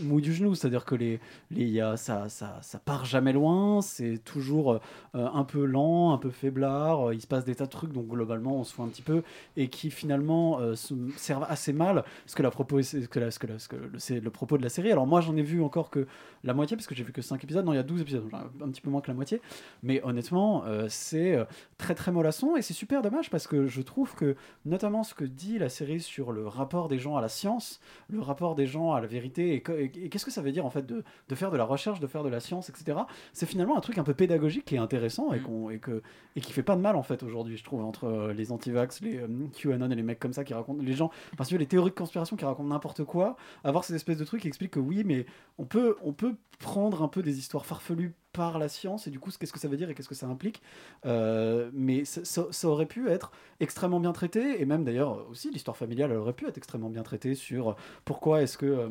mou 0.01 0.19
du 0.21 0.33
genou. 0.33 0.55
C'est-à-dire 0.55 0.83
que 0.85 0.95
les, 0.95 1.19
les- 1.51 1.93
ça, 1.97 2.27
ça, 2.29 2.59
ça 2.61 2.79
part 2.79 3.05
jamais 3.05 3.33
loin, 3.33 3.81
c'est 3.81 4.17
toujours 4.23 4.73
euh, 4.73 4.79
un 5.13 5.43
peu 5.43 5.63
lent, 5.65 6.11
un 6.13 6.17
peu 6.17 6.31
faiblard, 6.31 7.13
il 7.13 7.21
se 7.21 7.27
passe 7.27 7.45
des 7.45 7.53
tas 7.55 7.65
de 7.65 7.69
trucs, 7.69 7.91
donc 7.91 8.07
globalement 8.07 8.57
on 8.59 8.63
se 8.63 8.73
fout 8.73 8.85
un 8.85 8.89
petit 8.89 9.01
peu, 9.03 9.21
et 9.57 9.67
qui 9.67 9.91
finalement 9.91 10.59
euh, 10.59 10.75
se- 10.75 10.93
servent 11.17 11.45
assez 11.47 11.71
mal 11.73 12.03
ce 12.25 12.35
que, 12.35 12.41
la 12.43 12.49
propos, 12.51 12.81
ce 12.81 12.97
que, 12.97 13.19
la- 13.19 13.29
ce 13.31 13.37
que, 13.39 13.47
la- 13.47 13.59
ce 13.59 13.67
que 13.67 13.75
le, 13.75 14.19
le 14.19 14.29
propos 14.31 14.57
de 14.57 14.63
la 14.63 14.69
série. 14.69 14.91
Alors 14.91 15.05
moi 15.05 15.21
j'en 15.21 15.35
ai 15.37 15.43
vu 15.43 15.61
encore 15.61 15.89
que 15.91 16.07
la 16.43 16.53
moitié, 16.53 16.75
parce 16.77 16.87
que 16.87 16.95
j'ai 16.95 17.03
vu 17.03 17.11
que 17.11 17.21
5 17.21 17.43
épisodes, 17.43 17.65
non 17.65 17.73
il 17.73 17.77
y 17.77 17.79
a 17.79 17.83
12 17.83 18.01
épisodes, 18.01 18.23
un, 18.33 18.69
petit 18.69 18.81
peu 18.81 18.89
moins 18.89 19.01
que 19.01 19.07
la 19.09 19.13
moitié, 19.15 19.41
mais 19.83 20.01
honnêtement 20.03 20.63
euh, 20.65 20.87
c'est 20.89 21.37
très 21.77 21.95
très 21.95 22.11
mollasson, 22.11 22.55
et 22.55 22.61
c'est 22.61 22.73
super 22.73 23.01
dommage 23.01 23.29
parce 23.29 23.45
que 23.47 23.67
je 23.67 23.81
trouve 23.81 24.15
que 24.15 24.35
notamment 24.65 25.03
ce 25.03 25.13
que 25.13 25.25
dit 25.25 25.59
la 25.59 25.64
série 25.69 25.99
sur 26.01 26.31
le 26.31 26.47
rapport 26.47 26.87
des 26.87 26.99
gens 26.99 27.15
à 27.17 27.21
la 27.21 27.29
science, 27.29 27.79
le 28.09 28.19
rapport 28.21 28.55
des 28.55 28.67
gens 28.67 28.93
à 28.93 29.01
la 29.01 29.07
vérité, 29.07 29.53
et, 29.53 29.61
que- 29.61 29.71
et- 29.71 29.91
et 29.95 30.09
qu'est-ce 30.09 30.25
que 30.25 30.31
ça 30.31 30.41
veut 30.41 30.51
dire 30.51 30.65
en 30.65 30.69
fait 30.69 30.85
de, 30.85 31.03
de 31.29 31.35
faire 31.35 31.51
de 31.51 31.57
la 31.57 31.63
recherche, 31.65 31.99
de 31.99 32.07
faire 32.07 32.23
de 32.23 32.29
la 32.29 32.39
science, 32.39 32.69
etc. 32.69 32.99
C'est 33.33 33.45
finalement 33.45 33.77
un 33.77 33.81
truc 33.81 33.97
un 33.97 34.03
peu 34.03 34.13
pédagogique 34.13 34.65
qui 34.65 34.75
est 34.75 34.79
intéressant 34.79 35.33
et, 35.33 35.39
qu'on, 35.39 35.69
et, 35.69 35.79
que, 35.79 36.01
et 36.35 36.41
qui 36.41 36.51
fait 36.53 36.63
pas 36.63 36.75
de 36.75 36.81
mal 36.81 36.95
en 36.95 37.03
fait 37.03 37.23
aujourd'hui, 37.23 37.57
je 37.57 37.63
trouve, 37.63 37.83
entre 37.83 38.05
euh, 38.05 38.33
les 38.33 38.51
anti-vax, 38.51 39.01
les 39.01 39.17
euh, 39.17 39.27
QAnon 39.53 39.89
et 39.91 39.95
les 39.95 40.03
mecs 40.03 40.19
comme 40.19 40.33
ça 40.33 40.43
qui 40.43 40.53
racontent, 40.53 40.81
les 40.81 40.93
gens, 40.93 41.11
parce 41.37 41.49
que 41.49 41.55
les 41.55 41.65
théories 41.67 41.91
de 41.91 41.95
conspiration 41.95 42.35
qui 42.35 42.45
racontent 42.45 42.69
n'importe 42.69 43.03
quoi, 43.03 43.35
avoir 43.63 43.83
ces 43.83 43.95
espèces 43.95 44.17
de 44.17 44.25
trucs 44.25 44.41
qui 44.41 44.47
expliquent 44.47 44.71
que 44.71 44.79
oui, 44.79 45.03
mais 45.05 45.25
on 45.57 45.65
peut, 45.65 45.95
on 46.03 46.13
peut 46.13 46.35
prendre 46.59 47.03
un 47.03 47.07
peu 47.07 47.21
des 47.21 47.37
histoires 47.39 47.65
farfelues 47.65 48.13
par 48.35 48.59
la 48.59 48.67
science 48.67 49.07
et 49.07 49.11
du 49.11 49.19
coup 49.19 49.31
qu'est-ce 49.31 49.53
que 49.53 49.59
ça 49.59 49.67
veut 49.67 49.77
dire 49.77 49.89
et 49.89 49.95
qu'est-ce 49.95 50.09
que 50.09 50.15
ça 50.15 50.27
implique. 50.27 50.61
Euh, 51.05 51.69
mais 51.73 52.03
ça, 52.05 52.67
aurait 52.67 52.85
pu 52.85 53.09
être 53.09 53.31
extrêmement 53.59 53.99
bien 53.99 54.11
traité 54.11 54.61
et 54.61 54.65
même 54.65 54.83
d'ailleurs 54.83 55.27
aussi 55.29 55.49
l'histoire 55.51 55.77
familiale 55.77 56.11
elle 56.11 56.17
aurait 56.17 56.33
pu 56.33 56.45
être 56.47 56.57
extrêmement 56.57 56.89
bien 56.89 57.03
traitée 57.03 57.35
sur 57.35 57.75
pourquoi 58.03 58.41
est-ce 58.41 58.57
que 58.57 58.65
euh, 58.65 58.89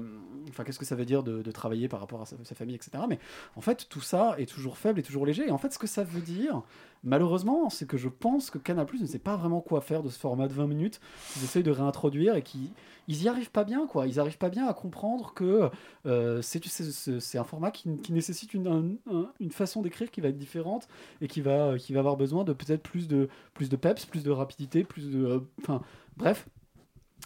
enfin 0.48 0.64
qu'est-ce 0.64 0.78
que 0.78 0.84
ça 0.84 0.94
veut 0.94 1.04
dire 1.04 1.22
de, 1.22 1.50
travailler 1.50 1.88
par 1.88 2.00
rapport 2.00 2.22
à 2.22 2.26
sa, 2.26 2.54
famille 2.54 2.74
etc 2.74 3.04
mais 3.08 3.18
en 3.54 3.60
fait 3.60 3.86
tout 3.88 4.00
ça 4.00 4.34
est 4.38 4.46
toujours 4.46 4.78
faible 4.78 5.00
et 5.00 5.02
toujours 5.02 5.26
léger. 5.26 5.46
Et 5.46 5.50
en 5.50 5.58
fait 5.58 5.72
ce 5.72 5.78
que 5.78 5.86
ça 5.86 6.04
veut 6.04 6.22
dire 6.22 6.62
malheureusement 7.02 7.68
c'est 7.68 7.86
que 7.86 7.98
je 7.98 8.08
pense 8.08 8.50
que 8.50 8.58
Canal 8.58 8.86
ne 8.98 9.06
sait 9.06 9.18
pas 9.18 9.36
vraiment 9.36 9.60
quoi 9.60 9.80
faire 9.80 10.02
de 10.02 10.08
ce 10.08 10.18
format 10.18 10.48
de 10.48 10.54
20 10.54 10.66
minutes 10.66 11.00
qu'ils 11.32 11.44
essayent 11.44 11.62
de 11.62 11.70
réintroduire 11.70 12.36
et 12.36 12.42
qui 12.42 12.72
ils 13.08 13.22
y 13.22 13.28
arrivent 13.28 13.50
pas 13.50 13.64
bien 13.64 13.86
quoi 13.86 14.06
ils 14.06 14.18
arrivent 14.20 14.38
pas 14.38 14.48
bien 14.50 14.66
à 14.66 14.74
comprendre 14.74 15.34
que 15.34 15.70
euh, 16.06 16.42
c'est 16.42 17.38
un 17.38 17.44
format 17.44 17.70
qui, 17.70 17.88
nécessite 18.12 18.54
une, 18.54 18.66
un- 18.66 19.12
un- 19.12 19.32
une 19.40 19.50
façon 19.50 19.82
d'écrire 19.82 20.10
qui 20.10 20.20
va 20.20 20.28
être 20.28 20.36
différente 20.38 20.88
et 21.20 21.28
qui 21.28 21.40
va, 21.40 21.76
avoir 21.96 22.16
besoin 22.16 22.44
de 22.44 22.52
peut-être 22.52 22.82
plus 22.82 23.08
de, 23.08 23.28
plus 23.54 23.68
de 23.68 23.76
peps, 23.76 24.06
plus 24.06 24.22
de 24.24 24.30
rapidité, 24.30 24.84
plus 24.84 25.10
de. 25.10 25.24
euh, 25.24 25.40
Enfin, 25.60 25.82
bref. 26.16 26.48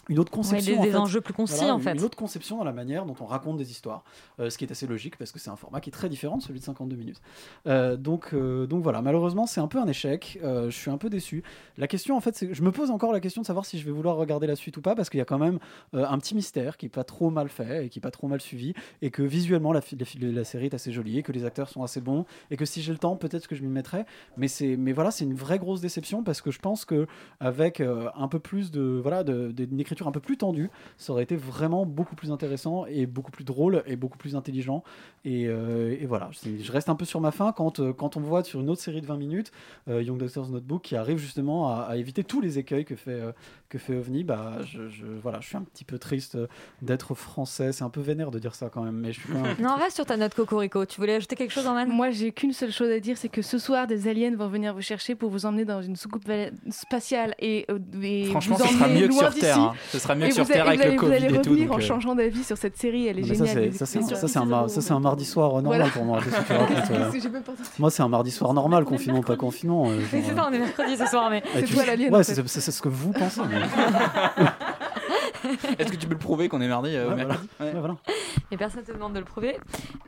Une 0.09 0.19
autre 0.19 0.31
conception. 0.31 0.73
des- 0.73 0.79
en 0.79 0.83
des 0.83 0.91
fait. 0.91 0.97
enjeux 0.97 1.21
plus 1.21 1.33
concis, 1.33 1.55
Voilà, 1.55 1.75
en 1.75 1.79
fait. 1.79 1.93
Une 1.93 2.03
autre 2.03 2.17
conception 2.17 2.57
dans 2.57 2.63
la 2.63 2.73
manière 2.73 3.05
dont 3.05 3.15
on 3.21 3.25
raconte 3.25 3.57
des 3.57 3.71
histoires, 3.71 4.03
euh, 4.39 4.49
ce 4.49 4.57
qui 4.57 4.65
est 4.65 4.71
assez 4.71 4.87
logique 4.87 5.17
parce 5.17 5.31
que 5.31 5.39
c'est 5.39 5.49
un 5.49 5.55
format 5.55 5.79
qui 5.81 5.89
est 5.89 5.93
très 5.93 6.09
différent 6.09 6.37
de 6.37 6.41
celui 6.41 6.59
de 6.59 6.65
52 6.65 6.95
minutes. 6.95 7.21
Euh, 7.67 7.95
donc, 7.95 8.33
euh, 8.33 8.65
donc 8.67 8.83
voilà, 8.83 9.01
malheureusement, 9.01 9.45
c'est 9.45 9.61
un 9.61 9.67
peu 9.67 9.79
un 9.79 9.87
échec. 9.87 10.39
Je 10.43 10.69
suis 10.71 10.91
un 10.91 10.97
peu 10.97 11.09
déçu. 11.09 11.43
La 11.77 11.87
question, 11.87 12.17
en 12.17 12.19
fait, 12.21 12.35
c'est 12.35 12.53
je 12.53 12.61
me 12.63 12.71
pose 12.71 12.91
encore 12.91 13.13
la 13.13 13.19
question 13.19 13.41
de 13.41 13.47
savoir 13.47 13.65
si 13.65 13.79
je 13.79 13.85
vais 13.85 13.91
vouloir 13.91 14.15
regarder 14.17 14.47
la 14.47 14.55
suite 14.55 14.75
ou 14.77 14.81
pas 14.81 14.95
parce 14.95 15.09
qu'il 15.09 15.17
y 15.19 15.21
a 15.21 15.25
quand 15.25 15.37
même 15.39 15.59
un 15.93 16.17
petit 16.17 16.35
mystère 16.35 16.75
qui 16.77 16.87
est 16.87 16.89
pas 16.89 17.03
trop 17.03 17.29
mal 17.29 17.47
fait 17.49 17.85
et 17.85 17.89
qui 17.89 17.99
est 17.99 18.01
pas 18.01 18.11
trop 18.11 18.27
mal 18.27 18.41
suivi 18.41 18.73
et 19.01 19.11
que 19.11 19.21
visuellement 19.21 19.71
la, 19.73 19.81
la, 19.81 20.31
la 20.31 20.43
série 20.43 20.65
est 20.65 20.73
assez 20.73 20.91
jolie 20.91 21.19
et 21.19 21.23
que 21.23 21.31
les 21.31 21.45
acteurs 21.45 21.69
sont 21.69 21.83
assez 21.83 22.01
bons 22.01 22.25
et 22.51 22.57
que 22.57 22.65
si 22.65 22.81
j'ai 22.81 22.91
le 22.91 22.97
temps, 22.97 23.15
peut-être 23.15 23.47
que 23.47 23.55
je 23.55 23.61
m'y 23.61 23.67
mettrai. 23.69 24.05
Mais 24.37 24.47
c'est, 24.47 24.75
mais 24.77 24.91
voilà, 24.91 25.11
c'est 25.11 25.25
une 25.25 25.33
vraie 25.35 25.59
grosse 25.59 25.81
déception 25.81 26.23
parce 26.23 26.41
que 26.41 26.49
je 26.51 26.59
pense 26.59 26.85
que 26.85 27.05
avec 27.39 27.81
un 27.81 28.27
peu 28.27 28.39
plus 28.39 28.71
de 28.71 28.99
voilà, 29.01 29.23
de- 29.23 29.51
de- 29.51 29.65
d'une 29.65 29.79
écriture 29.79 29.98
un 30.07 30.11
peu 30.11 30.19
plus 30.19 30.37
tendue, 30.37 30.69
ça 30.97 31.13
aurait 31.13 31.23
été 31.23 31.35
vraiment 31.35 31.85
beaucoup 31.85 32.15
plus 32.15 32.31
intéressant 32.31 32.85
et 32.85 33.05
beaucoup 33.05 33.31
plus 33.31 33.43
drôle 33.43 33.83
et 33.85 33.95
beaucoup 33.95 34.17
plus 34.17 34.35
intelligent. 34.35 34.83
Et, 35.25 35.47
euh, 35.47 35.95
voilà, 36.07 36.29
je 36.31 36.71
reste 36.71 36.89
un 36.89 36.95
peu 36.95 37.05
sur 37.05 37.21
ma 37.21 37.31
faim 37.31 37.53
quand, 37.55 37.79
euh, 37.79 37.93
quand 37.93 38.17
on 38.17 38.21
voit 38.21 38.43
sur 38.43 38.59
une 38.59 38.69
autre 38.69 38.81
série 38.81 39.01
de 39.01 39.05
20 39.05 39.17
minutes, 39.17 39.51
euh, 39.87 40.01
Young 40.01 40.17
Doctor's 40.17 40.49
Notebook, 40.49 40.81
qui 40.81 40.95
arrive 40.95 41.17
justement 41.17 41.69
à, 41.69 41.97
éviter 41.97 42.23
tous 42.23 42.41
les 42.41 42.59
écueils 42.59 42.85
que 42.85 42.95
fait, 42.95 43.21
que 43.69 43.77
fait 43.77 43.95
OVNI. 43.95 44.23
Bah, 44.23 44.53
je, 44.65 44.89
je- 44.89 45.05
voilà, 45.21 45.39
je 45.41 45.47
suis 45.47 45.57
un 45.57 45.61
petit 45.61 45.83
peu 45.83 45.97
triste 45.99 46.35
euh, 46.35 46.47
d'être 46.81 47.13
français. 47.13 47.71
C'est 47.71 47.83
un 47.83 47.89
peu 47.89 48.01
vénère 48.01 48.31
de 48.31 48.39
dire 48.39 48.55
ça 48.55 48.69
quand 48.69 48.81
même, 48.81 48.95
mais 48.95 49.13
je 49.13 49.19
suis 49.19 49.29
quand 49.29 49.39
même. 49.41 49.55
Non, 49.59 49.75
reste 49.75 49.95
sur 49.95 50.05
ta 50.05 50.17
note 50.17 50.33
Cocorico. 50.33 50.85
Tu 50.85 50.99
voulais 50.99 51.15
ajouter 51.15 51.35
quelque 51.35 51.51
chose, 51.51 51.67
en 51.67 51.85
Moi, 51.87 52.09
j'ai 52.09 52.31
qu'une 52.31 52.51
seule 52.53 52.71
chose 52.71 52.89
à 52.91 52.99
dire, 52.99 53.17
c'est 53.17 53.29
que 53.29 53.41
ce 53.41 53.57
soir, 53.59 53.85
des 53.87 54.07
aliens 54.07 54.35
vont 54.35 54.47
venir 54.47 54.73
vous 54.73 54.81
chercher 54.81 55.13
pour 55.15 55.29
vous 55.29 55.45
emmener 55.45 55.65
dans 55.65 55.81
une 55.81 55.95
soucoupe 55.95 56.29
spatiale 56.71 57.35
et, 57.39 57.65
euh, 57.69 57.77
et 58.01 58.25
Franchement, 58.25 58.55
vous 58.57 58.65
ce 58.65 58.73
sera 58.73 58.85
emmener 58.85 59.01
mieux 59.01 59.07
que 59.07 59.13
loin 59.13 59.31
sur 59.31 59.39
Terre, 59.39 59.55
d'ici. 59.55 59.67
hein. 59.67 59.73
Ce 59.91 59.99
sera 59.99 60.15
mieux 60.15 60.27
que 60.27 60.33
sur 60.33 60.43
vous 60.45 60.51
Terre 60.51 60.67
allez- 60.67 60.79
avec 60.79 60.85
le 60.85 60.91
vous 60.93 60.97
Covid 61.05 61.13
allez 61.25 61.35
et 61.35 61.41
tout, 61.41 61.55
donc, 61.55 61.71
en 61.71 61.77
euh. 61.77 61.79
changeant 61.79 62.15
d'avis 62.15 62.43
sur 62.43 62.57
cette 62.57 62.77
série, 62.77 63.07
elle 63.07 63.19
est 63.19 63.21
mais 63.21 63.27
géniale. 63.27 63.47
c'est- 63.47 63.71
ça, 63.77 63.85
c'est 63.85 63.99
un- 63.99 64.01
ça, 64.01 64.15
écoutez 64.15 64.27
c'est 64.27 64.39
un, 64.39 64.45
mar- 64.45 64.69
ça, 64.69 64.81
c'est 64.81 64.93
un 64.93 64.99
mardi 64.99 65.25
soir 65.25 65.51
normal 65.61 65.65
Voilà. 65.65 65.87
pour 65.89 66.05
moi. 66.05 66.19
Même. 66.89 67.11
Moi, 67.77 67.91
c'est 67.91 68.01
un 68.01 68.07
mardi 68.09 68.31
soir 68.31 68.53
normal, 68.53 68.83
confinement, 68.85 69.21
pas 69.21 69.35
confinement. 69.35 69.89
C'est 70.11 70.21
ça, 70.35 70.47
on 70.49 70.53
est 70.53 70.59
mercredi 70.59 70.97
ce 70.97 71.05
soir, 71.05 71.29
mais. 71.29 71.43
Ouais, 72.09 72.23
c'est 72.23 72.35
c'est- 72.47 72.59
c'est 72.61 72.71
ce 72.71 72.81
que 72.81 72.89
vous 72.89 73.11
pensez. 73.11 73.41
Est-ce 75.79 75.91
que 75.91 75.95
tu 75.95 76.07
peux 76.07 76.13
le 76.13 76.19
prouver 76.19 76.49
qu'on 76.49 76.61
est 76.61 76.67
mardi 76.67 76.95
euh, 76.95 77.09
Ouais, 77.09 77.15
mercredi 77.15 77.47
voilà. 77.57 77.73
Ouais, 77.73 77.79
voilà. 77.79 77.95
Et 78.51 78.57
personne 78.57 78.83
te 78.83 78.91
demande 78.91 79.13
de 79.13 79.19
le 79.19 79.25
prouver. 79.25 79.57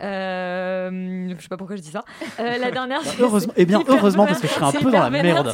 Euh, 0.02 1.34
je 1.38 1.42
sais 1.42 1.48
pas 1.48 1.58
pourquoi 1.58 1.76
je 1.76 1.82
dis 1.82 1.90
ça. 1.92 2.04
Euh, 2.40 2.58
la 2.58 2.72
dernière. 2.72 3.02
Bah, 3.02 3.10
heureusement- 3.20 3.54
eh 3.56 3.66
bien, 3.66 3.82
heureusement, 3.88 4.26
parce 4.28 4.42
que 4.42 4.48
je 4.48 4.54
serais 4.54 4.66
un 4.66 4.72
peu 4.72 4.92
dans 4.92 5.00
la 5.00 5.10
merde. 5.10 5.54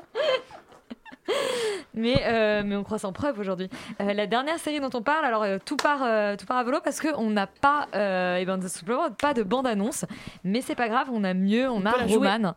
mais, 1.99 2.22
euh, 2.24 2.62
mais 2.64 2.76
on 2.76 2.84
croit 2.84 2.99
sans 2.99 3.12
preuve 3.12 3.38
aujourd'hui. 3.38 3.68
Euh, 4.01 4.12
la 4.12 4.26
dernière 4.26 4.59
série 4.59 4.80
dont 4.80 4.90
on 4.94 5.03
parle, 5.03 5.24
alors 5.24 5.42
euh, 5.42 5.59
tout 5.62 5.76
part, 5.76 5.99
tout 6.36 6.46
part 6.46 6.57
à 6.57 6.64
volo 6.64 6.78
parce 6.82 7.01
qu'on 7.01 7.28
n'a 7.30 7.46
pas, 7.46 7.88
euh, 7.94 8.38
eh 8.40 8.44
ben, 8.44 8.59
tout 8.59 8.68
simplement 8.68 9.11
pas 9.11 9.34
de 9.34 9.42
bande-annonce. 9.42 10.05
Mais 10.44 10.61
c'est 10.61 10.74
pas 10.74 10.88
grave, 10.88 11.09
on 11.12 11.24
a 11.24 11.34
mieux, 11.34 11.68
on, 11.68 11.84
a 11.84 11.96
la 11.96 12.07
jouer. 12.07 12.28
Roman 12.28 12.55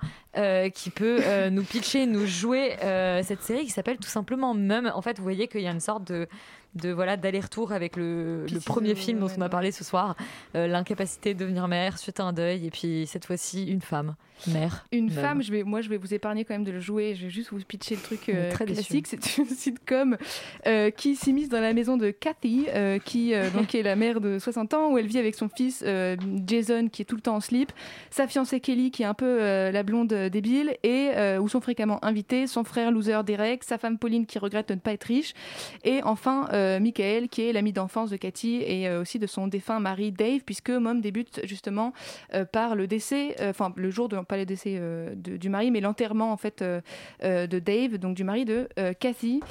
qui 0.73 0.89
peut 0.91 1.49
nous 1.49 1.63
pitcher, 1.63 2.05
nous 2.05 2.25
jouer 2.25 2.75
cette 3.23 3.41
série 3.41 3.65
qui 3.65 3.71
s'appelle 3.71 3.97
tout 3.97 4.09
simplement 4.09 4.53
Mum. 4.53 4.91
En 4.93 5.01
fait, 5.01 5.17
vous 5.17 5.23
voyez 5.23 5.47
qu'il 5.47 5.61
y 5.61 5.67
a 5.67 5.71
une 5.71 5.79
sorte 5.79 6.05
de 6.05 6.27
de 6.75 6.91
voilà 6.91 7.17
d'aller-retour 7.17 7.71
avec 7.71 7.95
le, 7.95 8.45
le 8.45 8.59
premier 8.59 8.95
film 8.95 9.19
dont 9.19 9.29
on 9.37 9.41
a 9.41 9.49
parlé 9.49 9.71
ce 9.71 9.83
soir, 9.83 10.15
euh, 10.55 10.67
l'incapacité 10.67 11.33
de 11.33 11.39
devenir 11.39 11.67
mère 11.67 11.97
suite 11.97 12.19
à 12.19 12.23
un 12.23 12.33
deuil, 12.33 12.65
et 12.65 12.69
puis 12.69 13.05
cette 13.07 13.25
fois-ci 13.25 13.65
une 13.65 13.81
femme, 13.81 14.15
mère. 14.47 14.85
Une 14.91 15.09
femme, 15.09 15.41
je 15.41 15.51
vais, 15.51 15.63
moi 15.63 15.81
je 15.81 15.89
vais 15.89 15.97
vous 15.97 16.13
épargner 16.13 16.45
quand 16.45 16.53
même 16.53 16.63
de 16.63 16.71
le 16.71 16.79
jouer, 16.79 17.15
je 17.15 17.25
vais 17.25 17.29
juste 17.29 17.51
vous 17.51 17.59
pitcher 17.59 17.95
le 17.95 18.01
truc 18.01 18.29
euh, 18.29 18.51
très 18.51 18.65
classique. 18.65 19.07
C'est 19.07 19.37
une 19.37 19.45
sitcom 19.49 20.17
euh, 20.67 20.89
qui 20.89 21.15
s'immisce 21.15 21.49
dans 21.49 21.61
la 21.61 21.73
maison 21.73 21.97
de 21.97 22.11
Kathy, 22.11 22.65
euh, 22.69 22.99
qui 22.99 23.33
donc 23.55 23.75
est 23.75 23.83
la 23.83 23.95
mère 23.95 24.21
de 24.21 24.39
60 24.39 24.73
ans, 24.73 24.91
où 24.91 24.97
elle 24.97 25.07
vit 25.07 25.19
avec 25.19 25.35
son 25.35 25.49
fils 25.49 25.83
Jason 26.45 26.87
qui 26.91 27.01
est 27.01 27.05
tout 27.05 27.15
le 27.15 27.21
temps 27.21 27.35
en 27.35 27.41
slip, 27.41 27.71
sa 28.09 28.27
fiancée 28.27 28.59
Kelly 28.59 28.91
qui 28.91 29.03
est 29.03 29.05
un 29.05 29.13
peu 29.13 29.39
la 29.71 29.83
blonde 29.83 30.13
débile, 30.13 30.75
et 30.83 31.11
où 31.39 31.47
sont 31.47 31.61
fréquemment 31.61 32.03
invités 32.03 32.47
son 32.47 32.63
frère 32.63 32.91
loser 32.91 33.21
Derek, 33.25 33.63
sa 33.63 33.77
femme 33.77 33.97
Pauline 33.97 34.25
qui 34.25 34.39
regrette 34.39 34.69
de 34.69 34.75
ne 34.75 34.79
pas 34.79 34.93
être 34.93 35.05
riche, 35.05 35.33
et 35.83 36.01
enfin 36.03 36.47
euh, 36.61 36.79
Michael 36.79 37.27
qui 37.27 37.47
est 37.47 37.53
l'ami 37.53 37.73
d'enfance 37.73 38.09
de 38.09 38.17
Cathy 38.17 38.61
et 38.65 38.87
euh, 38.87 39.01
aussi 39.01 39.19
de 39.19 39.27
son 39.27 39.47
défunt 39.47 39.79
mari 39.79 40.11
Dave, 40.11 40.41
puisque 40.45 40.69
Mom 40.69 41.01
débute 41.01 41.41
justement 41.43 41.93
euh, 42.33 42.45
par 42.45 42.75
le 42.75 42.87
décès, 42.87 43.35
enfin 43.49 43.73
le 43.75 43.89
jour 43.89 44.09
de, 44.09 44.17
pas 44.19 44.37
le 44.37 44.45
décès 44.45 44.79
du 45.15 45.49
mari, 45.49 45.71
mais 45.71 45.81
l'enterrement 45.81 46.31
en 46.31 46.37
fait 46.37 46.63
de 46.63 47.59
Dave, 47.59 47.97
donc 47.97 48.15
du 48.15 48.23
mari 48.23 48.45
de 48.45 48.67
Cathy. 48.99 49.41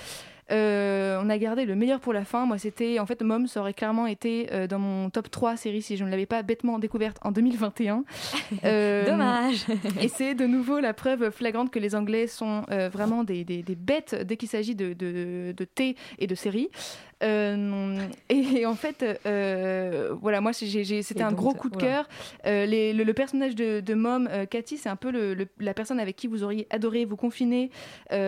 Euh, 0.51 1.21
on 1.23 1.29
a 1.31 1.39
gardé 1.39 1.65
le 1.65 1.75
meilleur 1.75 2.01
pour 2.01 2.13
la 2.13 2.25
fin. 2.25 2.47
Moi, 2.47 2.59
c'était 2.59 2.99
en 2.99 3.07
fait 3.07 3.23
Mom, 3.23 3.47
ça 3.47 3.61
aurait 3.61 3.75
clairement 3.75 4.07
été 4.07 4.49
euh, 4.53 4.67
dans 4.67 4.79
mon 4.79 5.11
top 5.11 5.31
3 5.31 5.57
séries 5.57 5.83
si 5.83 5.97
je 5.97 6.05
ne 6.05 6.11
l'avais 6.11 6.27
pas 6.27 6.43
bêtement 6.43 6.79
découverte 6.79 7.19
en 7.23 7.31
2021. 7.33 8.05
Euh, 8.65 9.07
Dommage. 9.07 9.65
Et 10.03 10.09
c'est 10.09 10.35
de 10.35 10.45
nouveau 10.47 10.81
la 10.81 10.93
preuve 10.93 11.31
flagrante 11.31 11.71
que 11.71 11.79
les 11.79 11.95
Anglais 11.95 12.27
sont 12.27 12.63
euh, 12.71 12.89
vraiment 12.89 13.23
des, 13.25 13.45
des- 13.45 13.63
des 13.63 13.75
bêtes 13.77 14.15
dès 14.27 14.37
qu'il 14.37 14.49
s'agit 14.49 14.75
de, 14.75 14.93
de, 14.93 15.55
de 15.57 15.65
thé 15.65 15.97
et 16.19 16.27
de 16.27 16.35
séries. 16.35 16.69
Euh, 17.23 17.97
et, 18.29 18.64
en 18.66 18.75
fait, 18.75 19.05
euh, 19.27 20.14
voilà, 20.21 20.41
moi, 20.41 20.53
c'était 20.53 21.23
un 21.23 21.31
donc, 21.31 21.39
gros 21.39 21.53
coup 21.55 21.68
de 21.68 21.77
cœur. 21.77 22.09
Euh, 22.47 22.64
les- 22.66 22.93
le, 22.93 23.05
le 23.05 23.14
personnage 23.14 23.55
de, 23.55 23.81
de 23.81 23.95
Mom, 23.95 24.29
Cathy, 24.49 24.79
c'est 24.79 24.89
un 24.89 24.97
peu 24.97 25.11
le- 25.11 25.35
le- 25.35 25.49
la 25.59 25.75
personne 25.75 26.01
avec 26.01 26.16
qui 26.16 26.27
vous 26.27 26.43
auriez 26.43 26.66
adoré 26.71 27.05
vous 27.05 27.16
confiner 27.16 27.71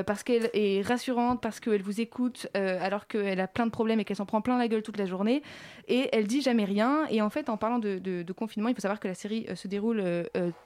parce 0.07 0.23
qu'elle 0.23 0.51
est 0.55 0.83
rassurante, 0.87 1.41
parce 1.41 1.61
qu'elle 1.61 1.83
vous 1.83 2.01
écoute 2.01 2.49
alors 2.55 3.07
qu'elle 3.07 3.41
a 3.41 3.49
plein 3.49 3.67
de 3.67 3.71
problèmes 3.71 4.01
et 4.01 4.05
qu'elle 4.05 4.17
s'en 4.17 4.27
prend 4.27 4.41
plein 4.41 4.59
la 4.59 4.69
gueule 4.69 4.83
toute 4.83 4.99
la 4.99 5.07
journée. 5.07 5.43
Et 5.89 6.09
elle 6.13 6.27
dit 6.27 6.43
jamais 6.43 6.65
rien. 6.65 7.07
Et 7.11 7.23
en 7.23 7.31
fait, 7.31 7.49
en 7.49 7.57
parlant 7.57 7.79
de, 7.79 7.99
de- 7.99 8.23
de 8.23 8.33
confinement, 8.33 8.69
il 8.69 8.75
faut 8.75 8.81
savoir 8.81 9.01
que 9.01 9.09
la 9.09 9.15
série 9.15 9.47
se 9.55 9.69
déroule 9.69 10.03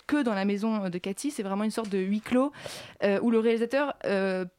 que 0.07 0.23
dans 0.23 0.35
la 0.35 0.45
maison 0.45 0.89
de 0.89 0.99
Cathy. 0.99 1.31
C'est 1.31 1.43
vraiment 1.43 1.65
une 1.65 1.71
sorte 1.71 1.91
de 1.91 1.99
huis 1.99 2.21
clos 2.21 2.53
où 3.23 3.31
le 3.31 3.39
réalisateur 3.39 3.95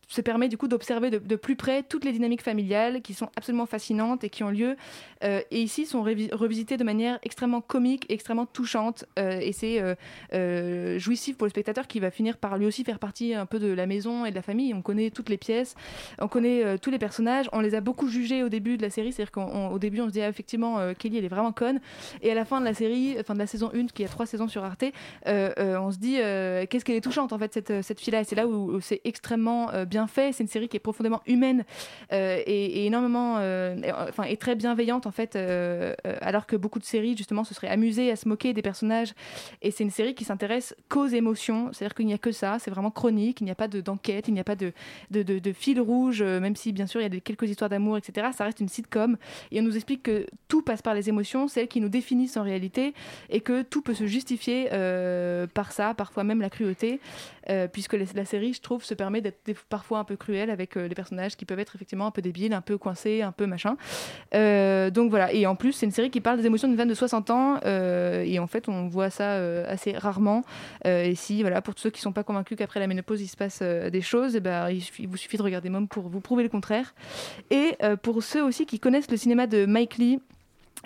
se 0.08 0.22
permet 0.22 0.48
du 0.48 0.58
coup 0.58 0.68
d'observer 0.68 1.10
de, 1.12 1.36
plus 1.36 1.56
près 1.56 1.84
toutes 1.84 2.06
les 2.06 2.14
dynamiques 2.14 2.42
familiales 2.42 3.02
qui 3.02 3.14
sont 3.14 3.30
absolument 3.36 3.66
fascinantes 3.66 4.24
et 4.24 4.30
qui 4.30 4.44
ont 4.44 4.50
lieu 4.50 4.78
euh, 5.24 5.42
et 5.52 5.62
ici 5.62 5.86
sont 5.86 6.02
revisitées 6.02 6.78
de 6.78 6.84
manière 6.84 7.20
extrêmement 7.24 7.62
comique, 7.62 8.06
extrêmement 8.10 8.46
touchante 8.46 9.06
euh, 9.20 9.40
et 9.42 9.52
c'est 9.52 9.82
euh, 9.82 9.96
euh, 10.34 10.98
jouissif 10.98 11.38
pour 11.38 11.46
le 11.46 11.50
spectateur 11.50 11.88
qui 11.88 12.00
va 12.00 12.10
finir 12.10 12.38
par 12.38 12.58
lui 12.58 12.66
aussi 12.66 12.84
faire 12.84 13.00
partie 13.00 13.34
un 13.34 13.46
peu 13.46 13.60
de 13.60 13.68
la 13.68 13.86
maison 13.86 14.26
et 14.26 14.32
de 14.32 14.36
la 14.36 14.42
famille. 14.42 14.74
On 14.74 14.82
connaît 14.82 15.10
toutes 15.10 15.30
les 15.30 15.38
pièces, 15.38 15.76
on 16.20 16.28
connaît 16.28 16.78
tous 16.78 16.92
les 16.92 17.00
personnages, 17.00 17.50
on 17.52 17.60
les 17.60 17.76
a 17.76 17.82
beaucoup 17.82 18.08
jugés 18.08 18.44
au 18.44 18.50
début 18.50 18.78
de 18.78 18.82
la 18.82 18.90
série, 18.90 19.12
c'est-à-dire 19.12 19.32
qu'au 19.32 19.80
début 19.80 20.02
on 20.02 20.08
se 20.08 20.14
dit 20.14 20.22
ah, 20.22 20.30
effectivement 20.30 20.94
Kelly 20.98 21.18
elle 21.18 21.26
est 21.26 21.30
vraiment 21.30 21.52
conne 21.52 21.80
et 22.22 22.32
à 22.32 22.36
la 22.36 22.46
fin 22.46 22.60
de 22.60 22.66
la 22.66 22.74
série, 22.74 23.18
enfin 23.20 23.34
de 23.34 23.40
la 23.40 23.48
saison 23.48 23.72
1 23.74 23.88
qui 23.88 24.06
a 24.06 24.08
trois 24.08 24.26
saisons 24.26 24.48
sur 24.48 24.64
Arte, 24.64 24.86
on 25.26 25.92
se 25.92 25.98
dit 25.98 26.16
qu'est-ce 26.16 26.86
qu'elle 26.86 26.96
est 26.96 27.02
touchante 27.02 27.34
en 27.34 27.40
fait 27.40 27.54
cette, 27.54 27.82
cette 27.82 28.00
fille-là 28.00 28.22
et 28.22 28.24
c'est 28.24 28.36
là 28.36 28.48
où, 28.48 28.76
où 28.76 28.82
c'est 28.82 29.02
extrêmement 29.04 29.58
euh, 29.74 29.86
bien 29.98 30.06
fait, 30.06 30.32
c'est 30.32 30.44
une 30.44 30.50
série 30.50 30.68
qui 30.68 30.78
est 30.78 30.80
profondément 30.80 31.22
humaine 31.26 31.66
euh, 32.14 32.40
et, 32.46 32.86
énormément, 32.86 33.38
euh, 33.40 33.76
enfin 34.08 34.24
et 34.24 34.38
très 34.38 34.56
bienveillante 34.56 35.08
en 35.08 35.12
fait, 35.12 35.36
euh, 35.36 35.96
alors 36.22 36.46
que 36.46 36.56
beaucoup 36.56 36.78
de 36.78 36.84
séries 36.84 37.18
justement 37.18 37.44
se 37.44 37.56
seraient 37.56 37.68
amusées 37.68 38.12
à 38.12 38.16
se 38.16 38.28
moquer 38.30 38.54
des 38.54 38.62
personnages. 38.62 39.14
Et 39.64 39.72
c'est 39.72 39.84
une 39.84 39.90
série 39.90 40.14
qui 40.14 40.24
s'intéresse 40.24 40.76
qu'aux 40.88 41.08
émotions, 41.08 41.72
c'est-à-dire 41.74 41.96
qu'il 41.96 42.06
n'y 42.06 42.14
a 42.14 42.20
que 42.20 42.32
ça, 42.32 42.58
c'est 42.60 42.70
vraiment 42.70 42.92
chronique, 42.92 43.42
il 43.42 43.46
n'y 43.46 43.52
a 43.52 43.56
pas 43.56 43.68
de- 43.68 43.82
d'enquête, 43.82 44.28
il 44.28 44.36
n'y 44.36 44.40
a 44.40 44.44
pas 44.44 44.56
de, 44.56 44.72
fil 45.54 45.82
rouge, 45.82 46.22
même 46.22 46.56
si 46.56 46.74
bien 46.74 46.86
sûr 46.86 47.02
il 47.02 47.04
y 47.04 47.08
a 47.08 47.10
des, 47.10 47.22
quelques 47.22 47.50
histoires 47.50 47.72
d'amour, 47.72 47.98
etc. 47.98 48.28
Ça 48.38 48.44
reste 48.44 48.60
une 48.60 48.70
sitcom. 48.70 49.18
Et 49.52 49.60
on 49.60 49.64
nous 49.64 49.76
explique 49.76 50.04
que 50.04 50.28
tout 50.48 50.62
passe 50.62 50.84
par 50.84 50.94
les 50.94 51.10
émotions, 51.10 51.48
c'est 51.48 51.62
elles 51.62 51.68
qui 51.68 51.82
nous 51.82 51.90
définissent 51.90 52.38
en 52.38 52.44
réalité. 52.44 52.94
Et 53.32 53.42
que 53.42 53.64
tout 53.64 53.82
peut 53.82 53.96
se 53.96 54.06
justifier 54.06 54.70
par 55.56 55.72
ça, 55.72 55.96
parfois 55.96 56.24
même 56.24 56.42
la 56.42 56.52
cruauté, 56.52 57.00
euh, 57.50 57.68
puisque 57.68 57.94
la 57.94 58.26
série, 58.26 58.54
je 58.54 58.62
trouve, 58.62 58.84
se 58.84 58.94
permet 58.94 59.22
d'être 59.22 59.64
parfois 59.70 60.00
un 60.00 60.04
peu 60.04 60.16
cruelle 60.16 60.50
avec 60.50 60.76
euh, 60.76 60.88
les 60.88 60.96
personnages 60.96 61.36
qui 61.36 61.46
peuvent 61.46 61.60
être 61.60 61.76
effectivement 61.76 62.08
un 62.08 62.12
peu 62.12 62.22
débiles, 62.22 62.54
un 62.54 62.62
peu 62.62 62.78
coincés, 62.78 63.22
un 63.22 63.32
peu 63.32 63.46
machin. 63.46 63.78
Euh, 64.34 64.90
donc 64.90 65.10
voilà, 65.10 65.32
et 65.34 65.46
en 65.46 65.56
plus 65.56 65.74
c'est 65.74 65.86
une 65.86 65.92
série 65.92 66.10
qui 66.10 66.22
parle 66.22 66.38
des 66.38 66.46
émotions 66.46 66.68
d'une 66.68 66.78
femme 66.78 66.90
de 66.90 66.94
60 66.94 67.30
ans 67.30 67.60
et 67.64 68.40
en 68.40 68.48
fait 68.48 68.70
on 68.70 68.88
voit 68.88 69.10
ça 69.10 69.36
assez 69.66 69.94
rarement. 69.94 70.44
Et 70.86 71.16
si 71.16 71.42
voilà 71.42 71.62
pour 71.62 71.76
tous 71.76 71.84
ceux 71.84 71.90
qui 71.90 72.02
sont 72.02 72.12
pas 72.12 72.24
convaincus 72.24 72.58
qu'après 72.58 72.80
la 72.80 72.88
ménopause 72.88 73.22
il 73.22 73.28
se 73.28 73.38
passe 73.38 73.62
des 73.62 74.02
choses, 74.02 74.36
eh 74.36 74.40
ben, 74.40 74.70
il, 74.70 74.84
il 75.00 75.08
vous 75.08 75.18
suffit 75.18 75.38
de 75.38 75.44
regarder 75.44 75.70
Mom 75.70 75.88
pour 75.88 76.10
vous 76.10 76.22
prouver 76.22 76.44
le 76.44 76.50
contraire. 76.50 76.94
Et 77.50 77.78
pour 78.02 78.24
ceux 78.24 78.44
aussi 78.44 78.66
qui 78.66 78.80
connaissent 78.80 79.12
le 79.12 79.18
cinéma 79.18 79.48
de 79.48 79.66
Mike 79.66 79.98
Lee 79.98 80.20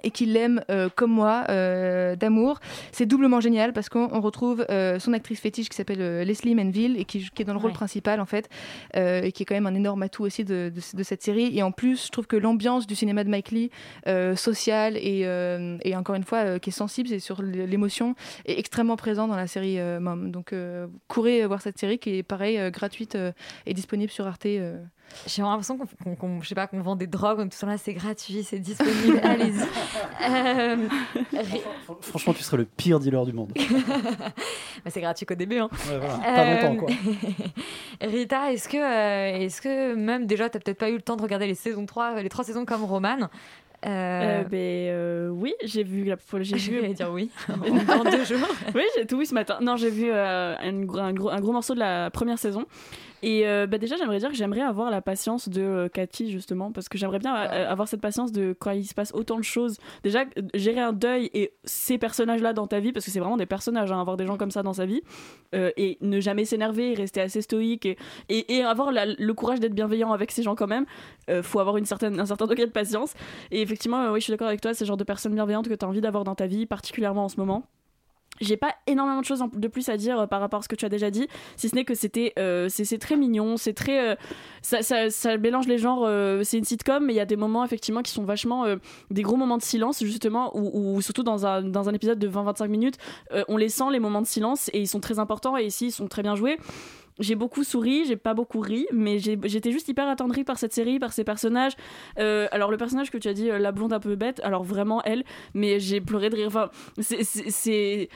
et 0.04 0.12
qui 0.12 0.26
l'aime 0.26 0.64
euh, 0.70 0.90
comme 0.96 1.12
moi 1.12 1.46
euh, 1.50 2.16
d'amour. 2.16 2.60
C'est 2.92 3.06
doublement 3.06 3.40
génial 3.42 3.74
parce 3.74 3.90
qu'on 3.90 4.10
on 4.12 4.22
retrouve 4.22 4.66
euh, 4.70 5.00
son 5.00 5.14
actrice 5.14 5.40
fétiche 5.40 5.70
qui 5.70 5.76
s'appelle 5.76 6.22
Leslie 6.24 6.56
Manville 6.56 7.00
et 7.00 7.06
qui, 7.06 7.30
qui 7.34 7.42
est 7.42 7.46
dans 7.46 7.54
le 7.54 7.60
rôle 7.60 7.72
Ouais. 7.72 7.76
principal 7.76 8.20
en 8.20 8.26
fait 8.26 8.50
et 8.96 9.32
qui 9.32 9.44
est 9.44 9.46
quand 9.46 9.56
même 9.56 9.68
un 9.68 9.76
énorme 9.76 10.02
atout 10.04 10.24
aussi 10.24 10.44
de, 10.44 10.72
de- 10.74 10.98
de 10.98 11.04
cette 11.04 11.22
série. 11.24 11.58
Et 11.58 11.64
en 11.64 11.72
plus, 11.72 12.06
je 12.08 12.12
trouve 12.12 12.28
que 12.28 12.36
l'ambiance 12.36 12.88
du 12.88 12.96
cinéma 12.96 13.24
de 13.24 13.30
Mike 13.30 13.52
Lee, 13.52 13.70
euh, 14.08 14.36
social 14.36 14.98
et, 14.98 15.22
et 15.84 15.96
encore 15.96 16.16
une 16.16 16.24
fois 16.24 16.60
qui 16.60 16.70
est 16.70 16.74
sensible, 16.74 17.10
c'est 17.10 17.20
sur 17.20 17.42
l'émotion, 17.42 18.16
est 18.46 18.58
extrêmement 18.60 18.96
présent 18.98 19.28
dans 19.28 19.36
la 19.36 19.48
série 19.48 19.78
Mom. 20.00 20.32
Donc 20.32 20.54
courez 21.08 21.46
voir 21.46 21.62
cette 21.62 21.78
série 21.78 22.00
qui 22.00 22.18
est 22.18 22.24
pareil 22.24 22.60
gratuite 22.72 23.18
et 23.66 23.74
disponible 23.74 24.12
sur 24.12 24.28
Arte. 24.28 24.48
Euh. 25.14 25.18
J'ai 25.28 25.42
l'impression 25.42 25.78
qu'on, 25.78 25.86
qu'on- 26.04 26.16
qu'on- 26.16 26.42
je 26.42 26.48
sais 26.48 26.56
pas, 26.56 26.68
qu'on 26.68 26.82
vend 26.82 26.96
des 26.96 27.08
drogues, 27.08 27.50
tout 27.50 27.58
ça 27.58 27.68
là, 27.68 27.78
c'est 27.78 27.94
gratuit, 27.94 28.44
c'est 28.44 28.60
disponible, 28.60 29.20
allez-y. 29.24 29.62
Euh, 30.30 30.88
Franchement, 32.02 32.34
tu 32.34 32.44
serais 32.44 32.58
le 32.58 32.66
pire 32.66 33.00
dealer 33.00 33.26
du 33.26 33.34
monde. 33.34 33.52
Bah, 34.84 34.90
c'est 34.90 35.02
gratuit 35.02 35.28
qu'au 35.28 35.36
début. 35.36 35.60
Hein. 35.60 35.70
Ouais, 35.92 36.00
voilà. 36.00 36.18
Pas 36.18 36.54
longtemps, 36.70 36.76
quoi. 36.86 36.90
Rita, 38.02 38.52
est-ce 38.52 38.68
que, 38.68 38.78
euh, 38.78 39.38
est-ce 39.46 39.62
que 39.62 39.94
même 39.94 40.26
déjà, 40.26 40.50
t'as 40.50 40.58
peut-être 40.60 40.80
pas 40.80 40.90
eu 40.90 40.96
le 40.96 41.02
temps 41.02 41.16
de 41.18 41.22
regarder 41.22 41.46
les 41.46 41.54
saisons 41.54 41.86
3, 41.86 42.20
les 42.22 42.30
trois 42.30 42.44
saisons 42.44 42.66
comme 42.66 42.84
Roman 42.84 43.30
Euh, 43.86 44.44
ben, 44.44 44.58
euh, 44.58 45.30
oui, 45.30 45.54
j'ai 45.64 45.84
vu 45.84 46.04
la 46.06 46.16
j'ai 46.42 46.56
vu 46.56 46.80
vais 46.82 46.94
dire 46.94 47.12
oui. 47.12 47.30
En 47.50 48.04
deux 48.04 48.26
jours. 48.26 48.48
oui, 48.74 48.84
j'ai 48.96 49.06
tout 49.06 49.20
vu 49.20 49.26
ce 49.26 49.36
matin. 49.36 49.58
Non, 49.62 49.76
j'ai 49.76 49.90
vu 49.92 50.10
euh, 50.12 50.56
un, 50.58 50.82
gros- 50.82 51.00
un 51.00 51.14
gros, 51.14 51.30
un 51.30 51.40
gros 51.40 51.52
morceau 51.52 51.76
de 51.76 51.80
la 51.80 52.10
première 52.10 52.40
saison. 52.40 52.66
Et 53.24 53.48
euh, 53.48 53.68
bah, 53.68 53.78
déjà, 53.78 53.96
j'aimerais 53.98 54.20
dire 54.20 54.30
que 54.30 54.36
j'aimerais 54.36 54.62
avoir 54.62 54.90
la 54.90 55.02
patience 55.02 55.48
de 55.50 55.62
euh, 55.62 55.90
Cathy, 55.90 56.32
justement, 56.32 56.72
parce 56.72 56.90
que 56.90 56.98
j'aimerais 56.98 57.20
bien 57.20 57.36
euh, 57.36 57.70
avoir 57.70 57.88
cette 57.88 58.02
patience 58.02 58.32
de 58.32 58.56
quand 58.58 58.72
il 58.72 58.86
se 58.86 58.94
passe 58.94 59.12
autant 59.14 59.38
de 59.38 59.44
choses. 59.44 59.78
Déjà, 60.04 60.26
gérer 60.54 60.80
un 60.80 60.94
deuil 60.94 61.30
et 61.34 61.54
ces 61.64 61.98
personnages-là 61.98 62.54
dans 62.54 62.68
ta 62.68 62.80
vie, 62.80 62.92
parce 62.92 63.06
que 63.06 63.12
c'est 63.12 63.20
vraiment 63.20 63.38
des 63.38 63.46
personnages, 63.46 63.92
hein, 63.92 64.02
avoir 64.02 64.18
des 64.18 64.26
gens 64.26 64.38
comme 64.38 64.52
ça 64.52 64.64
dans 64.64 64.74
sa 64.74 64.86
vie, 64.86 65.02
et 65.54 65.98
ne 66.02 66.20
jamais 66.20 66.46
s'énerver, 66.46 66.94
rester 66.94 67.22
assez 67.22 67.42
stoïque, 67.42 67.86
et, 67.86 67.98
et, 68.30 68.56
et 68.56 68.64
avoir 68.64 68.92
la- 68.92 69.06
le 69.06 69.34
courage 69.34 69.60
d'être 69.60 69.74
bienveillant 69.74 70.12
avec 70.14 70.32
ces 70.32 70.44
gens 70.44 70.56
quand 70.56 70.68
même. 70.68 70.86
Faut 71.44 71.60
avoir 71.60 71.78
une 71.78 71.86
certaine, 71.86 72.20
un 72.20 72.26
certain 72.26 72.48
degré 72.48 72.66
de 72.66 72.72
patience. 72.72 73.14
Et 73.52 73.62
effectivement, 73.62 74.12
oui, 74.12 74.20
je 74.20 74.26
suis 74.26 74.32
d'accord 74.32 74.48
avec 74.48 74.62
toi, 74.62 74.74
c'est 74.74 74.84
le 74.86 74.88
genre 74.88 74.98
de 74.98 75.04
personnes 75.04 75.34
bienveillantes 75.34 75.68
que 75.68 75.74
tu 75.74 75.86
as 75.86 75.88
envie 75.88 76.02
d'avoir 76.02 76.24
dans 76.24 76.36
ta 76.36 76.48
vie, 76.48 76.66
particulièrement 76.66 77.26
en 77.26 77.30
ce 77.30 77.38
moment. 77.38 77.64
J'ai 78.42 78.58
pas 78.58 78.74
énormément 78.88 79.22
de 79.22 79.26
choses 79.26 79.44
de 79.54 79.68
plus 79.68 79.88
à 79.90 79.98
dire 79.98 80.20
euh, 80.20 80.28
par 80.28 80.42
rapport 80.42 80.60
à 80.60 80.64
ce 80.64 80.68
que 80.68 80.76
tu 80.76 80.86
as 80.86 80.90
déjà 80.90 81.10
dit, 81.12 81.28
si 81.56 81.70
ce 81.70 81.76
n'est 81.76 81.86
que 81.86 81.94
c'était 81.96 82.34
euh, 82.38 82.68
c'est 82.70 82.98
très 82.98 83.16
mignon, 83.16 83.56
c'est 83.56 83.74
très 83.74 84.12
euh, 84.12 84.16
ça, 84.62 84.82
ça, 84.82 85.10
ça 85.10 85.38
mélange 85.38 85.68
les 85.68 85.78
genres. 85.78 86.04
euh, 86.06 86.42
c'est 86.44 86.58
une 86.58 86.64
sitcom, 86.66 87.06
mais 87.06 87.14
il 87.14 87.18
y 87.18 87.22
a 87.22 87.26
des 87.26 87.38
moments 87.38 87.64
effectivement 87.64 88.02
qui 88.02 88.12
sont 88.12 88.24
vachement 88.24 88.66
euh, 88.66 88.76
des 89.12 89.22
gros 89.22 89.38
moments 89.38 89.58
de 89.58 89.64
silence 89.64 90.04
justement, 90.04 90.52
ou 90.58 91.02
surtout 91.02 91.24
dans 91.24 91.46
un, 91.46 91.62
dans 91.62 91.88
un 91.88 91.94
épisode 91.94 92.20
de 92.20 92.28
20-25 92.30 92.68
minutes, 92.68 92.98
euh, 93.32 93.44
on 93.48 93.58
les 93.58 93.70
sent 93.70 93.92
les 93.92 94.00
moments 94.00 94.22
de 94.22 94.28
silence 94.28 94.70
et 94.74 94.80
ils 94.82 94.88
sont 94.88 95.00
très 95.00 95.20
importants 95.20 95.58
et 95.58 95.66
ici 95.66 95.88
ils 95.88 95.92
sont 95.92 96.08
très 96.08 96.24
bien 96.24 96.36
joués. 96.36 96.58
J'ai 97.22 97.36
beaucoup 97.36 97.64
souri, 97.64 98.04
j'ai 98.06 98.18
pas 98.18 98.34
beaucoup 98.34 98.60
ri, 98.60 98.86
mais 98.92 99.20
j'étais 99.20 99.72
juste 99.72 99.88
hyper 99.88 100.08
attendrie 100.10 100.44
par 100.44 100.58
cette 100.58 100.74
série, 100.74 101.00
par 101.00 101.14
ces 101.14 101.24
personnages. 101.24 101.74
Euh, 102.20 102.48
alors 102.52 102.70
le 102.72 102.78
personnage 102.78 103.10
que 103.12 103.18
tu 103.18 103.28
as 103.28 103.34
dit, 103.34 103.50
euh, 103.50 103.60
la 103.60 103.72
blonde 103.72 103.94
un 103.94 104.00
peu 104.00 104.16
bête, 104.16 104.42
alors 104.44 104.64
vraiment 104.64 105.02
elle, 105.04 105.24
mais 105.54 105.80
j'ai 105.80 106.02
pleuré 106.02 106.30
de 106.30 106.36
rire. 106.36 106.48
Enfin, 106.48 106.70
c'est- 107.00 108.10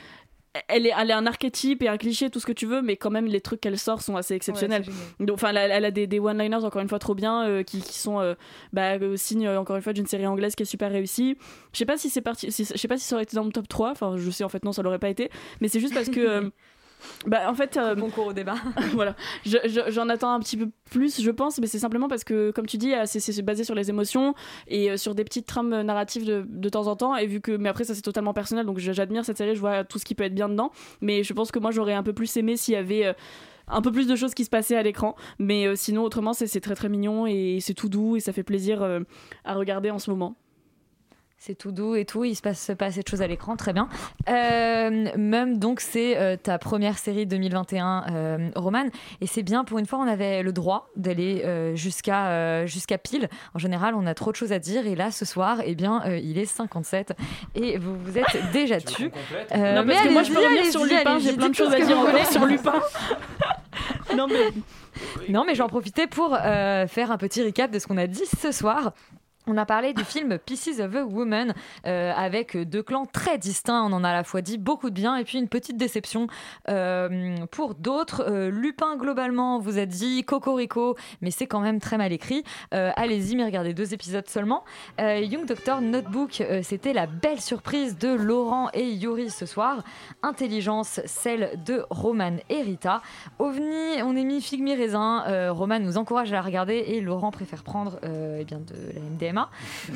elle 0.70 0.86
est, 0.88 0.94
elle 0.98 1.10
est 1.10 1.14
un 1.14 1.26
archétype 1.26 1.84
et 1.84 1.90
un 1.90 1.98
cliché, 1.98 2.30
tout 2.30 2.40
ce 2.40 2.46
que 2.46 2.54
tu 2.54 2.66
veux, 2.66 2.82
mais 2.82 2.96
quand 2.96 3.10
même 3.10 3.26
les 3.26 3.42
trucs 3.42 3.60
qu'elle 3.60 3.78
sort 3.78 4.02
sont 4.02 4.16
assez 4.16 4.36
exceptionnels. 4.36 4.84
Ouais, 5.20 5.26
Donc, 5.26 5.36
enfin, 5.36 5.50
elle, 5.54 5.70
elle 5.70 5.84
a 5.84 5.92
des, 5.92 6.08
des 6.08 6.20
one-liners 6.20 6.64
encore 6.64 6.82
une 6.82 6.88
fois 6.88 6.98
trop 7.00 7.14
bien, 7.14 7.46
euh, 7.46 7.62
qui, 7.64 7.82
qui 7.82 8.00
sont 8.00 8.22
euh, 8.22 8.36
bah, 8.72 8.94
signe 9.18 9.50
encore 9.50 9.76
une 9.76 9.82
fois 9.82 9.92
d'une 9.92 10.08
série 10.08 10.26
anglaise 10.26 10.56
qui 10.56 10.64
est 10.64 10.66
super 10.66 10.90
réussie. 10.92 11.36
Je 11.74 11.78
sais 11.78 11.86
pas 11.86 11.98
si 11.98 12.10
c'est 12.10 12.22
parti, 12.22 12.48
je 12.52 12.64
sais 12.64 12.88
pas 12.88 12.98
si 12.98 13.04
ça 13.04 13.16
aurait 13.16 13.24
été 13.24 13.36
dans 13.36 13.44
mon 13.44 13.52
top 13.52 13.68
3, 13.68 13.92
enfin 13.92 14.16
je 14.16 14.30
sais 14.32 14.46
en 14.46 14.50
fait 14.50 14.64
non 14.64 14.72
ça 14.72 14.82
l'aurait 14.82 14.98
pas 15.00 15.10
été, 15.10 15.30
mais 15.60 15.68
c'est 15.68 15.82
juste 15.82 15.94
parce 15.94 16.10
que 16.10 16.20
euh, 16.46 16.50
bah 17.26 17.50
en 17.50 17.54
fait 17.56 17.78
euh, 17.78 17.96
concours 17.96 18.28
au 18.28 18.34
débat. 18.34 18.56
voilà, 18.94 19.16
Je- 19.46 19.58
je- 19.66 19.92
j'en 19.92 20.10
attends 20.10 20.32
un 20.34 20.40
petit 20.40 20.58
peu 20.58 20.70
plus, 20.92 21.22
je 21.22 21.32
pense, 21.32 21.60
mais 21.60 21.68
c'est 21.68 21.80
simplement 21.80 22.08
parce 22.08 22.24
que, 22.24 22.52
comme 22.52 22.66
tu 22.66 22.78
dis, 22.78 22.94
euh, 22.94 23.04
c'est- 23.06 23.42
basé 23.42 23.64
sur 23.64 23.76
les 23.76 23.90
émotions 23.90 24.34
et 24.68 24.92
euh, 24.92 24.98
sur 24.98 25.16
des 25.16 25.24
petites 25.24 25.46
trames 25.46 25.82
narratives 25.82 26.26
de, 26.26 26.46
de 26.48 26.70
temps 26.70 26.88
en 26.88 26.96
temps. 26.96 27.16
Et 27.16 27.26
vu 27.28 27.42
que, 27.42 27.52
mais 27.52 27.70
après, 27.70 27.84
ça 27.84 27.94
c'est 27.96 28.02
totalement 28.02 28.34
personnel, 28.34 28.66
donc 28.66 28.80
j'admire 28.80 29.26
cette 29.26 29.38
série, 29.38 29.56
je 29.56 29.60
vois 29.60 29.84
tout 29.84 30.00
ce 30.00 30.06
qui 30.06 30.16
peut 30.16 30.24
être 30.24 30.36
bien 30.36 30.50
dedans. 30.50 30.72
Mais 31.02 31.24
je 31.24 31.34
pense 31.34 31.52
que 31.52 31.60
moi 31.60 31.72
j'aurais 31.72 31.94
un 31.94 32.04
peu 32.04 32.14
plus 32.14 32.36
aimé 32.38 32.58
s'il 32.58 32.74
y 32.74 32.78
avait. 32.78 33.06
euh, 33.06 33.14
un 33.68 33.82
peu 33.82 33.92
plus 33.92 34.06
de 34.06 34.16
choses 34.16 34.36
qui 34.36 34.46
se 34.46 34.52
passaient 34.52 34.76
à 34.76 34.84
l'écran, 34.84 35.16
mais 35.40 35.66
euh, 35.66 35.76
sinon 35.76 36.04
autrement 36.04 36.34
c'est 36.34 36.46
c'est 36.46 36.62
très 36.62 36.76
très 36.76 36.88
mignon 36.88 37.26
et 37.26 37.58
c'est 37.62 37.74
tout 37.74 37.90
doux 37.90 38.16
et 38.16 38.20
ça 38.20 38.32
fait 38.32 38.44
plaisir 38.44 38.84
euh, 38.84 39.00
à 39.44 39.56
regarder 39.56 39.90
en 39.90 39.98
ce 39.98 40.12
moment. 40.12 40.36
C'est 41.38 41.56
tout 41.56 41.72
doux 41.72 41.96
et 41.96 42.06
tout, 42.06 42.24
il 42.24 42.34
se 42.36 42.42
passe 42.42 42.72
pas 42.80 42.86
assez 42.86 43.02
de 43.04 43.08
choses 43.08 43.22
à 43.22 43.28
l'écran, 43.28 43.56
très 43.56 43.72
bien. 43.72 43.88
Euh, 44.30 45.06
même 45.16 45.60
donc 45.60 45.80
c'est 45.80 46.18
euh, 46.18 46.38
ta 46.38 46.58
première 46.58 46.98
série 46.98 47.28
2021 47.28 48.06
euh, 48.10 48.50
Roman 48.56 48.86
et 49.22 49.28
c'est 49.28 49.44
bien 49.44 49.64
pour 49.64 49.78
une 49.78 49.86
fois 49.86 50.00
on 50.00 50.08
avait 50.08 50.42
le 50.42 50.54
droit 50.54 50.90
d'aller 50.96 51.44
euh, 51.46 51.76
jusqu'à 51.76 52.30
euh, 52.30 52.66
jusqu'à 52.66 52.98
pile. 52.98 53.30
En 53.54 53.60
général 53.60 53.94
on 53.96 54.08
a 54.08 54.16
trop 54.16 54.32
de 54.32 54.36
choses 54.36 54.54
à 54.54 54.60
dire 54.60 54.88
et 54.88 54.96
là 54.96 55.12
ce 55.12 55.26
soir 55.26 55.60
eh 55.64 55.76
bien 55.76 56.02
euh, 56.08 56.18
il 56.18 56.40
est 56.40 56.46
57 56.46 57.14
et 57.54 57.78
vous 57.78 57.96
vous 58.00 58.18
êtes 58.18 58.26
déjà 58.54 58.80
tu. 58.82 59.12
Euh, 59.54 59.76
non, 59.76 59.86
parce 59.86 60.02
que 60.02 60.10
moi 60.10 60.24
je 60.24 60.32
peux 60.32 60.40
revenir 60.40 60.66
sur 60.72 60.84
Lupin, 60.84 61.20
j'ai 61.20 61.34
plein 61.34 61.50
de 61.50 61.56
choses 61.56 61.74
à 61.74 61.80
dire 61.80 62.00
encore 62.00 62.26
sur 62.32 62.46
Lupin. 62.46 62.82
non 64.18 64.28
mais 64.28 64.52
Non, 65.30 65.44
mais 65.46 65.54
j'en 65.54 65.68
profitais 65.68 66.08
pour 66.08 66.36
euh, 66.40 66.88
faire 66.88 67.12
un 67.12 67.18
petit 67.18 67.44
recap 67.44 67.70
de 67.70 67.78
ce 67.78 67.86
qu'on 67.88 67.98
a 67.98 68.08
dit 68.08 68.26
ce 68.26 68.52
soir. 68.52 68.94
On 69.48 69.58
a 69.58 69.66
parlé 69.66 69.94
du 69.94 70.04
film 70.04 70.40
Pieces 70.40 70.80
of 70.80 70.96
a 70.96 71.04
Woman 71.04 71.54
euh, 71.86 72.12
avec 72.16 72.58
deux 72.58 72.82
clans 72.82 73.06
très 73.06 73.38
distincts. 73.38 73.84
On 73.84 73.94
en 73.94 74.04
a 74.04 74.10
à 74.10 74.14
la 74.14 74.24
fois 74.24 74.42
dit 74.42 74.58
beaucoup 74.58 74.90
de 74.90 74.96
bien 74.96 75.16
et 75.18 75.24
puis 75.24 75.38
une 75.38 75.50
petite 75.50 75.78
déception 75.78 76.26
euh, 76.68 77.38
pour 77.52 77.76
d'autres. 77.76 78.24
Euh, 78.28 78.50
Lupin, 78.50 78.96
globalement, 78.98 79.60
vous 79.60 79.78
a 79.78 79.86
dit 79.86 80.24
Cocorico, 80.24 80.96
mais 81.22 81.30
c'est 81.30 81.46
quand 81.46 81.60
même 81.60 81.80
très 81.80 81.98
mal 81.98 82.12
écrit. 82.12 82.44
Allez-y, 82.72 83.36
mais 83.36 83.46
regardez 83.46 83.74
deux 83.74 83.94
épisodes 83.94 84.28
seulement. 84.28 84.64
Young 85.00 85.46
Doctor 85.46 85.82
Notebook, 85.82 86.44
c'était 86.64 86.94
la 86.94 87.06
belle 87.06 87.42
surprise 87.42 87.98
de 87.98 88.10
Laurent 88.10 88.70
et 88.74 88.90
Yuri 88.92 89.30
ce 89.30 89.46
soir. 89.46 89.84
Intelligence, 90.24 91.02
celle 91.06 91.60
de 91.66 91.86
Roman 91.90 92.38
et 92.50 92.62
Rita. 92.62 93.02
OVNI, 93.40 94.02
on 94.04 94.16
est 94.16 94.24
mis 94.24 94.42
figue 94.42 94.62
mi 94.62 94.76
raisin. 94.76 95.24
Euh, 95.28 95.52
Roman 95.52 95.80
nous 95.80 95.98
encourage 95.98 96.32
à 96.32 96.36
la 96.36 96.42
regarder 96.42 96.76
et 96.76 97.02
Laurent 97.02 97.32
préfère 97.32 97.64
prendre 97.64 98.00
eh 98.04 98.44
de 98.46 98.76
la 98.94 99.02
MDMA. 99.02 99.35
Cinéma. 99.36 99.50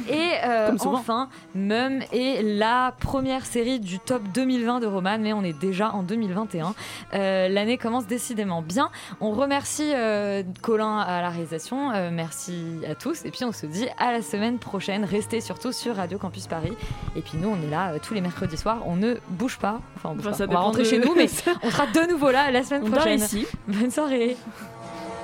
Et 0.10 0.32
euh, 0.46 0.76
enfin, 0.86 1.30
Mum 1.56 2.00
est 2.12 2.42
la 2.44 2.94
première 3.00 3.46
série 3.46 3.80
du 3.80 4.00
top 4.00 4.22
2020 4.34 4.80
de 4.82 4.88
Roman, 4.88 5.18
mais 5.20 5.34
on 5.34 5.44
est 5.44 5.58
déjà 5.58 5.92
en 5.92 6.04
2021. 6.04 6.74
Euh, 7.14 7.48
L'année 7.50 7.78
commence 7.78 8.06
décidément 8.08 8.62
bien. 8.62 8.90
On 9.22 9.32
remercie 9.32 9.92
euh, 9.96 10.44
Colin 10.62 11.00
à 11.00 11.22
la 11.22 11.30
réalisation, 11.30 11.92
euh, 11.92 12.10
merci 12.12 12.64
à 12.90 12.96
tous, 12.96 13.26
et 13.26 13.32
puis 13.32 13.44
on 13.46 13.52
se 13.52 13.66
dit 13.66 13.88
à 13.98 14.12
la 14.12 14.22
semaine 14.22 14.60
prochaine. 14.60 15.04
Restez 15.06 15.42
surtout 15.42 15.72
sur 15.72 15.96
Radio 15.96 16.18
Campus 16.18 16.48
Paris. 16.48 16.74
Et 17.16 17.22
puis 17.22 17.38
nous, 17.38 17.50
on 17.50 17.62
est 17.68 17.70
là 17.72 17.92
euh, 17.94 18.00
tous 18.02 18.14
les 18.14 18.22
mercredis 18.22 18.58
soirs, 18.58 18.80
on 18.86 18.96
ne 18.96 19.16
bouge 19.30 19.58
pas. 19.58 19.80
Enfin, 19.96 20.10
on, 20.12 20.16
bouge 20.16 20.28
Enfin, 20.28 20.32
pas. 20.32 20.38
ça 20.38 20.46
On 20.50 20.54
va 20.54 20.60
rentrer 20.60 20.84
de- 20.84 20.88
chez 20.88 21.00
nous, 21.00 21.14
mais 21.16 21.28
on 21.64 21.70
sera 21.72 21.86
de 21.88 22.10
nouveau 22.12 22.32
là 22.32 22.52
la 22.52 22.64
semaine 22.64 22.82
On 22.86 22.90
dort 22.90 23.00
prochaine. 23.00 23.20
ici. 23.20 23.46
Bonne 23.68 23.92
soirée. 23.92 24.36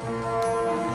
Thank 0.08 0.95